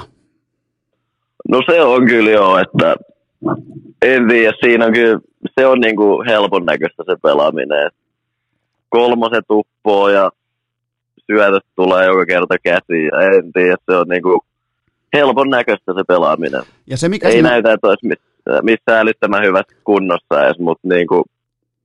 No 1.49 1.61
se 1.65 1.81
on 1.81 2.05
kyllä 2.05 2.31
joo, 2.31 2.57
että 2.57 2.95
en 4.01 4.27
tiedä, 4.27 4.53
siinä 4.61 4.85
on 4.85 4.93
kyllä, 4.93 5.19
se 5.59 5.67
on 5.67 5.79
niinku 5.79 6.23
helpon 6.27 6.65
näköistä 6.65 7.03
se 7.05 7.15
pelaaminen. 7.23 7.87
Et 7.87 7.93
kolmoset 8.89 9.45
uppoo 9.51 10.09
ja 10.09 10.31
syötöt 11.25 11.65
tulee 11.75 12.05
joka 12.05 12.25
kerta 12.25 12.55
käsiin 12.63 13.05
ja 13.05 13.21
en 13.21 13.51
tiedä, 13.53 13.75
se 13.91 13.97
on 13.97 14.07
niinku 14.07 14.39
helpon 15.17 15.49
näköistä 15.49 15.93
se 15.93 16.03
pelaaminen. 16.07 16.63
Ja 16.87 16.97
se, 16.97 17.09
mikä 17.09 17.27
Ei 17.27 17.33
siinä... 17.33 17.49
näytä, 17.49 17.73
että 17.73 17.87
olisi 17.87 18.07
missään, 18.61 18.99
älyttömän 18.99 19.43
hyvässä 19.43 19.75
kunnossa 19.83 20.45
edes, 20.45 20.59
mutta 20.59 20.87
niinku 20.87 21.23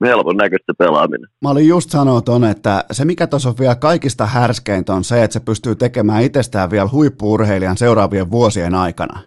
helpon 0.04 0.36
näköistä 0.36 0.72
pelaaminen. 0.78 1.28
Mä 1.42 1.50
olin 1.50 1.68
just 1.68 1.90
sanoa 1.90 2.20
ton, 2.20 2.44
että 2.44 2.84
se 2.92 3.04
mikä 3.04 3.26
tuossa 3.26 3.48
on 3.48 3.54
vielä 3.58 3.74
kaikista 3.74 4.26
härskeintä 4.26 4.94
on 4.94 5.04
se, 5.04 5.22
että 5.22 5.32
se 5.32 5.40
pystyy 5.40 5.74
tekemään 5.74 6.22
itsestään 6.22 6.70
vielä 6.70 6.88
huippuurheilijan 6.92 7.76
seuraavien 7.76 8.30
vuosien 8.30 8.74
aikana. 8.74 9.20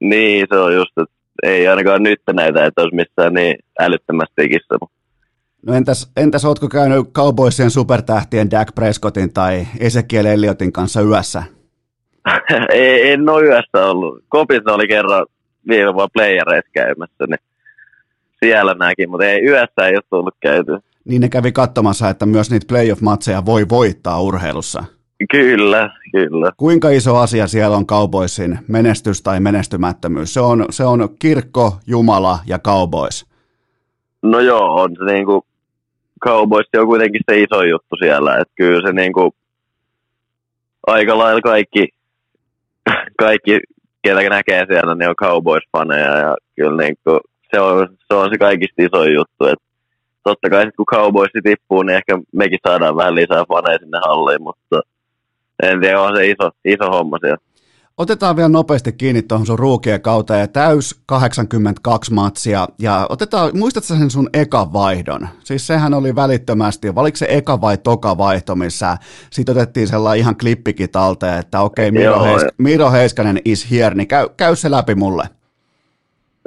Niin, 0.00 0.46
se 0.52 0.58
on 0.58 0.74
just, 0.74 0.98
että 0.98 1.14
ei 1.42 1.68
ainakaan 1.68 2.02
nyt 2.02 2.20
näytä, 2.32 2.64
että 2.64 2.82
olisi 2.82 2.96
missään 2.96 3.34
niin 3.34 3.56
älyttömästi 3.80 4.32
tekissä. 4.36 4.74
No 5.66 5.74
entäs, 5.74 6.10
entäs 6.16 6.44
ootko 6.44 6.68
käynyt 6.68 7.12
Cowboysien 7.12 7.70
supertähtien 7.70 8.50
Dak 8.50 8.74
Prescottin 8.74 9.32
tai 9.32 9.66
Ezekiel 9.80 10.24
Elliotin 10.24 10.72
kanssa 10.72 11.00
yössä? 11.02 11.42
ei, 12.72 13.12
en 13.12 13.28
ole 13.28 13.44
yössä 13.44 13.86
ollut. 13.86 14.24
Kopissa 14.28 14.74
oli 14.74 14.88
kerran 14.88 15.26
viime 15.68 15.94
vuonna 15.94 16.08
playereissa 16.12 16.70
käymässä, 16.72 17.26
niin 17.28 17.38
siellä 18.44 18.74
näkin, 18.74 19.10
mutta 19.10 19.26
ei 19.26 19.44
yössä 19.44 19.86
ei 19.86 19.94
ole 19.94 20.02
tullut 20.10 20.34
käyty. 20.40 20.72
Niin 21.04 21.20
ne 21.20 21.28
kävi 21.28 21.52
katsomassa, 21.52 22.08
että 22.08 22.26
myös 22.26 22.50
niitä 22.50 22.66
playoff-matseja 22.68 23.46
voi 23.46 23.68
voittaa 23.68 24.22
urheilussa. 24.22 24.84
Kyllä, 25.30 25.90
kyllä. 26.12 26.52
Kuinka 26.56 26.90
iso 26.90 27.16
asia 27.16 27.46
siellä 27.46 27.76
on 27.76 27.86
Cowboysin 27.86 28.58
menestys 28.68 29.22
tai 29.22 29.40
menestymättömyys? 29.40 30.34
Se 30.34 30.40
on, 30.40 30.64
se 30.70 30.84
on 30.84 31.08
kirkko, 31.18 31.76
Jumala 31.86 32.38
ja 32.46 32.58
Cowboys. 32.58 33.26
No 34.22 34.40
joo, 34.40 34.74
on 34.74 34.96
se 34.98 35.12
niinku, 35.12 35.46
Cowboys 36.24 36.66
on 36.76 36.86
kuitenkin 36.86 37.20
se 37.30 37.40
iso 37.40 37.62
juttu 37.62 37.96
siellä, 38.02 38.38
että 38.38 38.54
kyllä 38.56 38.88
se 38.88 38.92
niinku, 38.92 39.34
aika 40.86 41.18
lailla 41.18 41.40
kaikki, 41.40 41.88
kaikki, 43.24 43.60
ketä 44.02 44.28
näkee 44.28 44.66
siellä, 44.66 44.94
niin 44.94 45.08
on 45.08 45.22
Cowboys-faneja 45.24 46.16
ja 46.24 46.36
kyllä 46.56 46.82
niinku, 46.82 47.20
se 47.50 47.60
on, 47.60 47.88
se 48.08 48.14
on 48.14 48.30
se 48.30 48.38
kaikista 48.38 48.82
iso 48.82 49.04
juttu, 49.04 49.44
että 49.46 49.64
totta 50.24 50.50
kai 50.50 50.64
sit 50.64 50.76
kun 50.76 50.86
Cowboys 50.86 51.30
tippuu, 51.42 51.82
niin 51.82 51.96
ehkä 51.96 52.18
mekin 52.32 52.58
saadaan 52.68 52.96
vähän 52.96 53.14
lisää 53.14 53.44
faneja 53.48 53.78
sinne 53.78 53.98
halliin, 54.06 54.42
mutta 54.42 54.80
en 55.62 55.80
tiedä, 55.80 56.00
on 56.00 56.16
se 56.16 56.26
iso, 56.26 56.50
iso 56.64 56.90
homma 56.90 57.18
siellä. 57.20 57.49
Otetaan 58.00 58.36
vielä 58.36 58.48
nopeasti 58.48 58.92
kiinni 58.92 59.22
tuohon 59.22 59.46
sun 59.46 59.58
ruukien 59.58 60.00
kautta 60.00 60.36
ja 60.36 60.48
täys 60.48 61.00
82 61.06 62.12
matsia. 62.12 62.68
Ja 62.78 63.06
otetaan, 63.08 63.50
muistatko 63.54 63.94
sen 63.94 64.10
sun 64.10 64.30
eka 64.32 64.72
vaihdon? 64.72 65.28
Siis 65.44 65.66
sehän 65.66 65.94
oli 65.94 66.14
välittömästi, 66.14 66.88
oliko 66.96 67.16
se 67.16 67.26
eka 67.28 67.60
vai 67.60 67.78
toka 67.78 68.18
vaihto, 68.18 68.54
missä 68.56 68.96
sit 69.30 69.48
otettiin 69.48 69.88
sellainen 69.88 70.20
ihan 70.20 70.36
klippikin 70.36 70.90
talteen, 70.90 71.38
että 71.38 71.60
okei, 71.60 71.88
okay, 71.88 72.00
Miro, 72.00 72.12
Joo, 72.12 72.24
Heis- 72.24 72.54
Miro 72.58 72.90
Heiskanen 72.90 73.38
is 73.44 73.70
here, 73.70 73.94
niin 73.94 74.08
käy, 74.08 74.28
käy 74.36 74.56
se 74.56 74.70
läpi 74.70 74.94
mulle. 74.94 75.24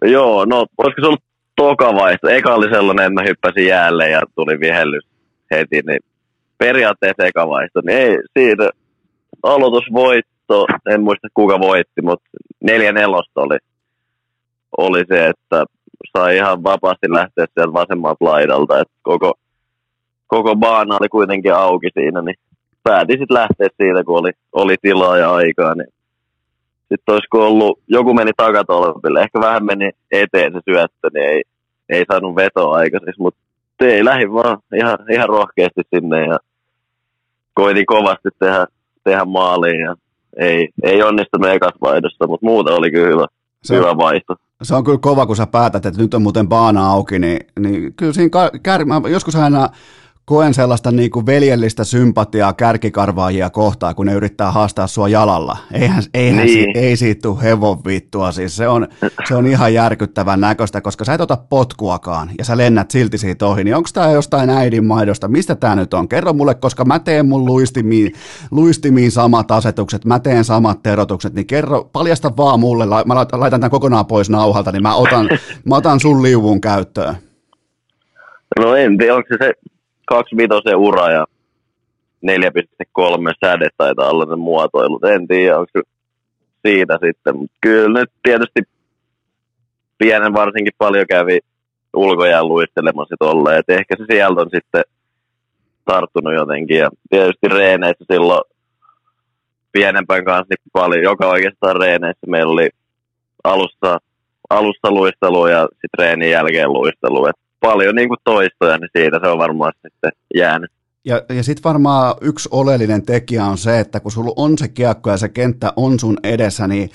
Joo, 0.03 0.45
no 0.45 0.65
olisiko 0.77 1.01
se 1.01 1.07
ollut 1.07 1.23
toka 1.55 1.95
vaihto? 1.95 2.29
Eka 2.29 2.53
oli 2.53 2.69
sellainen, 2.69 3.05
että 3.05 3.21
mä 3.21 3.27
hyppäsin 3.27 3.67
jäälle 3.67 4.09
ja 4.09 4.21
tuli 4.35 4.59
vihellys 4.59 5.03
heti, 5.51 5.81
niin 5.87 5.99
periaatteessa 6.57 7.25
eka 7.25 7.47
vaihto. 7.47 7.81
Niin 7.85 7.97
ei, 7.97 8.17
siitä 8.37 8.69
aloitusvoitto 9.43 10.32
voitto, 10.49 10.65
en 10.89 11.03
muista 11.03 11.27
kuka 11.33 11.59
voitti, 11.59 12.01
mutta 12.01 12.29
neljä 12.61 12.91
nelosta 12.91 13.41
oli, 13.41 13.57
oli 14.77 15.03
se, 15.07 15.27
että 15.27 15.65
sai 16.17 16.35
ihan 16.35 16.63
vapaasti 16.63 17.11
lähteä 17.11 17.45
sieltä 17.53 17.73
vasemmalta 17.73 18.25
laidalta, 18.25 18.79
että 18.79 18.93
koko, 19.01 19.33
koko 20.27 20.55
baana 20.55 20.97
oli 20.99 21.09
kuitenkin 21.09 21.53
auki 21.53 21.89
siinä, 21.93 22.21
niin 22.21 22.35
päätin 22.83 23.19
sitten 23.19 23.35
lähteä 23.35 23.67
siitä, 23.81 24.03
kun 24.03 24.19
oli, 24.19 24.31
oli 24.53 24.75
tilaa 24.81 25.17
ja 25.17 25.33
aikaa, 25.33 25.75
niin 25.75 25.87
sitten 26.79 27.13
olisiko 27.13 27.47
ollut, 27.47 27.79
joku 27.87 28.13
meni 28.13 28.31
takatolpille, 28.37 29.21
ehkä 29.21 29.39
vähän 29.39 29.65
meni 29.65 29.91
eteen 30.11 30.53
se 30.53 30.59
syöttö, 30.69 31.09
niin 31.13 31.29
ei, 31.29 31.43
ei 31.89 32.05
saanut 32.11 32.35
vetoa 32.35 32.75
aikaiseksi, 32.75 33.21
mutta 33.21 33.39
ei 33.81 34.05
lähi 34.05 34.31
vaan 34.31 34.57
ihan, 34.75 34.97
ihan 35.09 35.29
rohkeasti 35.29 35.81
sinne 35.95 36.25
ja 36.25 36.37
koitin 37.53 37.85
kovasti 37.85 38.29
tehdä, 38.39 38.65
tehdä 39.03 39.25
maaliin 39.25 39.79
ja 39.79 39.95
ei, 40.37 40.69
ei 40.83 41.03
onnistunut 41.03 41.49
ekas 41.49 41.73
vaihdossa, 41.81 42.27
mutta 42.27 42.45
muuta 42.45 42.75
oli 42.75 42.91
kyllä 42.91 43.07
hyvä, 43.07 43.25
se 43.63 43.75
hyvä 43.75 43.97
vaihto. 43.97 44.35
Se 44.63 44.75
on 44.75 44.83
kyllä 44.83 44.97
kova, 44.97 45.25
kun 45.25 45.35
sä 45.35 45.47
päätät, 45.47 45.85
että 45.85 46.01
nyt 46.01 46.13
on 46.13 46.21
muuten 46.21 46.47
baana 46.47 46.89
auki, 46.89 47.19
niin, 47.19 47.39
niin 47.59 47.93
kyllä 47.93 48.13
siinä 48.13 48.29
kär, 48.63 48.81
joskus 49.11 49.35
aina 49.35 49.69
koen 50.25 50.53
sellaista 50.53 50.91
niin 50.91 51.11
kuin 51.11 51.25
veljellistä 51.25 51.83
sympatiaa 51.83 52.53
kärkikarvaajia 52.53 53.49
kohtaan, 53.49 53.95
kun 53.95 54.05
ne 54.05 54.13
yrittää 54.13 54.51
haastaa 54.51 54.87
sua 54.87 55.07
jalalla. 55.07 55.57
Eihän, 55.73 56.03
eihän 56.13 56.45
niin. 56.45 56.73
si, 56.73 56.79
ei 56.79 56.97
siitä 56.97 57.21
tule 57.21 57.43
hevon 57.43 57.85
vittua. 57.85 58.31
Siis 58.31 58.55
se, 58.55 58.67
on, 58.67 58.87
se 59.27 59.35
on 59.35 59.47
ihan 59.47 59.73
järkyttävän 59.73 60.41
näköistä, 60.41 60.81
koska 60.81 61.05
sä 61.05 61.13
et 61.13 61.21
ota 61.21 61.37
potkuakaan 61.49 62.29
ja 62.37 62.45
sä 62.45 62.57
lennät 62.57 62.91
silti 62.91 63.17
siitä 63.17 63.45
ohi. 63.45 63.63
Niin 63.63 63.75
onko 63.75 63.89
tämä 63.93 64.11
jostain 64.11 64.49
äidin 64.49 64.85
maidosta? 64.85 65.27
Mistä 65.27 65.55
tämä 65.55 65.75
nyt 65.75 65.93
on? 65.93 66.09
Kerro 66.09 66.33
mulle, 66.33 66.55
koska 66.55 66.85
mä 66.85 66.99
teen 66.99 67.25
mun 67.25 67.45
luistimiin, 67.45 68.13
luistimiin 68.51 69.11
samat 69.11 69.51
asetukset, 69.51 70.05
mä 70.05 70.19
teen 70.19 70.43
samat 70.43 70.83
terotukset, 70.83 71.33
niin 71.33 71.47
kerro, 71.47 71.89
paljasta 71.93 72.37
vaan 72.37 72.59
mulle, 72.59 72.85
mä 72.85 73.15
laitan 73.15 73.59
tämän 73.59 73.71
kokonaan 73.71 74.05
pois 74.05 74.29
nauhalta, 74.29 74.71
niin 74.71 74.83
mä 74.83 74.95
otan, 74.95 75.29
mä 75.69 75.75
otan 75.75 75.99
sun 75.99 76.23
liuvun 76.23 76.61
käyttöön. 76.61 77.15
No 78.59 78.75
en 78.75 78.97
tiedä, 78.97 79.15
onko 79.15 79.27
se 79.27 79.37
se 79.45 79.53
vitosen 80.37 80.75
ura 80.75 81.11
ja 81.11 81.25
4,3 82.25 83.33
säde 83.45 83.67
taitaa 83.77 84.09
olla 84.09 84.25
ne 84.25 84.35
muotoilut. 84.35 85.03
En 85.03 85.27
tiedä, 85.27 85.59
onko 85.59 85.81
siitä 86.67 86.97
sitten. 87.05 87.37
Mutta 87.37 87.57
kyllä 87.61 87.99
nyt 87.99 88.11
tietysti 88.23 88.61
pienen 89.97 90.33
varsinkin 90.33 90.73
paljon 90.77 91.05
kävi 91.09 91.39
ulkojään 91.93 92.47
luistelemassa 92.47 93.15
tolleen. 93.19 93.59
Et 93.59 93.69
ehkä 93.69 93.95
se 93.97 94.05
sieltä 94.11 94.41
on 94.41 94.49
sitten 94.53 94.83
tarttunut 95.85 96.33
jotenkin. 96.33 96.77
Ja 96.77 96.89
tietysti 97.09 97.47
reeneissä 97.47 98.05
silloin 98.11 98.43
pienempään 99.71 100.25
kanssa 100.25 100.45
niin 100.49 100.71
paljon. 100.73 101.03
Joka 101.03 101.27
oikeastaan 101.27 101.75
reeneissä 101.75 102.27
meillä 102.27 102.51
oli 102.53 102.69
alussa, 103.43 103.97
alussa 104.49 104.91
luistelu 104.91 105.47
ja 105.47 105.61
sitten 105.71 105.99
reenin 105.99 106.31
jälkeen 106.31 106.73
luistelu. 106.73 107.25
Et 107.25 107.42
paljon 107.67 107.95
niin 107.95 108.07
kuin 108.07 108.19
toistoja, 108.23 108.77
niin 108.77 108.89
siitä 108.97 109.19
se 109.23 109.29
on 109.29 109.37
varmaan 109.37 109.73
sitten 109.81 110.11
jäänyt. 110.35 110.71
Ja, 111.05 111.21
ja 111.29 111.43
sitten 111.43 111.63
varmaan 111.63 112.15
yksi 112.21 112.49
oleellinen 112.51 113.05
tekijä 113.05 113.45
on 113.45 113.57
se, 113.57 113.79
että 113.79 113.99
kun 113.99 114.11
sulla 114.11 114.33
on 114.35 114.57
se 114.57 114.67
kiekko 114.67 115.09
ja 115.09 115.17
se 115.17 115.29
kenttä 115.29 115.73
on 115.75 115.99
sun 115.99 116.17
edessä, 116.23 116.67
niin 116.67 116.89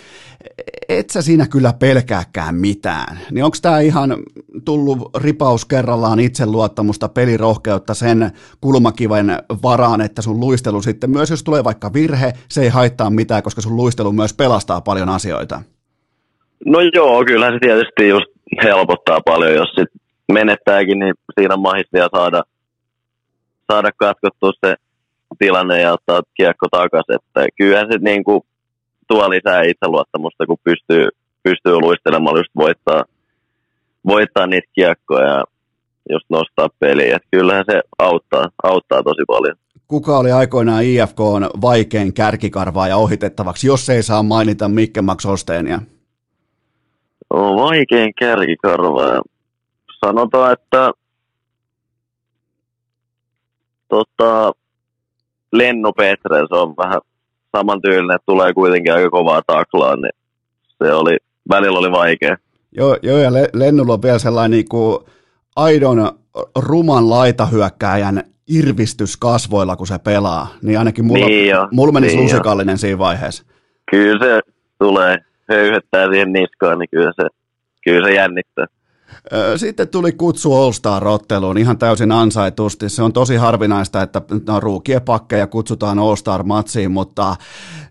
et 0.88 1.10
sä 1.10 1.22
siinä 1.22 1.46
kyllä 1.46 1.72
pelkääkään 1.78 2.54
mitään. 2.54 3.18
Niin 3.30 3.44
onko 3.44 3.56
tämä 3.62 3.80
ihan 3.80 4.16
tullut 4.64 4.98
ripaus 5.16 5.64
kerrallaan 5.64 6.20
itseluottamusta, 6.20 7.08
pelirohkeutta 7.08 7.94
sen 7.94 8.30
kulmakiven 8.60 9.26
varaan, 9.62 10.00
että 10.00 10.22
sun 10.22 10.40
luistelu 10.40 10.82
sitten 10.82 11.10
myös, 11.10 11.30
jos 11.30 11.44
tulee 11.44 11.64
vaikka 11.64 11.92
virhe, 11.92 12.32
se 12.48 12.62
ei 12.62 12.68
haittaa 12.68 13.10
mitään, 13.10 13.42
koska 13.42 13.60
sun 13.60 13.76
luistelu 13.76 14.12
myös 14.12 14.34
pelastaa 14.34 14.80
paljon 14.80 15.08
asioita? 15.08 15.62
No 16.66 16.78
joo, 16.94 17.24
kyllähän 17.24 17.54
se 17.54 17.58
tietysti 17.58 18.08
just 18.08 18.26
helpottaa 18.62 19.20
paljon, 19.24 19.54
jos 19.54 19.68
sit 19.68 19.88
menettääkin, 20.32 20.98
niin 20.98 21.14
siinä 21.40 21.54
on 21.54 21.60
mahdollista 21.60 22.08
saada, 22.16 22.42
saada 23.72 23.90
katkottua 23.96 24.52
se 24.66 24.74
tilanne 25.38 25.80
ja 25.80 25.92
ottaa 25.92 26.22
kiekko 26.34 26.66
takaisin. 26.70 27.14
Että 27.14 27.46
kyllähän 27.56 27.88
se 27.92 27.98
niin 27.98 28.24
kuin 28.24 28.40
tuo 29.08 29.30
lisää 29.30 29.62
itseluottamusta, 29.62 30.46
kun 30.46 30.58
pystyy, 30.64 31.08
pystyy 31.42 31.72
luistelemaan 31.72 32.36
just 32.36 32.50
voittaa, 32.56 33.04
voittaa 34.06 34.46
niitä 34.46 34.68
kiekkoja 34.72 35.26
ja 35.26 35.44
just 36.10 36.26
nostaa 36.30 36.68
peliä. 36.78 37.16
Että 37.16 37.28
kyllähän 37.30 37.64
se 37.70 37.80
auttaa, 37.98 38.48
auttaa 38.62 39.02
tosi 39.02 39.24
paljon. 39.26 39.56
Kuka 39.88 40.18
oli 40.18 40.32
aikoinaan 40.32 40.84
IFK 40.84 41.20
on 41.20 41.50
vaikein 41.60 42.14
kärkikarvaa 42.14 42.88
ja 42.88 42.96
ohitettavaksi, 42.96 43.66
jos 43.66 43.90
ei 43.90 44.02
saa 44.02 44.22
mainita 44.22 44.68
Mikke 44.68 45.02
Max 45.02 45.24
Holsteenia? 45.24 45.80
No, 47.34 47.56
vaikein 47.56 48.12
kärkikarvaa 48.18 49.20
sanotaan, 50.06 50.52
että 50.52 50.90
tota, 53.88 54.52
Lennu 55.52 55.92
Petres 55.92 56.48
on 56.50 56.76
vähän 56.76 57.00
samantyylinen, 57.56 58.14
että 58.14 58.26
tulee 58.26 58.54
kuitenkin 58.54 58.94
aika 58.94 59.10
kovaa 59.10 59.42
taklaa, 59.46 59.96
niin 59.96 60.12
se 60.82 60.92
oli, 60.92 61.16
välillä 61.48 61.78
oli 61.78 61.90
vaikea. 61.90 62.36
Joo, 62.72 62.96
joo 63.02 63.18
ja 63.18 63.30
Lennulla 63.52 63.92
on 63.92 64.02
vielä 64.02 64.18
sellainen 64.18 64.50
niin 64.50 64.68
kuin 64.68 64.98
aidon 65.56 66.18
ruman 66.56 67.10
laitahyökkääjän 67.10 68.22
irvistys 68.48 69.16
kasvoilla, 69.16 69.76
kun 69.76 69.86
se 69.86 69.98
pelaa, 69.98 70.46
niin 70.62 70.78
ainakin 70.78 71.04
mulla, 71.04 71.26
niin 71.26 71.48
jo, 71.48 71.68
mulla 71.70 71.92
menisi 71.92 72.16
niin 72.16 72.24
lusikallinen 72.24 72.72
jo. 72.72 72.76
siinä 72.76 72.98
vaiheessa. 72.98 73.44
Kyllä 73.90 74.26
se 74.26 74.40
tulee 74.78 75.18
höyhettää 75.48 76.08
siihen 76.08 76.32
niskaan, 76.32 76.78
niin 76.78 76.88
kyllä 76.90 77.12
se, 77.16 77.28
kyllä 77.84 78.08
se 78.08 78.14
jännittää. 78.14 78.66
Sitten 79.56 79.88
tuli 79.88 80.12
kutsu 80.12 80.54
All 80.54 80.72
Star-otteluun 80.72 81.58
ihan 81.58 81.78
täysin 81.78 82.12
ansaitusti. 82.12 82.88
Se 82.88 83.02
on 83.02 83.12
tosi 83.12 83.36
harvinaista, 83.36 84.02
että 84.02 84.22
no, 84.46 84.60
ruukien 84.60 85.02
pakkeja 85.02 85.46
kutsutaan 85.46 85.98
All 85.98 86.14
Star-matsiin, 86.14 86.88
mutta 86.88 87.36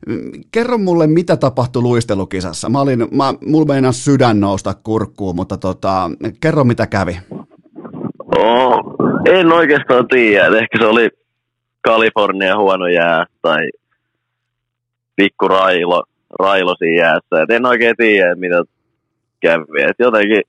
mm, 0.08 0.32
kerro 0.52 0.78
mulle, 0.78 1.08
mitä 1.08 1.38
tapahtui 1.38 1.82
luistelukisassa. 1.82 2.70
Mä 2.70 2.82
olin, 2.82 3.00
mä, 3.12 3.34
mulla 3.46 3.74
meinas 3.74 4.06
sydän 4.06 4.40
nousta 4.40 4.74
kurkkuun, 4.84 5.36
mutta 5.36 5.58
tota, 5.58 6.12
kerro 6.42 6.64
mitä 6.64 6.88
kävi. 6.88 7.20
Oh, 8.38 8.80
en 9.26 9.52
oikeastaan 9.52 10.08
tiedä. 10.08 10.58
Ehkä 10.58 10.78
se 10.80 10.86
oli 10.86 11.10
Kalifornia 11.82 12.58
huono 12.58 12.88
jää 12.88 13.26
tai 13.42 13.70
pikku 15.16 15.48
railo, 15.48 16.04
railo 16.40 16.76
siinä 16.78 16.98
jäässä. 16.98 17.42
Et 17.44 17.50
en 17.50 17.66
oikein 17.66 17.96
tiedä, 17.98 18.36
mitä 18.36 18.64
kävi. 19.40 19.84
Et 19.90 19.96
jotenkin 20.00 20.42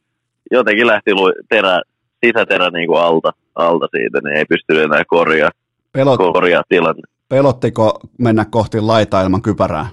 jotenkin 0.50 0.86
lähti 0.86 1.10
terä, 1.48 1.82
sisäterä 2.26 2.70
niin 2.70 2.88
kuin 2.88 3.00
alta, 3.00 3.32
alta 3.54 3.88
siitä, 3.96 4.20
niin 4.24 4.36
ei 4.36 4.44
pystynyt 4.44 4.82
enää 4.82 5.04
korjaa, 5.04 5.50
Pelot, 5.92 6.16
korjaa 6.16 6.62
tilanne. 6.68 7.02
Pelottiko 7.28 8.00
mennä 8.18 8.44
kohti 8.44 8.80
laitaa 8.80 9.22
ilman 9.22 9.42
kypärää? 9.42 9.86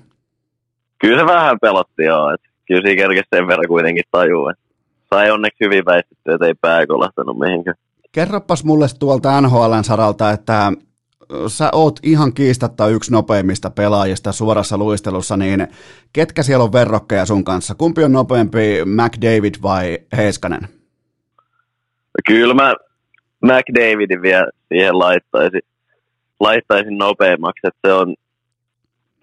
Kyllä 0.99 1.19
se 1.19 1.25
vähän 1.25 1.57
pelotti 1.61 2.03
joo, 2.03 2.33
että 2.33 2.49
kyllä 2.67 2.81
siinä 2.81 3.01
kerkesi 3.01 3.27
sen 3.35 3.47
verran 3.47 3.67
kuitenkin 3.67 4.03
että 4.51 4.63
sai 5.09 5.31
onneksi 5.31 5.65
hyvin 5.65 5.85
väistetty, 5.85 6.31
että 6.31 6.45
ei 6.45 6.53
pää 6.61 6.87
kolahtanut 6.87 7.39
mihinkään. 7.39 7.75
Kerropas 8.11 8.63
mulle 8.63 8.87
tuolta 8.99 9.41
NHLn 9.41 9.83
saralta, 9.83 10.31
että 10.31 10.71
sä 11.47 11.69
oot 11.73 11.99
ihan 12.03 12.33
kiistatta 12.33 12.87
yksi 12.87 13.11
nopeimmista 13.11 13.69
pelaajista 13.69 14.31
suorassa 14.31 14.77
luistelussa, 14.77 15.37
niin 15.37 15.67
ketkä 16.13 16.43
siellä 16.43 16.63
on 16.63 16.73
verrokkeja 16.73 17.25
sun 17.25 17.43
kanssa? 17.43 17.75
Kumpi 17.75 18.03
on 18.03 18.11
nopeampi, 18.11 18.81
McDavid 18.85 19.55
vai 19.61 19.99
Heiskanen? 20.17 20.67
Kyllä 22.27 22.53
mä 22.53 22.73
McDavidin 23.41 24.21
vielä 24.21 24.49
siihen 24.67 24.99
laittaisin, 24.99 25.61
laittaisin 26.39 26.97
nopeammaksi, 26.97 27.67
että 27.67 27.87
se 27.87 27.93
on 27.93 28.15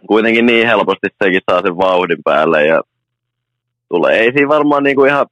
kuitenkin 0.06 0.46
niin 0.46 0.66
helposti 0.66 1.08
sekin 1.24 1.40
saa 1.50 1.62
sen 1.62 1.76
vauhdin 1.76 2.22
päälle 2.24 2.66
ja 2.66 2.82
tulee. 3.88 4.18
Ei 4.18 4.32
siinä 4.32 4.48
varmaan 4.48 4.82
niinku 4.82 5.04
ihan 5.04 5.26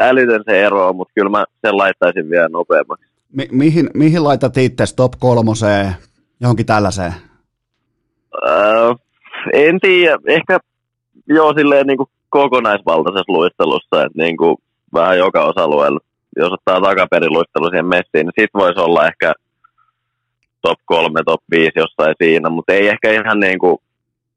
älytön 0.00 0.42
se 0.44 0.64
ero, 0.64 0.92
mutta 0.92 1.12
kyllä 1.14 1.30
mä 1.30 1.44
sen 1.66 1.76
laittaisin 1.76 2.30
vielä 2.30 2.48
nopeammaksi. 2.48 3.06
Mi- 3.32 3.48
mihin, 3.52 3.90
mihin 3.94 4.24
laitat 4.24 4.56
itse 4.56 4.84
top 4.96 5.12
kolmoseen 5.18 5.94
johonkin 6.42 6.66
tällaiseen? 6.66 7.12
Äh, 8.48 8.96
en 9.52 9.80
tiedä. 9.80 10.16
Ehkä 10.26 10.58
joo 11.26 11.54
silleen 11.56 11.86
niin 11.86 11.96
kuin 11.96 12.08
kokonaisvaltaisessa 12.28 13.32
luistelussa, 13.32 14.04
että 14.04 14.22
niin 14.22 14.36
kuin 14.36 14.56
vähän 14.94 15.18
joka 15.18 15.44
osa-alueella. 15.44 15.98
Jos 16.36 16.52
ottaa 16.52 16.80
takaperiluistelu 16.80 17.70
siihen 17.70 17.86
messiin, 17.86 18.26
niin 18.26 18.40
sit 18.40 18.50
voisi 18.54 18.80
olla 18.80 19.06
ehkä 19.06 19.32
top 20.62 20.78
3, 20.84 21.20
top 21.26 21.40
5 21.50 21.70
jossain 21.76 22.14
siinä, 22.22 22.48
mutta 22.50 22.72
ei 22.72 22.88
ehkä 22.88 23.12
ihan 23.12 23.40
niin 23.40 23.58
kuin 23.58 23.78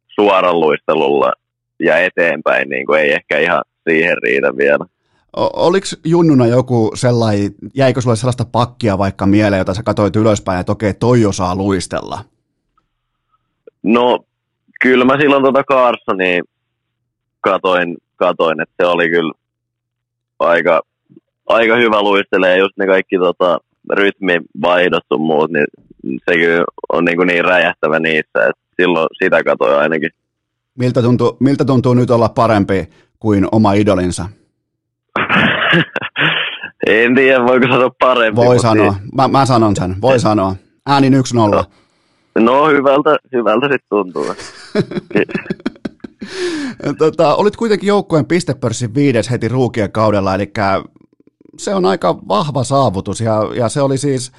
suoran 0.08 0.60
luistelulla 0.60 1.32
ja 1.80 1.98
eteenpäin, 1.98 2.70
niin 2.70 2.86
kuin 2.86 3.00
ei 3.00 3.12
ehkä 3.12 3.40
ihan 3.40 3.62
siihen 3.90 4.18
riitä 4.24 4.58
vielä. 4.58 4.86
Oliko 5.36 5.86
junnuna 6.06 6.48
joku 6.48 6.92
sellainen, 6.96 7.52
jäikö 7.74 8.02
sulle 8.02 8.16
sellaista 8.16 8.46
pakkia 8.52 8.98
vaikka 8.98 9.26
mieleen, 9.26 9.60
jota 9.60 9.74
sä 9.74 9.84
katsoit 9.84 10.16
ylöspäin, 10.16 10.60
että 10.60 10.72
okei, 10.72 10.94
toi 10.94 11.26
osaa 11.26 11.56
luistella? 11.56 12.20
No, 13.84 14.20
kyllä 14.82 15.06
mä 15.06 15.18
silloin 15.18 15.44
tuota 15.44 15.64
Carsonia 15.64 16.44
katoin, 17.42 17.98
katoin, 18.16 18.62
että 18.62 18.76
se 18.78 18.86
oli 18.86 19.10
kyllä 19.10 19.34
aika, 20.40 20.82
aika 21.48 21.76
hyvä 21.76 22.02
luistelee 22.02 22.58
just 22.58 22.78
ne 22.78 22.88
kaikki 22.88 23.18
tota, 23.18 23.60
rytmivaihdot 23.94 25.04
sun 25.14 25.22
muut, 25.22 25.52
niin 25.52 25.68
se 26.30 26.36
kyllä 26.36 26.66
on 26.90 27.06
niin, 27.06 27.18
kuin 27.18 27.28
niin 27.28 27.46
räjähtävä 27.46 28.00
niissä, 28.00 28.40
että 28.50 28.62
silloin 28.82 29.08
sitä 29.24 29.44
katoin 29.44 29.78
ainakin. 29.80 30.10
Miltä 30.76 31.02
tuntuu, 31.02 31.38
miltä 31.40 31.66
tuntuu 31.66 31.94
nyt 31.94 32.12
olla 32.12 32.30
parempi 32.30 32.90
kuin 33.20 33.48
oma 33.52 33.74
idolinsa? 33.74 34.26
en 36.88 37.16
tiedä, 37.16 37.44
voiko 37.44 37.68
sanoa 37.68 37.90
parempi. 38.00 38.36
Voi 38.36 38.60
sanoa, 38.60 38.92
niin... 38.92 39.10
mä, 39.16 39.28
mä 39.28 39.46
sanon 39.46 39.76
sen, 39.76 39.96
voi 40.02 40.20
sanoa. 40.20 40.56
Äänin 40.86 41.14
1-0. 41.14 41.18
No, 41.36 41.66
no 42.40 42.68
hyvältä, 42.70 43.18
hyvältä 43.32 43.66
sitten 43.66 43.90
tuntuu. 43.90 44.26
tota, 46.98 47.36
olit 47.36 47.56
kuitenkin 47.56 47.88
joukkueen 47.88 48.26
pistepörssin 48.26 48.96
viides 48.96 49.32
heti 49.32 49.48
ruukien 49.48 49.92
kaudella, 49.92 50.36
eli 50.36 50.52
se 51.58 51.76
on 51.76 51.86
aika 51.86 52.18
vahva 52.28 52.64
saavutus 52.64 53.22
ja, 53.22 53.42
ja 53.56 53.70
se 53.70 53.82
oli 53.82 53.98
siis, 53.98 54.32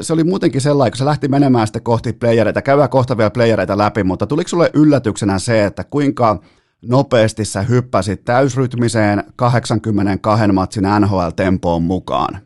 se 0.00 0.12
oli 0.12 0.24
muutenkin 0.24 0.60
sellainen, 0.60 0.92
kun 0.92 0.98
se 0.98 1.04
lähti 1.04 1.28
menemään 1.28 1.66
sitten 1.66 1.82
kohti 1.82 2.12
playereita, 2.12 2.62
käydään 2.62 2.88
kohta 2.88 3.16
vielä 3.16 3.30
playereita 3.30 3.78
läpi, 3.78 4.04
mutta 4.04 4.26
tuliko 4.26 4.48
sulle 4.48 4.70
yllätyksenä 4.74 5.38
se, 5.38 5.64
että 5.64 5.84
kuinka 5.84 6.40
nopeasti 6.88 7.44
sä 7.44 7.62
hyppäsit 7.62 8.24
täysrytmiseen 8.24 9.24
82 9.36 10.52
matsin 10.52 10.84
NHL-tempoon 11.00 11.82
mukaan? 11.82 12.38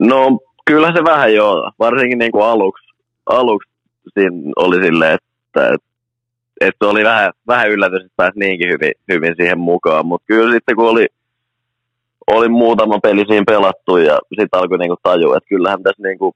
No 0.00 0.38
kyllä 0.66 0.92
se 0.92 1.04
vähän 1.04 1.34
joo, 1.34 1.72
varsinkin 1.78 2.18
niin 2.18 2.32
kuin 2.32 2.44
aluksi, 2.44 2.84
aluksi 3.26 3.70
siinä 4.14 4.52
oli 4.56 4.84
silleen, 4.84 5.14
että, 5.14 5.76
että, 6.60 6.86
oli 6.86 7.04
vähän, 7.04 7.32
vähän 7.46 7.70
yllätys, 7.70 8.00
että 8.00 8.16
pääsi 8.16 8.38
niinkin 8.38 8.68
hyvin, 8.68 8.92
hyvin 9.12 9.34
siihen 9.36 9.58
mukaan, 9.58 10.06
mutta 10.06 10.26
kyllä 10.26 10.54
sitten 10.54 10.76
kun 10.76 10.88
oli 10.88 11.06
oli 12.26 12.48
muutama 12.48 12.98
peli 13.02 13.24
siinä 13.28 13.44
pelattu 13.46 13.96
ja 13.96 14.18
sitten 14.28 14.60
alkoi 14.60 14.78
niinku 14.78 14.96
tajua, 15.02 15.36
että 15.36 15.48
kyllähän 15.48 15.82
tässä 15.82 16.02
niinku 16.02 16.34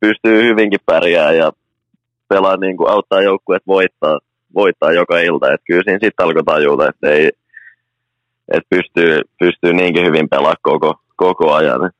pystyy 0.00 0.42
hyvinkin 0.42 0.80
pärjää 0.86 1.32
ja 1.32 1.52
pelaa 2.28 2.56
niinku, 2.56 2.86
auttaa 2.86 3.22
joukkueet 3.22 3.62
voittaa, 3.66 4.18
voittaa 4.54 4.92
joka 4.92 5.18
ilta. 5.18 5.52
että 5.52 5.64
kyllä 5.66 5.82
siinä 5.84 5.98
sitten 6.02 6.26
alkoi 6.26 6.44
tajuta, 6.44 6.88
että 6.88 7.08
ei, 7.10 7.30
että 8.48 8.68
pystyy, 8.70 9.20
pystyy 9.38 9.72
niinkin 9.72 10.06
hyvin 10.06 10.28
pelaa 10.28 10.54
koko, 10.62 10.94
koko 11.16 11.52
ajan. 11.52 11.90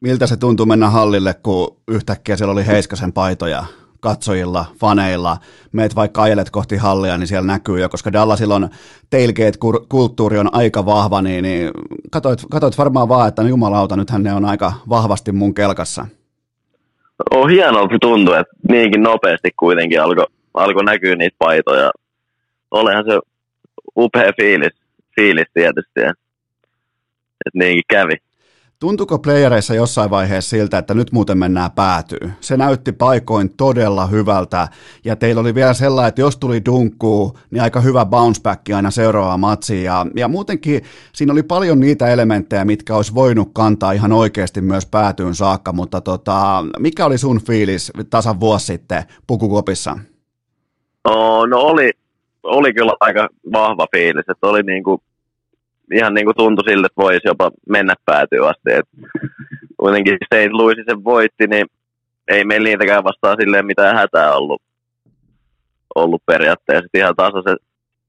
Miltä 0.00 0.26
se 0.26 0.36
tuntui 0.36 0.66
mennä 0.66 0.90
hallille, 0.90 1.34
kun 1.42 1.76
yhtäkkiä 1.88 2.36
siellä 2.36 2.52
oli 2.52 2.66
Heiskasen 2.66 3.12
paitoja 3.12 3.64
katsojilla, 4.00 4.64
faneilla, 4.80 5.36
meet 5.72 5.96
vaikka 5.96 6.22
ajelet 6.22 6.50
kohti 6.50 6.76
hallia, 6.76 7.18
niin 7.18 7.26
siellä 7.26 7.46
näkyy 7.46 7.80
jo, 7.80 7.88
koska 7.88 8.12
Dallasilla 8.12 8.54
on 8.54 8.68
tailgate-kulttuuri 9.10 10.38
on 10.38 10.54
aika 10.54 10.86
vahva, 10.86 11.22
niin, 11.22 11.42
niin 11.42 11.70
katoit, 12.10 12.40
katoit 12.50 12.78
varmaan 12.78 13.08
vaan, 13.08 13.28
että 13.28 13.42
no 13.42 13.48
jumalauta, 13.48 13.96
nythän 13.96 14.22
ne 14.22 14.34
on 14.34 14.44
aika 14.44 14.72
vahvasti 14.88 15.32
mun 15.32 15.54
kelkassa. 15.54 16.06
On 17.30 17.50
hienoa 17.50 17.88
tuntuu, 18.00 18.34
että 18.34 18.52
niinkin 18.68 19.02
nopeasti 19.02 19.50
kuitenkin 19.56 20.02
alkoi 20.02 20.26
alko 20.54 20.82
näkyä 20.82 21.16
niitä 21.16 21.36
paitoja. 21.38 21.90
Olehan 22.70 23.04
se 23.04 23.18
upea 23.96 24.32
fiilis, 24.40 24.72
fiilis 25.16 25.46
tietysti, 25.54 26.00
että 26.00 26.14
niinkin 27.54 27.84
kävi. 27.88 28.16
Tuntuuko 28.80 29.18
playereissa 29.18 29.74
jossain 29.74 30.10
vaiheessa 30.10 30.50
siltä, 30.50 30.78
että 30.78 30.94
nyt 30.94 31.12
muuten 31.12 31.38
mennään 31.38 31.70
päätyy? 31.70 32.30
Se 32.40 32.56
näytti 32.56 32.92
paikoin 32.92 33.56
todella 33.56 34.06
hyvältä 34.06 34.68
ja 35.04 35.16
teillä 35.16 35.40
oli 35.40 35.54
vielä 35.54 35.74
sellainen, 35.74 36.08
että 36.08 36.20
jos 36.20 36.36
tuli 36.36 36.64
dunkkuu, 36.64 37.38
niin 37.50 37.62
aika 37.62 37.80
hyvä 37.80 38.04
bounce 38.04 38.42
back 38.42 38.70
aina 38.74 38.90
seuraavaan 38.90 39.40
matsiin 39.40 39.84
ja, 39.84 40.06
ja 40.16 40.28
muutenkin 40.28 40.82
siinä 41.12 41.32
oli 41.32 41.42
paljon 41.42 41.80
niitä 41.80 42.08
elementtejä, 42.08 42.64
mitkä 42.64 42.96
olisi 42.96 43.14
voinut 43.14 43.50
kantaa 43.54 43.92
ihan 43.92 44.12
oikeasti 44.12 44.60
myös 44.60 44.86
päätyyn 44.86 45.34
saakka, 45.34 45.72
mutta 45.72 46.00
tota, 46.00 46.64
mikä 46.78 47.06
oli 47.06 47.18
sun 47.18 47.40
fiilis 47.40 47.92
tasan 48.10 48.40
vuosi 48.40 48.66
sitten 48.66 49.04
pukukopissa? 49.26 49.98
No, 51.04 51.46
no 51.46 51.58
oli, 51.58 51.90
oli 52.42 52.74
kyllä 52.74 52.92
aika 53.00 53.28
vahva 53.52 53.86
fiilis, 53.96 54.24
että 54.28 54.46
oli 54.46 54.62
niin 54.62 54.84
kuin 54.84 55.00
ihan 55.92 56.14
niin 56.14 56.24
kuin 56.24 56.36
tuntui 56.36 56.64
siltä, 56.64 56.86
että 56.86 57.02
voisi 57.02 57.28
jopa 57.28 57.50
mennä 57.68 57.94
päätyä 58.04 58.48
asti. 58.48 58.72
Et 58.72 58.88
kuitenkin 59.76 60.18
St. 60.24 60.52
Louis 60.52 60.76
sen 60.86 61.04
voitti, 61.04 61.46
niin 61.46 61.66
ei 62.28 62.44
meillä 62.44 62.68
niitäkään 62.68 63.04
vastaan 63.04 63.36
silleen 63.40 63.66
mitään 63.66 63.96
hätää 63.96 64.34
ollut, 64.34 64.62
ollut 65.94 66.22
periaatteessa. 66.26 66.88
Ihan 66.94 67.16
tasaisen, 67.16 67.56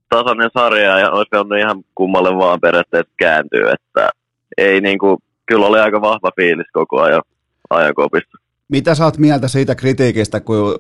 tasainen 0.10 0.50
sarja 0.54 1.00
ja 1.00 1.12
olisi 1.12 1.30
voinut 1.34 1.58
ihan 1.58 1.84
kummalle 1.96 2.38
vaan 2.38 2.62
periaatteessa 2.62 3.14
kääntyä. 3.18 3.74
Että 3.74 4.10
ei 4.58 4.82
niin 4.82 5.00
kuin, 5.00 5.18
kyllä 5.46 5.66
oli 5.66 5.80
aika 5.80 6.02
vahva 6.02 6.30
fiilis 6.36 6.68
koko 6.74 7.02
ajan 7.02 7.22
ajankopissa. 7.70 8.41
Mitä 8.72 8.96
saat 8.96 9.18
mieltä 9.18 9.48
siitä 9.48 9.76
kritiikistä, 9.76 10.40
kun 10.40 10.76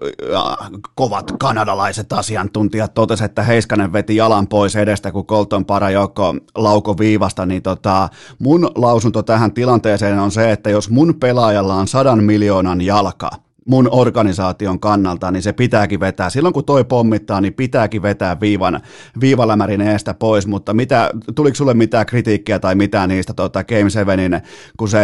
kovat 0.95 1.33
kanadalaiset 1.39 2.13
asiantuntijat 2.13 2.93
totesivat, 2.93 3.31
että 3.31 3.43
Heiskanen 3.43 3.93
veti 3.93 4.15
jalan 4.15 4.47
pois 4.47 4.75
edestä, 4.75 5.11
kun 5.11 5.25
Colton 5.25 5.65
Parajoko 5.65 6.35
lauko 6.55 6.97
viivasta, 6.97 7.45
niin 7.45 7.61
tota, 7.61 8.09
mun 8.39 8.71
lausunto 8.75 9.23
tähän 9.23 9.53
tilanteeseen 9.53 10.19
on 10.19 10.31
se, 10.31 10.51
että 10.51 10.69
jos 10.69 10.89
mun 10.89 11.15
pelaajalla 11.19 11.75
on 11.75 11.87
sadan 11.87 12.23
miljoonan 12.23 12.81
jalka, 12.81 13.29
mun 13.71 13.87
organisaation 13.91 14.79
kannalta, 14.79 15.31
niin 15.31 15.43
se 15.43 15.53
pitääkin 15.53 15.99
vetää. 15.99 16.29
Silloin 16.29 16.53
kun 16.53 16.65
toi 16.65 16.83
pommittaa, 16.83 17.41
niin 17.41 17.53
pitääkin 17.53 18.01
vetää 18.01 18.37
viivan, 18.41 18.79
viivalämärin 19.21 19.81
eestä 19.81 20.13
pois, 20.13 20.47
mutta 20.47 20.73
mitä, 20.73 21.09
tuliko 21.35 21.55
sulle 21.55 21.73
mitään 21.73 22.05
kritiikkiä 22.05 22.59
tai 22.59 22.75
mitään 22.75 23.09
niistä 23.09 23.33
tota, 23.33 23.63
Game 23.63 23.89
7, 23.89 24.41
kun 24.77 24.89
se 24.89 24.99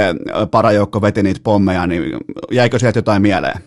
parajoukko 0.52 1.02
veti 1.02 1.24
niitä 1.24 1.40
pommeja, 1.44 1.88
niin 1.88 2.18
jäikö 2.52 2.80
sieltä 2.80 2.98
jotain 2.98 3.22
mieleen? 3.22 3.62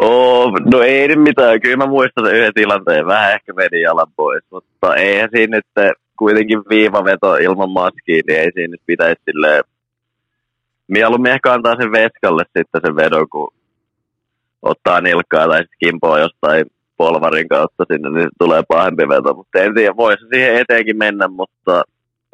Oh, 0.00 0.52
no 0.72 0.80
ei 0.80 1.08
nyt 1.08 1.22
mitään. 1.22 1.60
Kyllä 1.60 1.76
mä 1.76 1.86
muistan 1.86 2.26
sen 2.26 2.36
yhden 2.36 2.54
tilanteen. 2.54 3.06
Vähän 3.06 3.32
ehkä 3.32 3.56
vedi 3.56 3.80
jalan 3.80 4.12
pois, 4.16 4.44
mutta 4.50 4.94
eihän 4.94 5.28
siinä 5.32 5.56
nyt 5.56 5.96
kuitenkin 6.18 6.62
viivaveto 6.70 7.36
ilman 7.36 7.70
maskiin, 7.70 8.22
niin 8.26 8.40
ei 8.40 8.50
siinä 8.54 8.70
nyt 8.70 8.82
pitäisi 8.86 9.22
silleen 9.24 9.64
mieluummin 10.90 11.32
ehkä 11.32 11.52
antaa 11.52 11.76
sen 11.80 11.92
veskalle 11.92 12.42
sitten 12.56 12.80
sen 12.84 12.96
vedon, 12.96 13.28
kun 13.28 13.48
ottaa 14.62 15.00
nilkkaa 15.00 15.48
tai 15.48 15.58
sitten 15.58 15.78
kimpoa 15.80 16.18
jostain 16.18 16.66
polvarin 16.96 17.48
kautta 17.48 17.84
sinne, 17.92 18.10
niin 18.10 18.28
tulee 18.38 18.62
pahempi 18.68 19.08
veto. 19.08 19.34
Mutta 19.34 19.58
en 19.58 19.74
tiedä, 19.74 19.96
voisi 19.96 20.24
siihen 20.32 20.56
eteenkin 20.56 20.96
mennä, 20.96 21.28
mutta 21.28 21.82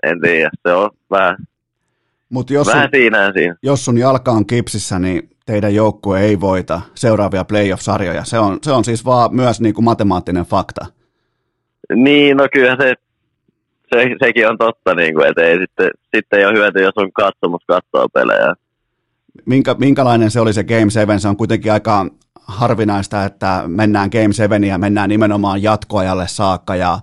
en 0.02 0.20
tiedä, 0.20 0.50
se 0.68 0.72
on 0.72 0.90
vähän, 1.10 1.36
Mut 2.28 2.50
jos 2.50 2.66
vähän 2.66 2.82
sun, 2.82 2.90
siinä, 3.00 3.32
siinä. 3.32 3.56
Jos 3.62 3.84
sun 3.84 3.98
jalka 3.98 4.30
on 4.30 4.46
kipsissä, 4.46 4.98
niin 4.98 5.30
teidän 5.46 5.74
joukkue 5.74 6.20
ei 6.20 6.40
voita 6.40 6.80
seuraavia 6.94 7.44
playoff-sarjoja. 7.44 8.24
Se 8.24 8.38
on, 8.38 8.58
se 8.62 8.72
on 8.72 8.84
siis 8.84 9.04
vaan 9.04 9.34
myös 9.34 9.60
niin 9.60 9.74
kuin 9.74 9.84
matemaattinen 9.84 10.44
fakta. 10.44 10.86
Niin, 11.94 12.36
no 12.36 12.48
kyllä 12.52 12.76
se, 12.80 12.94
se 13.94 14.16
sekin 14.24 14.48
on 14.48 14.58
totta, 14.58 14.94
niin 14.94 15.14
kuin, 15.14 15.26
että 15.26 15.42
ei 15.42 15.58
sitten, 15.58 15.90
sitten 16.14 16.38
ei 16.38 16.46
ole 16.46 16.54
hyöty, 16.54 16.82
jos 16.82 16.94
on 16.96 17.12
katsomus 17.12 17.62
katsoa 17.66 18.06
pelejä 18.14 18.54
minkä, 19.44 19.74
minkälainen 19.78 20.30
se 20.30 20.40
oli 20.40 20.52
se 20.52 20.64
Game 20.64 20.90
7? 20.90 21.20
Se 21.20 21.28
on 21.28 21.36
kuitenkin 21.36 21.72
aika 21.72 22.06
harvinaista, 22.46 23.24
että 23.24 23.62
mennään 23.66 24.10
Game 24.12 24.32
7 24.32 24.64
ja 24.64 24.78
mennään 24.78 25.08
nimenomaan 25.08 25.62
jatkoajalle 25.62 26.28
saakka 26.28 26.76
ja 26.76 26.98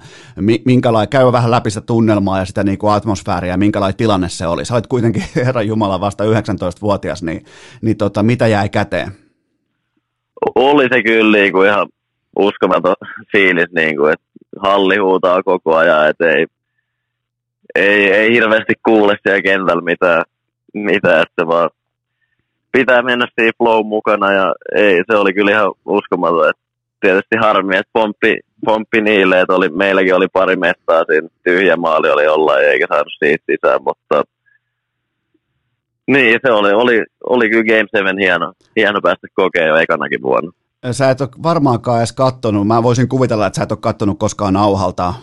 minkälainen, 0.66 1.10
käy 1.10 1.32
vähän 1.32 1.52
läpi 1.52 1.70
sitä 1.70 1.86
tunnelmaa 1.86 2.40
ja 2.40 2.46
sitä 2.46 2.64
niin 2.64 2.78
kuin 2.78 2.94
atmosfääriä, 2.94 3.58
minkälainen 3.58 3.98
tilanne 3.98 4.30
se 4.30 4.48
oli. 4.48 4.66
Sä 4.66 4.74
olet 4.74 4.88
kuitenkin 4.88 5.24
Herra 5.46 5.62
Jumala 5.62 6.02
vasta 6.02 6.24
19-vuotias, 6.24 7.24
niin, 7.24 7.46
niin 7.82 7.98
tota, 7.98 8.24
mitä 8.24 8.48
jäi 8.48 8.70
käteen? 8.70 9.12
Oli 10.56 10.88
se 10.94 11.04
kyllä 11.04 11.38
niin 11.38 11.54
kuin 11.54 11.70
ihan 11.70 11.88
uskomaton 12.40 12.96
fiilis, 13.32 13.72
niin 13.76 13.98
kuin, 13.98 14.14
että 14.14 14.26
halli 14.60 14.98
huutaa 14.98 15.44
koko 15.44 15.76
ajan, 15.76 16.10
että 16.10 16.30
ei, 16.30 16.46
ei, 17.76 18.12
ei 18.12 18.34
hirveästi 18.34 18.74
kuule 18.86 19.18
siellä 19.24 19.42
kentällä 19.42 19.82
mitään, 19.82 20.24
mitä, 20.74 21.22
että 21.22 21.48
vaan 21.48 21.70
pitää 22.74 23.02
mennä 23.02 23.28
siinä 23.36 23.52
flow 23.58 23.86
mukana 23.86 24.34
ja 24.34 24.54
ei, 24.76 25.04
se 25.12 25.18
oli 25.18 25.34
kyllä 25.34 25.52
ihan 25.52 25.72
uskomaton. 25.86 26.50
Että 26.50 26.62
tietysti 27.00 27.36
harmi, 27.42 27.78
että 27.78 27.90
pomppi, 27.94 28.40
pomppi 28.66 29.02
niille, 29.02 29.42
että 29.42 29.54
oli, 29.54 29.70
meilläkin 29.70 30.16
oli 30.16 30.28
pari 30.34 30.56
mettaa 30.56 31.04
siinä, 31.04 31.28
tyhjä 31.44 31.76
maali 31.76 32.10
oli 32.10 32.28
olla 32.28 32.60
eikä 32.60 32.86
saanut 32.90 33.14
siitä 33.20 33.44
sisään, 33.52 33.80
mutta 33.84 34.24
niin, 36.08 36.40
se 36.46 36.52
oli, 36.52 36.74
oli, 36.74 37.04
oli 37.30 37.50
kyllä 37.50 37.64
Game 37.64 37.88
7 37.92 38.18
hieno, 38.18 38.54
hieno 38.76 39.00
päästä 39.02 39.28
jo 39.68 39.76
ekanakin 39.76 40.22
vuonna. 40.22 40.52
Sä 40.92 41.10
et 41.10 41.22
ole 41.22 41.30
varmaankaan 41.44 41.98
edes 41.98 42.14
kattonut, 42.14 42.68
mä 42.68 42.84
voisin 42.84 43.10
kuvitella, 43.10 43.48
että 43.48 43.58
sä 43.58 43.64
et 43.64 43.72
ole 43.72 43.80
kattonut 43.82 44.20
koskaan 44.20 44.54
nauhalta 44.54 45.14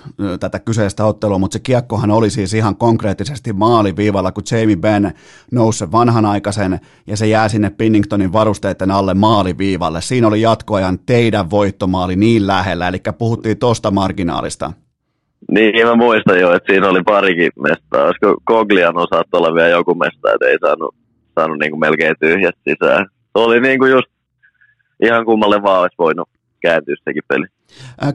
tätä 0.40 0.58
kyseistä 0.58 1.04
ottelua, 1.04 1.38
mutta 1.38 1.52
se 1.52 1.58
kiekkohan 1.58 2.10
oli 2.10 2.30
siis 2.30 2.54
ihan 2.54 2.76
konkreettisesti 2.76 3.52
maaliviivalla, 3.52 4.32
kun 4.32 4.42
Jamie 4.50 4.76
Benn 4.76 5.10
nousi 5.52 5.78
sen 5.78 5.92
vanhanaikaisen 5.92 6.80
ja 7.06 7.16
se 7.16 7.26
jää 7.26 7.48
sinne 7.48 7.70
Pinningtonin 7.70 8.32
varusteiden 8.32 8.90
alle 8.90 9.14
maaliviivalle. 9.14 10.00
Siinä 10.00 10.28
oli 10.28 10.40
jatkoajan 10.40 10.98
teidän 11.06 11.50
voittomaali 11.50 12.16
niin 12.16 12.46
lähellä, 12.46 12.88
eli 12.88 12.98
puhuttiin 13.18 13.58
tosta 13.58 13.90
marginaalista. 13.90 14.72
Niin, 15.50 15.86
mä 15.86 15.94
muistan 15.94 16.40
jo, 16.40 16.52
että 16.54 16.72
siinä 16.72 16.88
oli 16.88 17.02
parikin 17.02 17.52
mestaa. 17.62 18.04
Olisiko 18.04 18.36
Koglian 18.44 18.96
osaat 18.96 19.26
olla 19.32 19.54
vielä 19.54 19.68
joku 19.68 19.94
mesta, 19.94 20.32
että 20.32 20.46
ei 20.46 20.58
saanut, 20.60 20.94
saanut 21.34 21.58
niin 21.58 21.70
kuin 21.70 21.80
melkein 21.80 22.16
tyhjästä 22.20 22.60
sisään. 22.68 23.06
Se 23.10 23.30
oli 23.34 23.60
niin 23.60 23.78
kuin 23.78 23.90
just 23.90 24.06
ihan 25.02 25.24
kummalle 25.24 25.62
vaan 25.62 25.80
olisi 25.80 25.94
voinut 25.98 26.28
kääntyä 26.60 26.94
sekin 27.04 27.22
peli. 27.28 27.46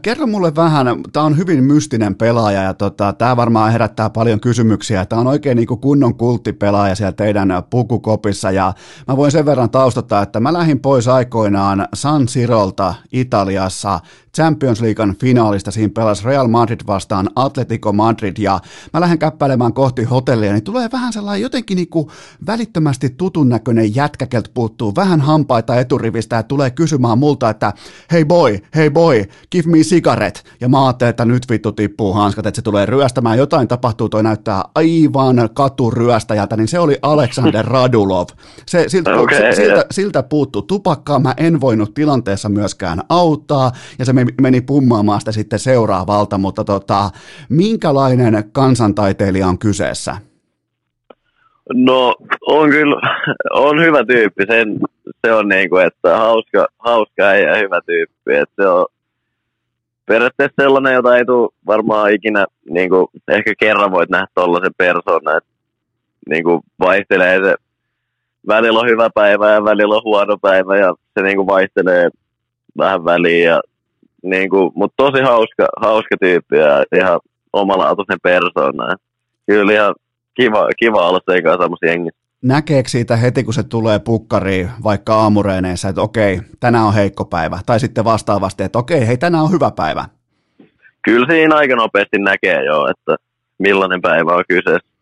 Kerro 0.02 0.28
mulle 0.28 0.56
vähän, 0.56 0.88
tämä 1.14 1.26
on 1.26 1.38
hyvin 1.38 1.64
mystinen 1.64 2.16
pelaaja 2.16 2.62
ja 2.62 2.74
tota, 2.74 3.14
tämä 3.14 3.38
varmaan 3.38 3.72
herättää 3.72 4.10
paljon 4.10 4.40
kysymyksiä. 4.40 5.06
Tämä 5.06 5.20
on 5.20 5.28
oikein 5.28 5.56
niin 5.56 5.68
kunnon 5.68 6.16
kulttipelaaja 6.16 6.96
siellä 6.96 7.12
teidän 7.12 7.50
pukukopissa 7.70 8.52
ja 8.52 8.74
mä 9.08 9.18
voin 9.18 9.32
sen 9.32 9.46
verran 9.46 9.70
taustottaa, 9.70 10.22
että 10.22 10.40
mä 10.40 10.54
lähdin 10.54 10.80
pois 10.80 11.08
aikoinaan 11.08 11.88
San 11.94 12.28
Sirolta 12.28 12.96
Italiassa 13.12 14.00
Champions 14.36 14.82
Leaguean 14.82 15.16
finaalista. 15.16 15.72
Siinä 15.72 15.92
pelasi 15.96 16.26
Real 16.26 16.48
Madrid 16.48 16.80
vastaan 16.88 17.30
Atletico 17.36 17.94
Madrid 17.94 18.38
ja 18.38 18.60
mä 18.94 19.02
lähden 19.02 19.20
käppäilemään 19.20 19.74
kohti 19.74 20.04
hotellia, 20.04 20.52
niin 20.54 20.64
tulee 20.64 20.90
vähän 20.92 21.14
sellainen 21.14 21.42
jotenkin 21.42 21.76
niin 21.76 21.90
kuin 21.90 22.08
välittömästi 22.48 23.10
tutun 23.10 23.50
näköinen 23.50 23.96
jätkäkelt 23.96 24.52
puuttuu 24.54 24.96
vähän 24.96 25.22
hampaita 25.22 25.76
eturivistä 25.76 26.36
ja 26.36 26.44
tulee 26.44 26.72
kysymään 26.72 27.20
multa, 27.20 27.50
että 27.50 27.74
hei 28.12 28.26
boy, 28.26 28.60
hei 28.76 28.90
boy, 28.90 29.24
give 29.52 29.70
me 29.70 29.78
cigarette. 29.78 30.42
Ja 30.62 30.70
mä 30.70 30.86
ajattelin, 30.86 31.10
että 31.10 31.26
nyt 31.26 31.44
vittu 31.50 31.72
tippuu 31.72 32.14
hanskat, 32.14 32.46
että 32.46 32.56
se 32.56 32.62
tulee 32.62 32.86
ryöstämään. 32.86 33.38
Jotain 33.38 33.68
tapahtuu, 33.68 34.10
toi 34.10 34.24
näyttää 34.24 34.64
aivan 34.76 35.50
katuryöstäjältä, 35.54 36.58
niin 36.58 36.68
se 36.68 36.80
oli 36.80 36.98
Alexander 37.02 37.66
Radulov. 37.76 38.28
Se, 38.66 38.84
siltä, 38.88 39.16
okay, 39.16 39.38
se, 39.38 39.52
siltä, 39.52 39.86
siltä 39.92 40.24
puuttuu 40.24 40.62
tupakkaa, 40.62 41.20
mä 41.20 41.34
en 41.38 41.62
voinut 41.62 41.94
tilanteessa 41.94 42.50
myöskään 42.50 43.02
auttaa, 43.10 43.72
ja 44.00 44.06
se 44.06 44.14
meni 44.42 44.62
pummaamaan 44.62 45.20
sitä 45.20 45.32
sitten 45.32 45.60
seuraavalta, 45.60 46.38
mutta 46.38 46.64
tota, 46.64 47.10
minkälainen 47.50 48.44
kansantaiteilija 48.52 49.48
on 49.48 49.60
kyseessä? 49.60 50.18
No 51.74 52.16
on 52.48 52.70
kyllä, 52.70 53.02
on 53.54 53.82
hyvä 53.82 54.06
tyyppi, 54.06 54.44
sen, 54.48 54.80
se 55.26 55.34
on 55.34 55.48
niin 55.48 55.70
kuin, 55.70 55.86
että 55.86 56.18
hauska, 56.18 56.68
hauska 56.80 57.24
ja 57.24 57.58
hyvä 57.58 57.82
tyyppi, 57.86 58.34
että 58.36 58.64
se 58.64 58.68
on 58.68 58.86
periaatteessa 60.06 60.62
sellainen, 60.62 60.94
jota 60.94 61.18
ei 61.18 61.26
tule 61.26 61.50
varmaan 61.68 62.14
ikinä, 62.14 62.46
niin 62.70 62.90
kuin, 62.90 63.08
ehkä 63.28 63.54
kerran 63.60 63.92
voit 63.92 64.10
nähdä 64.10 64.28
tuollaisen 64.36 64.74
persoonan, 64.78 65.38
että 65.38 65.50
niin 66.30 66.44
kuin 66.44 66.62
vaihtelee 66.80 67.44
se, 67.44 67.56
välillä 68.48 68.80
on 68.80 68.90
hyvä 68.90 69.10
päivä 69.16 69.52
ja 69.52 69.64
välillä 69.64 69.96
on 69.96 70.04
huono 70.04 70.38
päivä 70.38 70.78
ja 70.78 70.94
se 71.14 71.24
niin 71.24 71.38
kuin 71.38 71.48
vaihtelee 71.48 72.10
vähän 72.78 73.06
väliin 73.06 73.44
ja 73.44 73.62
niin 74.24 74.50
kuin, 74.50 74.72
mutta 74.76 74.94
tosi 74.98 75.24
hauska, 75.24 75.68
hauska 75.82 76.16
tyyppi 76.20 76.58
ja 76.58 76.84
ihan 76.96 77.20
omalaatuisen 77.54 78.20
persoona. 78.24 78.96
Kyllä 79.48 79.74
ihan 79.74 79.96
kiva, 80.34 80.68
kiva 80.80 81.10
olla 81.10 81.20
sen 81.32 81.44
kanssa 81.44 81.64
samassa 81.64 81.86
jengissä. 81.86 82.25
Näkeekö 82.46 82.90
siitä 82.90 83.16
heti, 83.16 83.44
kun 83.44 83.54
se 83.54 83.64
tulee 83.64 84.00
pukkariin, 84.00 84.70
vaikka 84.84 85.16
aamureeneissa, 85.16 85.90
että 85.90 86.02
okei, 86.02 86.42
tänään 86.60 86.86
on 86.86 86.94
heikko 86.94 87.26
päivä, 87.26 87.60
tai 87.66 87.80
sitten 87.80 88.06
vastaavasti, 88.06 88.64
että 88.64 88.80
okei, 88.80 89.08
hei, 89.08 89.18
tänään 89.18 89.44
on 89.44 89.52
hyvä 89.52 89.72
päivä? 89.72 90.06
Kyllä 91.02 91.28
siinä 91.30 91.56
aika 91.56 91.76
nopeasti 91.76 92.18
näkee 92.20 92.66
jo, 92.66 92.88
että 92.88 93.16
millainen 93.60 94.02
päivä 94.02 94.36
on 94.36 94.44
kyseessä. 94.48 94.95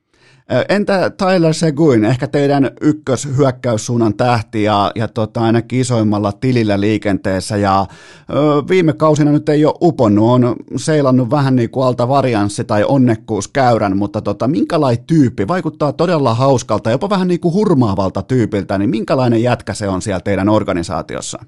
Entä 0.69 1.09
Tyler 1.09 1.53
Seguin, 1.53 2.05
ehkä 2.05 2.27
teidän 2.27 2.71
ykköshyökkäyssuunnan 2.81 4.13
tähti 4.13 4.63
ja, 4.63 4.91
ja 4.95 5.07
tota, 5.07 5.41
ainakin 5.41 5.79
isoimmalla 5.79 6.31
tilillä 6.31 6.79
liikenteessä 6.79 7.57
ja 7.57 7.85
ö, 8.29 8.35
viime 8.69 8.93
kausina 8.93 9.31
nyt 9.31 9.49
ei 9.49 9.65
ole 9.65 9.73
uponnut, 9.81 10.29
on 10.29 10.55
seilannut 10.75 11.31
vähän 11.31 11.55
niin 11.55 11.69
kuin 11.69 11.85
alta 11.87 12.07
varianssi 12.07 12.63
tai 12.63 12.83
onnekkuuskäyrän, 12.87 13.97
mutta 13.97 14.21
tota, 14.21 14.47
minkälainen 14.47 15.03
tyyppi, 15.07 15.47
vaikuttaa 15.47 15.93
todella 15.93 16.33
hauskalta, 16.33 16.91
jopa 16.91 17.09
vähän 17.09 17.27
niin 17.27 17.39
kuin 17.39 17.53
hurmaavalta 17.53 18.21
tyypiltä, 18.21 18.77
niin 18.77 18.89
minkälainen 18.89 19.43
jätkä 19.43 19.73
se 19.73 19.87
on 19.87 20.01
siellä 20.01 20.19
teidän 20.19 20.49
organisaatiossa? 20.49 21.39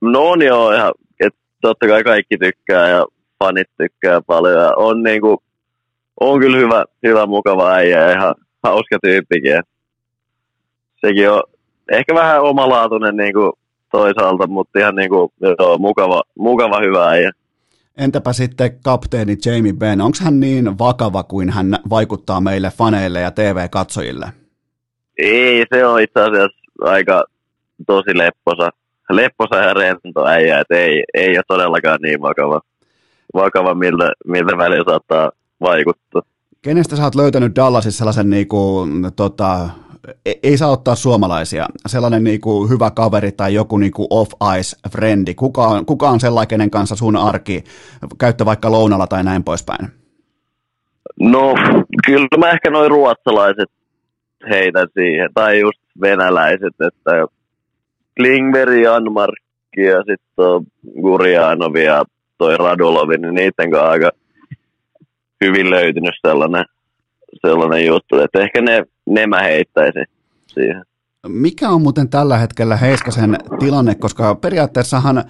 No 0.00 0.20
on 0.20 0.42
joo, 0.42 0.72
ihan, 0.72 0.92
että 1.20 1.40
totta 1.60 1.86
kai 1.86 2.04
kaikki 2.04 2.38
tykkää 2.38 2.88
ja 2.88 3.06
fanit 3.44 3.68
tykkää 3.78 4.20
paljon 4.20 4.62
ja 4.62 4.72
on 4.76 5.02
niin 5.02 5.20
kuin 5.20 5.38
on 6.30 6.40
kyllä 6.40 6.56
hyvä, 6.58 6.84
hyvä 7.02 7.26
mukava 7.26 7.72
äijä 7.72 8.00
ja 8.00 8.12
ihan 8.12 8.34
hauska 8.62 8.98
tyyppikin. 9.02 9.62
Sekin 11.00 11.30
on 11.30 11.42
ehkä 11.92 12.14
vähän 12.14 12.42
omalaatuinen 12.42 13.16
niin 13.16 13.34
kuin 13.34 13.52
toisaalta, 13.90 14.46
mutta 14.46 14.78
ihan 14.78 14.94
niin 14.94 15.10
kuin, 15.10 15.32
joo, 15.40 15.78
mukava, 15.78 16.22
mukava 16.38 16.80
hyvä 16.80 17.08
äijä. 17.08 17.30
Entäpä 17.98 18.32
sitten 18.32 18.78
kapteeni 18.84 19.36
Jamie 19.46 19.72
Benn, 19.72 20.00
onko 20.00 20.18
hän 20.24 20.40
niin 20.40 20.78
vakava 20.78 21.22
kuin 21.22 21.50
hän 21.50 21.78
vaikuttaa 21.90 22.40
meille 22.40 22.70
faneille 22.70 23.20
ja 23.20 23.30
TV-katsojille? 23.30 24.26
Ei, 25.18 25.64
se 25.74 25.86
on 25.86 26.00
itse 26.00 26.20
asiassa 26.20 26.58
aika 26.80 27.24
tosi 27.86 28.18
lepposa, 28.18 28.70
lepposa 29.10 29.56
ja 29.56 29.74
rento 29.74 30.26
äijä, 30.26 30.60
että 30.60 30.74
ei, 30.74 31.04
ei 31.14 31.36
ole 31.36 31.42
todellakaan 31.48 31.98
niin 32.02 32.22
vakava, 32.22 32.60
vakava 33.34 33.74
miltä, 33.74 34.12
miltä 34.26 34.58
välillä 34.58 34.84
saattaa 34.88 35.30
vaikuttaa. 35.62 36.22
Kenestä 36.62 36.96
sä 36.96 37.04
oot 37.04 37.14
löytänyt 37.14 37.56
Dallasissa 37.56 37.98
sellaisen 37.98 38.30
niinku, 38.30 38.86
tota, 39.16 39.68
e-, 40.26 40.32
ei 40.42 40.56
saa 40.56 40.70
ottaa 40.70 40.94
suomalaisia, 40.94 41.66
sellainen 41.86 42.24
niinku 42.24 42.68
hyvä 42.68 42.90
kaveri 42.90 43.32
tai 43.32 43.54
joku 43.54 43.78
niinku 43.78 44.06
off-ice-frendi, 44.10 45.34
kuka 45.34 45.66
on, 45.66 45.86
kuka 45.86 46.08
on 46.08 46.20
sellainen, 46.20 46.48
kenen 46.48 46.70
kanssa 46.70 46.96
sun 46.96 47.16
arki 47.16 47.64
käyttö 48.18 48.44
vaikka 48.44 48.70
lounalla 48.70 49.06
tai 49.06 49.24
näin 49.24 49.44
poispäin? 49.44 49.88
No, 51.20 51.54
kyllä 52.06 52.38
mä 52.38 52.50
ehkä 52.50 52.70
noin 52.70 52.90
ruotsalaiset 52.90 53.70
heitän 54.50 54.88
siihen, 54.94 55.30
tai 55.34 55.60
just 55.60 55.80
venäläiset, 56.00 56.74
että 56.80 57.26
Klingberg, 58.16 58.82
Janmark 58.82 59.42
ja 59.76 59.98
sitten 59.98 60.72
Gurianov 61.02 61.76
ja 61.76 62.04
toi 62.38 62.56
Radulovi, 62.56 63.18
niin 63.18 63.34
niiden 63.34 63.70
kanssa 63.70 63.90
aika 63.90 64.10
hyvin 65.42 65.70
löytynyt 65.70 66.14
sellainen, 66.26 66.64
sellainen 67.46 67.86
juttu, 67.86 68.18
että 68.18 68.40
ehkä 68.40 68.62
ne, 68.62 68.84
ne 69.06 69.26
mä 69.26 69.42
heittäisin 69.42 70.06
siihen. 70.46 70.82
Mikä 71.28 71.68
on 71.68 71.82
muuten 71.82 72.08
tällä 72.08 72.38
hetkellä 72.38 72.76
Heiskasen 72.76 73.36
tilanne, 73.58 73.94
koska 73.94 74.34
periaatteessahan 74.34 75.24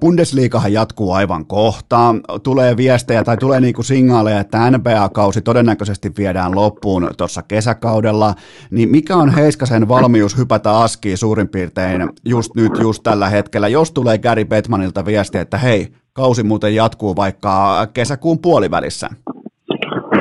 Bundesliigahan 0.00 0.72
jatkuu 0.72 1.12
aivan 1.12 1.46
kohta, 1.46 2.14
tulee 2.42 2.76
viestejä 2.76 3.24
tai 3.24 3.36
tulee 3.36 3.60
niinku 3.60 3.82
signaaleja, 3.82 4.40
että 4.40 4.70
NBA-kausi 4.70 5.42
todennäköisesti 5.42 6.12
viedään 6.18 6.54
loppuun 6.54 7.10
tuossa 7.16 7.42
kesäkaudella, 7.42 8.34
niin 8.70 8.88
mikä 8.88 9.16
on 9.16 9.30
Heiskasen 9.34 9.88
valmius 9.88 10.38
hypätä 10.38 10.78
askiin 10.78 11.18
suurin 11.18 11.48
piirtein 11.48 12.08
just 12.24 12.54
nyt, 12.56 12.72
just 12.80 13.02
tällä 13.02 13.28
hetkellä, 13.28 13.68
jos 13.68 13.92
tulee 13.92 14.18
Gary 14.18 14.44
Bettmanilta 14.44 15.04
viesti, 15.04 15.38
että 15.38 15.58
hei, 15.58 15.88
kausi 16.12 16.42
muuten 16.42 16.74
jatkuu 16.74 17.16
vaikka 17.16 17.86
kesäkuun 17.94 18.38
puolivälissä? 18.38 19.08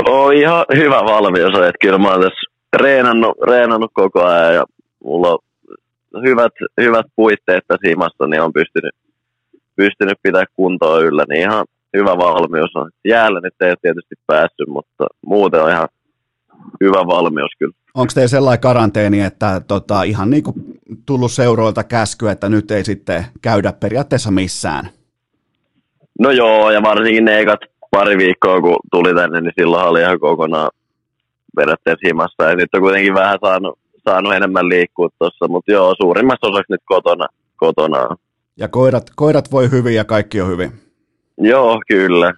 On 0.10 0.34
ihan 0.34 0.66
hyvä 0.76 0.98
valmius, 1.06 1.54
että 1.54 1.72
kyllä 1.82 1.98
mä 1.98 2.12
oon 2.12 2.22
tässä 2.22 2.52
reenannut, 2.78 3.38
reenannut 3.48 3.92
koko 3.94 4.24
ajan 4.24 4.56
ja 4.56 4.64
mulla 5.04 5.32
on 5.32 5.40
hyvät, 6.24 6.54
hyvät 6.82 7.06
puitteet 7.16 7.64
tässä 7.68 7.88
himassa, 7.88 8.28
niin 8.28 8.42
on 8.42 8.54
pystynyt, 8.54 8.96
pystynyt 9.76 10.18
pitää 10.24 10.44
kuntoa 10.56 11.00
yllä, 11.00 11.26
niin 11.30 11.42
ihan 11.42 11.66
hyvä 11.98 12.18
valmius 12.18 12.76
on. 12.76 12.92
Jäällä 13.06 13.40
nyt 13.44 13.54
ei 13.62 13.70
ole 13.70 13.78
tietysti 13.82 14.16
päässyt, 14.28 14.68
mutta 14.68 15.08
muuten 15.26 15.64
on 15.64 15.72
ihan 15.72 15.88
hyvä 16.82 17.08
valmius 17.08 17.52
kyllä. 17.60 17.74
Onko 17.94 18.12
teillä 18.16 18.28
sellainen 18.28 18.62
karanteeni, 18.62 19.22
että 19.22 19.62
tota, 19.68 20.04
ihan 20.04 20.30
niin 20.30 20.44
kuin 20.44 20.56
tullut 21.06 21.32
seuroilta 21.32 21.84
käsky, 21.84 22.30
että 22.30 22.50
nyt 22.50 22.72
ei 22.72 22.84
sitten 22.84 23.26
käydä 23.42 23.74
periaatteessa 23.74 24.32
missään? 24.32 24.90
No 26.20 26.32
joo, 26.32 26.72
ja 26.72 26.82
varsinkin 26.82 27.26
ne 27.26 27.40
ekat 27.40 27.60
pari 27.92 28.18
viikkoa, 28.18 28.62
kun 28.62 28.76
tuli 28.92 29.16
tänne, 29.16 29.42
niin 29.42 29.54
silloin 29.60 29.88
oli 29.88 30.02
ihan 30.02 30.20
kokonaan 30.20 30.72
periaatteessa 31.56 32.08
himassa. 32.08 32.44
Ja 32.44 32.56
nyt 32.56 32.70
on 32.74 32.82
kuitenkin 32.82 33.14
vähän 33.14 33.38
saanut, 33.42 33.80
saanut 34.10 34.34
enemmän 34.34 34.70
liikkua 34.70 35.10
tuossa, 35.20 35.48
mutta 35.48 35.72
joo, 35.72 35.96
suurimmassa 36.02 36.48
osaksi 36.48 36.74
nyt 36.74 36.82
kotona. 36.86 37.28
kotona. 37.56 38.16
Ja 38.58 38.68
koirat, 38.68 39.10
koirat 39.16 39.52
voi 39.52 39.72
hyvin 39.72 39.96
ja 39.96 40.06
kaikki 40.06 40.42
on 40.42 40.50
hyvin? 40.50 40.72
Joo, 41.38 41.82
kyllä. 41.88 42.34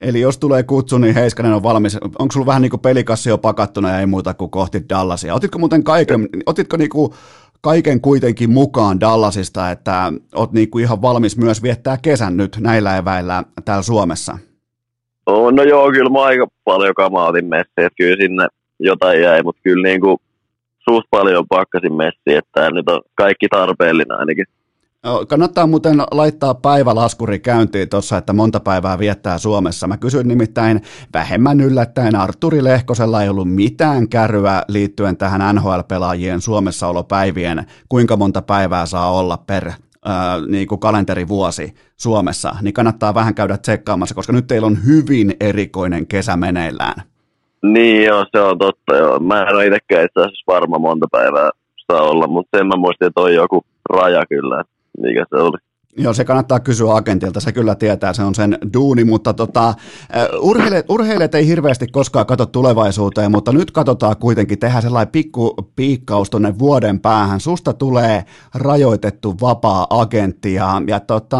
Eli 0.00 0.20
jos 0.20 0.38
tulee 0.38 0.62
kutsu, 0.62 0.98
niin 0.98 1.14
Heiskanen 1.14 1.52
on 1.52 1.62
valmis. 1.62 1.96
Onko 2.18 2.32
sulla 2.32 2.46
vähän 2.46 2.62
niin 2.62 2.70
kuin 2.70 2.80
pelikassi 2.80 3.28
jo 3.28 3.38
pakattuna 3.38 3.90
ja 3.90 4.00
ei 4.00 4.06
muuta 4.06 4.34
kuin 4.34 4.50
kohti 4.50 4.88
Dallasia? 4.88 5.34
Otitko 5.34 5.58
muuten 5.58 5.84
kaiken, 5.84 6.28
otitko 6.46 6.76
niin 6.76 6.90
kuin 6.90 7.12
kaiken 7.60 8.00
kuitenkin 8.00 8.50
mukaan 8.50 9.00
Dallasista, 9.00 9.70
että 9.70 10.12
oot 10.34 10.52
niinku 10.52 10.78
ihan 10.78 11.02
valmis 11.02 11.36
myös 11.36 11.62
viettää 11.62 11.96
kesän 12.02 12.36
nyt 12.36 12.56
näillä 12.60 12.96
eväillä 12.96 13.44
täällä 13.64 13.82
Suomessa? 13.82 14.38
Oh, 15.26 15.52
no 15.52 15.62
joo, 15.62 15.90
kyllä 15.90 16.10
mä 16.10 16.22
aika 16.22 16.46
paljon 16.64 16.94
kamaa 16.94 17.28
otin 17.28 17.46
messiin, 17.46 17.72
että 17.76 17.96
kyllä 17.96 18.16
sinne 18.20 18.46
jotain 18.80 19.22
jäi, 19.22 19.42
mutta 19.42 19.60
kyllä 19.62 19.88
niinku 19.88 20.20
suht 20.88 21.06
paljon 21.10 21.44
pakkasin 21.48 21.92
messiin, 21.92 22.38
että 22.38 22.70
nyt 22.70 22.88
on 22.88 23.00
kaikki 23.14 23.48
tarpeellinen 23.48 24.18
ainakin. 24.18 24.46
Kannattaa 25.28 25.66
muuten 25.66 25.98
laittaa 26.10 26.54
päivälaskuri 26.54 27.38
käyntiin 27.38 27.88
tuossa, 27.88 28.16
että 28.16 28.32
monta 28.32 28.60
päivää 28.60 28.98
viettää 28.98 29.38
Suomessa. 29.38 29.86
Mä 29.86 29.96
kysyin 29.96 30.28
nimittäin 30.28 30.82
vähemmän 31.14 31.60
yllättäen, 31.60 32.16
Arturi 32.16 32.64
Lehkosella 32.64 33.22
ei 33.22 33.28
ollut 33.28 33.54
mitään 33.54 34.08
kärryä 34.08 34.62
liittyen 34.68 35.16
tähän 35.16 35.56
NHL-pelaajien 35.56 36.40
Suomessaolopäivien, 36.40 37.66
kuinka 37.88 38.16
monta 38.16 38.42
päivää 38.42 38.86
saa 38.86 39.12
olla 39.12 39.36
per 39.46 39.70
ää, 40.04 40.40
niin 40.48 40.68
kuin 40.68 40.80
kalenterivuosi 40.80 41.74
Suomessa, 41.96 42.56
niin 42.62 42.74
kannattaa 42.74 43.14
vähän 43.14 43.34
käydä 43.34 43.58
tsekkaamassa, 43.58 44.14
koska 44.14 44.32
nyt 44.32 44.46
teillä 44.46 44.66
on 44.66 44.78
hyvin 44.86 45.36
erikoinen 45.40 46.06
kesä 46.06 46.36
meneillään. 46.36 47.02
Niin 47.62 48.04
joo, 48.04 48.26
se 48.32 48.40
on 48.40 48.58
totta 48.58 48.96
joo. 48.96 49.18
Mä 49.18 49.42
en 49.42 49.54
ole 49.54 49.66
itsekään 49.66 50.04
itse 50.04 50.20
asiassa 50.20 50.52
varma 50.52 50.78
monta 50.78 51.06
päivää 51.12 51.50
saa 51.92 52.02
olla, 52.02 52.26
mutta 52.26 52.58
sen 52.58 52.66
mä 52.66 52.76
muistin, 52.76 53.06
että 53.06 53.20
on 53.20 53.34
joku 53.34 53.64
raja 53.90 54.22
kyllä 54.28 54.64
mikä 55.00 55.24
se 55.30 55.36
oli. 55.36 55.58
Joo, 55.96 56.12
se 56.12 56.24
kannattaa 56.24 56.60
kysyä 56.60 56.94
agentilta, 56.94 57.40
se 57.40 57.52
kyllä 57.52 57.74
tietää, 57.74 58.12
se 58.12 58.22
on 58.22 58.34
sen 58.34 58.58
duuni, 58.74 59.04
mutta 59.04 59.34
tota, 59.34 59.74
urheilijat, 60.40 60.86
urheilijat 60.88 61.34
ei 61.34 61.46
hirveästi 61.46 61.86
koskaan 61.86 62.26
katso 62.26 62.46
tulevaisuuteen, 62.46 63.30
mutta 63.30 63.52
nyt 63.52 63.70
katsotaan 63.70 64.16
kuitenkin, 64.16 64.58
tehdään 64.58 64.82
sellainen 64.82 65.12
pikku 65.12 65.54
piikkaus 65.76 66.30
tuonne 66.30 66.58
vuoden 66.58 67.00
päähän. 67.00 67.40
Susta 67.40 67.72
tulee 67.72 68.24
rajoitettu 68.54 69.34
vapaa 69.40 69.86
agentti 69.90 70.54
ja, 70.54 70.82
ja 70.86 71.00
tota, 71.00 71.38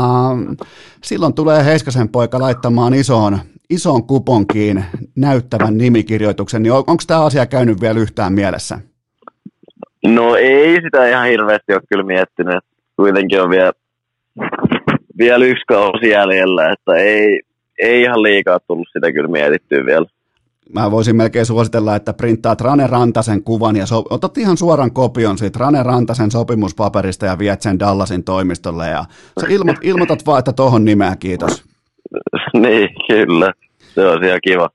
silloin 1.04 1.34
tulee 1.34 1.64
Heiskasen 1.64 2.08
poika 2.08 2.38
laittamaan 2.38 2.94
isoon, 2.94 3.38
isoon 3.70 4.06
kuponkiin 4.06 4.84
näyttävän 5.16 5.78
nimikirjoituksen, 5.78 6.62
niin 6.62 6.72
on, 6.72 6.84
onko 6.86 7.02
tämä 7.06 7.24
asia 7.24 7.46
käynyt 7.46 7.80
vielä 7.80 8.00
yhtään 8.00 8.32
mielessä? 8.32 8.78
No 10.06 10.36
ei 10.36 10.82
sitä 10.82 11.08
ihan 11.08 11.26
hirveästi 11.26 11.72
ole 11.72 11.82
kyllä 11.88 12.04
miettinyt 12.04 12.64
kuitenkin 12.96 13.42
on 13.42 13.50
vielä, 13.50 13.72
vielä 15.18 15.44
yksi 15.44 15.64
kausi 15.68 16.08
jäljellä, 16.08 16.72
että 16.72 16.94
ei, 16.94 17.40
ei 17.78 18.02
ihan 18.02 18.22
liikaa 18.22 18.60
tullut 18.60 18.88
sitä 18.92 19.12
kyllä 19.12 19.28
mietittyä 19.28 19.86
vielä. 19.86 20.06
Mä 20.74 20.90
voisin 20.90 21.16
melkein 21.16 21.46
suositella, 21.46 21.96
että 21.96 22.12
printtaat 22.12 22.60
Rane 22.60 22.86
Rantasen 22.86 23.42
kuvan 23.42 23.76
ja 23.76 23.86
so- 23.86 24.04
otat 24.10 24.38
ihan 24.38 24.56
suoran 24.56 24.90
kopion 24.90 25.38
siitä 25.38 25.58
Rane 25.58 25.82
Rantasen 25.82 26.30
sopimuspaperista 26.30 27.26
ja 27.26 27.38
viet 27.38 27.62
sen 27.62 27.78
Dallasin 27.78 28.24
toimistolle 28.24 28.88
ja 28.88 29.04
sä 29.40 29.46
ilmo- 29.46 29.78
ilmoitat 29.82 30.26
vaan, 30.26 30.38
että 30.38 30.52
tohon 30.52 30.84
nimeä, 30.84 31.16
kiitos. 31.16 31.67
niin, 32.62 32.88
kyllä. 33.08 33.52
Se 33.94 34.06
on 34.06 34.24
ihan 34.24 34.40
kiva. 34.42 34.68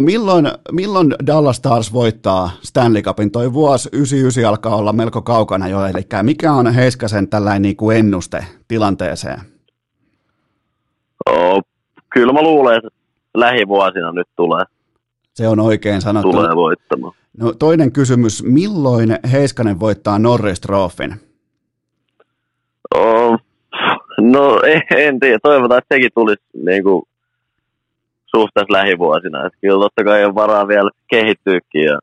Milloin, 0.00 0.48
milloin 0.72 1.14
Dallas 1.26 1.56
Stars 1.56 1.92
voittaa 1.92 2.50
Stanley 2.62 3.02
Cupin? 3.02 3.30
Toi 3.30 3.52
vuosi 3.52 3.88
99 3.92 4.44
alkaa 4.44 4.76
olla 4.76 4.92
melko 4.92 5.22
kaukana 5.22 5.68
jo, 5.68 5.84
eli 5.84 6.06
mikä 6.22 6.52
on 6.52 6.74
Heiskasen 6.74 7.28
tällainen 7.28 7.62
niin 7.62 7.76
kuin 7.76 7.96
ennuste 7.96 8.44
tilanteeseen? 8.68 9.38
Oh, 11.30 11.62
kyllä 12.14 12.32
mä 12.32 12.42
luulen, 12.42 12.76
että 12.76 12.88
lähivuosina 13.36 14.12
nyt 14.12 14.28
tulee. 14.36 14.64
Se 15.34 15.48
on 15.48 15.60
oikein 15.60 16.00
sanottu. 16.00 16.32
Tulee 16.32 16.56
voittamaan. 16.56 17.14
No, 17.38 17.52
toinen 17.52 17.92
kysymys, 17.92 18.42
milloin 18.42 19.18
Heiskanen 19.32 19.80
voittaa 19.80 20.18
Norris 20.18 20.60
Trophyn? 20.60 21.20
No 24.20 24.60
en, 24.96 25.20
tiedä, 25.20 25.38
toivotaan, 25.42 25.78
että 25.78 25.94
sekin 25.94 26.10
tulisi 26.14 26.42
niin 26.64 26.82
kuin 26.82 27.02
suhteessa 28.26 28.72
lähivuosina. 28.72 29.46
Että 29.46 29.58
kyllä 29.60 29.80
totta 29.80 30.04
kai 30.04 30.24
on 30.24 30.34
varaa 30.34 30.68
vielä 30.68 30.90
kehittyykin 31.10 31.84
ja 31.84 31.98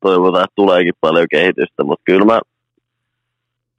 toivotaan, 0.00 0.44
että 0.44 0.54
tuleekin 0.54 0.94
paljon 1.00 1.26
kehitystä, 1.30 1.84
mutta 1.84 2.02
kyllä 2.04 2.24
mä, 2.24 2.40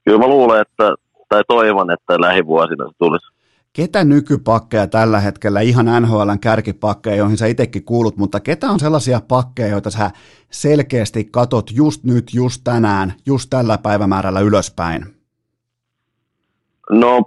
kyllä 0.06 0.20
mä 0.20 0.28
luulen, 0.28 0.62
että, 0.62 0.96
tai 1.30 1.44
toivon, 1.48 1.92
että 1.92 2.22
lähivuosina 2.22 2.88
se 2.88 2.94
tulisi. 2.98 3.38
Ketä 3.74 4.04
nykypakkeja 4.04 4.88
tällä 4.88 5.20
hetkellä, 5.20 5.62
ihan 5.62 6.02
NHLn 6.02 6.40
kärkipakkeja, 6.42 7.16
joihin 7.16 7.38
sä 7.38 7.46
itsekin 7.46 7.84
kuulut, 7.84 8.18
mutta 8.18 8.40
ketä 8.40 8.70
on 8.70 8.80
sellaisia 8.80 9.22
pakkeja, 9.28 9.68
joita 9.68 9.90
sä 9.90 10.12
selkeästi 10.52 11.26
katot 11.32 11.72
just 11.74 12.04
nyt, 12.04 12.34
just 12.34 12.62
tänään, 12.64 13.14
just 13.26 13.50
tällä 13.50 13.78
päivämäärällä 13.78 14.40
ylöspäin? 14.40 15.06
No, 16.90 17.22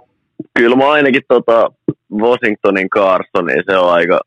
kyllä 0.57 0.75
mä 0.75 0.91
ainakin 0.91 1.21
tota 1.27 1.71
Washingtonin 2.13 2.89
Carson, 2.89 3.45
niin 3.45 3.63
se 3.69 3.77
on 3.77 3.93
aika, 3.93 4.19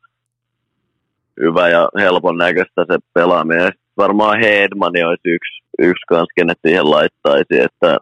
hyvä 1.39 1.69
ja 1.69 1.89
helpon 1.99 2.37
näköistä 2.37 2.85
se 2.91 2.97
pelaaminen. 3.13 3.71
Varmaan 3.97 4.39
Hedmani 4.39 5.03
olisi 5.03 5.21
yksi, 5.25 5.63
yksi 5.79 6.05
kans, 6.07 6.27
kenet 6.35 6.57
siihen 6.67 6.91
laittaisi, 6.91 7.59
että 7.59 7.97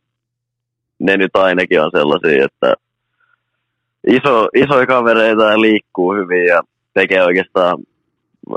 ne 0.99 1.18
nyt 1.18 1.35
ainakin 1.35 1.81
on 1.81 1.91
sellaisia, 1.94 2.45
että 2.45 2.73
iso, 4.07 4.48
isoja 4.56 4.85
kavereita 4.85 5.44
ja 5.44 5.61
liikkuu 5.61 6.14
hyvin 6.14 6.45
ja 6.45 6.61
tekee 6.94 7.23
oikeastaan 7.23 7.77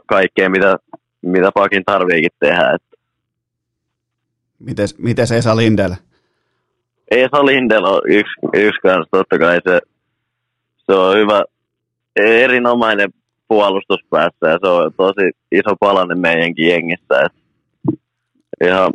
kaikkea, 0.07 0.51
mitä, 0.51 0.77
mitä 1.23 1.51
pakin 1.55 1.83
tarviikin 1.85 2.31
tehdä. 2.41 2.74
Että. 2.74 2.97
Mites, 4.59 4.99
mites 4.99 5.33
Esa 5.33 5.57
Lindel? 5.57 5.91
Esa 7.11 7.47
Lindel 7.47 7.85
on 7.85 8.01
yksi, 8.07 8.35
yksi 8.55 8.81
kanssa, 8.83 9.11
totta 9.11 9.39
kai 9.39 9.59
se, 9.69 9.81
se 10.77 10.93
on 10.93 11.16
hyvä, 11.16 11.45
erinomainen 12.16 13.11
puolustuspäässä 13.49 14.47
ja 14.49 14.59
se 14.61 14.69
on 14.69 14.91
tosi 14.97 15.31
iso 15.53 15.77
palanen 15.81 16.19
meidänkin 16.19 16.69
jengissä. 16.69 17.20
Et 17.24 17.33
ihan, 18.65 18.93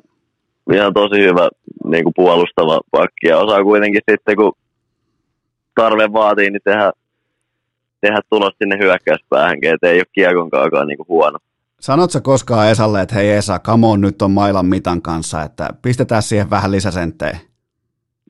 ihan 0.73 0.93
tosi 0.93 1.21
hyvä 1.21 1.49
niin 1.85 2.03
kuin 2.03 2.13
puolustava 2.15 2.79
pakki 2.91 3.27
ja 3.27 3.37
osaa 3.37 3.63
kuitenkin 3.63 4.01
sitten 4.11 4.35
kun 4.35 4.53
tarve 5.75 6.13
vaatii, 6.13 6.51
niin 6.51 6.61
tehdä, 6.63 6.91
tehdä 8.01 8.19
tulos 8.29 8.53
sinne 8.57 8.77
hyökkäyspäähänkin, 8.77 9.73
että 9.73 9.87
ei 9.87 9.97
ole 9.97 10.05
kiekonkaakaan 10.13 10.87
niin 10.87 10.97
huono. 11.07 11.39
Sanotko 11.79 12.21
koskaan 12.23 12.69
Esalle, 12.69 13.01
että 13.01 13.15
hei 13.15 13.31
Esa, 13.31 13.59
come 13.59 13.87
on, 13.87 14.01
nyt 14.01 14.21
on 14.21 14.31
mailan 14.31 14.65
mitan 14.65 15.01
kanssa, 15.01 15.41
että 15.41 15.69
pistetään 15.81 16.21
siihen 16.21 16.49
vähän 16.49 16.71
lisäsenttejä? 16.71 17.50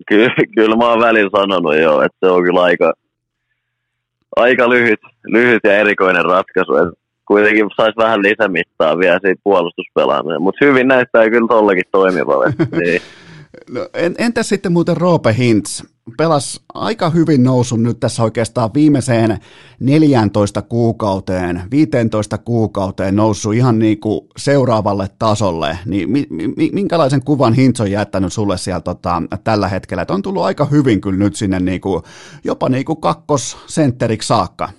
Kyllä, 0.07 0.33
kyllä 0.55 0.75
mä 0.75 0.89
oon 0.89 1.01
välillä 1.01 1.29
sanonut 1.39 1.75
jo, 1.75 2.01
että 2.01 2.17
se 2.19 2.31
on 2.31 2.43
kyllä 2.43 2.61
aika, 2.61 2.93
aika 4.35 4.69
lyhyt, 4.69 4.99
lyhyt 5.25 5.61
ja 5.63 5.77
erikoinen 5.77 6.25
ratkaisu. 6.25 6.75
Et 6.75 6.99
kuitenkin 7.25 7.69
saisi 7.77 7.97
vähän 7.97 8.21
lisämittaa 8.21 8.99
vielä 8.99 9.19
siitä 9.21 9.41
puolustuspelaaminen, 9.43 10.41
mutta 10.41 10.65
hyvin 10.65 10.87
näyttää 10.87 11.29
kyllä 11.29 11.47
tollakin 11.47 11.83
toimivalle. 11.91 12.53
niin. 12.85 13.01
No, 13.69 13.89
entäs 14.17 14.49
sitten 14.49 14.71
muuten 14.71 14.97
Roope 14.97 15.35
Hintz? 15.37 15.83
Pelas 16.17 16.61
aika 16.73 17.09
hyvin 17.09 17.43
nousun 17.43 17.83
nyt 17.83 17.99
tässä 17.99 18.23
oikeastaan 18.23 18.69
viimeiseen 18.73 19.37
14 19.79 20.61
kuukauteen, 20.61 21.61
15 21.71 22.37
kuukauteen 22.37 23.15
noussut 23.15 23.53
ihan 23.53 23.79
niin 23.79 23.99
kuin 23.99 24.21
seuraavalle 24.37 25.07
tasolle, 25.19 25.77
niin 25.85 26.09
mi, 26.09 26.27
mi, 26.29 26.69
minkälaisen 26.73 27.23
kuvan 27.23 27.53
Hintz 27.53 27.79
on 27.79 27.91
jättänyt 27.91 28.33
sulle 28.33 28.57
siellä 28.57 28.81
tota, 28.81 29.23
tällä 29.43 29.67
hetkellä? 29.67 30.01
Et 30.01 30.11
on 30.11 30.21
tullut 30.21 30.43
aika 30.43 30.65
hyvin 30.65 31.01
kyllä 31.01 31.19
nyt 31.19 31.35
sinne 31.35 31.59
niin 31.59 31.81
kuin, 31.81 32.03
jopa 32.43 32.69
niin 32.69 32.85
kuin 32.85 33.01
kakkosentteriksi 33.01 34.27
saakka. 34.27 34.69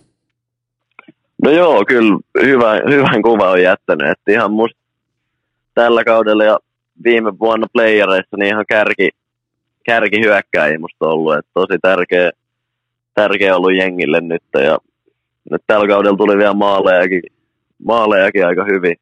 No 1.43 1.51
joo, 1.51 1.85
kyllä 1.89 2.19
hyvä, 2.43 2.73
hyvän 2.91 3.23
kuva 3.23 3.51
on 3.51 3.63
jättänyt, 3.63 4.11
että 4.11 4.33
ihan 4.33 4.53
musta 4.53 4.79
tällä 5.75 6.05
kaudella 6.05 6.45
ja 6.45 6.59
viime 7.05 7.39
vuonna 7.39 7.67
playereissa 7.73 8.37
niin 8.37 8.49
ihan 8.49 8.65
kärki, 8.69 9.11
kärki 9.85 10.21
hyökkääjiä 10.21 10.79
musta 10.79 11.07
ollut, 11.07 11.35
että 11.35 11.51
tosi 11.55 11.79
tärkeä, 11.83 12.31
tärkeä 13.15 13.57
ollut 13.57 13.77
jengille 13.77 14.21
nyt 14.21 14.43
ja 14.65 14.79
nyt 15.51 15.63
tällä 15.67 15.89
kaudella 15.89 16.17
tuli 16.17 16.37
vielä 16.37 16.55
maalejakin, 16.55 17.23
maalejakin 17.85 18.47
aika 18.47 18.65
hyvin, 18.65 18.97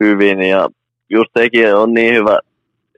hyvin 0.00 0.42
ja 0.42 0.68
just 1.10 1.30
sekin 1.38 1.74
on 1.74 1.94
niin 1.94 2.14
hyvä, 2.14 2.38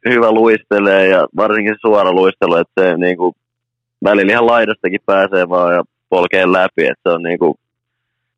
hyvä 0.08 0.32
luistelee 0.32 1.06
ja 1.08 1.26
varsinkin 1.36 1.76
suora 1.80 2.12
luistelu, 2.12 2.54
että 2.54 2.82
se 2.82 2.96
niin 2.96 3.16
kuin, 3.16 3.34
välillä 4.04 4.32
ihan 4.32 4.46
laidastakin 4.46 5.00
pääsee 5.06 5.48
vaan 5.48 5.74
ja 5.74 5.82
polkee 6.08 6.52
läpi, 6.52 6.86
että 6.86 7.00
se 7.02 7.14
on 7.14 7.22
niin 7.22 7.38
kuin, 7.38 7.54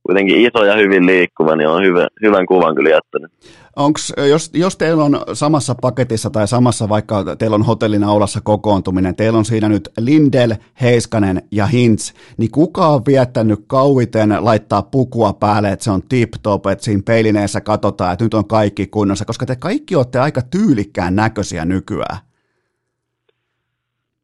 kuitenkin 0.02 0.47
iso 0.47 0.64
ja 0.64 0.77
hyvin 0.77 1.06
liikkuva, 1.06 1.56
niin 1.56 1.69
on 1.69 1.85
hyvä, 1.85 2.09
hyvän 2.23 2.47
kuvan 2.47 2.74
kyllä 2.74 2.90
jättänyt. 2.90 3.32
Onks, 3.77 4.12
jos, 4.28 4.51
jos 4.55 4.77
teillä 4.77 5.05
on 5.05 5.20
samassa 5.32 5.74
paketissa 5.74 6.31
tai 6.31 6.49
samassa, 6.49 6.89
vaikka 6.89 7.36
teillä 7.36 7.55
on 7.55 7.62
hotellin 7.62 8.05
aulassa 8.05 8.40
kokoontuminen, 8.40 9.16
teillä 9.16 9.39
on 9.39 9.44
siinä 9.44 9.69
nyt 9.69 9.89
Lindel, 9.99 10.55
Heiskanen 10.81 11.43
ja 11.51 11.66
Hintz, 11.66 12.12
niin 12.36 12.51
kuka 12.51 12.86
on 12.86 13.03
viettänyt 13.07 13.61
kauiten 13.66 14.36
laittaa 14.40 14.82
pukua 14.82 15.32
päälle, 15.32 15.73
että 15.73 15.85
se 15.85 15.90
on 15.90 16.03
tip-top, 16.03 16.66
että 16.66 16.85
siinä 16.85 17.03
peilineessä 17.07 17.61
katsotaan, 17.61 18.12
että 18.12 18.24
nyt 18.24 18.35
on 18.35 18.49
kaikki 18.49 18.86
kunnossa, 18.86 19.24
koska 19.24 19.47
te 19.47 19.57
kaikki 19.57 19.97
olette 19.97 20.19
aika 20.19 20.43
tyylikkään 20.43 21.16
näköisiä 21.16 21.65
nykyään. 21.65 22.19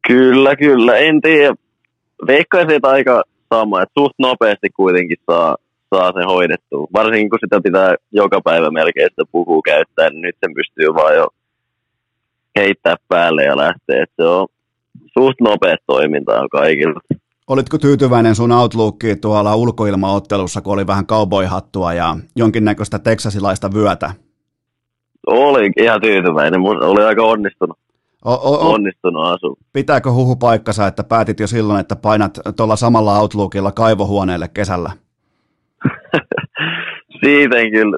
Kyllä, 0.07 0.55
kyllä. 0.55 0.97
En 0.97 1.21
tiedä. 1.21 1.55
Veikkaisin, 2.27 2.79
aika 2.83 3.23
sama, 3.53 3.81
että 3.81 3.93
suht 3.99 4.13
nopeasti 4.19 4.69
kuitenkin 4.69 5.17
saa, 5.31 5.57
saa 5.95 6.11
sen 6.11 6.25
hoidettua. 6.25 6.87
Varsinkin 6.93 7.29
kun 7.29 7.39
sitä 7.45 7.61
pitää 7.61 7.95
joka 8.11 8.41
päivä 8.41 8.71
melkein 8.71 9.09
sitä 9.09 9.23
pukua 9.31 9.61
käyttää, 9.65 10.09
niin 10.09 10.21
nyt 10.21 10.35
sen 10.39 10.53
pystyy 10.53 10.93
vaan 10.93 11.15
jo 11.15 11.27
heittää 12.59 12.95
päälle 13.07 13.43
ja 13.43 13.57
lähteä. 13.57 14.03
Että 14.03 14.23
se 14.23 14.23
on 14.23 14.47
suht 15.17 15.41
nopeat 15.41 15.79
toimintaa 15.87 16.47
kaikilla. 16.51 16.99
Olitko 17.47 17.77
tyytyväinen 17.77 18.35
sun 18.35 18.51
outlookiin 18.51 19.21
tuolla 19.21 19.55
ulkoilmaottelussa, 19.55 20.61
kun 20.61 20.73
oli 20.73 20.87
vähän 20.87 21.07
cowboyhattua 21.07 21.93
ja 21.93 22.17
jonkinnäköistä 22.35 22.99
teksasilaista 22.99 23.73
vyötä? 23.73 24.11
Oli 25.27 25.71
ihan 25.77 26.01
tyytyväinen. 26.01 26.61
Mun 26.61 26.83
oli 26.83 27.03
aika 27.03 27.23
onnistunut. 27.23 27.77
O, 28.25 28.33
o, 28.33 28.53
o, 28.53 28.73
onnistunut 28.73 29.27
asu. 29.27 29.57
Pitääkö 29.73 30.11
huhu 30.11 30.35
paikkansa, 30.35 30.87
että 30.87 31.03
päätit 31.03 31.39
jo 31.39 31.47
silloin, 31.47 31.79
että 31.79 31.95
painat 31.95 32.39
tuolla 32.55 32.75
samalla 32.75 33.19
Outlookilla 33.19 33.71
kaivohuoneelle 33.71 34.47
kesällä? 34.47 34.91
Siitä 37.23 37.57
en 37.57 37.71
kyllä. 37.71 37.97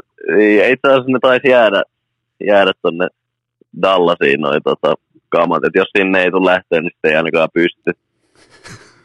Itse 0.72 0.88
asiassa 0.88 1.12
ne 1.12 1.20
taisi 1.22 1.50
jäädä, 1.50 1.84
jäädä 2.48 2.72
tuonne 2.82 3.08
Dallasiin 3.82 4.42
noin 4.42 4.62
tota, 4.64 4.96
kamat. 5.30 5.66
Et 5.66 5.76
jos 5.76 5.88
sinne 5.98 6.24
ei 6.24 6.32
tule 6.32 6.52
lähteä, 6.52 6.82
niin 6.82 6.92
sitten 6.94 7.12
ei 7.12 7.18
ainakaan 7.18 7.50
pysty. 7.54 7.92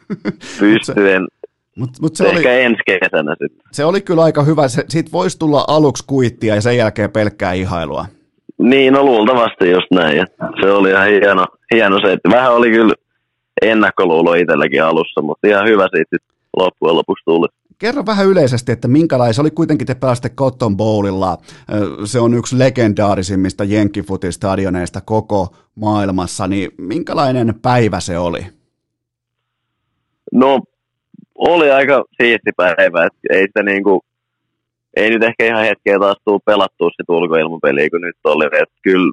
Pystyen. 0.59 1.27
Mut, 1.77 1.89
mut 2.01 2.15
se 2.15 2.25
Ehkä 2.25 2.49
oli, 2.49 2.63
ensi 2.63 2.81
kesänä 2.85 3.35
sitten. 3.41 3.61
Se 3.71 3.85
oli 3.85 4.01
kyllä 4.01 4.23
aika 4.23 4.43
hyvä. 4.43 4.67
Se, 4.67 4.83
siitä 4.89 5.11
voisi 5.11 5.39
tulla 5.39 5.65
aluksi 5.67 6.03
kuittia 6.07 6.55
ja 6.55 6.61
sen 6.61 6.77
jälkeen 6.77 7.11
pelkkää 7.11 7.53
ihailua. 7.53 8.05
Niin, 8.57 8.93
no 8.93 9.03
luultavasti 9.03 9.71
just 9.71 9.87
näin. 9.91 10.27
Se 10.61 10.71
oli 10.71 10.89
ihan 10.89 11.07
hieno, 11.07 11.45
hieno 11.73 11.99
se, 11.99 12.11
että 12.11 12.29
vähän 12.29 12.53
oli 12.53 12.69
kyllä 12.69 12.93
ennakkoluulo 13.61 14.33
itselläkin 14.33 14.83
alussa, 14.83 15.21
mutta 15.21 15.47
ihan 15.47 15.67
hyvä 15.67 15.87
siitä 15.91 16.17
loppujen 16.57 16.95
lopuksi 16.95 17.25
tuli. 17.25 17.47
Kerro 17.79 18.05
vähän 18.05 18.27
yleisesti, 18.27 18.71
että 18.71 18.87
minkälaisia 18.87 19.41
oli 19.41 19.51
kuitenkin 19.51 19.87
te 19.87 19.95
pääsitte 19.95 20.29
Cotton 20.29 20.77
Bowlilla. 20.77 21.37
Se 22.05 22.19
on 22.19 22.33
yksi 22.33 22.59
legendaarisimmista 22.59 23.63
Jenkkifutistadioneista 23.63 25.01
koko 25.01 25.55
maailmassa, 25.75 26.47
niin 26.47 26.71
minkälainen 26.77 27.59
päivä 27.61 27.99
se 27.99 28.17
oli? 28.17 28.39
No, 30.33 30.59
oli 31.35 31.71
aika 31.71 32.03
siisti 32.21 32.51
päivä, 32.57 33.05
että 33.05 33.19
ei 33.29 33.41
sitä 33.47 33.63
niinku, 33.63 34.01
ei 34.95 35.09
nyt 35.09 35.23
ehkä 35.23 35.45
ihan 35.45 35.63
hetkeä 35.65 35.99
taas 35.99 36.17
tuu 36.25 36.39
pelattua 36.39 36.89
sit 36.89 37.09
ulkoilmapeliä, 37.09 37.89
kun 37.89 38.01
nyt 38.01 38.17
oli, 38.23 38.45
että 38.45 38.75
kyllä 38.81 39.11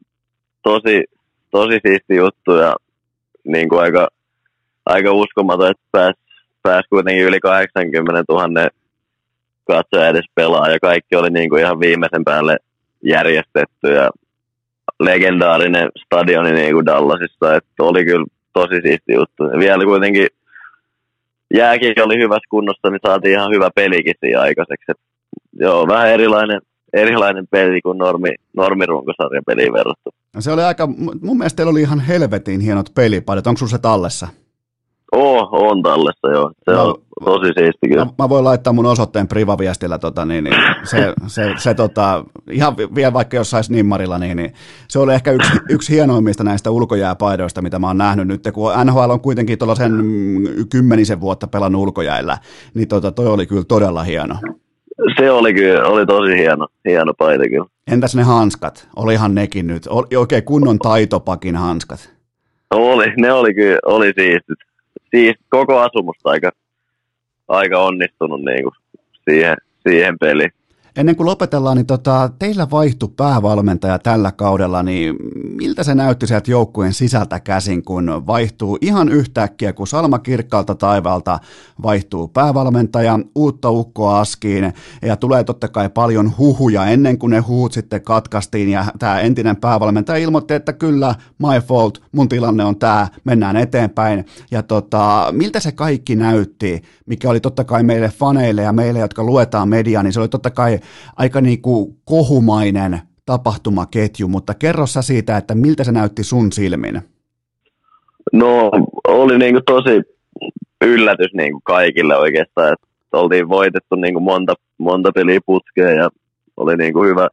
tosi, 0.63 1.05
tosi 1.51 1.81
siisti 1.87 2.17
juttu 2.17 2.53
ja 2.53 2.77
niinku 3.45 3.77
aika, 3.77 4.09
aika 4.87 5.13
uskomaton, 5.13 5.71
että 5.71 5.83
pääsi 5.93 6.21
pääs 6.65 6.85
kuitenkin 6.91 7.25
yli 7.25 7.41
80 7.41 8.25
000 8.29 8.69
katsoja 9.67 10.09
edes 10.09 10.25
pelaa 10.35 10.71
ja 10.71 10.81
kaikki 10.81 11.17
oli 11.17 11.31
niinku 11.31 11.57
ihan 11.57 11.81
viimeisen 11.81 12.25
päälle 12.25 12.57
järjestetty 13.03 13.89
ja 13.95 14.11
legendaarinen 15.01 15.89
stadioni 16.05 16.53
niin 16.53 16.73
kuin 16.75 16.87
Dallasissa, 16.87 17.57
että 17.57 17.83
oli 17.83 18.05
kyllä 18.05 18.27
tosi 18.53 18.75
siisti 18.83 19.13
juttu. 19.13 19.45
Ja 19.45 19.59
vielä 19.59 19.85
kuitenkin 19.85 20.27
jääkin 21.55 22.03
oli 22.03 22.19
hyvässä 22.19 22.51
kunnossa, 22.51 22.91
niin 22.91 23.01
saatiin 23.07 23.35
ihan 23.35 23.53
hyvä 23.55 23.71
pelikin 23.75 24.15
siinä 24.21 24.41
aikaiseksi. 24.41 24.91
Et 24.91 25.01
joo, 25.53 25.87
vähän 25.89 26.09
erilainen, 26.09 26.61
erilainen 26.93 27.47
peli 27.51 27.81
kuin 27.81 27.99
normi, 27.99 28.31
normirunkosarjan 28.57 29.45
peliin 29.47 29.73
verrattuna. 29.73 30.17
No 30.35 30.41
se 30.41 30.53
oli 30.53 30.63
aika, 30.63 30.87
mun 31.21 31.39
mielestä 31.39 31.57
teillä 31.57 31.71
oli 31.71 31.81
ihan 31.81 32.01
helvetin 32.01 32.61
hienot 32.61 32.95
pelipaidot. 32.95 33.47
Onko 33.47 33.67
se 33.67 33.79
tallessa? 33.79 34.29
Oo, 35.15 35.49
on 35.53 35.83
tallessa 35.83 36.29
joo. 36.33 36.53
Se 36.65 36.71
no, 36.71 36.85
on 36.85 36.95
tosi 37.25 37.53
siisti 37.59 37.89
kyllä. 37.89 38.05
Mä, 38.05 38.11
mä 38.19 38.29
voin 38.29 38.45
laittaa 38.45 38.73
mun 38.73 38.87
osoitteen 38.87 39.29
privaviestillä, 39.29 39.99
tota, 39.99 40.25
niin, 40.25 40.45
niin, 40.45 40.55
se, 40.83 41.15
se, 41.27 41.55
se 41.57 41.75
tota, 41.75 42.25
ihan 42.51 42.77
vielä 42.95 43.13
vaikka 43.13 43.37
jos 43.37 43.51
saisi 43.51 43.73
nimmarilla, 43.73 44.19
niin, 44.19 44.37
niin, 44.37 44.53
se 44.89 44.99
oli 44.99 45.15
ehkä 45.15 45.33
yksi, 45.33 45.53
yksi 45.71 45.93
hienoimmista 45.93 46.45
näistä 46.45 46.71
ulkojääpaidoista, 46.71 47.63
mitä 47.63 47.79
mä 47.79 47.87
oon 47.87 47.99
nähnyt 47.99 48.29
nyt, 48.29 48.49
kun 48.53 48.73
NHL 48.85 49.11
on 49.11 49.21
kuitenkin 49.21 49.59
sen 49.77 49.93
kymmenisen 50.71 51.21
vuotta 51.21 51.47
pelannut 51.47 51.83
ulkojäillä, 51.83 52.39
niin 52.75 52.89
tota, 52.89 53.13
toi 53.13 53.27
oli 53.27 53.47
kyllä 53.47 53.65
todella 53.69 54.03
hieno. 54.03 54.35
Se 55.19 55.31
oli 55.31 55.55
kyllä, 55.55 55.87
oli 55.87 56.07
tosi 56.07 56.37
hieno, 56.37 56.67
hieno 56.89 57.15
paita 57.19 57.45
kyllä. 57.49 57.67
Entäs 57.93 58.15
ne 58.15 58.23
hanskat? 58.23 58.89
Olihan 58.97 59.35
nekin 59.35 59.67
nyt, 59.67 59.87
oli, 59.87 60.17
oikein 60.17 60.45
kunnon 60.45 60.79
taitopakin 60.79 61.57
hanskat. 61.57 62.15
Oli, 62.71 63.13
ne 63.17 63.33
oli 63.33 63.55
kyllä, 63.55 63.79
oli 63.87 64.13
siistit. 64.19 64.74
Siis 65.15 65.37
koko 65.49 65.79
asumusta 65.79 66.31
aika 66.31 66.51
aika 67.49 67.79
onnistunut 67.79 68.41
niin 68.45 68.63
kuin 68.63 68.75
siihen, 69.25 69.57
siihen 69.89 70.19
peliin. 70.19 70.53
Ennen 70.97 71.17
kuin 71.17 71.27
lopetellaan, 71.27 71.77
niin 71.77 71.87
tota, 71.87 72.31
teillä 72.39 72.71
vaihtui 72.71 73.09
päävalmentaja 73.17 73.99
tällä 73.99 74.33
kaudella, 74.33 74.83
niin 74.83 75.17
miltä 75.35 75.83
se 75.85 75.95
näytti 75.95 76.27
sieltä 76.27 76.51
joukkueen 76.51 76.93
sisältä 76.93 77.41
käsin, 77.41 77.85
kun 77.85 78.23
vaihtuu 78.27 78.79
ihan 78.81 79.09
yhtäkkiä, 79.09 79.73
kun 79.73 79.87
Salma 79.87 80.19
Kirkkaalta 80.19 80.75
taivaalta 80.75 81.39
vaihtuu 81.83 82.29
päävalmentaja, 82.29 83.19
uutta 83.35 83.71
ukkoa 83.71 84.21
askiin, 84.21 84.73
ja 85.03 85.17
tulee 85.17 85.45
totta 85.45 85.69
kai 85.69 85.89
paljon 85.89 86.33
huhuja 86.39 86.87
ennen 86.87 87.19
kuin 87.19 87.31
ne 87.31 87.39
huhut 87.39 87.73
sitten 87.73 88.03
katkaistiin, 88.03 88.69
ja 88.69 88.85
tämä 88.99 89.21
entinen 89.21 89.57
päävalmentaja 89.57 90.19
ilmoitti, 90.19 90.55
että 90.55 90.73
kyllä, 90.73 91.15
my 91.39 91.61
fault, 91.67 92.03
mun 92.13 92.29
tilanne 92.29 92.65
on 92.65 92.79
tämä, 92.79 93.09
mennään 93.25 93.57
eteenpäin, 93.57 94.25
ja 94.51 94.63
tota, 94.63 95.29
miltä 95.33 95.61
se 95.61 95.73
kaikki 95.73 96.17
näytti, 96.17 96.83
mikä 97.07 97.31
oli 97.31 97.41
totta 97.41 97.65
kai 97.65 97.83
meille 97.83 98.09
faneille 98.09 98.63
ja 98.63 98.73
meille, 98.73 98.99
jotka 98.99 99.25
luetaan 99.25 99.69
mediaa, 99.69 100.03
niin 100.03 100.13
se 100.13 100.21
oli 100.21 100.29
totta 100.29 100.51
kai 100.51 100.81
aika 101.17 101.41
niin 101.41 101.63
kuin 101.63 101.97
kohumainen 102.05 103.01
tapahtumaketju, 103.27 104.29
mutta 104.29 104.55
kerro 104.55 104.87
sä 104.87 105.03
siitä, 105.03 105.37
että 105.37 105.55
miltä 105.55 105.85
se 105.85 105.93
näytti 105.93 106.25
sun 106.25 106.53
silmin? 106.53 107.03
No 108.33 108.71
oli 109.09 109.39
niin 109.39 109.55
kuin 109.55 109.65
tosi 109.67 110.03
yllätys 110.85 111.35
niin 111.35 111.53
kuin 111.53 111.63
kaikille 111.63 112.17
oikeastaan, 112.17 112.73
että 112.73 112.87
oltiin 113.13 113.49
voitettu 113.49 113.95
niin 113.95 114.15
kuin 114.15 114.25
monta, 114.25 114.55
monta 114.79 115.13
peliä 115.15 115.41
putkeen 115.47 115.97
ja 115.97 116.09
oli 116.57 116.77
niin 116.77 116.93
kuin 116.93 117.09
hyvä, 117.09 117.29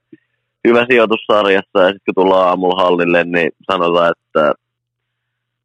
hyvä 0.68 0.86
sijoitus 0.90 1.26
sarjassa 1.32 1.80
ja 1.80 1.88
sitten 1.88 2.16
kun 2.16 2.24
tullaan 2.24 2.48
aamulla 2.48 2.84
hallille, 2.84 3.24
niin 3.24 3.52
sanotaan, 3.72 4.14
että, 4.18 4.54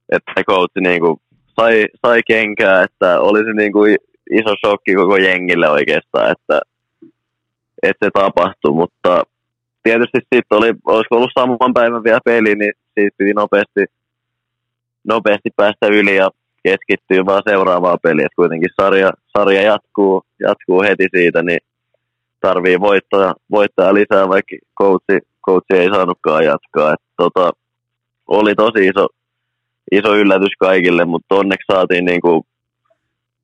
että 0.09 0.45
coach 0.49 0.81
niin 0.81 1.01
kuin 1.01 1.17
sai, 1.61 1.87
sai 2.07 2.21
kenkää, 2.27 2.83
että 2.83 3.21
oli 3.21 3.45
se 3.45 3.53
niin 3.53 3.73
kuin 3.73 3.97
iso 4.31 4.55
shokki 4.67 4.95
koko 4.95 5.17
jengille 5.17 5.69
oikeastaan, 5.69 6.31
että 6.33 6.61
että 7.83 8.07
se 8.07 8.11
tapahtui, 8.11 8.73
mutta 8.73 9.23
tietysti 9.83 10.19
sitten 10.35 10.59
oli, 10.59 10.75
olisiko 10.85 11.17
ollut 11.17 11.31
saman 11.39 11.75
päivän 11.75 12.05
vielä 12.05 12.21
peli, 12.25 12.55
niin 12.55 12.73
siitä 12.95 13.17
piti 13.19 13.33
nopeasti, 13.33 13.85
nopeasti 15.05 15.51
päästä 15.57 15.87
yli 15.87 16.17
ja 16.17 16.31
keskittyä 16.63 17.27
vaan 17.27 17.43
seuraavaan 17.49 17.99
peliin. 18.03 18.27
että 18.27 18.37
kuitenkin 18.37 18.71
sarja, 18.81 19.11
sarja 19.39 19.63
jatkuu, 19.63 20.23
jatkuu 20.41 20.83
heti 20.83 21.07
siitä, 21.17 21.43
niin 21.43 21.59
tarvii 22.41 22.81
voittaa, 22.81 23.35
voittaa 23.51 23.95
lisää, 23.95 24.29
vaikka 24.29 24.57
coachi, 24.79 25.19
coachi 25.47 25.75
ei 25.75 25.89
saanutkaan 25.89 26.45
jatkaa. 26.45 26.93
Et 26.93 27.01
tota, 27.17 27.51
oli 28.27 28.55
tosi 28.55 28.87
iso, 28.87 29.07
iso 29.93 30.17
yllätys 30.17 30.55
kaikille, 30.59 31.05
mutta 31.05 31.35
onneksi 31.35 31.73
saatiin 31.73 32.05
niinku 32.05 32.47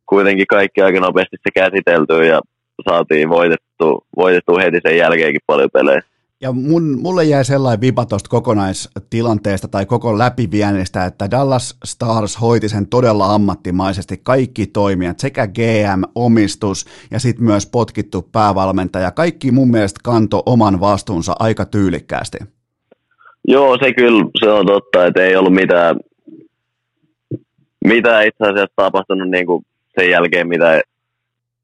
kuitenkin 0.07 0.47
kaikki 0.47 0.83
aika 0.83 1.01
nopeasti 1.01 1.37
se 1.37 1.51
käsiteltyä 1.55 2.25
ja 2.25 2.41
saatiin 2.89 3.29
voitettu, 3.29 4.07
voitettu 4.17 4.57
heti 4.57 4.81
sen 4.83 4.97
jälkeenkin 4.97 5.41
paljon 5.47 5.71
pelejä. 5.73 6.03
Ja 6.43 6.53
mun, 6.53 6.99
mulle 7.03 7.25
jäi 7.25 7.45
sellainen 7.45 7.81
vipa 7.81 8.07
tuosta 8.07 8.29
kokonaistilanteesta 8.29 9.69
tai 9.69 9.87
koko 9.87 10.19
läpiviennistä, 10.19 11.05
että 11.05 11.31
Dallas 11.31 11.79
Stars 11.85 12.41
hoiti 12.41 12.69
sen 12.69 12.87
todella 12.87 13.35
ammattimaisesti. 13.35 14.21
Kaikki 14.23 14.67
toimijat, 14.67 15.19
sekä 15.19 15.47
GM, 15.47 16.03
omistus 16.15 16.87
ja 17.11 17.19
sitten 17.19 17.45
myös 17.45 17.67
potkittu 17.67 18.29
päävalmentaja. 18.33 19.11
Kaikki 19.11 19.51
mun 19.51 19.71
mielestä 19.71 20.01
kanto 20.05 20.43
oman 20.47 20.81
vastuunsa 20.81 21.37
aika 21.39 21.65
tyylikkäästi. 21.65 22.39
Joo, 23.49 23.79
se 23.79 23.93
kyllä 23.93 24.25
se 24.41 24.51
on 24.51 24.67
totta, 24.67 25.07
että 25.07 25.23
ei 25.23 25.37
ollut 25.37 25.55
mitään, 25.55 25.97
mitään 27.85 28.27
itse 28.27 28.45
asiassa 28.45 28.73
tapahtunut 28.77 29.31
niin 29.31 29.47
kuin 29.47 29.65
sen 30.01 30.11
jälkeen, 30.11 30.49
mitä 30.49 30.81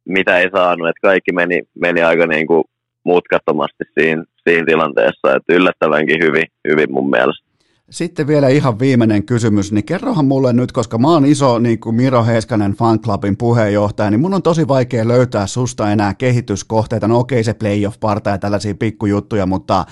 mitä 0.09 0.39
ei 0.39 0.51
saanut, 0.51 0.89
että 0.89 1.09
kaikki 1.09 1.32
meni, 1.32 1.62
meni 1.80 2.02
aika 2.02 2.26
niin 2.26 2.47
kuin 2.47 2.64
mutkattomasti 3.05 3.85
siinä, 4.01 4.24
siinä 4.48 4.66
tilanteessa, 4.66 5.36
että 5.36 5.55
yllättävänkin 5.55 6.18
hyvin, 6.22 6.44
hyvin 6.68 6.93
mun 6.93 7.10
mielestä. 7.10 7.48
Sitten 7.90 8.26
vielä 8.26 8.48
ihan 8.48 8.78
viimeinen 8.78 9.26
kysymys, 9.26 9.72
niin 9.72 9.85
kerrohan 9.85 10.24
mulle 10.24 10.52
nyt, 10.52 10.72
koska 10.72 10.98
mä 10.98 11.09
oon 11.09 11.26
iso 11.26 11.59
niin 11.59 11.80
kuin 11.80 11.97
Miro 11.97 12.24
Heiskanen 12.24 12.72
fanclubin 12.72 13.36
puheenjohtaja, 13.36 14.10
niin 14.10 14.20
mun 14.20 14.35
on 14.35 14.43
tosi 14.43 14.68
vaikea 14.68 15.09
löytää 15.09 15.47
susta 15.47 15.93
enää 15.93 16.14
kehityskohteita. 16.14 17.09
No 17.09 17.18
okei, 17.18 17.44
se 17.44 17.55
playoff-parta 17.55 18.30
ja 18.30 18.39
tällaisia 18.39 18.74
pikkujuttuja, 18.74 19.47
mutta 19.47 19.85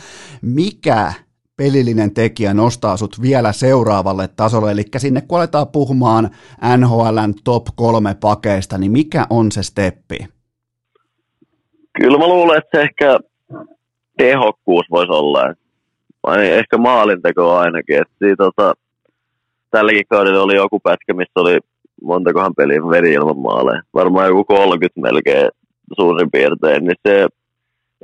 mikä 0.42 1.12
pelillinen 1.56 2.14
tekijä 2.14 2.54
nostaa 2.54 2.96
sut 2.96 3.22
vielä 3.22 3.52
seuraavalle 3.52 4.28
tasolle, 4.36 4.70
eli 4.70 4.82
sinne 4.96 5.20
kun 5.20 5.38
aletaan 5.38 5.68
puhumaan 5.68 6.30
NHLn 6.76 7.34
top 7.44 7.66
kolme 7.76 8.16
pakeista, 8.20 8.78
niin 8.78 8.92
mikä 8.92 9.26
on 9.30 9.52
se 9.52 9.62
steppi? 9.62 10.18
Kyllä 12.00 12.18
mä 12.18 12.28
luulen, 12.28 12.58
että 12.58 12.78
se 12.78 12.82
ehkä 12.82 13.18
tehokkuus 14.18 14.86
voisi 14.90 15.12
olla. 15.12 15.54
Vai 16.26 16.46
ehkä 16.46 16.78
maalinteko 16.78 17.56
ainakin. 17.56 17.96
Että 17.96 18.14
siitä, 18.18 18.44
tota, 18.44 18.74
tälläkin 19.70 20.04
kaudella 20.08 20.42
oli 20.42 20.56
joku 20.56 20.80
pätkä, 20.80 21.14
missä 21.14 21.40
oli 21.40 21.58
montakohan 22.02 22.54
peliä 22.54 22.80
veri 22.90 23.12
ilman 23.12 23.38
maaleja. 23.38 23.82
Varmaan 23.94 24.28
joku 24.28 24.44
30 24.44 25.00
melkein 25.00 25.48
suurin 25.96 26.30
piirtein. 26.30 26.84
Niin 26.84 26.96
se, 27.08 27.26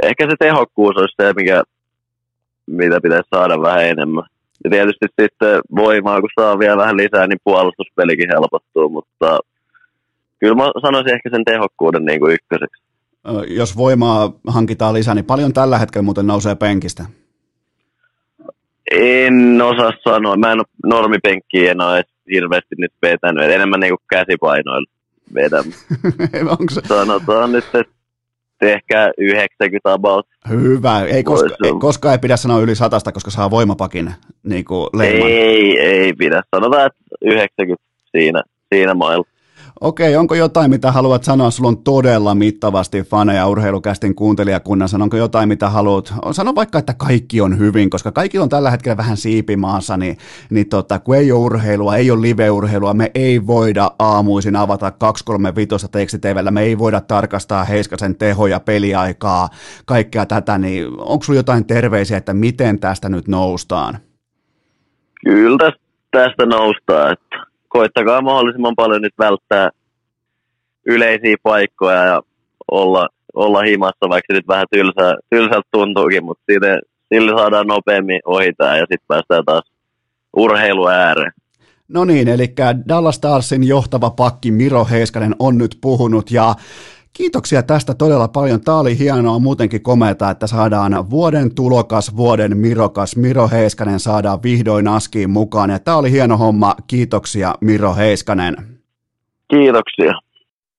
ehkä 0.02 0.26
se 0.30 0.36
tehokkuus 0.38 0.96
olisi 0.96 1.14
se, 1.22 1.32
mikä, 1.32 1.62
mitä 2.66 3.00
pitäisi 3.00 3.28
saada 3.34 3.62
vähän 3.62 3.84
enemmän. 3.84 4.24
Ja 4.64 4.70
tietysti 4.70 5.06
sitten 5.20 5.60
voimaa, 5.76 6.20
kun 6.20 6.30
saa 6.40 6.58
vielä 6.58 6.76
vähän 6.76 6.96
lisää, 6.96 7.26
niin 7.26 7.38
puolustuspelikin 7.44 8.30
helpottuu, 8.34 8.88
mutta 8.88 9.38
kyllä 10.40 10.54
mä 10.54 10.70
sanoisin 10.82 11.14
ehkä 11.14 11.30
sen 11.30 11.44
tehokkuuden 11.44 12.04
niin 12.04 12.20
kuin 12.20 12.32
ykköseksi. 12.32 12.82
Jos 13.48 13.76
voimaa 13.76 14.32
hankitaan 14.46 14.94
lisää, 14.94 15.14
niin 15.14 15.24
paljon 15.24 15.52
tällä 15.52 15.78
hetkellä 15.78 16.04
muuten 16.04 16.26
nousee 16.26 16.54
penkistä? 16.54 17.04
En 18.90 19.62
osaa 19.62 19.92
sanoa. 20.04 20.36
Mä 20.36 20.52
en 20.52 20.58
ole 20.58 20.66
normipenkkiä 20.84 21.70
en 21.70 21.80
ole 21.80 22.02
hirveästi 22.32 22.74
nyt 22.78 22.92
vetänyt. 23.02 23.50
Enemmän 23.50 23.80
niin 23.80 23.90
kuin 23.90 24.06
käsipainoilla 24.10 24.92
vedän. 25.34 25.64
se... 26.74 26.80
Sanotaan 26.84 27.52
nyt, 27.52 27.64
että 27.64 27.94
ehkä 28.62 29.12
90 29.18 29.92
about. 29.92 30.26
Hyvä. 30.48 31.04
Ei, 31.04 31.24
koska, 31.24 31.48
ei, 31.64 31.72
koskaan 31.80 32.12
ei 32.12 32.18
pidä 32.18 32.36
sanoa 32.36 32.60
yli 32.60 32.74
satasta, 32.74 33.12
koska 33.12 33.30
saa 33.30 33.50
voimapakin 33.50 34.14
niin 34.42 34.64
kuin 34.64 34.88
leiman. 34.92 35.30
Ei, 35.30 35.78
ei 35.78 36.12
pidä. 36.12 36.42
Sanotaan, 36.56 36.86
että 36.86 36.98
90 37.22 37.84
siinä, 38.10 38.42
siinä 38.74 38.94
mailla. 38.94 39.24
Okei, 39.82 40.16
onko 40.16 40.34
jotain, 40.34 40.70
mitä 40.70 40.92
haluat 40.92 41.24
sanoa? 41.24 41.50
Sulla 41.50 41.68
on 41.68 41.82
todella 41.82 42.34
mittavasti 42.34 43.02
faneja 43.02 43.48
urheilukästin 43.48 44.14
kuuntelijakunnassa. 44.14 44.98
Onko 45.02 45.16
jotain, 45.16 45.48
mitä 45.48 45.70
haluat? 45.70 46.14
Sano 46.32 46.54
vaikka, 46.54 46.78
että 46.78 46.94
kaikki 46.94 47.40
on 47.40 47.58
hyvin, 47.58 47.90
koska 47.90 48.12
kaikki 48.12 48.38
on 48.38 48.48
tällä 48.48 48.70
hetkellä 48.70 48.96
vähän 48.96 49.16
siipimaassa, 49.16 49.96
niin, 49.96 50.18
niin 50.50 50.68
tota, 50.68 50.98
kun 50.98 51.16
ei 51.16 51.32
ole 51.32 51.40
urheilua, 51.40 51.96
ei 51.96 52.10
ole 52.10 52.22
live-urheilua, 52.22 52.94
me 52.94 53.10
ei 53.14 53.46
voida 53.46 53.90
aamuisin 53.98 54.56
avata 54.56 54.90
235 54.90 55.86
tekstiteivellä, 55.92 56.50
me 56.50 56.62
ei 56.62 56.78
voida 56.78 57.00
tarkastaa 57.00 57.64
Heiskasen 57.64 58.16
tehoja, 58.16 58.60
peliaikaa, 58.60 59.48
kaikkea 59.84 60.26
tätä, 60.26 60.58
niin 60.58 60.86
onko 60.98 61.24
sulla 61.24 61.38
jotain 61.38 61.64
terveisiä, 61.64 62.16
että 62.16 62.34
miten 62.34 62.78
tästä 62.78 63.08
nyt 63.08 63.28
noustaan? 63.28 63.98
Kyllä 65.24 65.72
tästä 66.10 66.46
noustaan, 66.46 67.12
että 67.12 67.51
koittakaa 67.72 68.22
mahdollisimman 68.22 68.76
paljon 68.76 69.02
nyt 69.02 69.14
välttää 69.18 69.70
yleisiä 70.86 71.36
paikkoja 71.42 72.04
ja 72.04 72.22
olla, 72.70 73.08
olla 73.34 73.62
himassa, 73.62 74.08
vaikka 74.08 74.26
se 74.32 74.36
nyt 74.36 74.48
vähän 74.48 74.66
tylsä, 74.70 75.16
tylsältä 75.30 75.68
tuntuukin, 75.70 76.24
mutta 76.24 76.42
siitä, 76.46 76.80
sillä 77.14 77.38
saadaan 77.38 77.66
nopeammin 77.66 78.20
ohitaa 78.24 78.76
ja 78.76 78.80
sitten 78.80 79.06
päästään 79.08 79.44
taas 79.44 79.72
urheilu 80.36 80.88
ääreen. 80.88 81.32
No 81.88 82.04
niin, 82.04 82.28
eli 82.28 82.54
Dallas 82.88 83.14
Starsin 83.14 83.64
johtava 83.64 84.10
pakki 84.10 84.50
Miro 84.50 84.84
Heiskanen 84.84 85.36
on 85.38 85.58
nyt 85.58 85.78
puhunut 85.80 86.30
ja 86.30 86.54
Kiitoksia 87.12 87.62
tästä 87.62 87.94
todella 87.94 88.28
paljon. 88.28 88.60
Tämä 88.60 88.78
oli 88.78 88.98
hienoa 88.98 89.38
muutenkin 89.38 89.82
komeata, 89.82 90.30
että 90.30 90.46
saadaan 90.46 91.10
vuoden 91.10 91.54
tulokas, 91.54 92.16
vuoden 92.16 92.56
mirokas. 92.56 93.16
Miro 93.16 93.48
Heiskanen 93.48 94.00
saadaan 94.00 94.42
vihdoin 94.42 94.88
askiin 94.88 95.30
mukaan. 95.30 95.70
Ja 95.70 95.78
tämä 95.78 95.96
oli 95.96 96.10
hieno 96.10 96.36
homma. 96.36 96.74
Kiitoksia 96.86 97.54
Miro 97.60 97.94
Heiskanen. 97.94 98.56
Kiitoksia. 99.50 100.12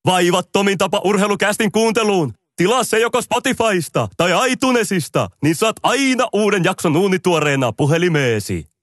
Vaivattomin 0.06 0.78
tapa 0.78 1.00
urheilukästin 1.04 1.72
kuunteluun. 1.72 2.32
Tilaa 2.56 2.84
se 2.84 2.98
joko 2.98 3.22
Spotifysta 3.22 4.08
tai 4.16 4.52
iTunesista, 4.52 5.28
niin 5.42 5.54
saat 5.54 5.76
aina 5.82 6.28
uuden 6.32 6.64
jakson 6.64 6.96
uunituoreena 6.96 7.72
puhelimeesi. 7.72 8.73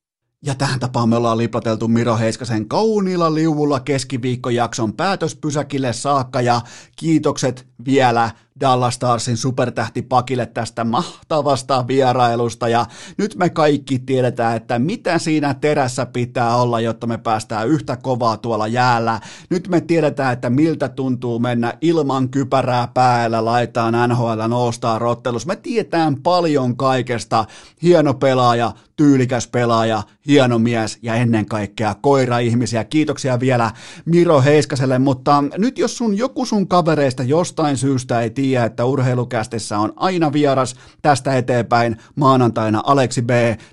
Ja 0.45 0.55
tähän 0.55 0.79
tapaan 0.79 1.09
me 1.09 1.15
ollaan 1.15 1.37
liplateltu 1.37 1.87
Miro 1.87 2.17
Heiskasen 2.17 2.67
kauniilla 2.67 3.33
liuvulla 3.33 3.79
keskiviikkojakson 3.79 4.93
päätöspysäkille 4.93 5.93
saakka 5.93 6.41
ja 6.41 6.61
kiitokset 6.95 7.67
vielä 7.85 8.31
Dallas 8.61 8.95
Starsin 8.95 9.37
supertähtipakille 9.37 10.45
tästä 10.45 10.83
mahtavasta 10.83 11.87
vierailusta 11.87 12.67
ja 12.67 12.85
nyt 13.17 13.35
me 13.35 13.49
kaikki 13.49 13.99
tiedetään, 13.99 14.57
että 14.57 14.79
mitä 14.79 15.19
siinä 15.19 15.53
terässä 15.53 16.05
pitää 16.05 16.55
olla, 16.55 16.79
jotta 16.79 17.07
me 17.07 17.17
päästään 17.17 17.67
yhtä 17.67 17.97
kovaa 17.97 18.37
tuolla 18.37 18.67
jäällä. 18.67 19.19
Nyt 19.49 19.67
me 19.67 19.81
tiedetään, 19.81 20.33
että 20.33 20.49
miltä 20.49 20.89
tuntuu 20.89 21.39
mennä 21.39 21.73
ilman 21.81 22.29
kypärää 22.29 22.87
päällä, 22.93 23.45
laitaan 23.45 24.09
NHL 24.09 24.47
nostaa 24.47 24.99
rottelus. 24.99 25.45
Me 25.45 25.55
tietään 25.55 26.15
paljon 26.15 26.77
kaikesta. 26.77 27.45
Hieno 27.83 28.13
pelaaja, 28.13 28.71
tyylikäs 28.95 29.47
pelaaja, 29.47 30.03
hieno 30.27 30.59
mies 30.59 30.99
ja 31.01 31.15
ennen 31.15 31.45
kaikkea 31.45 31.95
koira-ihmisiä. 32.01 32.83
Kiitoksia 32.83 33.39
vielä 33.39 33.71
Miro 34.05 34.41
Heiskaselle, 34.41 34.99
mutta 34.99 35.43
nyt 35.57 35.77
jos 35.77 35.97
sun 35.97 36.17
joku 36.17 36.45
sun 36.45 36.67
kavereista 36.67 37.23
jostain 37.23 37.77
syystä 37.77 38.21
ei 38.21 38.29
tiedä, 38.29 38.50
että 38.55 38.85
urheilukästissä 38.85 39.79
on 39.79 39.93
aina 39.95 40.33
vieras 40.33 40.75
tästä 41.01 41.37
eteenpäin 41.37 41.97
maanantaina 42.15 42.83
Aleksi 42.85 43.21
B, 43.21 43.29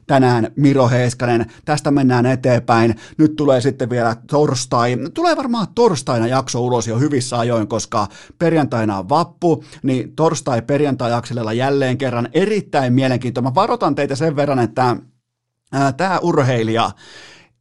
tänään 0.06 0.52
Miro 0.56 0.88
Heiskanen, 0.88 1.46
tästä 1.64 1.90
mennään 1.90 2.26
eteenpäin. 2.26 2.94
Nyt 3.18 3.36
tulee 3.36 3.60
sitten 3.60 3.90
vielä 3.90 4.16
torstai, 4.30 4.96
tulee 5.14 5.36
varmaan 5.36 5.66
torstaina 5.74 6.26
jakso 6.26 6.60
ulos 6.60 6.86
jo 6.86 6.98
hyvissä 6.98 7.38
ajoin, 7.38 7.68
koska 7.68 8.06
perjantaina 8.38 8.98
on 8.98 9.08
vappu, 9.08 9.64
niin 9.82 10.16
torstai 10.16 10.62
perjantai 10.62 11.10
jälleen 11.56 11.98
kerran 11.98 12.28
erittäin 12.32 12.92
mielenkiintoinen. 12.92 13.50
Mä 13.50 13.54
varoitan 13.54 13.94
teitä 13.94 14.16
sen 14.16 14.36
verran, 14.36 14.58
että 14.58 14.96
tämä 15.96 16.18
urheilija 16.22 16.90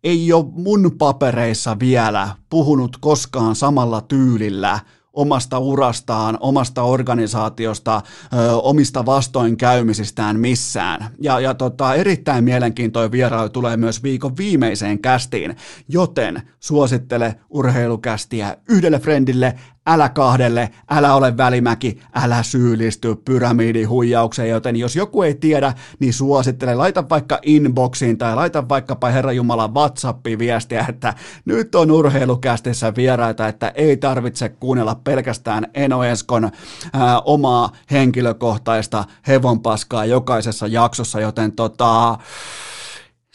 ei 0.03 0.33
ole 0.33 0.45
mun 0.51 0.91
papereissa 0.97 1.79
vielä 1.79 2.29
puhunut 2.49 2.97
koskaan 3.01 3.55
samalla 3.55 4.01
tyylillä 4.01 4.79
omasta 5.17 5.59
urastaan, 5.59 6.37
omasta 6.39 6.83
organisaatiosta, 6.83 8.01
ö, 8.33 8.55
omista 8.55 9.05
vastoinkäymisistään 9.05 10.39
missään. 10.39 11.09
Ja, 11.21 11.39
ja 11.39 11.53
tota, 11.53 11.95
erittäin 11.95 12.43
mielenkiintoinen 12.43 13.11
vierailu 13.11 13.49
tulee 13.49 13.77
myös 13.77 14.03
viikon 14.03 14.37
viimeiseen 14.37 14.99
kästiin, 14.99 15.55
joten 15.87 16.41
suosittele 16.59 17.35
urheilukästiä 17.49 18.57
yhdelle 18.69 18.99
friendille, 18.99 19.53
älä 19.87 20.09
kahdelle, 20.09 20.69
älä 20.89 21.13
ole 21.13 21.37
välimäki, 21.37 21.99
älä 22.15 22.43
syyllisty 22.43 23.15
pyramidihuijaukseen, 23.15 24.49
joten 24.49 24.75
jos 24.75 24.95
joku 24.95 25.21
ei 25.21 25.35
tiedä, 25.35 25.73
niin 25.99 26.13
suosittele, 26.13 26.75
laita 26.75 27.09
vaikka 27.09 27.39
inboxiin 27.43 28.17
tai 28.17 28.35
laita 28.35 28.69
vaikkapa 28.69 29.09
Herra 29.09 29.31
Jumala 29.31 29.67
WhatsAppiin 29.67 30.39
viestiä, 30.39 30.85
että 30.89 31.13
nyt 31.45 31.75
on 31.75 31.91
urheilukästissä 31.91 32.93
vieraita, 32.95 33.47
että 33.47 33.71
ei 33.75 33.97
tarvitse 33.97 34.49
kuunnella 34.49 34.95
pelkästään 35.03 35.67
Eno 35.73 36.03
Eskon 36.03 36.51
ää, 36.93 37.19
omaa 37.19 37.71
henkilökohtaista 37.91 39.03
hevonpaskaa 39.27 40.05
jokaisessa 40.05 40.67
jaksossa, 40.67 41.19
joten 41.19 41.51
tota, 41.51 42.17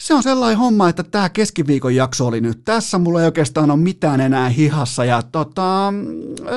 se 0.03 0.13
on 0.13 0.23
sellainen 0.23 0.57
homma, 0.57 0.89
että 0.89 1.03
tämä 1.03 1.29
keskiviikon 1.29 1.95
jakso 1.95 2.27
oli 2.27 2.41
nyt 2.41 2.61
tässä. 2.65 2.97
Mulla 2.97 3.19
ei 3.19 3.25
oikeastaan 3.25 3.71
ole 3.71 3.79
mitään 3.79 4.21
enää 4.21 4.49
hihassa. 4.49 5.05
Ja 5.05 5.21
tota, 5.21 5.93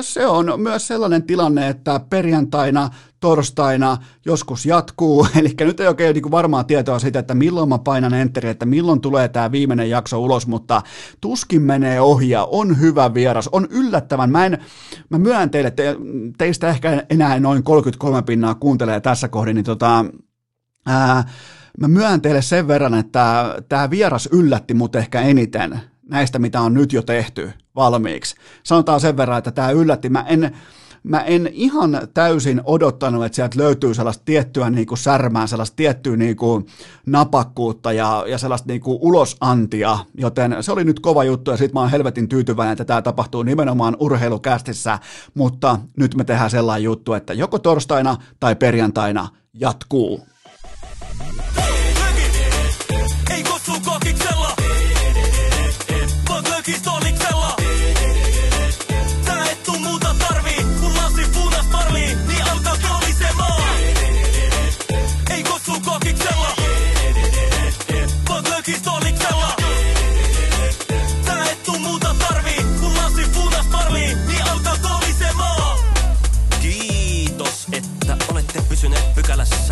se 0.01 0.27
on 0.27 0.53
myös 0.57 0.87
sellainen 0.87 1.23
tilanne, 1.23 1.67
että 1.67 1.99
perjantaina, 2.09 2.89
torstaina 3.19 3.97
joskus 4.25 4.65
jatkuu. 4.65 5.27
Eli 5.39 5.53
nyt 5.59 5.79
ei 5.79 5.87
oikein 5.87 6.13
niin 6.13 6.31
varmaa 6.31 6.63
tietoa 6.63 6.99
siitä, 6.99 7.19
että 7.19 7.33
milloin 7.33 7.69
mä 7.69 7.77
painan 7.77 8.13
enteri, 8.13 8.49
että 8.49 8.65
milloin 8.65 9.01
tulee 9.01 9.27
tämä 9.27 9.51
viimeinen 9.51 9.89
jakso 9.89 10.21
ulos, 10.21 10.47
mutta 10.47 10.81
tuskin 11.21 11.61
menee 11.61 12.01
ohi 12.01 12.29
ja 12.29 12.43
on 12.43 12.79
hyvä 12.79 13.13
vieras. 13.13 13.49
On 13.51 13.67
yllättävän. 13.69 14.31
Mä, 14.31 14.45
en, 14.45 14.57
mä 15.09 15.17
myönnän 15.17 15.49
teille, 15.49 15.71
te, 15.71 15.95
teistä 16.37 16.69
ehkä 16.69 17.05
enää 17.09 17.39
noin 17.39 17.63
33 17.63 18.21
pinnaa 18.21 18.55
kuuntelee 18.55 18.99
tässä 18.99 19.27
kohdin, 19.27 19.55
niin 19.55 19.65
tota, 19.65 20.05
ää, 20.85 21.23
Mä 21.81 21.87
myönnän 21.87 22.21
teille 22.21 22.41
sen 22.41 22.67
verran, 22.67 22.93
että 22.93 23.55
tämä 23.69 23.89
vieras 23.89 24.29
yllätti 24.31 24.73
mut 24.73 24.95
ehkä 24.95 25.21
eniten 25.21 25.79
näistä, 26.09 26.39
mitä 26.39 26.61
on 26.61 26.73
nyt 26.73 26.93
jo 26.93 27.01
tehty 27.01 27.51
valmiiksi. 27.75 28.35
Sanotaan 28.63 28.99
sen 28.99 29.17
verran, 29.17 29.37
että 29.37 29.51
tämä 29.51 29.71
yllätti. 29.71 30.09
Mä 30.09 30.25
en, 30.27 30.57
mä 31.03 31.19
en 31.19 31.49
ihan 31.51 31.99
täysin 32.13 32.61
odottanut, 32.63 33.25
että 33.25 33.35
sieltä 33.35 33.59
löytyy 33.59 33.93
sellaista 33.93 34.23
tiettyä 34.25 34.69
niin 34.69 34.87
kuin 34.87 34.97
särmää, 34.97 35.47
sellaista 35.47 35.75
tiettyä 35.75 36.15
niin 36.15 36.35
kuin 36.35 36.65
napakkuutta 37.05 37.91
ja, 37.93 38.23
ja 38.27 38.37
sellaista 38.37 38.67
niin 38.67 38.81
kuin 38.81 38.97
ulosantia, 39.01 39.97
joten 40.17 40.57
se 40.61 40.71
oli 40.71 40.83
nyt 40.83 40.99
kova 40.99 41.23
juttu 41.23 41.51
ja 41.51 41.57
sit 41.57 41.73
mä 41.73 41.79
oon 41.79 41.91
helvetin 41.91 42.29
tyytyväinen, 42.29 42.71
että 42.71 42.85
tämä 42.85 43.01
tapahtuu 43.01 43.43
nimenomaan 43.43 43.97
urheilukästissä, 43.99 44.99
mutta 45.33 45.79
nyt 45.97 46.15
me 46.15 46.23
tehdään 46.23 46.49
sellainen 46.49 46.83
juttu, 46.83 47.13
että 47.13 47.33
joko 47.33 47.59
torstaina 47.59 48.17
tai 48.39 48.55
perjantaina 48.55 49.27
jatkuu. 49.53 50.27